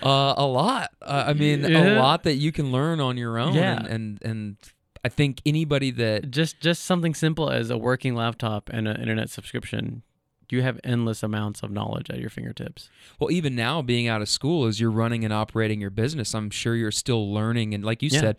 Uh, 0.03 0.35
a 0.37 0.47
lot. 0.47 0.91
Uh, 1.01 1.25
I 1.29 1.33
mean, 1.33 1.65
Yeah. 1.65 1.97
a 1.97 1.99
lot 1.99 2.23
that 2.25 2.35
you 2.35 2.53
can 2.53 2.71
learn 2.71 3.01
on 3.01 3.17
your 3.17 3.39
own. 3.39 3.55
Yeah. 3.55 3.79
And, 3.79 3.87
and 3.89 4.23
and 4.23 4.57
I 5.05 5.09
think 5.09 5.41
anybody 5.47 5.91
that 5.93 6.31
just 6.31 6.61
just 6.61 6.85
something 6.85 7.15
simple 7.15 7.49
as 7.51 7.71
a 7.71 7.79
working 7.79 8.15
laptop 8.15 8.69
and 8.73 8.87
an 8.87 9.01
internet 9.01 9.31
subscription 9.31 10.03
you 10.49 10.63
have 10.63 10.79
endless 10.85 11.25
amounts 11.25 11.65
of 11.65 11.73
knowledge 11.73 12.09
at 12.09 12.21
your 12.21 12.31
fingertips. 12.31 12.89
Well, 13.19 13.33
even 13.33 13.57
now, 13.57 13.83
being 13.83 14.07
out 14.07 14.23
of 14.23 14.29
school, 14.29 14.67
as 14.67 14.79
you're 14.79 14.93
running 14.93 15.25
and 15.25 15.33
operating 15.33 15.81
your 15.81 15.91
business, 15.91 16.37
I'm 16.37 16.51
sure 16.51 16.77
you're 16.77 16.93
still 16.93 17.33
learning. 17.35 17.75
And 17.75 17.85
like 17.85 18.01
you 18.01 18.11
Yeah. 18.13 18.21
said, 18.21 18.37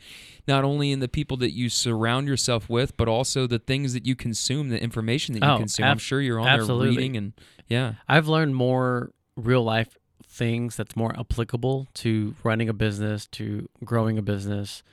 not 0.48 0.64
only 0.64 0.92
in 0.94 1.02
the 1.02 1.10
people 1.10 1.36
that 1.38 1.52
you 1.52 1.68
surround 1.68 2.30
yourself 2.30 2.70
with, 2.70 2.96
but 2.96 3.10
also 3.10 3.46
the 3.46 3.60
things 3.60 3.92
that 3.92 4.06
you 4.06 4.16
consume, 4.16 4.70
the 4.70 4.82
information 4.82 5.34
that 5.34 5.44
you 5.44 5.50
Oh, 5.52 5.58
consume. 5.58 5.86
I'm 5.86 5.98
sure 5.98 6.22
you're 6.22 6.40
on 6.40 6.48
absolutely. 6.48 6.86
there 6.88 6.96
reading 6.96 7.18
and 7.18 7.34
yeah. 7.68 7.94
I've 8.08 8.28
learned 8.28 8.56
more 8.56 9.12
real 9.36 9.64
life 9.64 9.98
things 10.26 10.76
that's 10.76 10.96
more 10.96 11.18
applicable 11.20 11.88
to 11.96 12.36
running 12.44 12.70
a 12.70 12.74
business, 12.74 13.28
to 13.28 13.70
growing 13.84 14.18
a 14.18 14.22
business 14.22 14.84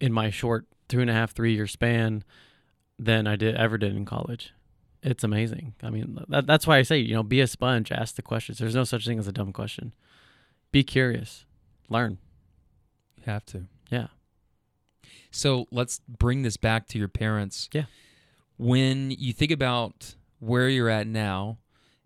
in 0.00 0.12
my 0.12 0.30
short 0.30 0.66
two 0.88 1.00
and 1.00 1.10
a 1.10 1.12
half, 1.12 1.32
three 1.32 1.54
year 1.54 1.66
span 1.66 2.24
than 2.98 3.26
I 3.26 3.36
did 3.36 3.54
ever 3.56 3.78
did 3.78 3.94
in 3.94 4.04
college. 4.04 4.52
It's 5.02 5.22
amazing. 5.22 5.74
I 5.82 5.90
mean, 5.90 6.18
that, 6.28 6.46
that's 6.46 6.66
why 6.66 6.78
I 6.78 6.82
say, 6.82 6.98
you 6.98 7.14
know, 7.14 7.22
be 7.22 7.40
a 7.40 7.46
sponge, 7.46 7.92
ask 7.92 8.16
the 8.16 8.22
questions. 8.22 8.58
There's 8.58 8.74
no 8.74 8.84
such 8.84 9.06
thing 9.06 9.18
as 9.18 9.28
a 9.28 9.32
dumb 9.32 9.52
question. 9.52 9.94
Be 10.72 10.82
curious, 10.82 11.44
learn. 11.88 12.18
You 13.16 13.24
have 13.26 13.44
to. 13.46 13.66
Yeah. 13.90 14.08
So 15.30 15.66
let's 15.70 16.00
bring 16.08 16.42
this 16.42 16.56
back 16.56 16.88
to 16.88 16.98
your 16.98 17.08
parents. 17.08 17.68
Yeah. 17.72 17.84
When 18.56 19.10
you 19.10 19.32
think 19.32 19.52
about 19.52 20.14
where 20.40 20.68
you're 20.68 20.88
at 20.88 21.06
now 21.06 21.58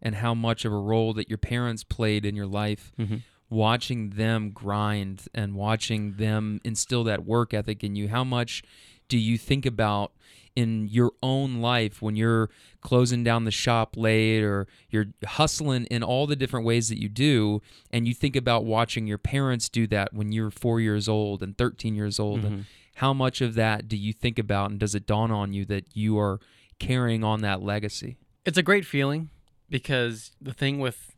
and 0.03 0.17
how 0.17 0.35
much 0.35 0.65
of 0.65 0.73
a 0.73 0.79
role 0.79 1.13
that 1.15 1.29
your 1.29 1.39
parents 1.39 1.85
played 1.85 2.25
in 2.25 2.35
your 2.37 2.47
life, 2.47 2.93
Mm-hmm. 2.99 3.17
watching 3.49 4.11
them 4.11 4.51
grind 4.51 5.25
and 5.35 5.55
watching 5.55 6.15
them 6.15 6.61
instill 6.65 7.03
that 7.05 7.25
work 7.27 7.53
ethic 7.53 7.83
in 7.83 7.97
you, 7.97 8.09
how 8.09 8.23
much 8.25 8.63
do 9.09 9.19
you 9.19 9.37
think 9.37 9.67
about 9.67 10.13
in 10.57 10.87
your 10.89 11.13
own 11.23 11.61
life 11.61 12.01
when 12.03 12.17
you're 12.17 12.51
closing 12.81 13.23
down 13.25 13.45
the 13.45 13.51
shop 13.51 13.97
late 13.97 14.43
or 14.43 14.67
you're 14.89 15.07
hustling 15.25 15.85
in 15.87 16.03
all 16.03 16.27
the 16.27 16.35
different 16.37 16.67
ways 16.67 16.89
that 16.89 17.01
you 17.01 17.09
do 17.09 17.61
and 17.93 18.07
you 18.09 18.15
think 18.15 18.35
about 18.37 18.65
watching 18.65 19.07
your 19.07 19.19
parents 19.19 19.69
do 19.69 19.87
that 19.87 20.13
when 20.13 20.33
you're 20.33 20.51
4 20.51 20.81
years 20.81 21.09
old 21.09 21.43
and 21.43 21.57
13 21.57 21.95
years 21.95 22.19
old 22.19 22.45
and 22.45 22.67
how 22.97 23.13
much 23.13 23.41
of 23.41 23.55
that 23.55 23.89
do 23.89 23.97
you 23.97 24.13
think 24.13 24.39
about 24.39 24.71
and 24.71 24.79
does 24.81 24.95
it 24.95 25.07
dawn 25.07 25.31
on 25.31 25.53
you 25.53 25.65
that 25.65 25.85
you 25.95 26.19
are 26.19 26.41
carrying 26.79 27.23
on 27.25 27.41
that 27.43 27.63
legacy? 27.63 28.17
It's 28.45 28.59
a 28.59 28.63
great 28.63 28.85
feeling 28.85 29.31
because 29.71 30.33
the 30.41 30.53
thing 30.53 30.79
with 30.79 31.15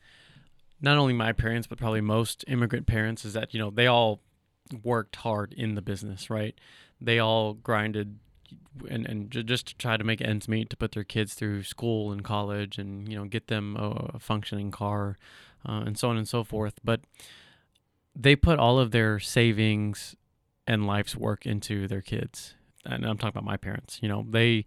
not 0.80 0.96
only 0.96 1.12
my 1.12 1.32
parents 1.32 1.66
but 1.66 1.78
probably 1.78 2.00
most 2.00 2.44
immigrant 2.48 2.86
parents 2.86 3.24
is 3.24 3.32
that 3.32 3.52
you 3.54 3.58
know 3.58 3.70
they 3.70 3.86
all 3.86 4.20
worked 4.82 5.16
hard 5.16 5.52
in 5.52 5.74
the 5.74 5.82
business 5.82 6.30
right? 6.30 6.54
They 7.00 7.18
all 7.18 7.54
grinded 7.54 8.18
and, 8.88 9.06
and 9.06 9.30
ju- 9.30 9.42
just 9.42 9.66
to 9.68 9.76
try 9.76 9.96
to 9.96 10.04
make 10.04 10.20
ends 10.20 10.48
meet 10.48 10.70
to 10.70 10.76
put 10.76 10.92
their 10.92 11.04
kids 11.04 11.34
through 11.34 11.62
school 11.62 12.12
and 12.12 12.22
college 12.22 12.78
and 12.78 13.08
you 13.08 13.18
know 13.18 13.24
get 13.24 13.48
them 13.48 13.76
a, 13.76 14.12
a 14.14 14.18
functioning 14.18 14.70
car 14.70 15.18
uh, 15.68 15.82
and 15.86 15.98
so 15.98 16.08
on 16.10 16.16
and 16.16 16.28
so 16.28 16.44
forth. 16.44 16.74
But 16.84 17.00
they 18.14 18.36
put 18.36 18.58
all 18.58 18.78
of 18.78 18.90
their 18.90 19.18
savings 19.18 20.16
and 20.66 20.86
life's 20.86 21.16
work 21.16 21.46
into 21.46 21.88
their 21.88 22.02
kids. 22.02 22.54
And 22.84 23.06
i'm 23.06 23.16
talking 23.16 23.38
about 23.38 23.44
my 23.44 23.56
parents 23.56 24.00
you 24.02 24.08
know 24.08 24.26
they 24.28 24.64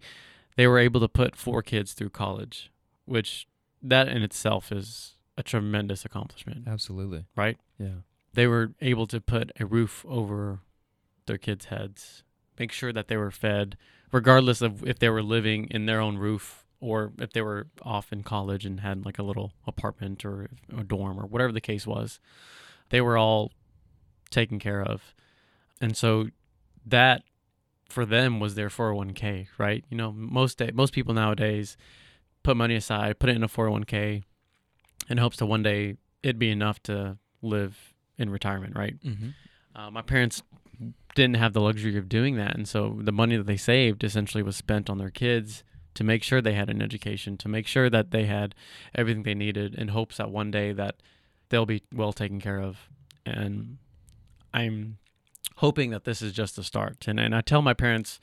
they 0.56 0.66
were 0.66 0.78
able 0.78 1.00
to 1.00 1.08
put 1.08 1.36
four 1.36 1.60
kids 1.60 1.92
through 1.92 2.08
college 2.08 2.70
which 3.04 3.46
that 3.82 4.08
in 4.08 4.22
itself 4.22 4.72
is 4.72 5.16
a 5.38 5.42
tremendous 5.42 6.04
accomplishment 6.04 6.66
absolutely 6.66 7.24
right 7.36 7.58
yeah 7.78 8.00
they 8.36 8.46
were 8.46 8.72
able 8.82 9.06
to 9.06 9.20
put 9.20 9.50
a 9.58 9.64
roof 9.64 10.04
over 10.06 10.60
their 11.26 11.38
kids' 11.38 11.66
heads, 11.66 12.22
make 12.58 12.70
sure 12.70 12.92
that 12.92 13.08
they 13.08 13.16
were 13.16 13.30
fed, 13.30 13.76
regardless 14.12 14.60
of 14.60 14.86
if 14.86 14.98
they 14.98 15.08
were 15.08 15.22
living 15.22 15.66
in 15.70 15.86
their 15.86 16.00
own 16.00 16.18
roof 16.18 16.64
or 16.78 17.12
if 17.18 17.32
they 17.32 17.40
were 17.40 17.66
off 17.82 18.12
in 18.12 18.22
college 18.22 18.66
and 18.66 18.80
had 18.80 19.06
like 19.06 19.18
a 19.18 19.22
little 19.22 19.52
apartment 19.66 20.24
or 20.24 20.50
a 20.76 20.84
dorm 20.84 21.18
or 21.18 21.26
whatever 21.26 21.50
the 21.50 21.62
case 21.62 21.86
was. 21.86 22.20
They 22.90 23.00
were 23.00 23.16
all 23.16 23.52
taken 24.30 24.58
care 24.58 24.82
of. 24.82 25.14
And 25.80 25.96
so 25.96 26.28
that 26.84 27.22
for 27.88 28.04
them 28.04 28.38
was 28.38 28.54
their 28.54 28.68
401k, 28.68 29.46
right? 29.56 29.82
You 29.88 29.96
know, 29.96 30.12
most 30.12 30.58
day, 30.58 30.70
most 30.74 30.92
people 30.92 31.14
nowadays 31.14 31.78
put 32.46 32.56
money 32.56 32.76
aside, 32.76 33.18
put 33.18 33.28
it 33.28 33.34
in 33.34 33.42
a 33.42 33.48
401k 33.48 34.22
in 35.08 35.18
hopes 35.18 35.36
to 35.38 35.44
one 35.44 35.64
day 35.64 35.96
it 36.22 36.38
be 36.38 36.48
enough 36.48 36.80
to 36.84 37.18
live 37.42 37.92
in 38.18 38.30
retirement, 38.30 38.76
right? 38.76 38.98
mm-hmm. 39.02 39.30
Uh, 39.74 39.90
my 39.90 40.00
parents 40.00 40.42
didn't 41.16 41.36
have 41.36 41.52
the 41.52 41.60
luxury 41.60 41.98
of 41.98 42.08
doing 42.08 42.36
that, 42.36 42.54
and 42.54 42.68
so 42.68 42.98
the 43.00 43.12
money 43.12 43.36
that 43.36 43.46
they 43.46 43.56
saved 43.56 44.04
essentially 44.04 44.42
was 44.42 44.56
spent 44.56 44.88
on 44.88 44.96
their 44.96 45.10
kids 45.10 45.64
to 45.94 46.04
make 46.04 46.22
sure 46.22 46.40
they 46.40 46.54
had 46.54 46.70
an 46.70 46.80
education, 46.80 47.36
to 47.36 47.48
make 47.48 47.66
sure 47.66 47.90
that 47.90 48.10
they 48.10 48.26
had 48.26 48.54
everything 48.94 49.24
they 49.24 49.34
needed, 49.34 49.74
in 49.74 49.88
hopes 49.88 50.18
that 50.18 50.30
one 50.30 50.50
day 50.50 50.72
that 50.72 50.96
they'll 51.48 51.66
be 51.66 51.82
well 51.92 52.12
taken 52.12 52.40
care 52.40 52.60
of. 52.60 52.88
And 53.26 53.78
I'm 54.54 54.98
hoping 55.56 55.90
that 55.90 56.04
this 56.04 56.22
is 56.22 56.32
just 56.32 56.56
the 56.56 56.62
start. 56.62 57.08
And 57.08 57.18
and 57.18 57.34
I 57.34 57.40
tell 57.40 57.60
my 57.60 57.74
parents 57.74 58.20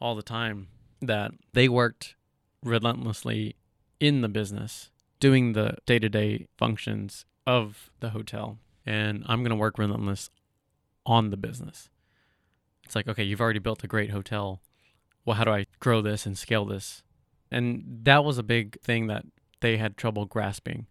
all 0.00 0.14
the 0.14 0.22
time 0.22 0.68
that 1.00 1.30
they 1.52 1.68
worked 1.68 2.14
relentlessly 2.62 3.56
in 4.00 4.22
the 4.22 4.28
business, 4.28 4.90
doing 5.20 5.52
the 5.52 5.76
day 5.86 5.98
to 5.98 6.08
day 6.08 6.46
functions 6.56 7.26
of 7.46 7.90
the 8.00 8.10
hotel. 8.10 8.58
And 8.84 9.22
I'm 9.26 9.42
going 9.42 9.50
to 9.50 9.56
work 9.56 9.78
relentless 9.78 10.30
on 11.06 11.30
the 11.30 11.36
business. 11.36 11.90
It's 12.84 12.96
like, 12.96 13.06
okay, 13.06 13.22
you've 13.22 13.40
already 13.40 13.58
built 13.60 13.84
a 13.84 13.86
great 13.86 14.10
hotel. 14.10 14.60
Well, 15.24 15.36
how 15.36 15.44
do 15.44 15.52
I 15.52 15.66
grow 15.78 16.00
this 16.00 16.26
and 16.26 16.36
scale 16.36 16.64
this? 16.64 17.02
And 17.50 18.00
that 18.02 18.24
was 18.24 18.38
a 18.38 18.42
big 18.42 18.80
thing 18.80 19.06
that 19.08 19.24
they 19.60 19.76
had 19.76 19.96
trouble 19.96 20.24
grasping. 20.24 20.86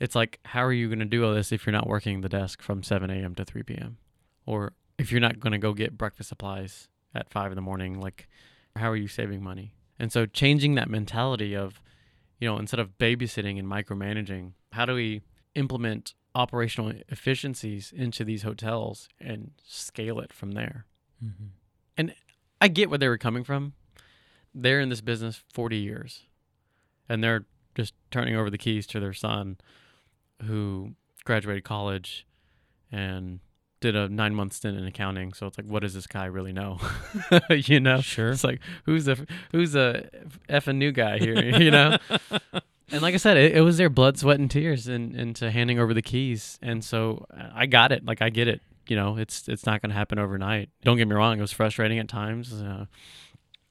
It's 0.00 0.14
like, 0.14 0.40
how 0.44 0.64
are 0.64 0.72
you 0.72 0.88
going 0.88 0.98
to 0.98 1.04
do 1.04 1.24
all 1.24 1.34
this 1.34 1.52
if 1.52 1.66
you're 1.66 1.72
not 1.72 1.86
working 1.86 2.20
the 2.20 2.28
desk 2.28 2.62
from 2.62 2.82
7 2.82 3.10
a.m. 3.10 3.34
to 3.34 3.44
3 3.44 3.62
p.m.? 3.62 3.98
Or 4.44 4.72
if 4.98 5.12
you're 5.12 5.20
not 5.20 5.40
going 5.40 5.52
to 5.52 5.58
go 5.58 5.72
get 5.72 5.98
breakfast 5.98 6.28
supplies 6.28 6.88
at 7.14 7.30
5 7.30 7.52
in 7.52 7.56
the 7.56 7.62
morning, 7.62 8.00
like, 8.00 8.28
how 8.74 8.90
are 8.90 8.96
you 8.96 9.08
saving 9.08 9.42
money? 9.42 9.74
And 9.98 10.12
so 10.12 10.26
changing 10.26 10.74
that 10.74 10.90
mentality 10.90 11.54
of, 11.54 11.80
you 12.38 12.48
know, 12.48 12.58
instead 12.58 12.80
of 12.80 12.98
babysitting 12.98 13.58
and 13.58 13.68
micromanaging, 13.68 14.52
how 14.72 14.84
do 14.84 14.94
we 14.94 15.22
implement 15.54 16.14
operational 16.34 16.92
efficiencies 17.08 17.92
into 17.96 18.24
these 18.24 18.42
hotels 18.42 19.08
and 19.18 19.52
scale 19.64 20.20
it 20.20 20.32
from 20.32 20.52
there? 20.52 20.86
Mm-hmm. 21.24 22.08
I 22.60 22.68
get 22.68 22.88
where 22.88 22.98
they 22.98 23.08
were 23.08 23.18
coming 23.18 23.44
from. 23.44 23.74
They're 24.54 24.80
in 24.80 24.88
this 24.88 25.00
business 25.02 25.42
40 25.52 25.76
years 25.76 26.24
and 27.08 27.22
they're 27.22 27.44
just 27.74 27.94
turning 28.10 28.34
over 28.34 28.50
the 28.50 28.58
keys 28.58 28.86
to 28.88 29.00
their 29.00 29.12
son 29.12 29.58
who 30.46 30.94
graduated 31.24 31.64
college 31.64 32.26
and 32.90 33.40
did 33.80 33.94
a 33.96 34.08
nine 34.08 34.34
month 34.34 34.54
stint 34.54 34.76
in 34.76 34.84
accounting. 34.86 35.32
So 35.32 35.46
it's 35.46 35.58
like, 35.58 35.66
what 35.66 35.82
does 35.82 35.94
this 35.94 36.06
guy 36.06 36.26
really 36.26 36.52
know? 36.52 36.80
you 37.50 37.80
know? 37.80 38.00
Sure. 38.00 38.30
It's 38.30 38.44
like, 38.44 38.60
who's 38.84 39.06
a, 39.08 39.16
who's 39.52 39.74
a 39.74 40.08
effing 40.48 40.76
new 40.76 40.92
guy 40.92 41.18
here, 41.18 41.42
you 41.60 41.70
know? 41.70 41.98
and 42.90 43.02
like 43.02 43.14
I 43.14 43.18
said, 43.18 43.36
it, 43.36 43.56
it 43.56 43.60
was 43.60 43.76
their 43.76 43.90
blood, 43.90 44.18
sweat, 44.18 44.38
and 44.38 44.50
tears 44.50 44.88
in, 44.88 45.14
into 45.14 45.50
handing 45.50 45.78
over 45.78 45.92
the 45.92 46.02
keys. 46.02 46.58
And 46.62 46.84
so 46.84 47.26
I 47.54 47.66
got 47.66 47.92
it. 47.92 48.04
Like, 48.04 48.22
I 48.22 48.30
get 48.30 48.48
it 48.48 48.60
you 48.88 48.96
know, 48.96 49.16
it's 49.16 49.48
it's 49.48 49.66
not 49.66 49.82
going 49.82 49.90
to 49.90 49.96
happen 49.96 50.18
overnight. 50.18 50.70
Don't 50.84 50.96
get 50.96 51.08
me 51.08 51.14
wrong; 51.14 51.38
it 51.38 51.40
was 51.40 51.52
frustrating 51.52 51.98
at 51.98 52.08
times. 52.08 52.52
Uh, 52.52 52.86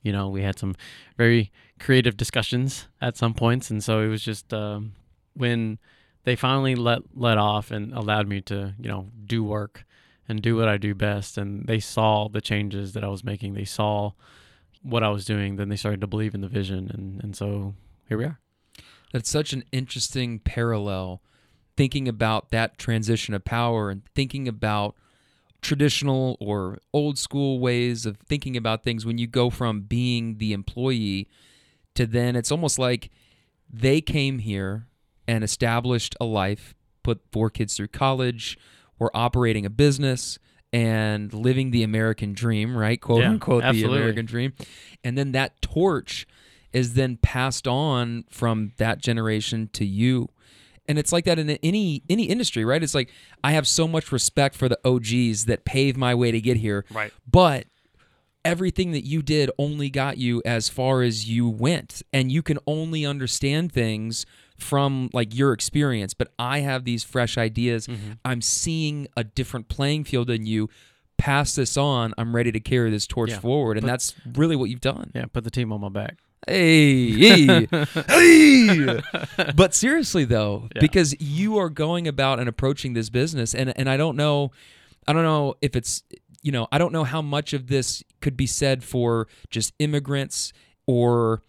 you 0.02 0.12
know, 0.12 0.30
we 0.30 0.42
had 0.42 0.60
some 0.60 0.76
very 1.18 1.52
creative 1.80 2.18
discussions 2.18 2.88
at 3.02 3.18
some 3.18 3.34
points, 3.34 3.70
and 3.70 3.84
so 3.84 4.02
it 4.02 4.08
was 4.08 4.22
just 4.22 4.54
um, 4.54 4.94
when 5.34 5.80
they 6.24 6.36
finally 6.36 6.76
let 6.76 7.00
let 7.16 7.38
off 7.38 7.72
and 7.72 7.94
allowed 7.94 8.28
me 8.28 8.42
to, 8.42 8.74
you 8.80 8.90
know, 8.90 9.08
do 9.26 9.44
work 9.44 9.86
and 10.28 10.42
do 10.42 10.56
what 10.56 10.68
I 10.68 10.78
do 10.78 10.96
best, 10.96 11.38
and 11.38 11.68
they 11.68 11.80
saw 11.80 12.28
the 12.28 12.42
changes 12.42 12.94
that 12.94 13.04
I 13.04 13.08
was 13.08 13.24
making. 13.24 13.54
They 13.54 13.66
saw 13.66 14.12
what 14.82 15.04
I 15.04 15.10
was 15.10 15.26
doing. 15.26 15.56
Then 15.56 15.70
they 15.70 15.76
started 15.76 16.02
to 16.02 16.08
believe 16.08 16.34
in 16.34 16.42
the 16.42 16.48
vision, 16.48 16.90
and 16.94 17.24
and 17.24 17.36
so 17.36 17.76
here 18.08 18.18
we 18.18 18.26
are. 18.26 18.40
That's 19.14 19.30
such 19.30 19.54
an 19.54 19.64
interesting 19.72 20.40
parallel 20.40 21.22
thinking 21.78 22.08
about 22.08 22.52
that 22.52 22.78
transition 22.78 23.34
of 23.34 23.44
power 23.44 23.90
and 23.90 24.04
thinking 24.16 24.48
about 24.48 24.96
traditional 25.62 26.38
or 26.40 26.80
old 26.94 27.18
school 27.18 27.60
ways 27.60 28.06
of 28.06 28.18
thinking 28.18 28.56
about 28.56 28.84
things 28.84 29.06
when 29.06 29.18
you 29.18 29.28
go 29.28 29.50
from 29.50 29.82
being 29.82 30.38
the 30.38 30.54
employee 30.54 31.28
to 31.96 32.06
then 32.06 32.36
it's 32.36 32.52
almost 32.52 32.78
like 32.78 33.10
they 33.72 34.00
came 34.00 34.40
here 34.40 34.86
and 35.28 35.44
established 35.44 36.16
a 36.22 36.26
life, 36.26 36.76
put 37.04 37.22
four 37.32 37.50
kids 37.50 37.76
through 37.76 37.88
college, 37.88 38.58
were 39.00 39.12
operating 39.16 39.66
a 39.66 39.70
business 39.70 40.40
and 40.74 41.34
living 41.34 41.72
the 41.72 41.84
American 41.84 42.34
dream, 42.34 42.76
right? 42.76 43.00
Quote 43.00 43.22
Yeah, 43.22 43.30
unquote, 43.30 43.64
the. 43.64 43.84
American 43.84 44.26
dream. 44.26 44.54
And 45.04 45.18
then 45.18 45.32
that 45.32 45.62
torch 45.62 46.28
is 46.74 46.96
then 46.96 47.18
passed 47.18 47.68
on 47.68 48.26
from 48.30 48.74
that 48.78 49.00
generation 49.00 49.70
to 49.74 49.86
you. 49.86 50.28
And 50.88 51.00
it's 51.00 51.12
like 51.12 51.26
that 51.26 51.40
in 51.40 51.50
any 51.50 52.04
any 52.10 52.24
industry, 52.26 52.66
right? 52.66 52.84
It's 52.84 52.94
like 52.94 53.10
I 53.44 53.54
have 53.54 53.68
so 53.68 53.88
much 53.88 54.12
respect 54.12 54.56
for 54.56 54.70
the 54.70 54.78
OGs 54.86 55.46
that 55.46 55.66
paved 55.66 55.98
my 55.98 56.14
way 56.14 56.32
to 56.32 56.42
get 56.42 56.58
here. 56.58 56.86
Right. 56.92 57.12
But 57.30 57.68
everything 58.44 58.92
that 58.92 59.06
you 59.06 59.22
did 59.24 59.50
only 59.58 59.90
got 59.90 60.18
you 60.18 60.42
as 60.46 60.70
far 60.70 61.02
as 61.02 61.28
you 61.28 61.50
went 61.50 62.04
and 62.14 62.32
you 62.32 62.44
can 62.44 62.60
only 62.68 63.06
understand 63.06 63.72
things 63.72 64.26
from 64.58 65.10
like 65.14 65.36
your 65.36 65.52
experience, 65.54 66.14
but 66.14 66.30
I 66.40 66.60
have 66.60 66.86
these 66.86 67.04
fresh 67.04 67.38
ideas. 67.38 67.88
Mm-hmm. 67.88 68.12
I'm 68.24 68.42
seeing 68.42 69.08
a 69.18 69.24
different 69.24 69.68
playing 69.68 70.06
field 70.06 70.28
than 70.28 70.46
you. 70.46 70.70
Pass 71.18 71.56
this 71.56 71.78
on. 71.78 72.14
I'm 72.18 72.36
ready 72.36 72.52
to 72.52 72.60
carry 72.60 72.90
this 72.92 73.08
torch 73.08 73.30
Yeah, 73.30 73.40
forward, 73.40 73.78
and 73.78 73.86
but- 73.86 73.92
that's 73.92 74.14
really 74.34 74.56
what 74.58 74.70
you've 74.70 74.82
done. 74.82 75.12
Yeah, 75.16 75.26
put 75.26 75.44
the 75.46 75.52
team 75.52 75.72
on 75.72 75.80
my 75.82 75.90
back. 75.90 76.18
Hey, 76.48 77.10
hey, 77.12 77.68
hey. 78.08 79.02
But 79.56 79.74
seriously 79.74 80.26
though, 80.26 80.68
Yeah. 80.76 80.82
because 80.82 81.20
you 81.20 81.58
are 81.58 81.70
going 81.70 82.08
about 82.08 82.40
and 82.40 82.48
approaching 82.50 82.94
this 82.94 83.10
business, 83.10 83.56
and 83.56 83.74
and 83.78 83.90
I 83.90 83.98
don't 83.98 84.16
know, 84.18 84.52
I 85.08 85.14
don't 85.14 85.24
know 85.24 85.56
if 85.62 85.76
it's 85.76 86.04
you 86.44 86.52
know 86.52 86.68
I 86.72 86.78
don't 86.78 86.92
know 86.92 87.04
how 87.06 87.22
much 87.22 87.54
of 87.54 87.68
this 87.68 88.04
could 88.22 88.38
be 88.38 88.46
said 88.46 88.84
for 88.84 89.28
just 89.50 89.74
immigrants, 89.80 90.52
or 90.86 91.42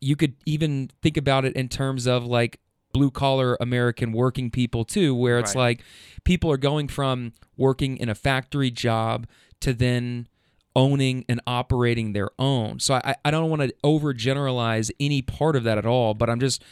you 0.00 0.16
could 0.16 0.34
even 0.44 0.90
think 1.02 1.16
about 1.16 1.44
it 1.44 1.54
in 1.54 1.68
terms 1.68 2.06
of 2.06 2.24
like 2.24 2.60
blue 2.92 3.10
collar 3.10 3.56
American 3.60 4.12
working 4.12 4.50
people 4.50 4.84
too, 4.84 5.14
where 5.14 5.38
it's 5.38 5.54
Right. 5.54 5.78
like 5.78 5.84
people 6.24 6.50
are 6.50 6.56
going 6.56 6.88
from 6.88 7.32
working 7.56 7.96
in 7.98 8.08
a 8.08 8.14
factory 8.14 8.70
job 8.70 9.26
to 9.60 9.72
then 9.72 10.28
owning 10.74 11.24
and 11.28 11.40
operating 11.46 12.12
their 12.12 12.28
own. 12.38 12.78
So 12.80 12.94
I, 12.94 13.14
I 13.24 13.30
don't 13.30 13.48
want 13.50 13.62
to 13.62 13.74
overgeneralize 13.82 14.90
any 15.00 15.22
part 15.22 15.56
of 15.56 15.64
that 15.64 15.78
at 15.78 15.86
all, 15.86 16.14
but 16.14 16.28
I'm 16.30 16.40
just 16.40 16.62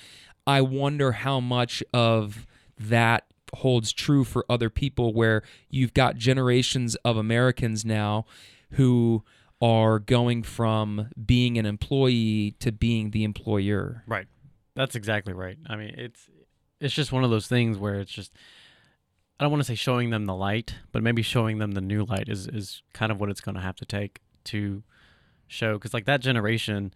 I 0.46 0.60
wonder 0.60 1.12
how 1.12 1.40
much 1.40 1.82
of 1.92 2.46
that 2.78 3.24
holds 3.56 3.92
true 3.92 4.24
for 4.24 4.44
other 4.50 4.68
people 4.68 5.14
where 5.14 5.42
you've 5.70 5.94
got 5.94 6.16
generations 6.16 6.96
of 6.96 7.16
Americans 7.16 7.84
now 7.84 8.26
who 8.72 9.22
are 9.60 9.98
going 9.98 10.42
from 10.42 11.08
being 11.24 11.58
an 11.58 11.66
employee 11.66 12.54
to 12.60 12.72
being 12.72 13.10
the 13.10 13.24
employer. 13.24 14.04
Right. 14.06 14.26
That's 14.74 14.94
exactly 14.94 15.32
right. 15.32 15.56
I 15.66 15.76
mean, 15.76 15.94
it's 15.96 16.28
it's 16.80 16.94
just 16.94 17.12
one 17.12 17.24
of 17.24 17.30
those 17.30 17.46
things 17.46 17.78
where 17.78 18.00
it's 18.00 18.12
just 18.12 18.32
I 19.38 19.44
don't 19.44 19.50
want 19.50 19.62
to 19.62 19.66
say 19.66 19.74
showing 19.74 20.10
them 20.10 20.26
the 20.26 20.34
light, 20.34 20.76
but 20.92 21.02
maybe 21.02 21.22
showing 21.22 21.58
them 21.58 21.72
the 21.72 21.80
new 21.80 22.04
light 22.04 22.28
is 22.28 22.46
is 22.46 22.82
kind 22.92 23.12
of 23.12 23.20
what 23.20 23.30
it's 23.30 23.40
going 23.40 23.54
to 23.54 23.60
have 23.60 23.76
to 23.76 23.84
take 23.84 24.20
to 24.44 24.82
show 25.46 25.78
cuz 25.78 25.94
like 25.94 26.06
that 26.06 26.20
generation 26.20 26.92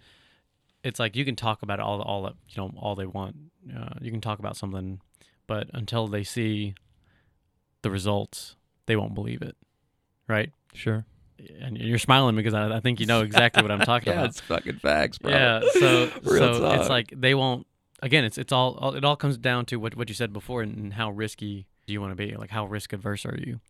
it's 0.85 0.98
like 0.98 1.16
you 1.16 1.24
can 1.24 1.36
talk 1.36 1.62
about 1.62 1.78
it 1.78 1.82
all 1.82 2.01
all 2.02 2.22
that, 2.22 2.35
you 2.48 2.62
know 2.62 2.72
all 2.76 2.94
they 2.94 3.06
want. 3.06 3.36
Uh, 3.74 3.94
you 4.01 4.10
can 4.10 4.20
talk 4.20 4.39
about 4.39 4.56
something, 4.56 5.01
but 5.47 5.68
until 5.72 6.06
they 6.06 6.24
see 6.24 6.74
the 7.82 7.90
results, 7.90 8.56
they 8.86 8.97
won't 8.97 9.14
believe 9.14 9.43
it. 9.43 9.56
Right? 10.26 10.52
Sure. 10.72 11.06
And 11.60 11.78
you're 11.78 11.98
smiling 11.98 12.35
because 12.35 12.55
I, 12.55 12.77
I 12.77 12.81
think 12.81 12.98
you 13.01 13.06
know 13.06 13.23
exactly 13.23 13.62
what 13.62 13.70
I'm 13.70 13.81
talking 13.81 14.09
yeah, 14.12 14.19
about. 14.20 14.31
it's 14.31 14.40
fucking 14.40 14.78
facts, 14.78 15.19
bro. 15.19 15.31
Yeah, 15.31 15.60
so 15.73 16.10
so 16.24 16.60
talk. 16.60 16.81
it's 16.81 16.89
like 16.89 17.12
they 17.16 17.35
won't. 17.35 17.66
Again, 18.01 18.24
it's 18.24 18.39
it's 18.39 18.52
all, 18.52 18.94
it 18.94 19.05
all 19.05 19.16
comes 19.16 19.36
down 19.39 19.66
to 19.66 19.77
what 19.77 19.97
what 19.97 20.09
you 20.09 20.15
said 20.15 20.32
before 20.32 20.62
and, 20.62 20.77
and 20.77 20.93
how 20.94 21.10
risky 21.10 21.66
do 21.86 21.93
you 21.93 22.01
want 22.01 22.10
to 22.12 22.16
be? 22.16 22.35
Like 22.35 22.51
how 22.51 22.66
risk 22.66 22.93
adverse 22.93 23.24
are 23.24 23.36
you? 23.36 23.60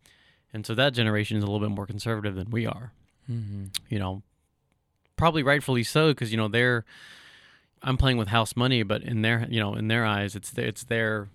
And 0.51 0.65
so 0.65 0.73
that 0.75 0.93
generation 0.93 1.37
is 1.37 1.43
a 1.43 1.47
little 1.47 1.59
bit 1.59 1.73
more 1.73 1.85
conservative 1.85 2.35
than 2.35 2.49
we 2.49 2.65
are. 2.65 2.91
hmm 3.27 3.65
You 3.89 3.99
know, 3.99 4.23
probably 5.15 5.43
rightfully 5.43 5.83
so 5.83 6.09
because 6.09 6.31
you 6.31 6.37
know 6.37 6.47
they're. 6.47 6.85
I'm 7.81 7.95
playing 7.97 8.17
with 8.17 8.27
house 8.27 8.55
money, 8.57 8.83
but 8.83 9.03
in 9.03 9.21
their 9.21 9.47
you 9.49 9.59
know 9.59 9.75
in 9.75 9.87
their 9.87 10.05
eyes, 10.05 10.35
it's 10.35 10.51
it's 10.57 10.83
their, 10.83 11.29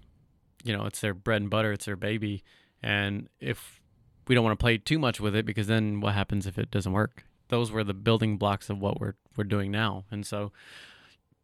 you 0.62 0.77
know, 0.77 0.85
it's 0.85 1.01
their 1.01 1.15
bread 1.15 1.40
and 1.40 1.48
butter, 1.51 1.73
it's 1.73 1.86
their 1.86 1.97
baby, 1.97 2.43
and 2.82 3.28
if 3.40 3.81
we 4.26 4.34
don't 4.34 4.44
want 4.44 4.59
to 4.59 4.62
play 4.62 4.78
too 4.78 4.98
much 4.98 5.20
with 5.20 5.34
it 5.34 5.46
because 5.46 5.66
then 5.66 6.01
what 6.01 6.14
happens 6.14 6.46
if 6.46 6.59
it 6.59 6.70
doesn't 6.70 6.92
work? 6.92 7.24
Those 7.48 7.70
were 7.70 7.84
the 7.84 7.94
building 7.94 8.36
blocks 8.36 8.70
of 8.70 8.80
what 8.80 9.01
we're 9.01 9.14
we're 9.36 9.44
doing 9.44 9.70
now, 9.70 10.05
and 10.10 10.26
so 10.26 10.52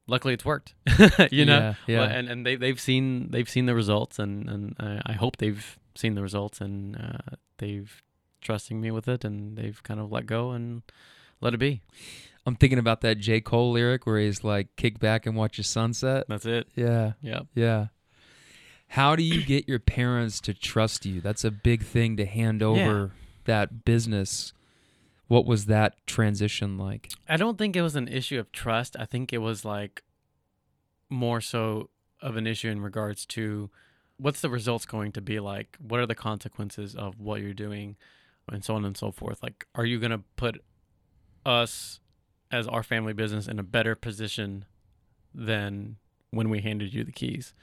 luckily 0.07 0.35
it's 0.35 0.45
worked. 0.45 0.75
you 1.31 1.45
know, 1.45 1.59
Yeah, 1.59 1.75
yeah. 1.87 2.03
And 2.05 2.29
and 2.29 2.47
they 2.47 2.57
they've 2.57 2.81
seen 2.81 3.31
they've 3.31 3.49
seen 3.49 3.67
the 3.67 3.75
results, 3.75 4.19
and 4.19 4.49
and 4.49 4.77
I, 4.79 5.01
I 5.07 5.13
hope 5.13 5.37
they've 5.37 5.79
seen 5.95 6.15
the 6.15 6.23
results, 6.23 6.61
and 6.61 6.97
uh, 6.97 7.37
they've 7.59 8.03
trusting 8.41 8.81
me 8.81 8.91
with 8.91 9.09
it, 9.09 9.25
and 9.25 9.57
they've 9.57 9.83
kind 9.83 10.01
of 10.01 10.11
let 10.11 10.27
go 10.27 10.51
and 10.51 10.83
let 11.41 11.55
it 11.55 11.59
be. 11.59 11.83
I'm 12.47 12.57
thinking 12.57 12.79
about 12.79 13.03
that 13.03 13.19
J. 13.19 13.41
Cole 13.41 13.73
lyric 13.73 14.07
where 14.07 14.19
he's 14.19 14.43
like, 14.43 14.75
kick 14.77 14.99
back 14.99 15.27
and 15.27 15.37
watch 15.37 15.59
the 15.59 15.63
sunset. 15.63 16.25
That's 16.29 16.47
it. 16.47 16.69
Yeah. 16.75 17.13
Yep. 17.21 17.47
Yeah. 17.55 17.87
How 18.91 19.15
do 19.15 19.23
you 19.23 19.45
get 19.45 19.69
your 19.69 19.79
parents 19.79 20.41
to 20.41 20.53
trust 20.53 21.07
you? 21.07 21.21
That's 21.21 21.45
a 21.45 21.51
big 21.53 21.85
thing 21.85 22.17
to 22.17 22.27
hand 22.27 22.61
over 22.61 23.13
that 23.45 23.85
business. 23.85 24.53
What 25.29 25.47
was 25.47 25.67
that 25.67 25.95
transition 26.09 26.77
like? 26.77 27.13
I 27.29 27.37
don't 27.37 27.57
think 27.57 27.77
it 27.77 27.83
was 27.83 27.95
an 27.95 28.09
issue 28.09 28.41
of 28.41 28.51
trust. 28.51 28.97
I 28.99 29.05
think 29.05 29.33
it 29.33 29.39
was 29.39 29.65
like 29.65 30.03
more 31.09 31.41
so 31.41 31.89
of 32.21 32.37
an 32.37 32.49
issue 32.49 32.69
in 32.69 32.81
regards 32.81 33.25
to 33.27 33.71
what's 34.17 34.41
the 34.41 34.51
results 34.51 34.87
going 34.87 35.13
to 35.13 35.21
be 35.21 35.39
like? 35.39 35.77
What 35.81 36.01
are 36.01 36.07
the 36.07 36.17
consequences 36.17 36.97
of 36.97 37.21
what 37.21 37.41
you're 37.43 37.55
doing? 37.55 37.97
And 38.51 38.65
so 38.65 38.75
on 38.75 38.85
and 38.85 38.97
so 38.97 39.13
forth. 39.13 39.41
Like, 39.41 39.69
are 39.77 39.85
you 39.85 40.01
going 40.01 40.11
to 40.11 40.23
put 40.35 40.65
us 41.47 42.01
as 42.51 42.67
our 42.67 42.83
family 42.83 43.13
business 43.13 43.47
in 43.47 43.61
a 43.61 43.63
better 43.63 43.95
position 43.95 44.65
than 45.33 45.99
when 46.31 46.49
we 46.49 46.61
handed 46.61 46.95
you 46.95 47.05
the 47.05 47.13
keys? 47.13 47.55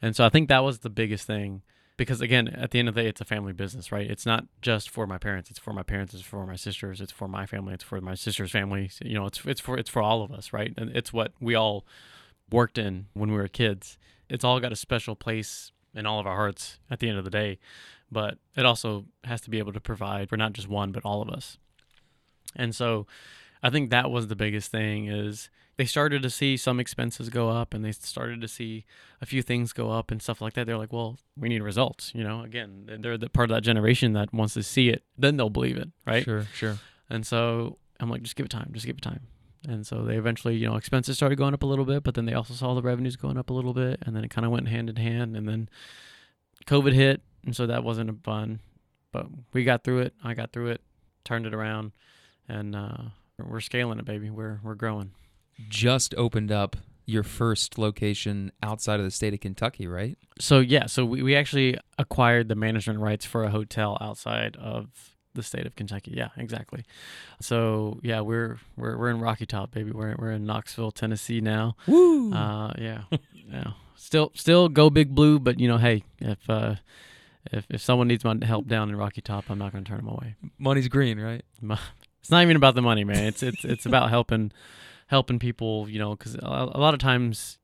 And 0.00 0.14
so 0.14 0.24
I 0.24 0.28
think 0.28 0.48
that 0.48 0.64
was 0.64 0.80
the 0.80 0.90
biggest 0.90 1.26
thing 1.26 1.62
because 1.98 2.20
again, 2.20 2.48
at 2.48 2.70
the 2.70 2.78
end 2.78 2.88
of 2.88 2.94
the 2.94 3.02
day, 3.02 3.08
it's 3.08 3.20
a 3.20 3.26
family 3.26 3.52
business, 3.52 3.90
right? 3.92 4.08
It's 4.08 4.24
not 4.24 4.44
just 4.62 4.88
for 4.88 5.06
my 5.06 5.18
parents. 5.18 5.50
It's 5.50 5.58
for 5.58 5.72
my 5.72 5.82
parents. 5.82 6.14
It's 6.14 6.22
for 6.22 6.46
my 6.46 6.54
sisters. 6.54 7.00
It's 7.00 7.12
for 7.12 7.28
my 7.28 7.44
family. 7.44 7.74
It's 7.74 7.82
for 7.84 8.00
my 8.00 8.14
sister's 8.14 8.52
family. 8.52 8.90
You 9.04 9.14
know, 9.14 9.26
it's 9.26 9.44
it's 9.44 9.60
for 9.60 9.76
it's 9.76 9.90
for 9.90 10.00
all 10.00 10.22
of 10.22 10.30
us, 10.30 10.52
right? 10.52 10.72
And 10.78 10.96
it's 10.96 11.12
what 11.12 11.32
we 11.40 11.56
all 11.56 11.84
worked 12.50 12.78
in 12.78 13.06
when 13.12 13.30
we 13.30 13.36
were 13.36 13.48
kids. 13.48 13.98
It's 14.30 14.44
all 14.44 14.60
got 14.60 14.72
a 14.72 14.76
special 14.76 15.16
place 15.16 15.72
in 15.92 16.06
all 16.06 16.20
of 16.20 16.26
our 16.26 16.36
hearts 16.36 16.78
at 16.88 17.00
the 17.00 17.08
end 17.08 17.18
of 17.18 17.24
the 17.24 17.30
day, 17.30 17.58
but 18.12 18.38
it 18.56 18.64
also 18.64 19.06
has 19.24 19.40
to 19.42 19.50
be 19.50 19.58
able 19.58 19.72
to 19.72 19.80
provide 19.80 20.28
for 20.28 20.36
not 20.36 20.52
just 20.52 20.68
one, 20.68 20.92
but 20.92 21.04
all 21.04 21.20
of 21.20 21.28
us. 21.28 21.58
And 22.54 22.74
so, 22.74 23.06
I 23.60 23.70
think 23.70 23.90
that 23.90 24.10
was 24.10 24.28
the 24.28 24.36
biggest 24.36 24.70
thing 24.70 25.08
is 25.08 25.50
they 25.78 25.84
started 25.84 26.22
to 26.22 26.28
see 26.28 26.56
some 26.56 26.80
expenses 26.80 27.28
go 27.28 27.48
up 27.50 27.72
and 27.72 27.84
they 27.84 27.92
started 27.92 28.40
to 28.40 28.48
see 28.48 28.84
a 29.22 29.26
few 29.26 29.42
things 29.42 29.72
go 29.72 29.92
up 29.92 30.10
and 30.10 30.20
stuff 30.20 30.40
like 30.40 30.54
that. 30.54 30.66
They're 30.66 30.76
like, 30.76 30.92
well, 30.92 31.18
we 31.36 31.48
need 31.48 31.62
results. 31.62 32.10
You 32.16 32.24
know, 32.24 32.42
again, 32.42 32.98
they're 33.00 33.16
the 33.16 33.30
part 33.30 33.48
of 33.48 33.54
that 33.54 33.62
generation 33.62 34.12
that 34.14 34.34
wants 34.34 34.54
to 34.54 34.64
see 34.64 34.88
it, 34.88 35.04
then 35.16 35.36
they'll 35.36 35.50
believe 35.50 35.76
it, 35.76 35.88
right? 36.04 36.24
Sure, 36.24 36.46
sure. 36.52 36.78
And 37.08 37.24
so 37.24 37.78
I'm 38.00 38.10
like, 38.10 38.22
just 38.22 38.34
give 38.34 38.44
it 38.44 38.50
time, 38.50 38.70
just 38.72 38.86
give 38.86 38.96
it 38.96 39.02
time. 39.02 39.28
And 39.68 39.86
so 39.86 40.02
they 40.02 40.16
eventually, 40.16 40.56
you 40.56 40.66
know, 40.66 40.74
expenses 40.74 41.16
started 41.16 41.36
going 41.38 41.54
up 41.54 41.62
a 41.62 41.66
little 41.66 41.84
bit, 41.84 42.02
but 42.02 42.16
then 42.16 42.24
they 42.24 42.34
also 42.34 42.54
saw 42.54 42.74
the 42.74 42.82
revenues 42.82 43.14
going 43.14 43.38
up 43.38 43.48
a 43.48 43.52
little 43.52 43.72
bit, 43.72 44.02
and 44.02 44.16
then 44.16 44.24
it 44.24 44.30
kind 44.30 44.44
of 44.44 44.50
went 44.50 44.66
hand 44.68 44.90
in 44.90 44.96
hand. 44.96 45.36
And 45.36 45.48
then 45.48 45.68
COVID 46.66 46.92
hit, 46.92 47.22
and 47.44 47.54
so 47.54 47.66
that 47.66 47.84
wasn't 47.84 48.10
a 48.10 48.14
fun, 48.24 48.60
but 49.12 49.26
we 49.52 49.62
got 49.62 49.84
through 49.84 50.00
it. 50.00 50.14
I 50.24 50.34
got 50.34 50.52
through 50.52 50.70
it, 50.70 50.80
turned 51.24 51.46
it 51.46 51.54
around, 51.54 51.92
and 52.48 52.74
uh, 52.74 52.96
we're 53.38 53.60
scaling 53.60 54.00
it, 54.00 54.04
baby. 54.04 54.28
We're 54.28 54.58
we're 54.62 54.74
growing. 54.74 55.12
Just 55.68 56.14
opened 56.16 56.52
up 56.52 56.76
your 57.08 57.22
first 57.22 57.78
location 57.78 58.52
outside 58.62 59.00
of 59.00 59.04
the 59.04 59.10
state 59.10 59.32
of 59.32 59.40
Kentucky, 59.40 59.86
right? 59.86 60.18
So 60.38 60.60
yeah, 60.60 60.86
so 60.86 61.04
we, 61.06 61.22
we 61.22 61.34
actually 61.34 61.78
acquired 61.98 62.48
the 62.48 62.54
management 62.54 63.00
rights 63.00 63.24
for 63.24 63.44
a 63.44 63.50
hotel 63.50 63.96
outside 64.00 64.56
of 64.56 64.88
the 65.34 65.42
state 65.42 65.66
of 65.66 65.74
Kentucky. 65.74 66.12
Yeah, 66.14 66.28
exactly. 66.36 66.84
So 67.40 67.98
yeah, 68.02 68.20
we're 68.20 68.58
we're 68.76 68.98
we're 68.98 69.08
in 69.08 69.20
Rocky 69.20 69.46
Top, 69.46 69.70
baby. 69.70 69.90
We're 69.90 70.16
we're 70.18 70.32
in 70.32 70.44
Knoxville, 70.44 70.90
Tennessee 70.90 71.40
now. 71.40 71.76
Woo! 71.86 72.32
Uh, 72.32 72.74
yeah, 72.78 73.02
yeah. 73.32 73.72
Still 73.96 74.30
still 74.34 74.68
go 74.68 74.90
big 74.90 75.14
blue, 75.14 75.38
but 75.38 75.58
you 75.58 75.66
know, 75.66 75.78
hey, 75.78 76.04
if 76.18 76.38
uh, 76.50 76.74
if 77.50 77.66
if 77.70 77.80
someone 77.80 78.08
needs 78.08 78.22
my 78.22 78.36
help 78.42 78.66
down 78.68 78.90
in 78.90 78.96
Rocky 78.96 79.22
Top, 79.22 79.46
I'm 79.48 79.58
not 79.58 79.72
going 79.72 79.82
to 79.82 79.88
turn 79.88 79.98
them 79.98 80.08
away. 80.08 80.34
Money's 80.58 80.88
green, 80.88 81.18
right? 81.18 81.44
It's 82.20 82.32
not 82.32 82.42
even 82.42 82.56
about 82.56 82.74
the 82.74 82.82
money, 82.82 83.04
man. 83.04 83.24
It's 83.24 83.42
it's 83.42 83.64
it's 83.64 83.86
about 83.86 84.10
helping 84.10 84.52
helping 85.08 85.38
people, 85.38 85.88
you 85.88 85.98
know, 85.98 86.14
because 86.16 86.34
a, 86.36 86.70
a 86.74 86.80
lot 86.80 86.94
of 86.94 87.00
times 87.00 87.58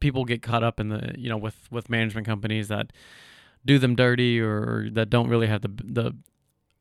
people 0.00 0.24
get 0.24 0.42
caught 0.42 0.62
up 0.62 0.78
in 0.78 0.88
the 0.88 1.14
you 1.16 1.28
know 1.28 1.36
with 1.36 1.68
with 1.70 1.88
management 1.88 2.26
companies 2.26 2.68
that 2.68 2.92
do 3.64 3.78
them 3.78 3.94
dirty 3.94 4.38
or 4.40 4.88
that 4.92 5.08
don't 5.08 5.28
really 5.28 5.46
have 5.46 5.62
the 5.62 5.68
the 5.68 6.16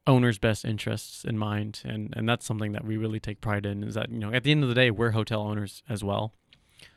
owner's 0.07 0.37
best 0.37 0.65
interests 0.65 1.23
in 1.23 1.37
mind. 1.37 1.81
And 1.85 2.13
and 2.15 2.27
that's 2.27 2.45
something 2.45 2.71
that 2.73 2.85
we 2.85 2.97
really 2.97 3.19
take 3.19 3.41
pride 3.41 3.65
in 3.65 3.83
is 3.83 3.95
that 3.95 4.09
you 4.09 4.19
know 4.19 4.33
at 4.33 4.43
the 4.43 4.51
end 4.51 4.63
of 4.63 4.69
the 4.69 4.75
day 4.75 4.91
we're 4.91 5.11
hotel 5.11 5.41
owners 5.41 5.83
as 5.89 6.03
well. 6.03 6.33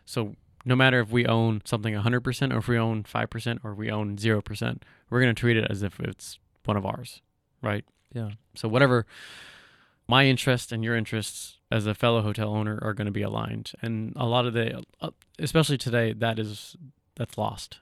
So 0.05 0.37
no 0.65 0.75
matter 0.75 1.01
if 1.01 1.11
we 1.11 1.25
own 1.25 1.63
something 1.65 1.95
100% 1.95 2.53
or 2.53 2.59
if 2.59 2.69
we 2.69 2.77
own 2.77 3.05
5% 3.05 3.59
or 3.65 3.75
we 3.75 3.91
own 3.91 4.17
0% 4.17 4.83
we're 5.09 5.21
going 5.21 5.35
to 5.35 5.41
treat 5.41 5.57
it 5.57 5.67
as 5.71 5.83
if 5.83 5.99
it's 6.01 6.39
one 6.65 6.77
of 6.77 6.85
ours 6.85 7.23
right? 7.63 7.85
Yeah. 8.13 8.31
so 8.55 8.69
whatever 8.69 9.07
my 10.09 10.25
interests 10.27 10.73
and 10.73 10.83
your 10.83 10.97
interests 10.97 11.59
as 11.71 11.87
a 11.87 11.95
fellow 11.95 12.23
hotel 12.23 12.55
owner 12.55 12.79
are 12.83 12.95
going 12.95 13.07
to 13.07 13.13
be 13.13 13.23
aligned, 13.23 13.73
and 13.83 14.13
a 14.17 14.27
lot 14.27 14.47
of 14.47 14.55
the, 14.55 14.83
uh, 15.01 15.11
especially 15.39 15.77
today, 15.79 16.13
that 16.15 16.39
is 16.39 16.77
that's 17.17 17.37
lost, 17.37 17.81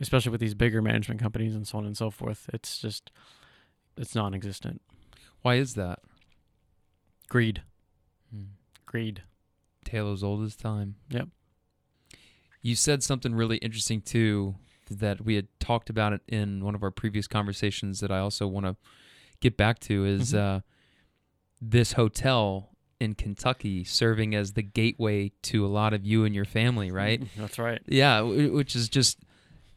especially 0.00 0.30
with 0.30 0.40
these 0.40 0.54
bigger 0.54 0.82
management 0.82 1.20
companies 1.20 1.54
and 1.54 1.66
so 1.66 1.78
on 1.78 1.86
and 1.86 1.96
so 1.96 2.10
forth. 2.10 2.50
It's 2.52 2.78
just 2.80 3.10
it's 3.96 4.14
non-existent. 4.14 4.82
Why 5.42 5.54
is 5.56 5.74
that? 5.74 6.00
Greed, 7.28 7.62
Hmm. 8.30 8.42
greed. 8.86 9.22
Tale 9.84 10.12
as 10.12 10.22
old 10.22 10.42
as 10.44 10.54
time. 10.56 10.96
Yep. 11.10 11.28
You 12.60 12.76
said 12.76 13.02
something 13.02 13.34
really 13.34 13.56
interesting 13.58 14.00
too 14.02 14.56
that 14.90 15.24
we 15.24 15.34
had 15.36 15.48
talked 15.58 15.88
about 15.90 16.12
it 16.12 16.20
in 16.28 16.62
one 16.64 16.74
of 16.74 16.82
our 16.82 16.90
previous 16.90 17.26
conversations 17.26 18.00
that 18.00 18.10
I 18.12 18.18
also 18.18 18.46
want 18.46 18.66
to 18.66 18.76
get 19.40 19.56
back 19.56 19.78
to 19.80 20.04
is 20.04 20.32
Mhm. 20.32 20.38
uh, 20.38 20.60
this 21.62 21.92
hotel 21.92 22.70
in 23.00 23.14
Kentucky 23.14 23.84
serving 23.84 24.34
as 24.34 24.52
the 24.52 24.62
gateway 24.62 25.30
to 25.42 25.64
a 25.64 25.68
lot 25.68 25.94
of 25.94 26.04
you 26.04 26.24
and 26.24 26.34
your 26.34 26.44
family, 26.44 26.90
right? 26.90 27.22
That's 27.36 27.58
right. 27.58 27.80
Yeah, 27.86 28.20
which 28.20 28.76
is 28.76 28.88
just 28.88 29.18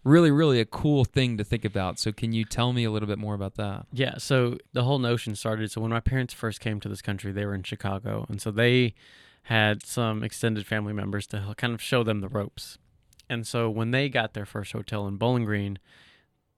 really, 0.04 0.32
really 0.32 0.60
a 0.60 0.66
cool 0.66 1.06
thing 1.06 1.38
to 1.38 1.44
think 1.44 1.64
about. 1.64 2.00
So, 2.00 2.12
can 2.12 2.34
you 2.34 2.44
tell 2.44 2.74
me 2.74 2.84
a 2.84 2.92
little 2.92 3.08
bit 3.08 3.20
more 3.20 3.36
about 3.36 3.56
that? 3.56 3.86
Yeah, 3.94 4.18
so 4.18 4.58
the 4.74 4.84
whole 4.84 5.00
notion 5.00 5.36
started. 5.36 5.72
So 5.72 5.82
when 5.82 5.92
my 5.92 6.00
parents 6.00 6.34
first 6.34 6.60
came 6.60 6.80
to 6.82 6.90
this 6.90 7.02
country, 7.02 7.32
they 7.32 7.46
were 7.46 7.56
in 7.56 7.64
Chicago, 7.64 8.26
and 8.30 8.42
so 8.42 8.52
they 8.52 8.96
had 9.44 9.86
some 9.86 10.24
extended 10.24 10.66
family 10.66 10.94
members 10.94 11.28
to 11.28 11.54
kind 11.56 11.74
of 11.74 11.82
show 11.82 12.04
them 12.04 12.20
the 12.22 12.30
ropes. 12.30 12.80
And 13.30 13.46
so 13.46 13.70
when 13.70 13.92
they 13.92 14.10
got 14.10 14.34
their 14.34 14.46
first 14.46 14.72
hotel 14.72 15.08
in 15.08 15.18
Bowling 15.18 15.46
Green, 15.46 15.80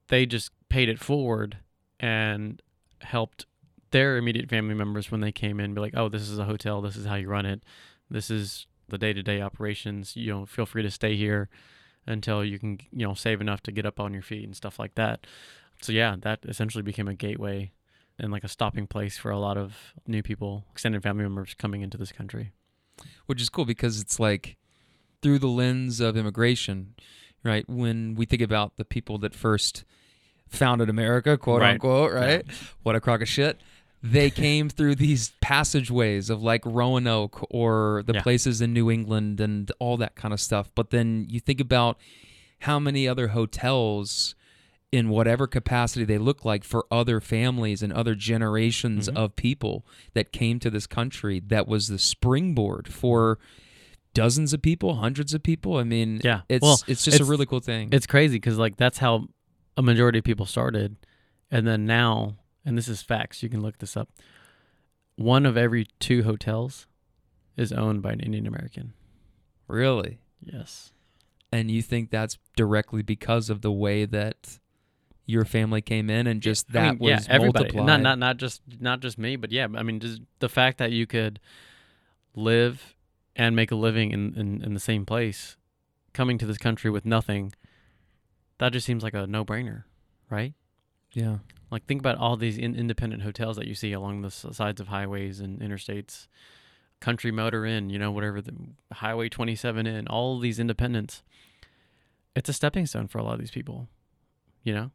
they 0.08 0.26
just 0.26 0.50
paid 0.68 0.88
it 0.88 0.98
forward 0.98 1.58
and 2.00 2.62
helped 3.00 3.46
their 3.90 4.16
immediate 4.16 4.48
family 4.48 4.74
members 4.74 5.10
when 5.10 5.20
they 5.20 5.32
came 5.32 5.60
in 5.60 5.74
be 5.74 5.80
like, 5.80 5.94
"Oh, 5.96 6.08
this 6.08 6.28
is 6.28 6.38
a 6.38 6.44
hotel. 6.44 6.80
This 6.80 6.96
is 6.96 7.06
how 7.06 7.14
you 7.16 7.28
run 7.28 7.46
it. 7.46 7.62
This 8.10 8.30
is 8.30 8.66
the 8.88 8.98
day-to-day 8.98 9.40
operations. 9.40 10.16
You 10.16 10.32
know, 10.32 10.46
feel 10.46 10.66
free 10.66 10.82
to 10.82 10.90
stay 10.90 11.16
here 11.16 11.48
until 12.06 12.42
you 12.44 12.58
can, 12.58 12.78
you 12.92 13.06
know, 13.06 13.14
save 13.14 13.40
enough 13.40 13.62
to 13.62 13.72
get 13.72 13.84
up 13.86 14.00
on 14.00 14.12
your 14.12 14.22
feet 14.22 14.44
and 14.44 14.56
stuff 14.56 14.78
like 14.78 14.94
that." 14.94 15.26
So 15.82 15.92
yeah, 15.92 16.16
that 16.20 16.40
essentially 16.44 16.82
became 16.82 17.08
a 17.08 17.14
gateway 17.14 17.72
and 18.18 18.32
like 18.32 18.42
a 18.44 18.48
stopping 18.48 18.86
place 18.88 19.16
for 19.16 19.30
a 19.30 19.38
lot 19.38 19.56
of 19.56 19.94
new 20.06 20.22
people, 20.22 20.64
extended 20.72 21.02
family 21.02 21.22
members 21.22 21.54
coming 21.54 21.82
into 21.82 21.96
this 21.98 22.12
country. 22.12 22.52
which 23.26 23.40
is 23.40 23.48
cool 23.48 23.64
because 23.64 24.00
it's 24.00 24.18
like 24.18 24.56
through 25.22 25.38
the 25.38 25.46
lens 25.46 26.00
of 26.00 26.16
immigration, 26.16 26.94
right? 27.44 27.64
When 27.68 28.16
we 28.16 28.26
think 28.26 28.42
about 28.42 28.76
the 28.76 28.84
people 28.84 29.18
that 29.18 29.34
first 29.36 29.84
founded 30.48 30.88
America, 30.88 31.38
quote 31.38 31.60
Right. 31.60 31.72
unquote, 31.74 32.12
right? 32.12 32.44
What 32.82 32.96
a 32.96 33.00
crock 33.00 33.20
of 33.22 33.28
shit. 33.28 33.60
They 34.02 34.30
came 34.30 34.68
through 34.68 34.94
these 34.94 35.32
passageways 35.40 36.30
of 36.30 36.42
like 36.42 36.64
Roanoke 36.64 37.44
or 37.50 38.02
the 38.06 38.14
Yeah. 38.14 38.22
places 38.22 38.60
in 38.60 38.72
New 38.72 38.90
England 38.90 39.40
and 39.40 39.70
all 39.80 39.96
that 39.96 40.14
kind 40.14 40.32
of 40.32 40.40
stuff. 40.40 40.70
But 40.74 40.90
then 40.90 41.26
you 41.28 41.40
think 41.40 41.60
about 41.60 41.98
how 42.60 42.78
many 42.78 43.08
other 43.08 43.28
hotels 43.28 44.34
in 44.90 45.08
whatever 45.10 45.46
capacity 45.46 46.04
they 46.04 46.16
look 46.16 46.44
like 46.44 46.64
for 46.64 46.86
other 46.90 47.20
families 47.20 47.82
and 47.82 47.92
other 47.92 48.14
generations 48.14 49.08
Mhm. 49.08 49.16
of 49.16 49.36
people 49.36 49.84
that 50.14 50.32
came 50.32 50.58
to 50.60 50.70
this 50.70 50.86
country 50.86 51.40
that 51.48 51.68
was 51.68 51.88
the 51.88 51.98
springboard 51.98 52.88
for 52.88 53.38
dozens 54.14 54.54
of 54.54 54.62
people 54.62 54.94
hundreds 54.96 55.34
of 55.34 55.42
people 55.42 55.76
i 55.76 55.84
mean 55.84 56.20
Yeah. 56.24 56.40
it's 56.48 56.62
Well, 56.62 56.80
it's 56.88 57.04
just 57.04 57.20
a 57.20 57.24
really 57.26 57.44
cool 57.44 57.60
thing 57.60 57.90
It's 57.92 58.06
crazy 58.06 58.36
because 58.36 58.56
like 58.56 58.76
that's 58.78 58.96
how 58.98 59.28
a 59.76 59.82
majority 59.82 60.18
of 60.20 60.24
people 60.24 60.46
started, 60.46 60.96
and 61.50 61.66
then 61.66 61.84
now, 61.86 62.36
and 62.68 62.76
this 62.78 62.88
is 62.88 63.02
facts. 63.02 63.42
You 63.42 63.48
can 63.48 63.62
look 63.62 63.78
this 63.78 63.96
up. 63.96 64.08
One 65.16 65.46
of 65.46 65.56
every 65.56 65.86
two 65.98 66.22
hotels 66.22 66.86
is 67.56 67.72
owned 67.72 68.02
by 68.02 68.12
an 68.12 68.20
Indian 68.20 68.46
American. 68.46 68.92
really 69.66 70.18
Yes. 70.40 70.92
and 71.52 71.70
you 71.70 71.82
think 71.82 72.10
that's 72.10 72.38
directly 72.56 73.02
because 73.02 73.50
of 73.50 73.60
the 73.62 73.72
way 73.72 74.04
that 74.04 74.58
your 75.26 75.44
family 75.44 75.80
came 75.82 76.08
in 76.08 76.26
and 76.26 76.40
just 76.40 76.70
that 76.72 76.84
I 76.84 76.90
mean, 76.92 76.98
was 77.00 77.10
yeah, 77.26 77.34
everybody. 77.34 77.64
multiplied 77.64 77.86
Not 77.86 78.00
not 78.00 78.18
not 78.18 78.36
just 78.36 78.62
not 78.80 79.00
just 79.00 79.18
me, 79.18 79.36
but 79.36 79.50
yeah. 79.52 79.66
I 79.74 79.82
mean, 79.82 79.98
just 80.00 80.22
the 80.38 80.48
fact 80.48 80.78
that 80.78 80.90
you 80.92 81.06
could 81.06 81.40
live 82.34 82.94
and 83.36 83.54
make 83.56 83.70
a 83.70 83.74
living 83.74 84.10
in, 84.12 84.34
in, 84.36 84.62
in 84.62 84.74
the 84.74 84.80
same 84.80 85.04
place, 85.04 85.56
coming 86.14 86.38
to 86.38 86.46
this 86.46 86.58
country 86.58 86.90
with 86.90 87.04
nothing, 87.04 87.52
that 88.58 88.72
just 88.72 88.86
seems 88.86 89.02
like 89.02 89.14
a 89.14 89.26
no 89.26 89.44
brainer, 89.44 89.84
right? 90.30 90.54
yeah 91.12 91.38
Like 91.70 91.84
think 91.86 92.00
about 92.00 92.16
all 92.18 92.36
these 92.36 92.56
in, 92.56 92.74
independent 92.74 93.22
hotels 93.22 93.56
that 93.56 93.66
you 93.66 93.74
see 93.74 93.92
along 93.92 94.22
the 94.22 94.28
s- 94.28 94.46
sides 94.52 94.80
of 94.80 94.88
highways 94.88 95.40
and 95.40 95.60
interstates, 95.60 96.26
Country 97.00 97.30
Motor 97.30 97.66
Inn, 97.66 97.90
you 97.90 97.98
know, 97.98 98.10
whatever 98.10 98.40
the 98.40 98.54
Highway 98.92 99.28
27 99.28 99.86
Inn, 99.86 100.06
all 100.08 100.38
these 100.38 100.58
independents. 100.58 101.22
It's 102.34 102.48
a 102.48 102.52
stepping 102.52 102.86
stone 102.86 103.08
for 103.08 103.18
a 103.18 103.22
lot 103.22 103.34
of 103.34 103.40
these 103.40 103.50
people, 103.50 103.88
you 104.62 104.74
know, 104.74 104.90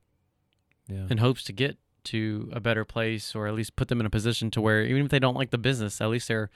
yeah 0.88 1.08
in 1.10 1.18
hopes 1.20 1.44
to 1.46 1.54
get 1.54 1.78
to 2.06 2.50
a 2.52 2.60
better 2.60 2.84
place 2.84 3.34
or 3.36 3.48
at 3.48 3.54
least 3.54 3.76
put 3.78 3.88
them 3.88 4.00
in 4.00 4.06
a 4.06 4.10
position 4.10 4.52
to 4.52 4.60
where 4.60 4.84
even 4.84 5.06
if 5.06 5.12
they 5.12 5.20
don't 5.20 5.36
like 5.36 5.52
the 5.52 5.58
business, 5.58 6.02
at 6.02 6.10
least 6.10 6.28
they're 6.28 6.50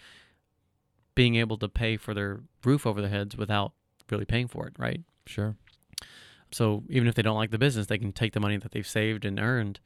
being 1.16 1.36
able 1.36 1.58
to 1.58 1.70
pay 1.70 1.96
for 1.98 2.14
their 2.14 2.42
roof 2.64 2.86
over 2.86 3.02
their 3.02 3.10
heads 3.10 3.38
without 3.38 3.74
really 4.10 4.26
paying 4.26 4.48
for 4.48 4.68
it, 4.68 4.74
right? 4.78 5.02
sure 5.26 5.56
So 6.52 6.84
even 6.90 7.08
if 7.08 7.16
they 7.16 7.22
don't 7.22 7.36
like 7.38 7.52
the 7.52 7.58
business, 7.58 7.88
they 7.88 7.98
can 7.98 8.12
take 8.14 8.34
the 8.34 8.40
money 8.40 8.58
that 8.58 8.72
they've 8.72 8.88
saved 8.88 9.26
and 9.26 9.40
earned 9.40 9.80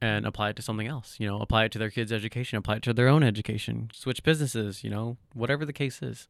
and 0.00 0.26
apply 0.26 0.50
it 0.50 0.56
to 0.56 0.62
something 0.62 0.86
else. 0.86 1.16
You 1.18 1.26
know, 1.26 1.40
apply 1.40 1.64
it 1.64 1.72
to 1.72 1.78
their 1.78 1.90
kids' 1.90 2.12
education, 2.12 2.58
apply 2.58 2.76
it 2.76 2.82
to 2.84 2.92
their 2.94 3.08
own 3.08 3.22
education, 3.22 3.90
switch 3.92 4.22
businesses, 4.22 4.84
you 4.84 4.90
know, 4.90 5.16
whatever 5.34 5.64
the 5.64 5.72
case 5.72 6.02
is. 6.02 6.28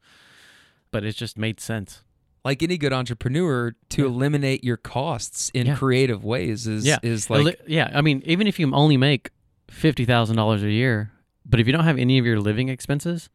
But 0.90 1.04
it 1.04 1.14
just 1.16 1.36
made 1.38 1.60
sense. 1.60 2.02
like 2.44 2.62
any 2.62 2.78
good 2.78 2.92
entrepreneur 2.94 3.74
to 3.90 4.02
Yeah. 4.02 4.08
eliminate 4.08 4.64
your 4.64 4.76
costs 4.78 5.50
in 5.52 5.66
Yeah. 5.66 5.76
creative 5.76 6.24
ways 6.24 6.66
is 6.66 6.86
Yeah. 6.86 6.98
is 7.02 7.28
like 7.28 7.60
yeah, 7.66 7.90
I 7.92 8.00
mean, 8.00 8.22
even 8.24 8.46
if 8.46 8.58
you 8.58 8.72
only 8.72 8.96
make 8.96 9.30
fifty 9.68 10.04
thousand 10.06 10.36
dollars 10.36 10.62
a 10.62 10.70
year, 10.70 11.10
but 11.44 11.58
if 11.60 11.66
you 11.66 11.72
don't 11.74 11.84
have 11.84 11.98
any 11.98 12.16
of 12.18 12.24
your 12.24 12.40
living 12.40 12.68
expenses, 12.70 13.28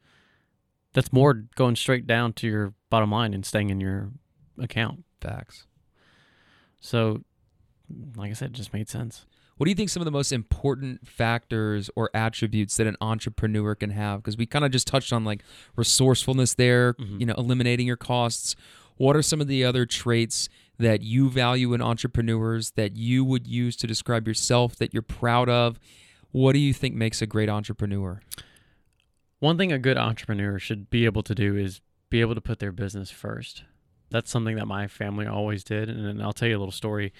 that's 0.93 1.11
more 1.14 1.34
going 1.55 1.76
straight 1.76 2.07
down 2.07 2.34
to 2.34 2.47
your 2.47 2.73
bottom 2.89 3.11
line 3.11 3.34
and 3.35 3.45
staying 3.45 3.69
in 3.69 3.80
your 3.81 4.11
account. 4.57 5.03
facts 5.22 5.68
So, 6.80 7.23
like 8.15 8.31
I 8.31 8.34
said, 8.34 8.51
it 8.51 8.53
just 8.53 8.73
made 8.73 8.89
sense. 8.89 9.26
What 9.57 9.65
do 9.65 9.69
you 9.71 9.75
think 9.75 9.89
some 9.89 10.01
of 10.01 10.05
the 10.05 10.11
most 10.11 10.31
important 10.31 11.07
factors 11.07 11.89
or 11.95 12.09
attributes 12.13 12.75
that 12.77 12.88
an 12.88 12.97
entrepreneur 13.01 13.75
can 13.75 13.91
have? 13.91 14.21
Because 14.21 14.35
we 14.38 14.45
kind 14.45 14.65
of 14.65 14.71
just 14.71 14.88
touched 14.88 15.13
on 15.13 15.23
like 15.23 15.43
resourcefulness 15.75 16.55
there, 16.55 16.93
Mhm. 16.95 17.19
you 17.19 17.25
know, 17.25 17.35
eliminating 17.38 17.85
your 17.85 17.97
costs. 17.97 18.55
What 18.97 19.15
are 19.15 19.21
some 19.21 19.41
of 19.41 19.47
the 19.47 19.63
other 19.63 19.85
traits 19.85 20.49
that 20.80 21.01
you 21.01 21.30
value 21.30 21.73
in 21.73 21.81
entrepreneurs 21.81 22.71
that 22.71 22.95
you 22.95 23.23
would 23.23 23.47
use 23.47 23.75
to 23.77 23.88
describe 23.88 24.27
yourself 24.27 24.75
that 24.77 24.93
you're 24.93 25.03
proud 25.03 25.49
of? 25.49 25.80
What 26.31 26.53
do 26.53 26.59
you 26.59 26.73
think 26.73 26.95
makes 26.95 27.21
a 27.21 27.27
great 27.27 27.49
entrepreneur? 27.49 28.21
One 29.39 29.57
thing 29.57 29.71
a 29.71 29.80
good 29.80 29.97
entrepreneur 29.97 30.57
should 30.57 30.89
be 30.89 31.05
able 31.05 31.21
to 31.23 31.35
do 31.35 31.55
is 31.55 31.81
be 32.09 32.21
able 32.21 32.34
to 32.35 32.41
put 32.41 32.59
their 32.59 32.71
business 32.71 33.11
first. 33.11 33.63
That's 34.09 34.31
something 34.31 34.55
that 34.55 34.67
my 34.67 34.88
family 34.88 35.25
always 35.25 35.63
did. 35.63 35.89
And 35.89 36.21
I'll 36.23 36.34
tell 36.34 36.47
you 36.47 36.57
a 36.57 36.59
little 36.59 36.71
story. 36.71 37.11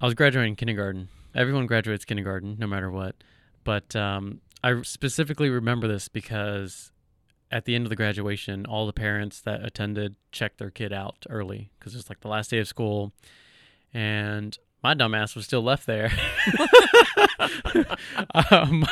I 0.00 0.04
was 0.04 0.14
graduating 0.14 0.56
kindergarten. 0.56 1.08
Everyone 1.34 1.66
graduates 1.66 2.04
kindergarten, 2.04 2.56
no 2.58 2.66
matter 2.66 2.90
what. 2.90 3.16
But 3.64 3.94
um, 3.94 4.40
I 4.62 4.82
specifically 4.82 5.50
remember 5.50 5.86
this 5.88 6.08
because 6.08 6.92
at 7.50 7.64
the 7.64 7.74
end 7.74 7.86
of 7.86 7.90
the 7.90 7.96
graduation, 7.96 8.66
all 8.66 8.86
the 8.86 8.92
parents 8.92 9.40
that 9.42 9.64
attended 9.64 10.16
checked 10.32 10.58
their 10.58 10.70
kid 10.70 10.92
out 10.92 11.26
early 11.28 11.70
because 11.78 11.94
it's 11.94 12.08
like 12.08 12.20
the 12.20 12.28
last 12.28 12.50
day 12.50 12.58
of 12.58 12.68
school. 12.68 13.12
And 13.92 14.56
my 14.82 14.94
dumbass 14.94 15.34
was 15.36 15.44
still 15.44 15.62
left 15.62 15.86
there. 15.86 16.10
um, 18.50 18.84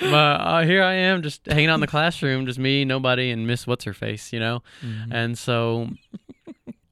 but 0.00 0.12
uh, 0.12 0.62
here 0.62 0.82
I 0.82 0.94
am, 0.94 1.22
just 1.22 1.46
hanging 1.46 1.68
out 1.68 1.74
in 1.74 1.80
the 1.80 1.86
classroom, 1.86 2.46
just 2.46 2.58
me, 2.58 2.84
nobody, 2.84 3.30
and 3.30 3.46
Miss 3.46 3.66
What's 3.66 3.84
Her 3.84 3.92
Face, 3.92 4.32
you 4.32 4.40
know. 4.40 4.62
And 5.10 5.38
so 5.38 5.90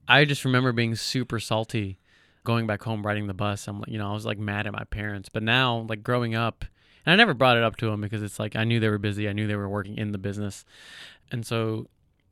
I 0.08 0.24
just 0.24 0.44
remember 0.44 0.72
being 0.72 0.94
super 0.94 1.38
salty, 1.40 1.98
going 2.44 2.66
back 2.66 2.82
home 2.82 3.04
riding 3.06 3.26
the 3.26 3.34
bus. 3.34 3.68
I'm 3.68 3.80
like, 3.80 3.88
you 3.88 3.98
know, 3.98 4.10
I 4.10 4.12
was 4.12 4.26
like 4.26 4.38
mad 4.38 4.66
at 4.66 4.72
my 4.72 4.84
parents. 4.84 5.28
But 5.28 5.42
now, 5.42 5.86
like 5.88 6.02
growing 6.02 6.34
up, 6.34 6.64
and 7.04 7.12
I 7.12 7.16
never 7.16 7.34
brought 7.34 7.56
it 7.56 7.62
up 7.62 7.76
to 7.76 7.86
them 7.86 8.00
because 8.00 8.22
it's 8.22 8.38
like 8.38 8.56
I 8.56 8.64
knew 8.64 8.80
they 8.80 8.88
were 8.88 8.98
busy, 8.98 9.28
I 9.28 9.32
knew 9.32 9.46
they 9.46 9.56
were 9.56 9.68
working 9.68 9.96
in 9.96 10.12
the 10.12 10.18
business, 10.18 10.64
and 11.30 11.46
so 11.46 11.88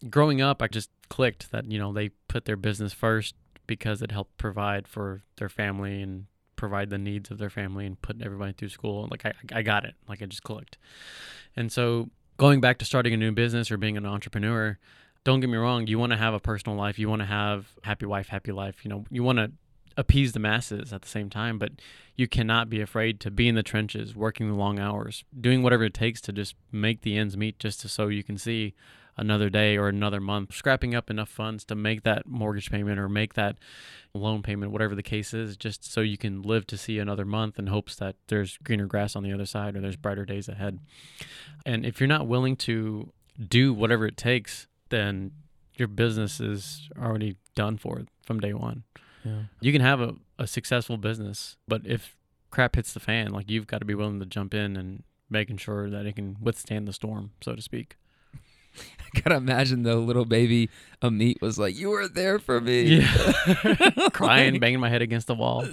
growing 0.09 0.41
up, 0.41 0.63
I 0.63 0.69
just 0.69 0.91
clicked 1.09 1.51
that 1.51 1.71
you 1.71 1.79
know 1.79 1.93
they 1.93 2.11
put 2.29 2.45
their 2.45 2.57
business 2.57 2.93
first 2.93 3.35
because 3.67 4.03
it 4.03 4.11
helped 4.11 4.37
provide 4.39 4.89
for 4.89 5.23
their 5.37 5.49
family 5.49 6.03
and 6.03 6.27
provide 6.57 6.91
the 6.91 6.99
needs 6.99 7.31
of 7.31 7.39
their 7.39 7.51
family 7.51 7.87
and 7.87 8.01
put 8.03 8.21
everybody 8.21 8.53
through 8.53 8.69
school. 8.69 9.09
Like 9.11 9.25
I, 9.25 9.33
I 9.53 9.63
got 9.63 9.85
it. 9.85 9.95
Like 10.09 10.21
I 10.21 10.27
just 10.27 10.43
clicked. 10.43 10.77
And 11.57 11.71
so 11.73 12.11
going 12.37 12.61
back 12.61 12.79
to 12.79 12.85
starting 12.85 13.15
a 13.15 13.17
new 13.17 13.33
business 13.33 13.71
or 13.71 13.77
being 13.77 13.97
an 13.97 14.05
entrepreneur, 14.05 14.77
don't 15.25 15.41
get 15.41 15.49
me 15.49 15.57
wrong, 15.57 15.87
you 15.87 15.99
want 15.99 16.13
to 16.13 16.19
have 16.19 16.35
a 16.35 16.41
personal 16.41 16.77
life, 16.77 16.99
you 16.99 17.09
want 17.09 17.21
to 17.21 17.27
have 17.27 17.69
happy 17.83 18.07
wife, 18.07 18.29
happy 18.29 18.53
life, 18.53 18.85
you 18.85 18.91
know, 18.91 19.05
you 19.11 19.23
want 19.23 19.39
to 19.39 19.53
appease 19.97 20.33
the 20.33 20.39
masses 20.39 20.93
at 20.93 21.03
the 21.03 21.09
same 21.09 21.31
time, 21.31 21.59
but 21.59 21.73
you 22.17 22.29
cannot 22.29 22.71
be 22.71 22.81
afraid 22.81 23.21
to 23.21 23.31
be 23.31 23.49
in 23.49 23.55
the 23.55 23.63
trenches, 23.63 24.15
working 24.15 24.49
the 24.49 24.55
long 24.55 24.79
hours, 24.79 25.25
doing 25.39 25.63
whatever 25.63 25.85
it 25.85 25.95
takes 25.95 26.21
to 26.23 26.33
just 26.33 26.55
make 26.71 27.03
the 27.03 27.17
ends 27.17 27.37
meet 27.37 27.59
just 27.59 27.81
to, 27.81 27.89
so 27.89 28.09
you 28.09 28.23
can 28.23 28.39
see 28.39 28.75
another 29.17 29.51
day 29.51 29.77
or 29.77 29.89
another 29.89 30.21
month, 30.21 30.55
scrapping 30.55 30.95
up 30.95 31.11
enough 31.11 31.29
funds 31.29 31.65
to 31.65 31.75
make 31.75 32.03
that 32.05 32.27
mortgage 32.27 32.71
payment 32.71 32.99
or 32.99 33.09
make 33.09 33.35
that 33.35 33.57
loan 34.15 34.43
payment, 34.43 34.73
whatever 34.73 34.95
the 34.95 35.03
case 35.03 35.35
is, 35.35 35.57
just 35.57 35.85
so 35.91 36.01
you 36.01 36.17
can 36.17 36.43
live 36.43 36.67
to 36.67 36.77
see 36.77 36.99
another 36.99 37.25
month 37.25 37.59
in 37.59 37.67
hopes 37.67 37.97
that 37.97 38.17
there's 38.29 38.59
greener 38.59 38.87
grass 38.87 39.15
on 39.15 39.23
the 39.23 39.33
other 39.33 39.47
side 39.47 39.77
or 39.77 39.81
there's 39.81 39.97
brighter 39.97 40.25
days 40.25 40.49
ahead. 40.49 40.79
And 41.67 41.85
if 41.85 42.01
you're 42.01 42.07
not 42.07 42.27
willing 42.27 42.57
to 42.57 43.13
do 43.49 43.75
whatever 43.75 44.07
it 44.07 44.17
takes, 44.17 44.67
then 44.89 45.33
your 45.75 45.89
business 45.89 46.41
is 46.41 46.89
already 46.99 47.37
done 47.55 47.77
for 47.77 48.05
from 48.23 48.41
day 48.41 48.55
one. 48.55 48.85
Yeah. 49.25 49.43
You 49.61 49.73
can 49.73 49.81
have 49.83 50.01
a, 50.01 50.15
a 50.39 50.47
successful 50.47 50.97
business, 50.97 51.57
but 51.69 51.83
if 51.85 52.17
crap 52.51 52.77
hits 52.77 52.93
the 52.93 53.01
fan, 53.01 53.33
like 53.33 53.51
you've 53.51 53.67
got 53.67 53.79
to 53.79 53.85
be 53.85 53.95
willing 53.95 54.21
to 54.21 54.27
jump 54.27 54.55
in 54.55 54.77
and 54.77 55.03
making 55.29 55.59
sure 55.59 55.89
that 55.91 56.07
it 56.07 56.17
can 56.17 56.37
withstand 56.41 56.89
the 56.89 56.93
storm, 56.93 57.31
so 57.41 57.55
to 57.55 57.63
speak. 57.63 57.97
I 58.77 59.21
gotta 59.21 59.37
imagine 59.37 59.83
the 59.83 59.97
little 59.97 60.25
baby 60.25 60.71
Amit 61.03 61.41
was 61.43 61.59
like, 61.59 61.77
"You 61.77 61.91
were 61.91 62.07
there 62.09 62.39
for 62.39 62.61
me." 62.61 62.83
Yeah. 62.99 63.91
Crying, 64.13 64.61
banging 64.61 64.81
my 64.81 64.89
head 64.89 65.03
against 65.03 65.27
the 65.27 65.35
wall. 65.35 65.67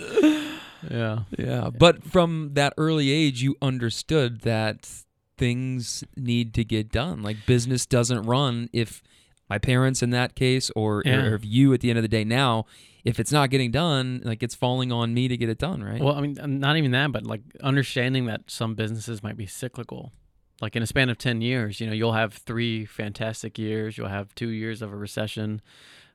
Yeah. 0.90 1.20
Yeah, 1.38 1.70
but 1.78 2.04
from 2.04 2.52
that 2.54 2.74
early 2.78 3.12
age, 3.12 3.42
you 3.42 3.56
understood 3.62 4.42
that 4.42 4.90
things 5.38 6.04
need 6.16 6.54
to 6.56 6.64
get 6.64 6.92
done. 6.92 7.22
Like 7.22 7.46
business 7.46 7.86
doesn't 7.86 8.24
run 8.24 8.70
if 8.74 9.04
my 9.50 9.58
parents, 9.58 10.02
in 10.04 10.10
that 10.12 10.36
case, 10.36 10.70
or, 10.76 11.04
Yeah. 11.06 11.24
or 11.26 11.36
if 11.36 11.46
you, 11.46 11.74
at 11.74 11.80
the 11.82 11.90
end 11.90 11.98
of 12.00 12.04
the 12.04 12.10
day, 12.10 12.24
now, 12.24 12.66
if 13.08 13.22
it's 13.22 13.32
not 13.32 13.50
getting 13.50 13.72
done, 13.72 14.22
like 14.26 14.44
it's 14.44 14.54
falling 14.54 14.92
on 14.92 15.14
me 15.14 15.30
to 15.30 15.38
get 15.38 15.48
it 15.48 15.58
done, 15.58 15.82
right? 15.82 16.02
Well, 16.02 16.14
I 16.16 16.20
mean, 16.20 16.36
not 16.60 16.76
even 16.76 16.92
that, 16.92 17.14
but 17.14 17.24
like 17.26 17.40
understanding 17.64 18.26
that 18.26 18.42
some 18.52 18.76
businesses 18.76 19.24
might 19.24 19.38
be 19.38 19.46
cyclical. 19.46 20.12
Like 20.60 20.76
in 20.76 20.84
a 20.84 20.88
span 20.88 21.10
of 21.10 21.18
10 21.18 21.40
years, 21.40 21.80
you 21.80 21.88
know, 21.88 21.94
you'll 21.94 22.14
have 22.14 22.34
three 22.34 22.84
fantastic 22.86 23.58
years, 23.58 23.98
you'll 23.98 24.10
have 24.10 24.36
two 24.36 24.50
years 24.50 24.82
of 24.82 24.92
a 24.92 24.96
recession 24.98 25.62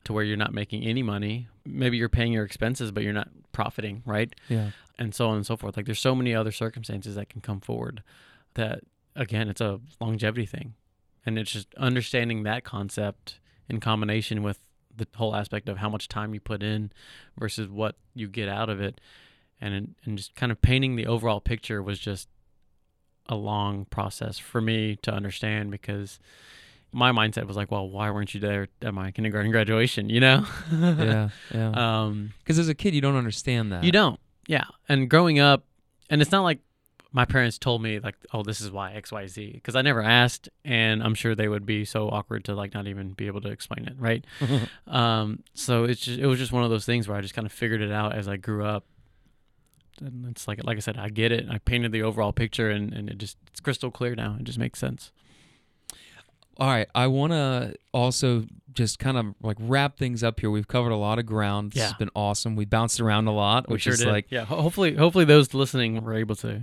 to 0.04 0.12
where 0.12 0.22
you're 0.22 0.36
not 0.36 0.52
making 0.52 0.84
any 0.84 1.02
money. 1.02 1.48
Maybe 1.64 1.96
you're 1.96 2.10
paying 2.10 2.30
your 2.32 2.44
expenses, 2.44 2.90
but 2.90 3.02
you're 3.04 3.14
not 3.14 3.28
profiting, 3.52 4.02
right? 4.04 4.34
yeah, 4.50 4.72
And 4.98 5.14
so 5.14 5.30
on 5.30 5.36
and 5.36 5.46
so 5.46 5.56
forth. 5.56 5.78
Like 5.78 5.86
there's 5.86 5.98
so 5.98 6.14
many 6.14 6.34
other 6.34 6.52
circumstances 6.52 7.14
that 7.14 7.30
can 7.30 7.40
come 7.40 7.60
forward 7.60 8.02
that, 8.52 8.80
again, 9.16 9.48
it's 9.48 9.62
a 9.62 9.80
longevity 9.98 10.44
thing. 10.44 10.74
And 11.24 11.38
it's 11.38 11.52
just 11.52 11.74
understanding 11.76 12.42
that 12.42 12.64
concept 12.64 13.38
in 13.66 13.80
combination 13.80 14.42
with 14.42 14.58
the 14.96 15.06
whole 15.16 15.34
aspect 15.34 15.68
of 15.68 15.78
how 15.78 15.88
much 15.88 16.08
time 16.08 16.34
you 16.34 16.40
put 16.40 16.62
in 16.62 16.90
versus 17.38 17.68
what 17.68 17.96
you 18.14 18.28
get 18.28 18.48
out 18.48 18.68
of 18.68 18.80
it 18.80 19.00
and 19.60 19.94
and 20.04 20.18
just 20.18 20.34
kind 20.34 20.52
of 20.52 20.60
painting 20.60 20.96
the 20.96 21.06
overall 21.06 21.40
picture 21.40 21.82
was 21.82 21.98
just 21.98 22.28
a 23.28 23.34
long 23.36 23.84
process 23.86 24.38
for 24.38 24.60
me 24.60 24.96
to 24.96 25.12
understand 25.12 25.70
because 25.70 26.18
my 26.94 27.10
mindset 27.12 27.46
was 27.46 27.56
like, 27.56 27.70
well, 27.70 27.88
why 27.88 28.10
weren't 28.10 28.34
you 28.34 28.40
there 28.40 28.68
at 28.82 28.92
my 28.92 29.10
kindergarten 29.12 29.50
graduation? 29.56 30.10
You 30.10 30.20
know? 30.20 30.46
yeah, 30.72 31.28
yeah. 31.54 31.70
um, 32.04 32.34
Because 32.40 32.58
as 32.58 32.68
a 32.68 32.74
kid, 32.74 32.94
you 32.94 33.00
don't 33.00 33.16
understand 33.16 33.72
that. 33.72 33.84
you 33.84 33.92
don't. 33.92 34.20
Yeah. 34.46 34.64
And 34.88 35.08
growing 35.08 35.38
up, 35.38 35.64
and 36.10 36.20
it's 36.20 36.32
not 36.32 36.42
like 36.42 36.58
my 37.12 37.24
parents 37.26 37.58
told 37.58 37.82
me 37.82 37.98
like, 38.00 38.14
oh, 38.32 38.42
this 38.42 38.60
is 38.60 38.70
why 38.70 38.92
X, 38.92 39.12
Y, 39.12 39.26
Z, 39.26 39.50
because 39.52 39.76
I 39.76 39.82
never 39.82 40.00
asked, 40.02 40.48
and 40.64 41.02
I'm 41.02 41.14
sure 41.14 41.34
they 41.34 41.48
would 41.48 41.66
be 41.66 41.84
so 41.84 42.08
awkward 42.08 42.44
to 42.46 42.54
like 42.54 42.72
not 42.74 42.86
even 42.86 43.12
be 43.12 43.26
able 43.26 43.40
to 43.42 43.48
explain 43.50 43.86
it, 43.86 43.94
right? 43.98 44.24
um, 44.86 45.42
so 45.54 45.84
it's 45.84 46.00
just 46.00 46.18
it 46.18 46.26
was 46.26 46.38
just 46.38 46.52
one 46.52 46.64
of 46.64 46.70
those 46.70 46.86
things 46.86 47.06
where 47.08 47.16
I 47.16 47.20
just 47.20 47.34
kind 47.34 47.46
of 47.46 47.52
figured 47.52 47.82
it 47.82 47.92
out 47.92 48.14
as 48.14 48.28
I 48.28 48.36
grew 48.36 48.64
up. 48.64 48.84
And 50.00 50.26
it's 50.30 50.48
like 50.48 50.64
like 50.64 50.78
I 50.78 50.80
said, 50.80 50.96
I 50.96 51.10
get 51.10 51.32
it. 51.32 51.46
I 51.50 51.58
painted 51.58 51.92
the 51.92 52.02
overall 52.02 52.32
picture, 52.32 52.70
and 52.70 52.92
and 52.94 53.10
it 53.10 53.18
just 53.18 53.36
it's 53.48 53.60
crystal 53.60 53.90
clear 53.90 54.14
now. 54.14 54.36
It 54.40 54.44
just 54.44 54.58
makes 54.58 54.78
sense. 54.78 55.12
All 56.58 56.66
right, 56.68 56.88
I 56.94 57.06
want 57.06 57.32
to 57.32 57.74
also 57.92 58.44
just 58.74 58.98
kind 58.98 59.16
of 59.16 59.34
like 59.42 59.56
wrap 59.60 59.96
things 59.98 60.22
up 60.22 60.40
here. 60.40 60.50
We've 60.50 60.68
covered 60.68 60.92
a 60.92 60.96
lot 60.96 61.18
of 61.18 61.26
ground. 61.26 61.72
This 61.72 61.82
has 61.82 61.92
Yeah. 61.92 61.96
been 61.98 62.10
awesome. 62.14 62.56
We 62.56 62.64
bounced 62.64 63.00
around 63.00 63.26
a 63.26 63.32
lot, 63.32 63.68
We 63.68 63.74
which 63.74 63.82
sure 63.82 63.92
is 63.94 64.00
did. 64.00 64.08
like, 64.08 64.26
yeah. 64.30 64.44
Hopefully, 64.44 64.94
hopefully 64.94 65.24
those 65.24 65.52
listening 65.54 66.02
were 66.02 66.14
able 66.14 66.36
to 66.36 66.62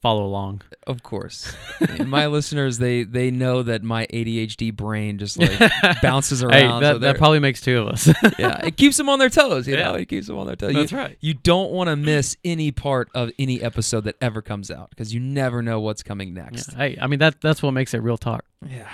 follow 0.00 0.24
along. 0.24 0.62
of 0.86 1.02
course, 1.02 1.52
my 2.06 2.26
listeners 2.26 2.78
they 2.78 3.02
they 3.04 3.30
know 3.30 3.62
that 3.62 3.82
my 3.82 4.06
ADHD 4.06 4.74
brain 4.74 5.18
just 5.18 5.38
like 5.38 5.58
bounces 6.02 6.42
around. 6.42 6.52
Hey, 6.52 6.66
that, 6.66 6.80
they're- 6.80 7.12
that 7.12 7.18
probably 7.18 7.40
makes 7.40 7.60
two 7.60 7.78
of 7.82 7.88
us. 7.88 8.06
yeah, 8.38 8.64
it 8.64 8.76
keeps 8.76 8.96
them 8.96 9.08
on 9.08 9.18
their 9.18 9.28
toes. 9.30 9.66
You 9.68 9.76
Yeah. 9.76 9.84
know, 9.92 9.94
it 9.94 10.06
keeps 10.06 10.26
them 10.26 10.38
on 10.38 10.46
their 10.46 10.56
toes. 10.56 10.74
That's 10.74 10.92
you, 10.92 10.98
right. 10.98 11.16
You 11.20 11.34
don't 11.34 11.70
want 11.72 11.88
to 11.88 11.96
miss 11.96 12.36
any 12.44 12.70
part 12.70 13.08
of 13.14 13.30
any 13.38 13.60
episode 13.62 14.04
that 14.04 14.16
ever 14.20 14.40
comes 14.42 14.70
out 14.70 14.90
because 14.90 15.12
you 15.12 15.20
never 15.20 15.62
know 15.62 15.80
what's 15.80 16.02
coming 16.02 16.34
next. 16.34 16.72
Yeah. 16.72 16.78
Hey, 16.78 16.98
I 17.00 17.06
mean 17.06 17.18
that 17.18 17.40
that's 17.40 17.62
what 17.62 17.72
makes 17.72 17.94
it 17.94 17.98
real 17.98 18.18
talk. 18.18 18.44
Yeah, 18.66 18.88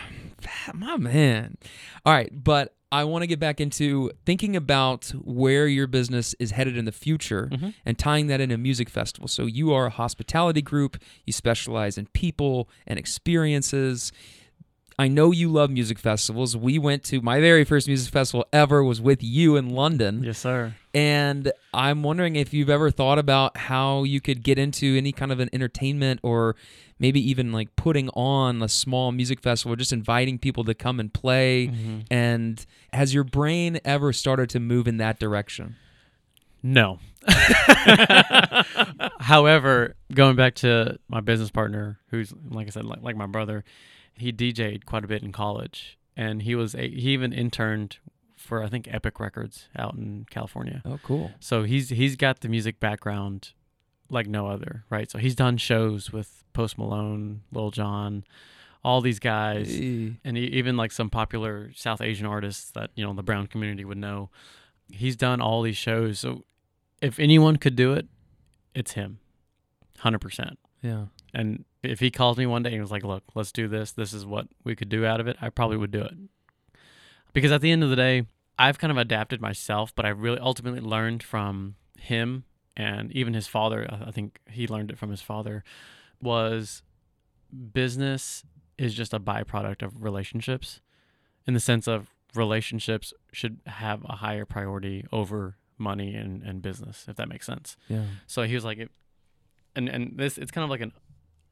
my 0.75 0.97
man. 0.97 1.57
All 2.05 2.13
right, 2.13 2.31
but 2.33 2.75
I 3.01 3.05
want 3.05 3.23
to 3.23 3.27
get 3.27 3.41
back 3.41 3.61
into 3.61 4.11
thinking 4.25 4.55
about 4.57 5.09
where 5.41 5.67
your 5.67 5.87
business 5.87 6.35
is 6.39 6.53
headed 6.53 6.77
in 6.77 6.85
the 6.85 6.93
future 6.93 7.49
Mhm. 7.53 7.75
and 7.85 7.99
tying 7.99 8.27
that 8.29 8.41
into 8.41 8.57
music 8.59 8.89
festival. 8.89 9.27
So 9.29 9.47
you 9.47 9.73
are 9.73 9.87
a 9.87 9.91
hospitality 9.91 10.63
group. 10.63 10.97
You 11.27 11.33
specialize 11.33 11.99
in 11.99 12.07
people 12.13 12.69
and 12.87 12.99
experiences. 12.99 14.13
I 14.99 15.09
know 15.09 15.33
you 15.33 15.49
love 15.51 15.71
music 15.71 15.99
festivals. 15.99 16.57
We 16.57 16.79
went 16.79 17.03
to 17.05 17.21
my 17.21 17.41
very 17.41 17.65
first 17.65 17.89
music 17.89 18.13
festival 18.13 18.47
ever 18.53 18.85
was 18.85 19.01
with 19.01 19.23
you 19.23 19.57
in 19.57 19.71
London. 19.71 20.23
Yes, 20.23 20.39
sir. 20.39 20.75
And 20.93 21.51
I'm 21.73 22.03
wondering 22.03 22.37
if 22.37 22.55
you've 22.55 22.71
ever 22.71 22.91
thought 22.91 23.19
about 23.19 23.57
how 23.57 24.05
you 24.05 24.21
could 24.21 24.43
get 24.45 24.59
into 24.59 24.97
any 24.97 25.11
kind 25.11 25.33
of 25.33 25.41
an 25.41 25.51
entertainment 25.53 26.21
or 26.23 26.55
maybe 26.99 27.21
even 27.29 27.51
like 27.51 27.75
putting 27.75 28.09
on 28.11 28.63
a 28.63 28.69
small 28.69 29.11
music 29.11 29.41
festival, 29.41 29.75
just 29.75 29.93
inviting 29.93 30.39
people 30.39 30.63
to 30.65 30.75
come 30.75 31.01
and 31.01 31.13
play. 31.13 31.69
Mm-hmm. 31.69 32.01
And 32.11 32.65
has 32.93 33.13
your 33.13 33.25
brain 33.25 33.81
ever 33.85 34.13
started 34.13 34.49
to 34.51 34.61
move 34.61 34.87
in 34.87 34.99
that 34.99 35.19
direction? 35.19 35.75
No. 36.63 37.01
However, 39.21 39.97
going 40.15 40.37
back 40.37 40.55
to 40.57 40.99
my 41.09 41.21
business 41.21 41.51
partner, 41.51 41.99
who's 42.11 42.33
like 42.49 42.69
I 42.69 42.71
said, 42.71 42.85
like, 42.85 43.03
like 43.03 43.17
my 43.17 43.27
brother, 43.27 43.65
he 44.17 44.33
DJ'd 44.33 44.87
quite 44.87 45.05
a 45.05 45.09
bit 45.09 45.23
in 45.23 45.33
college, 45.33 45.99
and 46.17 46.43
he 46.43 46.55
was 46.55 46.75
a, 46.75 46.89
he 46.89 47.11
even 47.11 47.33
interned 47.33 47.99
for 48.37 48.63
I 48.63 48.69
think 48.69 48.87
Epic 48.93 49.19
Records 49.19 49.69
out 49.77 49.95
in 49.95 50.27
California. 50.31 50.83
Oh, 50.85 50.99
cool. 51.03 51.33
So 51.41 51.65
he's 51.65 51.89
he's 51.89 52.17
got 52.17 52.41
the 52.41 52.49
music 52.49 52.79
background 52.79 53.53
like 54.11 54.27
no 54.27 54.47
other, 54.47 54.85
right? 54.91 55.11
So 55.11 55.19
he's 55.19 55.35
done 55.35 55.57
shows 55.57 56.13
with 56.13 56.45
Post 56.53 56.79
Malone, 56.79 57.43
Lil 57.53 57.71
Jon, 57.71 58.25
all 58.85 59.01
these 59.01 59.19
guys, 59.19 59.75
and 59.75 60.37
he, 60.37 60.45
even 60.45 60.77
like 60.77 60.93
some 60.93 61.11
popular 61.11 61.71
South 61.75 62.01
Asian 62.01 62.27
artists 62.27 62.71
that 62.73 62.91
you 62.95 63.05
know 63.05 63.15
the 63.15 63.23
brown 63.23 63.47
community 63.47 63.85
would 63.85 63.99
know. 63.99 64.31
He's 64.93 65.17
done 65.17 65.41
all 65.41 65.63
these 65.63 65.79
shows, 65.79 66.19
so 66.19 66.45
if 67.01 67.19
anyone 67.19 67.57
could 67.57 67.75
do 67.75 67.95
it, 67.95 68.07
it's 68.75 68.93
him, 68.93 69.19
hundred 69.99 70.21
percent. 70.21 70.59
Yeah. 70.83 71.07
And 71.35 71.65
if 71.83 72.01
he 72.01 72.11
calls 72.11 72.37
me 72.37 72.47
one 72.47 72.63
day 72.63 72.73
and 72.73 72.81
was 72.81 72.91
like, 72.91 73.05
"Look, 73.05 73.25
let's 73.35 73.53
do 73.53 73.69
this. 73.69 73.93
This 73.93 74.13
is 74.13 74.25
what 74.25 74.49
we 74.63 74.77
could 74.77 74.89
do 74.89 75.05
out 75.05 75.21
of 75.21 75.27
it," 75.27 75.37
I 75.41 75.51
probably 75.51 75.77
would 75.77 75.91
do 75.91 76.03
it. 76.03 76.15
Because 77.33 77.51
at 77.51 77.61
the 77.61 77.73
end 77.73 77.83
of 77.83 77.91
the 77.91 77.97
day, 77.97 78.27
I've 78.59 78.79
kind 78.79 78.91
of 78.91 78.97
adapted 78.97 79.41
myself, 79.41 79.95
but 79.95 80.07
I 80.07 80.11
really 80.11 80.39
ultimately 80.39 80.81
learned 80.81 81.23
from 81.23 81.75
him 81.99 82.45
and 82.77 83.11
even 83.13 83.35
his 83.35 83.47
father. 83.49 83.87
I 83.91 84.09
I 84.09 84.11
think 84.13 84.41
he 84.49 84.67
learned 84.67 84.91
it 84.91 84.99
from 84.99 85.11
his 85.11 85.23
father. 85.23 85.65
Was 86.23 86.83
business 87.73 88.45
is 88.79 88.95
just 88.95 89.13
a 89.13 89.21
byproduct 89.21 89.83
of 89.83 90.03
relationships, 90.03 90.81
in 91.47 91.55
the 91.55 91.61
sense 91.61 91.87
of 91.87 92.15
relationships 92.35 93.13
should 93.33 93.61
have 93.67 94.05
a 94.05 94.17
higher 94.17 94.45
priority 94.45 95.05
over 95.13 95.57
money 95.79 96.15
and, 96.15 96.43
and 96.43 96.63
business, 96.63 97.07
if 97.09 97.17
that 97.17 97.29
makes 97.29 97.47
sense. 97.47 97.77
Yeah. 97.89 98.05
So 98.27 98.43
he 98.43 98.55
was 98.55 98.65
like, 98.65 98.79
it, 98.79 98.91
and 99.77 99.89
and 99.89 100.17
this 100.17 100.39
it's 100.39 100.51
kind 100.51 100.65
of 100.65 100.71
like 100.71 100.81
an 100.81 100.93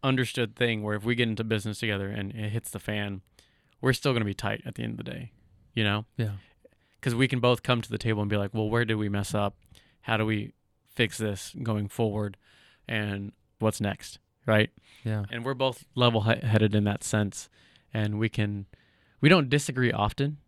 understood 0.03 0.57
thing 0.57 0.83
where 0.83 0.97
if 0.97 1.05
we 1.05 1.15
get 1.15 1.29
into 1.29 1.45
business 1.45 1.79
together 1.79 2.09
and 2.09 2.33
it 2.33 2.51
hits 2.51 2.71
the 2.71 2.79
fan, 2.79 3.23
we're 3.81 3.93
still 3.93 4.13
going 4.13 4.21
to 4.21 4.27
be 4.27 4.35
tight 4.35 4.63
at 4.67 4.75
the 4.75 4.83
end 4.83 4.93
of 4.99 5.05
the 5.05 5.11
day, 5.11 5.33
you 5.75 5.85
know, 5.85 6.05
Yeah. 6.17 6.33
because 7.01 7.15
we 7.15 7.29
can 7.29 7.41
both 7.41 7.63
come 7.63 7.81
to 7.83 7.91
the 7.91 7.99
table 7.99 8.21
and 8.23 8.31
be 8.31 8.37
like, 8.37 8.53
well, 8.55 8.69
where 8.71 8.85
did 8.85 8.95
we 8.97 9.09
mess 9.09 9.35
up? 9.35 9.57
How 10.03 10.17
do 10.17 10.25
we 10.27 10.53
fix 10.95 11.19
this 11.19 11.55
going 11.63 11.89
forward? 11.89 12.37
And 12.89 13.33
what's 13.59 13.81
next, 13.81 14.19
right? 14.47 14.71
Yeah. 15.05 15.25
And 15.31 15.45
we're 15.45 15.55
both 15.55 15.85
level 15.95 16.23
headed 16.23 16.75
in 16.75 16.85
that 16.85 17.05
sense, 17.05 17.49
and 17.95 18.19
we 18.19 18.29
can 18.29 18.67
we 19.21 19.29
don't 19.29 19.49
disagree 19.49 19.93
often. 19.93 20.39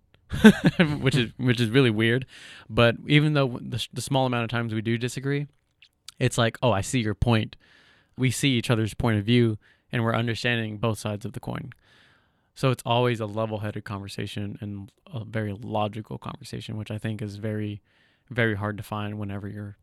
which 1.01 1.14
is 1.14 1.31
which 1.36 1.60
is 1.60 1.68
really 1.70 1.90
weird, 1.90 2.26
but 2.68 2.97
even 3.06 3.35
though 3.35 3.59
the, 3.62 3.86
the 3.93 4.01
small 4.01 4.26
amount 4.26 4.43
of 4.43 4.51
times 4.51 4.74
we 4.74 4.81
do 4.81 4.97
disagree, 4.98 5.47
it's 6.18 6.36
like, 6.39 6.59
oh, 6.62 6.72
I 6.72 6.81
see 6.81 6.98
your 7.01 7.14
point. 7.14 7.55
We 8.16 8.31
see 8.31 8.51
each 8.51 8.70
other's 8.70 8.95
point 8.95 9.19
of 9.19 9.24
view, 9.24 9.59
and 9.93 10.03
we're 10.05 10.15
understanding 10.15 10.78
both 10.78 10.99
sides 10.99 11.24
of 11.24 11.32
the 11.32 11.41
coin. 11.41 11.70
So 12.55 12.70
it's 12.70 12.82
always 12.86 13.19
a 13.20 13.27
level-headed 13.27 13.85
conversation 13.85 14.57
and 14.61 14.93
a 15.12 15.24
very 15.24 15.53
logical 15.53 16.19
conversation, 16.19 16.77
which 16.77 16.91
I 16.91 16.99
think 16.99 17.20
is 17.20 17.36
very, 17.36 17.82
very 18.31 18.55
hard 18.55 18.77
to 18.77 18.82
find 18.85 19.19
whenever 19.19 19.49
you're 19.49 19.77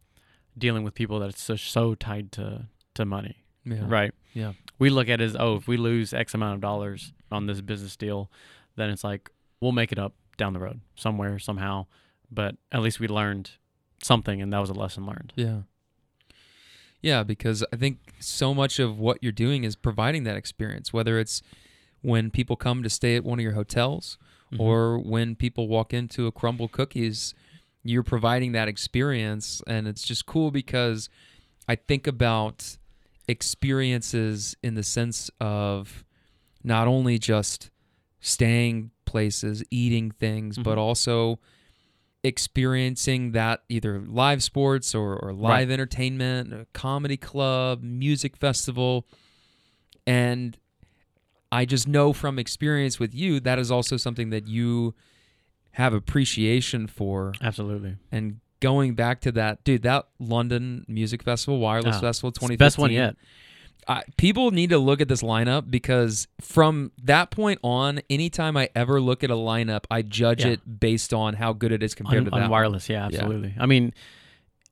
dealing 0.58 0.84
with 0.84 0.94
people 0.94 1.20
that's 1.20 1.42
so, 1.42 1.56
so 1.56 1.96
tied 1.96 2.32
to 2.34 2.68
to 2.94 3.06
money, 3.06 3.38
Yeah. 3.64 3.86
right? 3.88 4.14
Yeah. 4.34 4.52
We 4.78 4.90
look 4.90 5.08
at 5.08 5.22
it 5.22 5.24
as, 5.24 5.36
oh, 5.40 5.56
if 5.56 5.66
we 5.68 5.78
lose 5.78 6.14
X 6.14 6.34
amount 6.34 6.56
of 6.56 6.62
dollars 6.62 7.14
on 7.32 7.46
this 7.46 7.62
business 7.62 7.96
deal, 7.96 8.30
then 8.76 8.90
it's 8.90 9.04
like 9.04 9.30
we'll 9.62 9.72
make 9.72 9.94
it 9.94 10.00
up 10.00 10.14
down 10.38 10.52
the 10.52 10.60
road 10.60 10.82
somewhere 10.96 11.40
somehow. 11.40 11.86
But 12.30 12.56
at 12.72 12.82
least 12.82 13.00
we 13.00 13.08
learned 13.08 13.52
something, 14.04 14.42
and 14.42 14.52
that 14.52 14.60
was 14.60 14.70
a 14.70 14.74
lesson 14.74 15.06
learned. 15.06 15.32
Yeah. 15.38 15.62
Yeah, 17.02 17.24
because 17.24 17.64
I 17.74 17.76
think 17.78 17.98
so 18.20 18.54
much 18.54 18.78
of 18.80 19.00
what 19.00 19.18
you're 19.22 19.32
doing 19.32 19.64
is 19.64 19.76
providing 19.76 20.24
that 20.26 20.36
experience, 20.38 20.94
whether 20.94 21.20
it's 21.20 21.42
when 22.02 22.30
people 22.32 22.56
come 22.56 22.84
to 22.84 22.90
stay 22.90 23.16
at 23.16 23.24
one 23.24 23.40
of 23.40 23.44
your 23.44 23.54
hotels 23.54 24.18
Mhm. 24.52 24.60
or 24.60 25.00
when 25.00 25.36
people 25.36 25.68
walk 25.68 25.94
into 25.94 26.28
a 26.28 26.32
Crumbl 26.32 26.70
cookies 26.72 27.34
you're 27.84 28.04
providing 28.04 28.52
that 28.52 28.68
experience 28.68 29.62
and 29.66 29.88
it's 29.88 30.04
just 30.04 30.28
cool 30.28 30.52
because 30.52 31.10
i 31.68 31.74
think 31.76 32.06
about 32.06 32.78
experiences 33.28 34.56
in 34.64 34.76
the 34.76 34.84
sense 34.84 35.30
of 35.40 36.04
not 36.64 36.88
only 36.88 37.18
just 37.18 37.70
staying 38.20 38.92
places 39.06 39.64
eating 39.72 40.12
things 40.12 40.58
but 40.58 40.76
Mhm. 40.78 40.82
also 40.82 41.40
experiencing 42.24 43.32
that 43.32 43.64
either 43.70 44.00
live 44.00 44.44
sports 44.44 44.94
or, 44.94 45.16
or 45.18 45.34
live 45.34 45.72
entertainment 45.72 46.54
a 46.54 46.68
comedy 46.74 47.18
club 47.18 47.82
music 47.82 48.38
festival 48.38 49.08
and 50.06 50.58
I 51.52 51.66
just 51.66 51.88
know 51.88 52.14
from 52.14 52.40
experience 52.40 53.00
with 53.00 53.14
you 53.14 53.40
that 53.42 53.60
is 53.60 53.72
also 53.72 53.98
something 53.98 54.30
that 54.30 54.48
you 54.48 54.94
have 55.72 55.94
appreciation 55.94 56.88
for. 56.88 57.34
Absolutely. 57.42 57.98
And 58.12 58.40
going 58.62 58.94
back 58.94 59.20
to 59.22 59.32
that, 59.34 59.64
dude, 59.64 59.82
that 59.84 60.08
London 60.20 60.86
Music 60.88 61.24
Festival, 61.24 61.60
Wireless 61.60 61.98
Ah, 61.98 62.02
Festival 62.02 62.30
It's 62.30 62.40
2015. 62.40 62.58
best 62.58 62.78
one 62.78 62.92
yet. 62.92 63.16
I, 63.88 64.04
people 64.18 64.52
need 64.52 64.70
to 64.70 64.78
look 64.78 65.02
at 65.02 65.08
this 65.08 65.22
lineup 65.22 65.70
because 65.72 66.28
from 66.40 66.92
that 67.04 67.32
point 67.32 67.60
on, 67.64 68.02
anytime 68.10 68.56
I 68.56 68.70
ever 68.76 69.02
look 69.02 69.24
at 69.24 69.32
a 69.32 69.36
lineup, 69.36 69.86
I 69.90 70.02
judge 70.04 70.46
Yeah. 70.46 70.52
it 70.54 70.80
based 70.80 71.14
on 71.14 71.34
how 71.36 71.54
good 71.54 71.72
it 71.72 71.82
is 71.82 71.96
compared 71.96 72.20
On, 72.20 72.26
to 72.26 72.32
on 72.32 72.40
that. 72.42 72.44
one. 72.46 72.52
wireless, 72.52 72.90
yeah, 72.90 73.10
Yeah. 73.10 73.18
absolutely. 73.20 73.56
I 73.60 73.66
mean, 73.66 73.94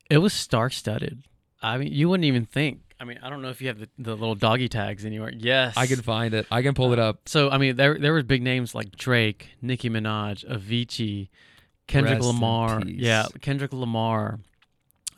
it 0.10 0.20
was 0.20 0.34
star 0.34 0.70
studded. 0.70 1.24
I 1.62 1.78
mean, 1.78 1.92
you 1.92 2.08
wouldn't 2.10 2.26
even 2.26 2.46
think. 2.46 2.82
I 3.02 3.06
mean, 3.06 3.20
I 3.24 3.30
don't 3.30 3.42
know 3.42 3.50
if 3.50 3.62
you 3.62 3.68
have 3.70 3.80
the, 3.80 3.90
the 3.98 4.12
little 4.16 4.36
doggy 4.36 4.68
tags 4.70 5.06
anywhere. 5.06 5.32
Yes. 5.36 5.76
I 5.78 5.88
can 5.88 6.02
find 6.02 6.34
it. 6.34 6.46
I 6.52 6.62
can 6.62 6.74
pull 6.74 6.92
it 6.94 7.00
up. 7.00 7.22
So 7.28 7.50
I 7.50 7.58
mean, 7.58 7.76
there 7.78 7.98
there 7.98 8.12
were 8.14 8.24
big 8.24 8.42
names 8.44 8.76
like 8.76 8.92
Drake, 8.96 9.50
Nicki 9.62 9.90
Minaj, 9.90 10.46
Avicii, 10.50 11.30
Kendrick 11.88 12.16
Rest 12.16 12.28
Lamar. 12.28 12.82
Yeah, 12.86 13.26
Kendrick 13.42 13.72
Lamar. 13.74 14.40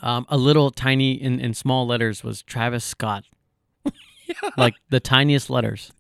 Um, 0.04 0.26
a 0.30 0.38
little 0.38 0.72
tiny 0.72 1.14
in, 1.14 1.40
in 1.40 1.54
small 1.54 1.86
letters 1.86 2.24
was 2.24 2.42
Travis 2.44 2.84
Scott. 2.86 3.24
Like 4.58 4.76
the 4.90 5.00
tiniest 5.00 5.50
letters, 5.50 5.92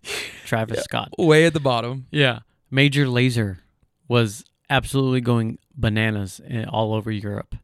Travis 0.45 0.83
Scott. 0.83 1.09
Way 1.17 1.45
at 1.45 1.53
the 1.53 1.59
bottom. 1.59 2.07
Yeah, 2.11 2.39
Major 2.69 3.05
Lazer 3.05 3.57
was 4.07 4.43
absolutely 4.69 5.21
going 5.21 5.57
bananas 5.75 6.39
in, 6.45 6.65
all 6.65 6.93
over 6.93 7.11
Europe. 7.11 7.55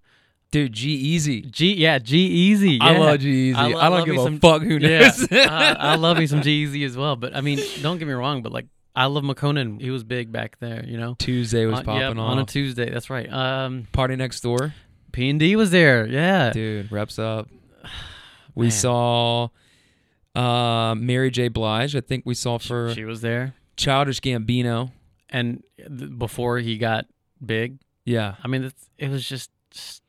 Dude, 0.49 0.71
G-Eazy. 0.71 1.51
G 1.51 1.73
yeah, 1.75 1.99
G-Eazy. 1.99 2.77
I 2.81 2.97
love 2.97 3.19
G 3.19 3.49
Easy. 3.49 3.55
I 3.57 3.65
I, 3.65 3.69
don't 3.69 3.79
love 3.91 4.05
give 4.05 4.15
a 4.15 4.23
some- 4.23 4.39
fuck 4.39 4.61
who 4.61 4.77
Yeah, 4.77 4.99
knows. 4.99 5.27
I, 5.31 5.75
I 5.77 5.95
love 5.95 6.17
me 6.17 6.25
some 6.25 6.41
G 6.41 6.51
Easy 6.63 6.83
as 6.85 6.95
well. 6.95 7.17
But 7.17 7.35
I 7.35 7.41
mean, 7.41 7.59
don't 7.81 7.97
get 7.97 8.07
me 8.07 8.13
wrong. 8.13 8.41
But 8.41 8.53
like, 8.53 8.67
iLoveMakonnen. 8.95 9.81
He 9.81 9.89
was 9.91 10.03
big 10.05 10.31
back 10.31 10.57
there. 10.59 10.85
You 10.85 10.97
know. 10.97 11.15
Tuesday 11.19 11.65
was 11.65 11.81
popping 11.81 12.17
off. 12.17 12.31
on 12.31 12.39
a 12.39 12.45
Tuesday. 12.45 12.89
That's 12.89 13.09
right. 13.09 13.31
Um, 13.31 13.87
PartyNextDoor. 13.93 14.71
P 15.11 15.29
and 15.29 15.39
D 15.39 15.55
was 15.57 15.71
there. 15.71 16.07
Yeah. 16.07 16.51
Dude, 16.51 16.91
reps 16.91 17.19
up. 17.19 17.49
We 18.55 18.65
Man. 18.67 18.71
saw 18.71 19.49
uh, 20.37 20.95
Mary 20.95 21.31
J. 21.31 21.47
Blige. 21.47 21.95
I 21.95 22.01
think 22.01 22.25
we 22.25 22.33
saw 22.33 22.57
for 22.57 22.93
she 22.93 23.03
was 23.05 23.21
there. 23.21 23.53
Childish 23.75 24.19
Gambino. 24.21 24.91
And 25.29 25.63
th- 25.77 26.17
before 26.17 26.59
he 26.59 26.77
got 26.77 27.05
big, 27.45 27.79
Yeah. 28.05 28.35
I 28.43 28.47
mean, 28.47 28.71
it 28.97 29.09
was 29.09 29.27
just, 29.27 29.51
just 29.71 30.01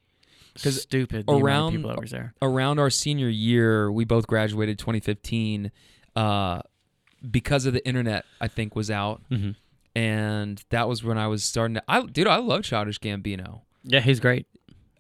'Cause 0.63 0.81
stupid. 0.83 1.27
The 1.27 1.33
amount 1.33 1.41
of 1.41 1.45
around- 1.45 1.73
people 1.73 1.91
that 1.91 2.01
was 2.01 2.11
there. 2.13 2.35
Around 2.41 2.79
our 2.79 2.91
senior 2.91 3.29
year, 3.29 3.91
we 3.91 4.05
both 4.05 4.27
graduated 4.29 4.79
2015. 4.79 5.73
Uh, 6.15 6.61
because 7.29 7.67
of 7.67 7.73
the 7.73 7.85
internet, 7.87 8.25
I 8.41 8.47
think 8.49 8.77
was 8.77 8.91
out, 8.91 9.23
hmm 9.29 9.51
and 9.97 10.63
that 10.71 10.89
was 10.89 11.03
when 11.03 11.19
I 11.19 11.27
was 11.27 11.43
starting 11.43 11.75
to. 11.75 11.83
I 11.89 12.03
dude, 12.03 12.29
I 12.29 12.37
love 12.37 12.63
Childish 12.63 13.01
Gambino. 13.01 13.63
Yeah, 13.83 13.99
he's 14.01 14.21
great. 14.21 14.47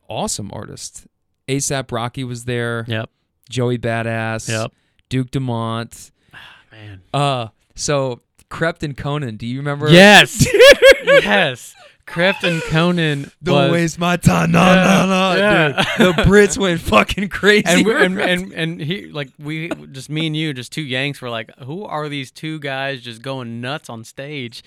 Awesome 0.08 0.50
artist. 0.52 1.06
ASAP 1.46 1.92
Rocky 1.92 2.24
was 2.24 2.44
there. 2.46 2.84
Yep. 2.88 3.08
Joey 3.48 3.78
Badass. 3.78 4.48
Yep. 4.48 4.72
Duke 5.08 5.30
Dumont. 5.30 6.10
Ah 6.34 6.38
man. 6.72 7.00
Uh, 7.12 7.48
so 7.74 8.20
Krept 8.50 8.82
and 8.82 8.96
Konan. 8.96 9.36
Do 9.38 9.46
you 9.46 9.58
remember? 9.58 9.90
Yes. 9.90 10.46
yes. 11.04 11.74
Krept 12.06 12.42
and 12.42 12.62
Konan. 12.62 13.30
Don't 13.42 13.64
was- 13.64 13.72
waste 13.72 13.98
my 13.98 14.16
time. 14.16 14.52
No, 14.52 14.60
Yeah, 14.64 15.04
no, 15.04 15.06
no, 15.34 15.36
yeah. 15.38 15.68
dude. 15.98 16.16
The 16.16 16.22
Brits 16.22 16.56
went 16.56 16.80
fucking 16.80 17.28
crazy. 17.28 17.64
and, 17.66 17.84
we, 17.84 17.92
for 17.92 17.98
and, 17.98 18.18
and 18.32 18.52
and 18.52 18.80
he 18.80 19.06
like 19.08 19.28
we 19.38 19.68
just 19.92 20.08
me 20.08 20.26
and 20.26 20.34
you 20.34 20.54
just 20.54 20.72
two 20.72 20.80
Yanks 20.82 21.20
were 21.20 21.28
like 21.28 21.50
who 21.58 21.84
are 21.84 22.08
these 22.08 22.30
two 22.30 22.58
guys 22.60 23.02
just 23.02 23.20
going 23.20 23.60
nuts 23.60 23.90
on 23.90 24.04
stage 24.04 24.62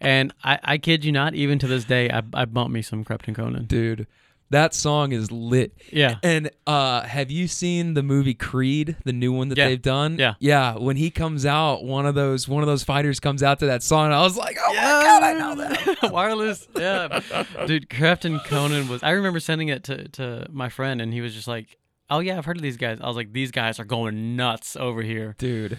and 0.00 0.32
I, 0.42 0.58
I 0.64 0.78
kid 0.78 1.04
you 1.04 1.12
not 1.12 1.34
even 1.34 1.58
to 1.58 1.66
this 1.66 1.84
day 1.84 2.08
I, 2.10 2.22
I 2.32 2.46
bumped 2.46 2.72
me 2.72 2.80
some 2.80 3.04
Krept 3.04 3.28
and 3.28 3.36
Konan 3.36 3.68
dude, 3.68 4.06
that 4.50 4.74
song 4.74 5.12
is 5.12 5.30
lit. 5.30 5.72
yeah 5.92 6.16
And 6.22 6.50
uh, 6.66 7.02
have 7.02 7.30
you 7.30 7.46
seen 7.48 7.94
the 7.94 8.02
movie 8.02 8.34
Creed, 8.34 8.96
the 9.04 9.12
new 9.12 9.32
one 9.32 9.48
that 9.50 9.58
Yeah. 9.58 9.68
they've 9.68 9.82
done? 9.82 10.16
Yeah. 10.18 10.34
yeah. 10.40 10.76
When 10.76 10.96
he 10.96 11.10
comes 11.10 11.44
out, 11.46 11.84
one 11.84 12.06
of 12.06 12.14
those 12.14 12.48
one 12.48 12.62
of 12.62 12.66
those 12.66 12.82
fighters 12.84 13.20
comes 13.20 13.42
out 13.42 13.58
to 13.60 13.66
that 13.66 13.82
song, 13.82 14.06
and 14.06 14.14
I 14.14 14.22
was 14.22 14.36
like, 14.36 14.56
oh 14.60 14.74
my 14.74 14.80
god, 14.80 15.22
I 15.22 15.32
know 15.34 15.54
that. 15.56 16.12
wireless 16.12 16.66
yeah 16.76 17.20
dude 17.66 17.88
Krept 17.90 18.24
and 18.24 18.40
Konan 18.40 18.88
was 18.88 19.02
I 19.02 19.10
remember 19.10 19.40
sending 19.40 19.68
it 19.68 19.84
to, 19.84 20.08
to 20.08 20.46
my 20.50 20.68
friend 20.68 21.00
and 21.00 21.12
he 21.12 21.20
was 21.20 21.34
just 21.34 21.48
like 21.48 21.76
oh 22.10 22.20
yeah 22.20 22.38
I've 22.38 22.44
heard 22.44 22.56
of 22.56 22.62
these 22.62 22.76
guys 22.76 22.98
I 23.00 23.06
was 23.06 23.16
like 23.16 23.32
these 23.32 23.50
guys 23.50 23.78
are 23.78 23.84
going 23.84 24.36
nuts 24.36 24.76
over 24.76 25.02
here 25.02 25.34
Dude, 25.38 25.78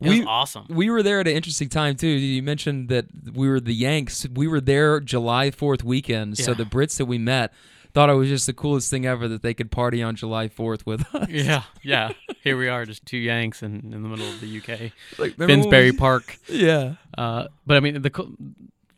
it 0.00 0.08
We- 0.08 0.18
was 0.20 0.26
awesome 0.28 0.66
we 0.70 0.88
were 0.90 1.02
there 1.02 1.20
at 1.20 1.28
an 1.28 1.34
interesting 1.34 1.68
time 1.68 1.96
too. 1.96 2.08
You 2.08 2.42
mentioned 2.42 2.88
that 2.88 3.06
we 3.34 3.48
were 3.48 3.60
the 3.60 3.74
Yanks. 3.74 4.26
We 4.34 4.46
were 4.48 4.60
there 4.60 5.00
July 5.00 5.50
Fourth 5.50 5.82
weekend, 5.84 6.38
so 6.38 6.54
the 6.54 6.64
Brits 6.64 6.96
that 6.98 7.06
we 7.06 7.18
met 7.18 7.52
thought 7.92 8.08
it 8.08 8.14
was 8.14 8.28
just 8.28 8.46
the 8.46 8.52
coolest 8.52 8.88
thing 8.88 9.04
ever 9.04 9.26
that 9.26 9.42
they 9.42 9.52
could 9.52 9.70
party 9.72 10.00
on 10.02 10.14
July 10.14 10.46
Fourth 10.48 10.86
with 10.86 11.12
us. 11.14 11.28
yeah 11.28 11.64
yeah 11.82 12.12
here 12.42 12.56
we 12.56 12.68
are 12.68 12.86
just 12.86 13.04
two 13.04 13.18
Yanks 13.18 13.62
in, 13.64 13.92
in 13.92 14.02
the 14.02 14.08
middle 14.08 14.28
of 14.28 14.40
the 14.40 14.58
UK 14.58 14.92
like 15.18 15.36
Finsbury 15.36 15.90
we- 15.90 15.96
Park 15.96 16.38
Yeah. 16.48 16.94
Uh, 17.18 17.48
but 17.66 17.76
I 17.76 17.80
mean, 17.80 18.00
the 18.00 18.36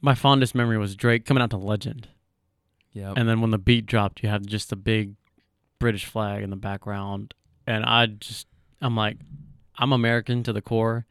my 0.02 0.14
fondest 0.14 0.54
memory 0.54 0.76
was 0.78 0.94
Drake 0.94 1.24
coming 1.24 1.42
out 1.42 1.50
to 1.50 1.56
Legend, 1.56 2.08
Yeah. 2.92 3.14
and 3.16 3.28
then 3.28 3.40
when 3.40 3.50
the 3.50 3.58
beat 3.58 3.86
dropped, 3.86 4.22
you 4.22 4.28
have 4.28 4.44
just 4.44 4.72
a 4.72 4.76
big 4.76 5.14
British 5.78 6.04
flag 6.04 6.42
in 6.42 6.50
the 6.50 6.56
background, 6.56 7.34
and 7.66 7.84
I 7.84 8.06
just 8.06 8.46
I'm 8.80 8.94
like, 8.96 9.16
I'm 9.82 9.92
American 9.92 10.42
to 10.44 10.52
the 10.52 10.62
core, 10.62 11.06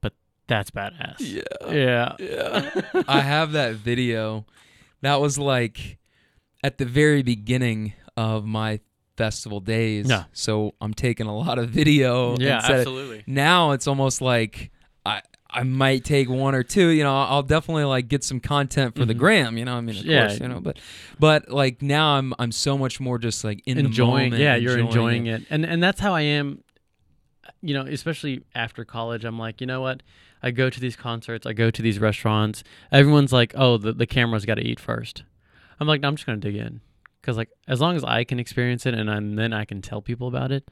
but 0.00 0.12
that's 0.48 0.70
badass. 0.70 1.16
Yeah. 1.20 1.42
Yeah. 1.72 2.16
Yeah. 2.18 3.02
I 3.08 3.20
have 3.20 3.52
that 3.52 3.74
video. 3.76 4.46
That 5.02 5.20
was 5.20 5.38
like 5.38 5.98
at 6.64 6.78
the 6.78 6.84
very 6.84 7.22
beginning 7.22 7.92
of 8.16 8.44
my 8.44 8.80
festival 9.16 9.60
days. 9.60 10.08
Yeah. 10.10 10.24
So 10.32 10.74
I'm 10.80 10.92
taking 10.94 11.26
a 11.26 11.36
lot 11.36 11.58
of 11.58 11.70
video. 11.70 12.36
yeah, 12.38 12.56
instead 12.56 12.72
of- 12.72 12.78
absolutely. 12.80 13.24
now 13.26 13.70
it's 13.72 13.86
almost 13.86 14.20
like 14.20 14.70
I 15.06 15.22
I 15.52 15.62
might 15.64 16.04
take 16.04 16.28
one 16.28 16.54
or 16.54 16.62
two. 16.62 16.88
You 16.88 17.02
know, 17.04 17.14
I'll 17.16 17.42
definitely 17.42 17.84
like 17.84 18.08
get 18.08 18.22
some 18.24 18.40
content 18.40 18.96
for 18.96 19.04
the 19.04 19.14
Mhm. 19.14 19.18
gram. 19.18 19.58
You 19.58 19.64
know, 19.64 19.74
I 19.76 19.80
mean, 19.80 19.96
of 19.98 20.04
Yeah. 20.04 20.26
course, 20.28 20.40
you 20.40 20.48
know, 20.48 20.60
but 20.60 20.78
but 21.18 21.48
like 21.50 21.80
now 21.82 22.16
I'm 22.16 22.34
I'm 22.38 22.52
so 22.52 22.76
much 22.78 22.98
more 23.00 23.18
just 23.18 23.44
like 23.44 23.62
in 23.66 23.78
enjoying, 23.78 24.30
the 24.30 24.38
moment. 24.38 24.42
yeah, 24.42 24.56
you're 24.56 24.78
enjoying 24.78 25.26
it. 25.26 25.42
and 25.50 25.64
and 25.64 25.82
that's 25.82 26.00
how 26.00 26.12
I 26.14 26.22
am. 26.22 26.62
You 27.62 27.74
know, 27.74 27.82
especially 27.82 28.42
after 28.54 28.84
college, 28.84 29.24
I'm 29.24 29.38
like, 29.38 29.60
you 29.60 29.66
know 29.66 29.80
what? 29.82 30.02
I 30.42 30.50
go 30.50 30.70
to 30.70 30.80
these 30.80 30.96
concerts, 30.96 31.46
I 31.46 31.52
go 31.52 31.70
to 31.70 31.82
these 31.82 31.98
restaurants. 31.98 32.64
Everyone's 32.90 33.32
like, 33.32 33.52
oh, 33.56 33.76
the 33.76 33.92
the 33.92 34.06
camera's 34.06 34.46
got 34.46 34.54
to 34.54 34.62
eat 34.66 34.80
first. 34.80 35.24
I'm 35.78 35.86
like, 35.86 36.00
no, 36.00 36.08
I'm 36.08 36.16
just 36.16 36.26
gonna 36.26 36.38
dig 36.38 36.56
in, 36.56 36.80
because 37.20 37.36
like 37.36 37.50
as 37.68 37.80
long 37.80 37.96
as 37.96 38.04
I 38.04 38.24
can 38.24 38.38
experience 38.40 38.86
it 38.86 38.94
and, 38.94 39.10
I, 39.10 39.16
and 39.16 39.38
then 39.38 39.52
I 39.52 39.64
can 39.66 39.82
tell 39.82 40.00
people 40.00 40.28
about 40.28 40.52
it, 40.52 40.70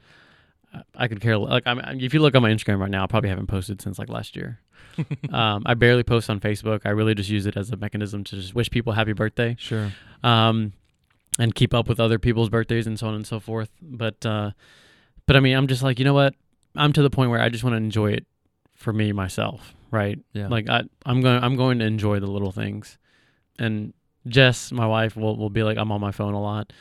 I- 0.73 0.81
I 0.95 1.07
could 1.07 1.21
care. 1.21 1.37
Like, 1.37 1.63
I'm, 1.67 1.79
if 2.01 2.13
you 2.13 2.19
look 2.21 2.35
on 2.35 2.41
my 2.41 2.49
Instagram 2.51 2.79
right 2.79 2.89
now, 2.91 3.03
I 3.03 3.07
probably 3.07 3.29
haven't 3.29 3.47
posted 3.47 3.81
since 3.81 3.99
like 3.99 4.09
last 4.09 4.35
year. 4.35 4.59
um, 5.31 5.63
I 5.65 5.75
barely 5.75 6.03
post 6.03 6.29
on 6.29 6.39
Facebook. 6.39 6.81
I 6.85 6.89
really 6.89 7.13
just 7.15 7.29
use 7.29 7.45
it 7.45 7.55
as 7.55 7.69
a 7.71 7.77
mechanism 7.77 8.23
to 8.25 8.35
just 8.35 8.53
wish 8.55 8.69
people 8.69 8.93
happy 8.93 9.13
birthday 9.13 9.55
Sure. 9.59 9.91
um, 10.23 10.73
and 11.37 11.53
keep 11.55 11.73
up 11.73 11.87
with 11.87 11.99
other 11.99 12.17
people's 12.19 12.49
birthdays 12.49 12.85
and 12.87 12.97
so 12.99 13.07
on 13.07 13.13
and 13.13 13.25
so 13.27 13.39
forth. 13.39 13.69
But 13.81 14.25
uh, 14.25 14.51
but 15.27 15.35
I 15.35 15.39
mean, 15.39 15.55
I'm 15.55 15.67
just 15.67 15.83
like, 15.83 15.99
you 15.99 16.05
know 16.05 16.13
what? 16.15 16.33
I'm 16.75 16.93
to 16.93 17.01
the 17.01 17.09
point 17.09 17.31
where 17.31 17.41
I 17.41 17.49
just 17.49 17.63
want 17.63 17.73
to 17.73 17.77
enjoy 17.77 18.11
it 18.11 18.25
for 18.75 18.93
me 18.93 19.11
myself, 19.11 19.73
right? 19.91 20.19
Yeah. 20.33 20.47
Like 20.47 20.69
I, 20.69 20.83
I'm 21.05 21.21
going, 21.21 21.43
I'm 21.43 21.55
going 21.55 21.79
to 21.79 21.85
enjoy 21.85 22.19
the 22.19 22.27
little 22.27 22.51
things. 22.51 22.97
And 23.57 23.93
Jess, 24.27 24.71
my 24.71 24.85
wife, 24.85 25.15
will 25.15 25.35
will 25.35 25.49
be 25.49 25.63
like, 25.63 25.77
I'm 25.77 25.91
on 25.91 26.01
my 26.01 26.11
phone 26.11 26.33
a 26.33 26.41
lot. 26.41 26.71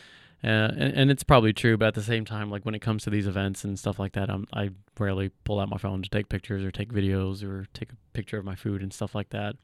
Uh, 0.44 0.46
and, 0.46 0.94
and 0.94 1.10
it's 1.10 1.24
probably 1.24 1.52
true, 1.52 1.76
but 1.76 1.86
at 1.86 1.94
the 1.94 2.02
same 2.02 2.24
time, 2.24 2.48
like 2.48 2.64
when 2.64 2.74
it 2.74 2.78
comes 2.78 3.02
to 3.02 3.10
these 3.10 3.26
events 3.26 3.64
and 3.64 3.76
stuff 3.76 3.98
like 3.98 4.12
that, 4.12 4.30
I'm, 4.30 4.46
I 4.52 4.70
rarely 4.96 5.30
pull 5.42 5.58
out 5.58 5.68
my 5.68 5.78
phone 5.78 6.00
to 6.02 6.08
take 6.08 6.28
pictures 6.28 6.64
or 6.64 6.70
take 6.70 6.92
videos 6.92 7.42
or 7.42 7.66
take 7.74 7.90
a 7.90 7.96
picture 8.12 8.38
of 8.38 8.44
my 8.44 8.54
food 8.54 8.80
and 8.80 8.92
stuff 8.92 9.16
like 9.16 9.30
that. 9.30 9.56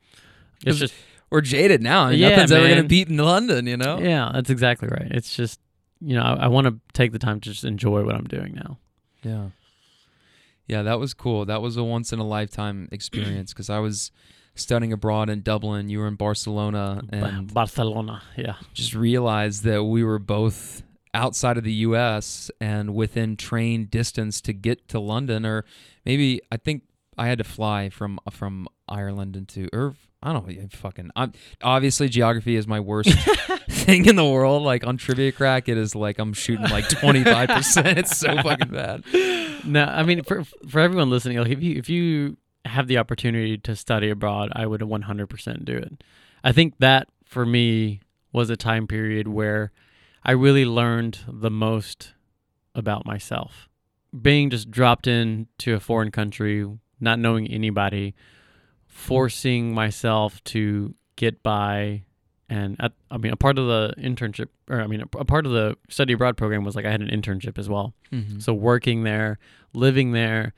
It's 0.66 0.78
just 0.78 0.94
We're 1.30 1.42
jaded 1.42 1.80
now. 1.82 2.04
I 2.06 2.10
mean, 2.10 2.18
Yeah, 2.18 2.30
nothing's 2.30 2.52
ever 2.52 2.68
gonna 2.68 2.84
beat 2.84 3.08
in 3.08 3.18
London. 3.18 3.66
You 3.66 3.76
know. 3.76 3.98
Yeah, 3.98 4.30
that's 4.34 4.50
exactly 4.50 4.88
right. 4.88 5.08
It's 5.10 5.36
just, 5.36 5.60
you 6.00 6.16
know, 6.16 6.22
I, 6.22 6.44
I 6.44 6.48
want 6.48 6.66
to 6.66 6.80
take 6.92 7.12
the 7.12 7.18
time 7.20 7.38
to 7.40 7.50
just 7.50 7.64
enjoy 7.64 8.04
what 8.04 8.14
I'm 8.16 8.24
doing 8.24 8.54
now. 8.54 8.78
Yeah. 9.22 9.48
Yeah, 10.66 10.82
that 10.82 10.98
was 10.98 11.14
cool. 11.14 11.44
That 11.44 11.60
was 11.62 11.76
a 11.76 11.84
once 11.84 12.12
in 12.12 12.18
a 12.18 12.26
lifetime 12.26 12.88
experience 12.92 13.52
because 13.52 13.70
I 13.70 13.78
was 13.78 14.10
studying 14.54 14.92
abroad 14.92 15.28
in 15.30 15.42
Dublin. 15.42 15.88
You 15.88 16.00
were 16.00 16.08
in 16.08 16.16
Barcelona, 16.16 17.02
and 17.10 17.52
Barcelona, 17.52 18.22
yeah. 18.36 18.54
just 18.72 18.94
realized 18.94 19.64
that 19.64 19.84
we 19.84 20.04
were 20.04 20.18
both 20.18 20.82
outside 21.12 21.56
of 21.56 21.64
the 21.64 21.72
U.S. 21.72 22.50
and 22.60 22.94
within 22.94 23.36
train 23.36 23.86
distance 23.86 24.40
to 24.42 24.52
get 24.52 24.88
to 24.88 24.98
London, 24.98 25.46
or 25.46 25.64
maybe 26.04 26.40
I 26.50 26.56
think 26.56 26.82
I 27.16 27.28
had 27.28 27.38
to 27.38 27.44
fly 27.44 27.88
from 27.90 28.18
from 28.30 28.66
Ireland 28.88 29.36
into 29.36 29.68
or 29.72 29.94
I 30.24 30.32
don't 30.32 30.48
know. 30.48 30.68
Fucking, 30.72 31.10
I'm 31.14 31.32
obviously 31.62 32.08
geography 32.08 32.56
is 32.56 32.66
my 32.66 32.80
worst 32.80 33.10
thing 33.70 34.06
in 34.06 34.16
the 34.16 34.24
world. 34.24 34.62
Like 34.62 34.86
on 34.86 34.96
Trivia 34.96 35.32
Crack, 35.32 35.68
it 35.68 35.76
is 35.76 35.94
like 35.94 36.18
I'm 36.18 36.32
shooting 36.32 36.66
like 36.70 36.88
25. 36.88 37.48
percent 37.50 37.98
It's 37.98 38.16
so 38.16 38.34
fucking 38.40 38.70
bad. 38.70 39.04
No, 39.66 39.84
I 39.84 40.02
mean 40.02 40.22
for 40.22 40.44
for 40.44 40.80
everyone 40.80 41.10
listening, 41.10 41.36
like 41.36 41.50
if 41.50 41.62
you 41.62 41.76
if 41.76 41.90
you 41.90 42.38
have 42.64 42.86
the 42.86 42.96
opportunity 42.96 43.58
to 43.58 43.76
study 43.76 44.08
abroad, 44.08 44.50
I 44.54 44.66
would 44.66 44.80
100% 44.80 45.64
do 45.66 45.76
it. 45.76 46.02
I 46.42 46.52
think 46.52 46.78
that 46.78 47.08
for 47.26 47.44
me 47.44 48.00
was 48.32 48.48
a 48.48 48.56
time 48.56 48.86
period 48.86 49.28
where 49.28 49.72
I 50.24 50.32
really 50.32 50.64
learned 50.64 51.18
the 51.28 51.50
most 51.50 52.14
about 52.74 53.04
myself. 53.04 53.68
Being 54.18 54.48
just 54.48 54.70
dropped 54.70 55.06
into 55.06 55.74
a 55.74 55.80
foreign 55.80 56.10
country, 56.10 56.66
not 56.98 57.18
knowing 57.18 57.46
anybody, 57.48 58.14
forcing 58.94 59.74
myself 59.74 60.42
to 60.44 60.94
get 61.16 61.42
by 61.42 62.04
and 62.48 62.76
at, 62.78 62.92
I 63.10 63.18
mean 63.18 63.32
a 63.32 63.36
part 63.36 63.58
of 63.58 63.66
the 63.66 63.92
internship 63.98 64.48
or 64.70 64.80
I 64.80 64.86
mean 64.86 65.00
a, 65.00 65.18
a, 65.18 65.24
part 65.24 65.46
of 65.46 65.52
the 65.52 65.76
study 65.88 66.12
abroad 66.12 66.36
program 66.36 66.62
was 66.64 66.76
like 66.76 66.84
I 66.84 66.92
had 66.92 67.02
an 67.02 67.08
internship 67.08 67.58
as 67.58 67.68
well. 67.68 67.92
Mm-hmm. 68.12 68.38
So 68.38 68.54
working 68.54 69.02
there, 69.02 69.40
living 69.72 70.12
there 70.12 70.54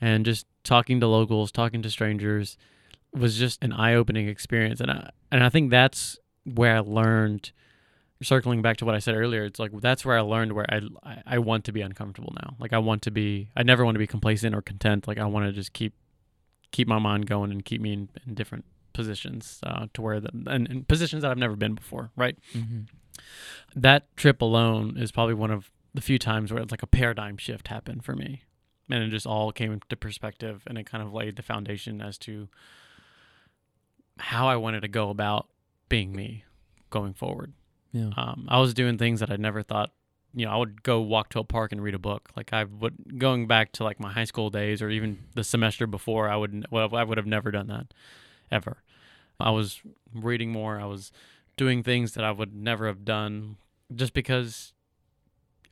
and 0.00 0.24
just 0.24 0.46
talking 0.62 1.00
to 1.00 1.08
locals, 1.08 1.50
talking 1.50 1.82
to 1.82 1.90
strangers 1.90 2.56
was 3.12 3.36
just 3.36 3.62
an 3.64 3.72
eye-opening 3.72 4.28
experience 4.28 4.80
and 4.80 4.92
I, 4.92 5.10
and 5.32 5.42
I 5.42 5.48
think 5.48 5.70
that's 5.70 6.16
where 6.44 6.76
I 6.76 6.80
learned 6.80 7.50
circling 8.22 8.62
back 8.62 8.76
to 8.76 8.84
what 8.84 8.94
I 8.94 9.00
said 9.00 9.16
earlier, 9.16 9.44
it's 9.44 9.58
like 9.58 9.72
that's 9.80 10.04
where 10.04 10.16
I 10.16 10.20
learned 10.20 10.52
where 10.52 10.66
I, 10.72 10.82
I, 11.02 11.22
I 11.26 11.38
want 11.38 11.64
to 11.64 11.72
be 11.72 11.80
uncomfortable 11.80 12.34
now. 12.40 12.54
Like 12.60 12.72
I 12.72 12.78
want 12.78 13.02
to 13.02 13.10
be 13.10 13.50
I 13.56 13.64
never 13.64 13.84
want 13.84 13.96
to 13.96 13.98
be 13.98 14.06
complacent 14.06 14.54
or 14.54 14.62
content. 14.62 15.08
Like 15.08 15.18
I 15.18 15.24
want 15.24 15.46
to 15.46 15.52
just 15.52 15.72
keep 15.72 15.92
keep 16.70 16.88
my 16.88 16.98
mind 16.98 17.26
going 17.26 17.50
and 17.50 17.64
keep 17.64 17.80
me 17.80 17.92
in, 17.92 18.08
in 18.26 18.34
different 18.34 18.64
positions 18.92 19.60
uh, 19.62 19.86
to 19.94 20.02
where 20.02 20.20
the 20.20 20.30
and, 20.46 20.68
and, 20.68 20.88
positions 20.88 21.22
that 21.22 21.30
I've 21.30 21.38
never 21.38 21.56
been 21.56 21.74
before. 21.74 22.10
Right. 22.16 22.36
Mm-hmm. 22.54 22.80
That 23.76 24.14
trip 24.16 24.40
alone 24.40 24.96
is 24.96 25.12
probably 25.12 25.34
one 25.34 25.50
of 25.50 25.70
the 25.94 26.00
few 26.00 26.18
times 26.18 26.52
where 26.52 26.62
it's 26.62 26.70
like 26.70 26.82
a 26.82 26.86
paradigm 26.88 27.36
shift 27.36 27.68
happened 27.68 28.04
for 28.04 28.14
me, 28.14 28.42
and 28.90 29.02
it 29.02 29.08
just 29.10 29.26
all 29.26 29.52
came 29.52 29.72
into 29.72 29.96
perspective, 29.96 30.62
and 30.66 30.78
it 30.78 30.86
kind 30.86 31.02
of 31.02 31.12
laid 31.12 31.36
the 31.36 31.42
foundation 31.42 32.00
as 32.00 32.18
to 32.18 32.48
how 34.18 34.48
I 34.48 34.56
wanted 34.56 34.80
to 34.80 34.88
go 34.88 35.10
about 35.10 35.48
being 35.88 36.12
me 36.12 36.44
going 36.90 37.14
forward. 37.14 37.52
Yeah. 37.92 38.10
Um, 38.16 38.46
I 38.48 38.60
was 38.60 38.74
doing 38.74 38.98
things 38.98 39.20
that 39.20 39.30
I 39.30 39.36
never 39.36 39.62
thought 39.62 39.90
you 40.34 40.46
know, 40.46 40.52
I 40.52 40.56
would 40.56 40.82
go 40.82 41.00
walk 41.00 41.30
to 41.30 41.40
a 41.40 41.44
park 41.44 41.72
and 41.72 41.82
read 41.82 41.94
a 41.94 41.98
book. 41.98 42.30
Like 42.36 42.52
I 42.52 42.64
would 42.64 43.18
going 43.18 43.46
back 43.46 43.72
to 43.72 43.84
like 43.84 43.98
my 43.98 44.12
high 44.12 44.24
school 44.24 44.50
days 44.50 44.80
or 44.80 44.90
even 44.90 45.18
the 45.34 45.44
semester 45.44 45.86
before, 45.86 46.28
I 46.28 46.36
would 46.36 46.66
well, 46.70 46.94
I 46.94 47.02
would 47.02 47.18
have 47.18 47.26
never 47.26 47.50
done 47.50 47.66
that 47.68 47.92
ever. 48.50 48.78
I 49.38 49.50
was 49.50 49.80
reading 50.14 50.52
more. 50.52 50.78
I 50.78 50.84
was 50.84 51.12
doing 51.56 51.82
things 51.82 52.12
that 52.12 52.24
I 52.24 52.30
would 52.30 52.54
never 52.54 52.86
have 52.86 53.04
done 53.04 53.56
just 53.94 54.12
because 54.12 54.72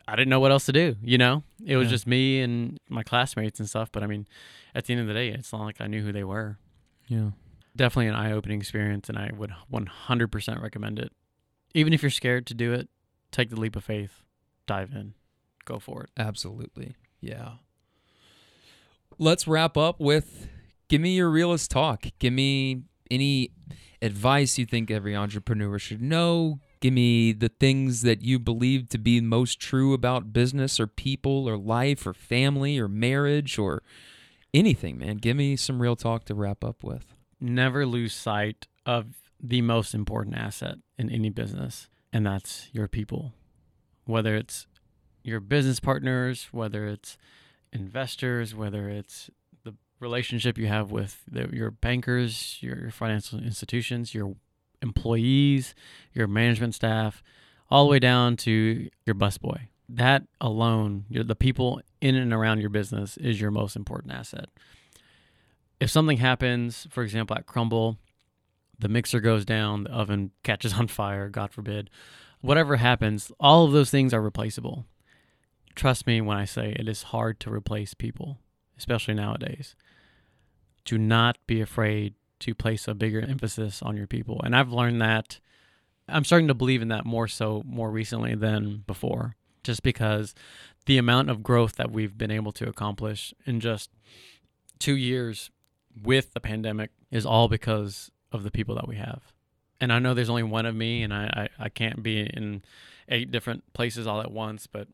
I 0.07 0.17
didn't 0.17 0.31
know 0.31 0.41
what 0.41 0.51
else 0.51 0.67
to 0.67 0.73
do, 0.73 0.97
you 1.03 1.19
know? 1.19 1.43
It 1.65 1.77
was 1.77 1.87
yeah. 1.87 1.91
just 1.91 2.07
me 2.07 2.41
and 2.41 2.79
my 2.89 3.03
classmates 3.03 3.61
and 3.61 3.69
stuff, 3.69 3.93
but 3.93 4.03
I 4.03 4.07
mean, 4.07 4.27
at 4.75 4.87
the 4.87 4.95
end 4.95 5.03
of 5.03 5.07
the 5.07 5.13
day, 5.13 5.29
it's 5.29 5.53
not 5.53 5.63
like 5.63 5.81
I 5.81 5.87
knew 5.87 6.03
who 6.03 6.13
they 6.13 6.25
were. 6.25 6.59
Yeah. 7.09 7.31
Definitely 7.77 8.09
an 8.09 8.15
eye-opening 8.15 8.59
experience 8.59 9.11
and 9.11 9.19
I 9.19 9.31
would 9.37 9.53
100% 9.71 10.63
recommend 10.63 10.99
it. 10.99 11.13
Even 11.75 11.93
if 11.93 12.03
you're 12.03 12.11
scared 12.11 12.47
to 12.47 12.55
do 12.55 12.73
it, 12.73 12.89
take 13.31 13.51
the 13.51 13.61
leap 13.61 13.77
of 13.77 13.85
faith 13.85 14.25
dive 14.69 14.93
in. 14.93 15.15
Go 15.65 15.81
for 15.81 16.05
it. 16.05 16.11
Absolutely. 16.17 16.95
Yeah. 17.21 17.55
Let's 19.19 19.49
wrap 19.49 19.77
up 19.77 19.99
with 19.99 20.49
give 20.89 21.01
me 21.01 21.17
your 21.17 21.29
realist 21.29 21.71
talk. 21.73 22.07
Give 22.21 22.33
me 22.33 22.83
any 23.11 23.51
advice 24.01 24.59
you 24.59 24.67
think 24.67 24.91
every 24.91 25.17
entrepreneur 25.17 25.79
should 25.79 26.01
know. 26.01 26.61
Give 26.81 26.95
me 26.95 27.33
the 27.33 27.49
things 27.49 28.03
that 28.03 28.23
you 28.23 28.39
believe 28.39 28.89
to 28.91 28.99
be 28.99 29.21
most 29.21 29.59
true 29.59 29.93
about 29.93 30.33
business 30.33 30.79
or 30.79 30.87
people 30.87 31.49
or 31.49 31.59
life 31.59 32.07
or 32.07 32.15
family 32.15 32.79
or 32.79 32.87
marriage 32.87 33.59
or 33.59 33.83
anything, 34.55 34.99
man. 34.99 35.17
Give 35.17 35.37
me 35.37 35.57
some 35.57 35.83
real 35.83 35.97
talk 35.97 36.25
to 36.27 36.35
wrap 36.35 36.63
up 36.63 36.85
with. 36.85 37.17
Never 37.41 37.85
lose 37.85 38.15
sight 38.15 38.69
of 38.87 39.07
the 39.41 39.63
most 39.63 39.93
important 39.93 40.37
asset 40.37 40.77
in 40.97 41.11
any 41.11 41.31
business, 41.31 41.89
and 42.13 42.25
that's 42.25 42.69
your 42.73 42.87
people 42.89 43.33
whether 44.09 44.35
it's 44.35 44.67
your 45.23 45.39
business 45.39 45.81
partners, 45.81 46.49
whether 46.51 46.87
it's 46.87 47.19
investors, 47.73 48.55
whether 48.55 48.89
it's 48.89 49.31
the 49.65 49.75
relationship 50.01 50.57
you 50.57 50.67
have 50.67 50.91
with 50.91 51.23
the, 51.31 51.49
your 51.53 51.71
bankers, 51.71 52.57
your, 52.61 52.79
your 52.79 52.91
financial 52.91 53.39
institutions, 53.39 54.15
your 54.15 54.35
employees, 54.81 55.75
your 56.15 56.27
management 56.27 56.75
staff, 56.75 57.23
all 57.71 57.85
the 57.85 57.91
way 57.91 57.99
down 57.99 58.37
to 58.37 58.89
your 59.05 59.15
busboy. 59.15 59.69
That 59.91 60.25
alone, 60.41 61.05
the 61.11 61.37
people 61.37 61.83
in 62.01 62.15
and 62.15 62.33
around 62.33 62.61
your 62.61 62.71
business 62.71 63.19
is 63.19 63.41
your 63.41 63.51
most 63.51 63.77
important 63.77 64.15
asset. 64.15 64.47
If 65.81 65.91
something 65.91 66.17
happens, 66.17 66.87
for 66.91 67.03
example, 67.03 67.37
at 67.37 67.47
Crumbl, 67.47 67.99
the 68.79 68.89
mixer 68.89 69.21
goes 69.21 69.45
down, 69.45 69.85
the 69.85 69.91
oven 69.91 70.31
catches 70.43 70.73
on 70.73 70.89
fire, 70.89 71.29
God 71.29 71.51
forbid, 71.51 71.91
whatever 72.41 72.77
happens, 72.77 73.33
all 73.41 73.65
of 73.65 73.73
those 73.73 73.91
things 73.91 74.15
are 74.15 74.23
replaceable. 74.23 74.87
Trust 75.75 76.07
me 76.07 76.21
when 76.21 76.37
I 76.37 76.45
say 76.45 76.73
it 76.73 76.89
is 76.89 77.05
hard 77.05 77.41
to 77.41 77.53
replace 77.53 77.95
people, 77.95 78.39
especially 78.77 79.15
nowadays. 79.15 79.77
Do 80.85 80.99
not 80.99 81.39
be 81.47 81.61
afraid 81.61 82.15
to 82.41 82.55
place 82.55 82.89
a 82.89 82.95
bigger 82.95 83.21
emphasis 83.21 83.83
on 83.83 83.97
your 83.97 84.07
people. 84.07 84.41
And 84.43 84.57
I've 84.57 84.73
learned 84.73 85.01
that 85.03 85.41
I'm 86.09 86.25
starting 86.25 86.49
to 86.49 86.55
believe 86.55 86.83
in 86.83 86.89
that 86.89 87.05
more 87.05 87.29
so 87.29 87.63
more 87.67 87.91
recently 87.91 88.35
than 88.35 88.85
before, 88.87 89.37
just 89.63 89.83
because 89.83 90.35
the 90.87 90.99
amount 90.99 91.31
of 91.31 91.43
growth 91.43 91.77
that 91.77 91.91
we've 91.91 92.17
been 92.17 92.31
able 92.31 92.53
to 92.53 92.69
accomplish 92.69 93.35
in 93.45 93.61
just 93.61 93.91
two 94.79 94.97
years 94.97 95.51
with 96.03 96.33
the 96.33 96.41
pandemic 96.41 96.91
is 97.11 97.27
all 97.27 97.49
because 97.49 98.11
of 98.33 98.43
the 98.43 98.51
people 98.51 98.75
that 98.77 98.89
we 98.89 98.97
have 98.97 99.33
and 99.81 99.93
I 99.93 99.99
know 99.99 100.15
there's 100.15 100.31
only 100.31 100.43
one 100.43 100.67
of 100.67 100.75
me, 100.75 101.03
and 101.03 101.15
I, 101.15 101.49
I, 101.59 101.65
I 101.65 101.69
can't 101.69 102.03
be 102.03 102.21
in 102.21 102.63
eight 103.09 103.31
different 103.31 103.73
places 103.73 104.07
all 104.07 104.21
at 104.21 104.33
once, 104.33 104.67
but 104.67 104.89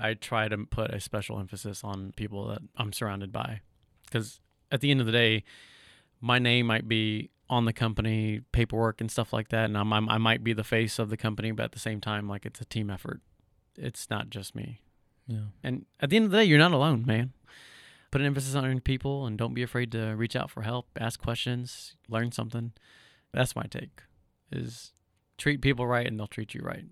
I 0.00 0.14
try 0.14 0.48
to 0.48 0.58
put 0.58 0.90
a 0.90 1.00
special 1.00 1.38
emphasis 1.38 1.84
on 1.84 2.12
people 2.16 2.48
that 2.48 2.62
I'm 2.76 2.92
surrounded 2.92 3.32
by. 3.32 3.60
Because 4.06 4.40
at 4.72 4.80
the 4.80 4.90
end 4.90 5.00
of 5.00 5.06
the 5.06 5.12
day, 5.12 5.44
my 6.20 6.38
name 6.38 6.66
might 6.66 6.88
be 6.88 7.30
on 7.50 7.66
the 7.66 7.72
company 7.72 8.40
paperwork 8.52 9.00
and 9.00 9.10
stuff 9.10 9.32
like 9.32 9.48
that, 9.48 9.66
and 9.66 9.76
I'm, 9.76 9.92
I'm, 9.92 10.08
i 10.08 10.18
might 10.18 10.42
be 10.42 10.54
the 10.54 10.64
face 10.64 10.98
of 10.98 11.10
the 11.10 11.16
company, 11.16 11.50
but 11.50 11.64
at 11.64 11.72
the 11.72 11.78
same 11.78 12.00
time, 12.00 12.28
like 12.28 12.46
it's 12.46 12.60
a 12.60 12.64
team 12.64 12.88
effort. 12.88 13.20
It's 13.76 14.08
not 14.08 14.30
just 14.30 14.54
me. 14.54 14.80
Yeah. 15.26 15.48
And 15.62 15.84
at 16.00 16.10
the 16.10 16.16
end 16.16 16.26
of 16.26 16.30
the 16.30 16.38
day, 16.38 16.44
you're 16.44 16.58
not 16.58 16.72
alone, 16.72 17.04
man. 17.06 17.32
Put 18.10 18.20
an 18.22 18.26
emphasis 18.26 18.54
on 18.54 18.80
people, 18.80 19.26
and 19.26 19.36
don't 19.36 19.52
be 19.52 19.62
afraid 19.62 19.92
to 19.92 20.14
reach 20.16 20.34
out 20.34 20.50
for 20.50 20.62
help, 20.62 20.86
ask 20.98 21.20
questions, 21.20 21.96
learn 22.08 22.32
something. 22.32 22.72
That's 23.32 23.54
my 23.54 23.64
take 23.64 24.00
is 24.54 24.92
treat 25.38 25.60
people 25.60 25.86
right 25.86 26.06
and 26.06 26.18
they'll 26.18 26.26
treat 26.26 26.54
you 26.54 26.62
right. 26.62 26.84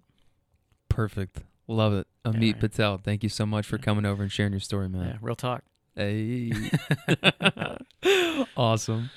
Perfect. 0.88 1.42
Love 1.68 1.94
it. 1.94 2.06
Amit 2.24 2.54
yeah, 2.54 2.60
Patel, 2.60 2.98
thank 2.98 3.22
you 3.22 3.28
so 3.28 3.46
much 3.46 3.66
for 3.66 3.78
coming 3.78 4.04
over 4.04 4.22
and 4.22 4.30
sharing 4.30 4.52
your 4.52 4.60
story, 4.60 4.88
man. 4.88 5.06
Yeah, 5.06 5.16
real 5.20 5.36
talk. 5.36 5.62
Hey. 5.94 6.52
awesome. 8.56 9.10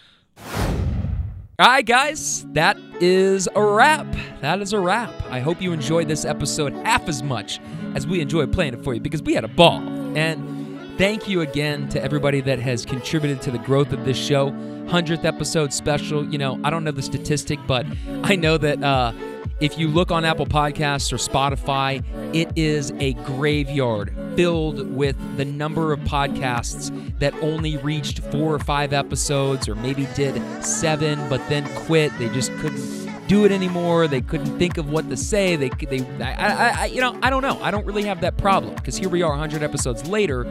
All 1.57 1.67
right, 1.67 1.85
guys, 1.85 2.45
that 2.53 2.77
is 2.99 3.47
a 3.55 3.63
wrap. 3.63 4.05
That 4.41 4.61
is 4.61 4.73
a 4.73 4.79
wrap. 4.79 5.13
I 5.29 5.39
hope 5.39 5.61
you 5.61 5.71
enjoyed 5.71 6.09
this 6.09 6.25
episode 6.25 6.73
half 6.85 7.07
as 7.07 7.23
much 7.23 7.61
as 7.93 8.05
we 8.05 8.19
enjoyed 8.19 8.51
playing 8.51 8.73
it 8.73 8.83
for 8.83 8.93
you 8.93 8.99
because 8.99 9.21
we 9.21 9.33
had 9.33 9.45
a 9.45 9.49
ball. 9.49 9.81
And 10.17 10.54
thank 10.97 11.27
you 11.27 11.41
again 11.41 11.89
to 11.89 12.01
everybody 12.01 12.41
that 12.41 12.59
has 12.59 12.85
contributed 12.85 13.41
to 13.43 13.51
the 13.51 13.57
growth 13.59 13.91
of 13.91 14.05
this 14.05 14.17
show. 14.17 14.51
100th 14.51 15.25
episode 15.25 15.73
special. 15.73 16.25
You 16.25 16.37
know, 16.37 16.59
I 16.63 16.69
don't 16.69 16.83
know 16.83 16.91
the 16.91 17.01
statistic, 17.01 17.59
but 17.67 17.85
I 18.23 18.35
know 18.35 18.57
that 18.57 18.81
uh, 18.83 19.13
if 19.59 19.77
you 19.79 19.87
look 19.87 20.11
on 20.11 20.25
Apple 20.25 20.45
Podcasts 20.45 21.11
or 21.11 21.17
Spotify, 21.17 22.03
it 22.35 22.49
is 22.55 22.91
a 22.99 23.13
graveyard 23.13 24.13
filled 24.35 24.89
with 24.95 25.15
the 25.37 25.45
number 25.45 25.91
of 25.91 25.99
podcasts 26.01 26.91
that 27.19 27.33
only 27.35 27.77
reached 27.77 28.19
four 28.19 28.53
or 28.53 28.59
five 28.59 28.93
episodes 28.93 29.67
or 29.67 29.75
maybe 29.75 30.07
did 30.15 30.41
seven 30.63 31.17
but 31.29 31.41
then 31.49 31.67
quit. 31.85 32.11
They 32.19 32.29
just 32.29 32.51
couldn't 32.57 33.05
do 33.27 33.45
it 33.45 33.51
anymore. 33.51 34.07
They 34.07 34.21
couldn't 34.21 34.57
think 34.59 34.77
of 34.77 34.89
what 34.89 35.09
to 35.09 35.17
say. 35.17 35.55
They, 35.55 35.69
they, 35.69 36.05
I, 36.23 36.83
I, 36.83 36.85
you 36.85 37.01
know, 37.01 37.17
I 37.21 37.29
don't 37.29 37.41
know. 37.41 37.61
I 37.61 37.71
don't 37.71 37.85
really 37.85 38.03
have 38.03 38.21
that 38.21 38.37
problem 38.37 38.75
because 38.75 38.97
here 38.97 39.09
we 39.09 39.21
are, 39.21 39.31
100 39.31 39.63
episodes 39.63 40.07
later, 40.07 40.45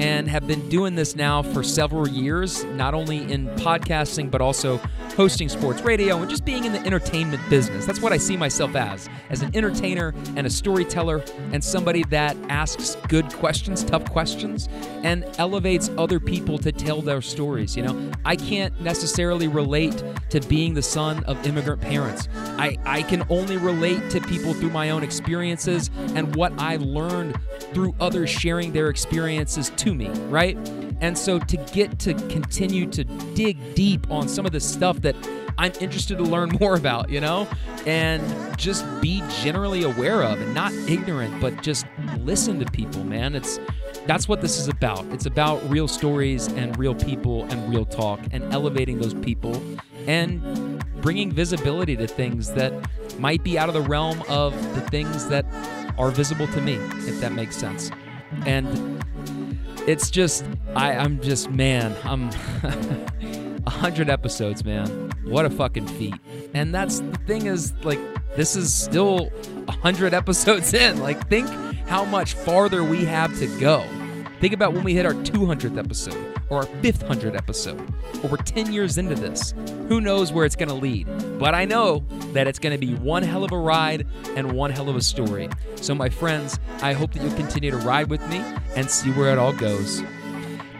and 0.00 0.28
have 0.28 0.46
been 0.46 0.66
doing 0.70 0.94
this 0.94 1.14
now 1.14 1.42
for 1.42 1.62
several 1.62 2.08
years, 2.08 2.64
not 2.64 2.94
only 2.94 3.30
in 3.30 3.46
podcasting, 3.56 4.30
but 4.30 4.40
also 4.40 4.80
hosting 5.14 5.48
sports 5.48 5.82
radio 5.82 6.20
and 6.20 6.30
just 6.30 6.44
being 6.44 6.64
in 6.64 6.72
the 6.72 6.80
entertainment 6.80 7.42
business. 7.50 7.86
That's 7.86 8.00
what 8.00 8.12
I 8.12 8.16
see 8.16 8.36
myself 8.36 8.74
as 8.76 9.08
as 9.28 9.42
an 9.42 9.54
entertainer 9.54 10.14
and 10.36 10.46
a 10.46 10.50
storyteller 10.50 11.22
and 11.52 11.62
somebody 11.62 12.04
that 12.04 12.36
asks 12.48 12.96
good 13.08 13.32
questions, 13.34 13.84
tough 13.84 14.04
questions, 14.10 14.68
and 15.02 15.24
elevates 15.38 15.90
other 15.98 16.20
people 16.20 16.58
to 16.58 16.72
tell 16.72 17.02
their 17.02 17.20
stories. 17.20 17.76
You 17.76 17.84
know, 17.84 18.12
I 18.24 18.36
can't 18.36 18.78
necessarily 18.80 19.48
relate 19.48 20.02
to 20.30 20.40
being 20.40 20.74
the 20.74 20.82
son 20.82 21.24
of 21.24 21.44
immigrant 21.46 21.80
parents. 21.80 22.28
I, 22.34 22.78
I 22.84 23.02
can 23.02 23.24
only 23.30 23.56
relate 23.56 24.10
to 24.10 24.20
people 24.20 24.54
through 24.54 24.70
my 24.70 24.90
own 24.90 25.02
experiences 25.02 25.90
and 26.14 26.34
what 26.36 26.52
I 26.58 26.76
learned 26.76 27.38
through 27.72 27.94
others 28.00 28.30
sharing 28.30 28.72
their 28.72 28.88
experiences 28.88 29.70
to 29.76 29.94
me, 29.94 30.08
right? 30.28 30.56
And 31.00 31.16
so 31.16 31.38
to 31.38 31.56
get 31.72 31.98
to 32.00 32.14
continue 32.28 32.86
to 32.90 33.04
dig 33.34 33.74
deep 33.74 34.10
on 34.10 34.28
some 34.28 34.46
of 34.46 34.52
the 34.52 34.60
stuff 34.60 35.00
that 35.02 35.16
I'm 35.58 35.72
interested 35.80 36.18
to 36.18 36.24
learn 36.24 36.50
more 36.60 36.76
about, 36.76 37.10
you 37.10 37.20
know, 37.20 37.48
and 37.86 38.22
just 38.58 38.84
be 39.00 39.22
generally 39.42 39.82
aware 39.82 40.22
of 40.22 40.40
and 40.40 40.54
not 40.54 40.72
ignorant, 40.72 41.40
but 41.40 41.62
just 41.62 41.86
listen 42.18 42.58
to 42.60 42.66
people, 42.70 43.04
man. 43.04 43.34
It's 43.34 43.58
that's 44.06 44.26
what 44.26 44.40
this 44.40 44.58
is 44.58 44.68
about. 44.68 45.04
It's 45.12 45.26
about 45.26 45.68
real 45.68 45.86
stories 45.86 46.48
and 46.48 46.76
real 46.78 46.94
people 46.94 47.44
and 47.44 47.70
real 47.70 47.84
talk 47.84 48.20
and 48.32 48.42
elevating 48.52 48.98
those 48.98 49.14
people 49.14 49.62
and 50.06 50.84
bringing 51.02 51.30
visibility 51.30 51.96
to 51.96 52.06
things 52.06 52.52
that 52.52 52.72
might 53.18 53.44
be 53.44 53.58
out 53.58 53.68
of 53.68 53.74
the 53.74 53.82
realm 53.82 54.22
of 54.28 54.54
the 54.74 54.80
things 54.82 55.28
that 55.28 55.44
are 55.98 56.10
visible 56.10 56.46
to 56.48 56.60
me, 56.60 56.74
if 57.06 57.20
that 57.20 57.32
makes 57.32 57.56
sense. 57.56 57.90
And 58.46 59.04
it's 59.86 60.10
just, 60.10 60.44
I, 60.74 60.92
I'm 60.92 61.20
just, 61.20 61.50
man, 61.50 61.96
I'm 62.04 62.30
hundred 63.66 64.10
episodes, 64.10 64.64
man. 64.64 65.10
What 65.24 65.46
a 65.46 65.50
fucking 65.50 65.86
feat. 65.86 66.14
And 66.54 66.74
that's 66.74 67.00
the 67.00 67.16
thing 67.26 67.46
is, 67.46 67.72
like, 67.84 68.00
this 68.36 68.56
is 68.56 68.74
still 68.74 69.30
hundred 69.68 70.14
episodes 70.20 70.74
in. 70.74 71.00
Like, 71.00 71.28
think 71.28 71.48
how 71.86 72.04
much 72.04 72.34
farther 72.34 72.84
we 72.84 73.04
have 73.04 73.36
to 73.38 73.46
go. 73.58 73.84
Think 74.40 74.54
about 74.54 74.72
when 74.72 74.84
we 74.84 74.94
hit 74.94 75.04
our 75.04 75.12
200th 75.12 75.76
episode 75.76 76.16
or 76.48 76.60
our 76.60 76.66
500th 76.66 77.36
episode, 77.36 77.78
or 78.22 78.30
we're 78.30 78.38
10 78.38 78.72
years 78.72 78.96
into 78.96 79.14
this. 79.14 79.52
Who 79.88 80.00
knows 80.00 80.32
where 80.32 80.46
it's 80.46 80.56
going 80.56 80.70
to 80.70 80.74
lead? 80.74 81.06
But 81.38 81.54
I 81.54 81.66
know 81.66 82.04
that 82.32 82.46
it's 82.46 82.58
going 82.58 82.72
to 82.72 82.78
be 82.78 82.94
one 82.94 83.22
hell 83.22 83.44
of 83.44 83.52
a 83.52 83.58
ride 83.58 84.06
and 84.36 84.52
one 84.52 84.70
hell 84.70 84.88
of 84.88 84.96
a 84.96 85.02
story. 85.02 85.50
So, 85.76 85.94
my 85.94 86.08
friends, 86.08 86.58
I 86.80 86.94
hope 86.94 87.12
that 87.12 87.22
you'll 87.22 87.36
continue 87.36 87.70
to 87.70 87.76
ride 87.76 88.08
with 88.08 88.26
me 88.28 88.42
and 88.76 88.90
see 88.90 89.10
where 89.10 89.30
it 89.30 89.38
all 89.38 89.52
goes. 89.52 90.02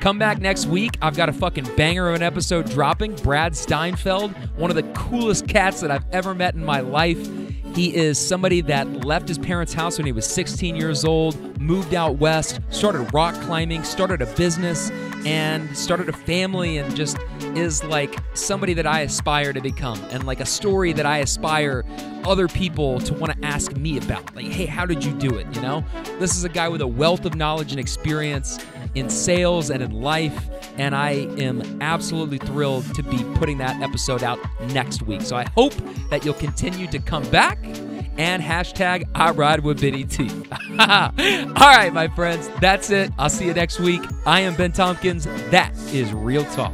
Come 0.00 0.18
back 0.18 0.40
next 0.40 0.64
week. 0.64 0.96
I've 1.02 1.16
got 1.16 1.28
a 1.28 1.32
fucking 1.32 1.76
banger 1.76 2.08
of 2.08 2.14
an 2.14 2.22
episode 2.22 2.70
dropping. 2.70 3.16
Brad 3.16 3.54
Steinfeld, 3.54 4.32
one 4.56 4.70
of 4.70 4.76
the 4.76 4.90
coolest 4.94 5.46
cats 5.46 5.82
that 5.82 5.90
I've 5.90 6.06
ever 6.12 6.34
met 6.34 6.54
in 6.54 6.64
my 6.64 6.80
life. 6.80 7.28
He 7.74 7.94
is 7.94 8.18
somebody 8.18 8.60
that 8.62 9.04
left 9.04 9.28
his 9.28 9.38
parents' 9.38 9.72
house 9.72 9.98
when 9.98 10.06
he 10.06 10.12
was 10.12 10.26
16 10.26 10.74
years 10.76 11.04
old, 11.04 11.60
moved 11.60 11.94
out 11.94 12.18
west, 12.18 12.60
started 12.70 13.12
rock 13.14 13.34
climbing, 13.42 13.84
started 13.84 14.20
a 14.20 14.26
business, 14.34 14.90
and 15.24 15.76
started 15.76 16.08
a 16.08 16.12
family, 16.12 16.78
and 16.78 16.94
just 16.96 17.18
is 17.54 17.84
like 17.84 18.16
somebody 18.34 18.74
that 18.74 18.86
I 18.86 19.00
aspire 19.00 19.52
to 19.52 19.60
become, 19.60 20.00
and 20.10 20.24
like 20.24 20.40
a 20.40 20.46
story 20.46 20.92
that 20.94 21.06
I 21.06 21.18
aspire 21.18 21.84
other 22.24 22.48
people 22.48 23.00
to 23.00 23.14
want 23.14 23.32
to 23.32 23.46
ask 23.46 23.76
me 23.76 23.98
about. 23.98 24.34
Like, 24.34 24.46
hey, 24.46 24.66
how 24.66 24.84
did 24.84 25.04
you 25.04 25.12
do 25.12 25.36
it? 25.36 25.46
You 25.54 25.62
know, 25.62 25.84
this 26.18 26.36
is 26.36 26.44
a 26.44 26.48
guy 26.48 26.68
with 26.68 26.80
a 26.80 26.86
wealth 26.86 27.24
of 27.24 27.34
knowledge 27.34 27.70
and 27.70 27.80
experience 27.80 28.58
in 28.94 29.08
sales 29.08 29.70
and 29.70 29.82
in 29.82 29.92
life. 29.92 30.48
And 30.78 30.94
I 30.94 31.10
am 31.38 31.82
absolutely 31.82 32.38
thrilled 32.38 32.94
to 32.94 33.02
be 33.02 33.22
putting 33.34 33.58
that 33.58 33.80
episode 33.82 34.22
out 34.22 34.38
next 34.72 35.02
week. 35.02 35.22
So 35.22 35.36
I 35.36 35.44
hope 35.54 35.74
that 36.10 36.24
you'll 36.24 36.34
continue 36.34 36.86
to 36.88 36.98
come 36.98 37.28
back 37.30 37.58
and 38.18 38.42
hashtag 38.42 39.08
I 39.14 39.30
ride 39.30 39.60
with 39.60 39.80
Benny 39.80 40.04
T. 40.04 40.28
All 40.78 41.10
right, 41.56 41.90
my 41.92 42.08
friends, 42.08 42.50
that's 42.60 42.90
it. 42.90 43.12
I'll 43.18 43.30
see 43.30 43.46
you 43.46 43.54
next 43.54 43.80
week. 43.80 44.02
I 44.26 44.40
am 44.40 44.54
Ben 44.56 44.72
Tompkins. 44.72 45.24
That 45.50 45.72
is 45.92 46.12
Real 46.12 46.44
Talk. 46.46 46.72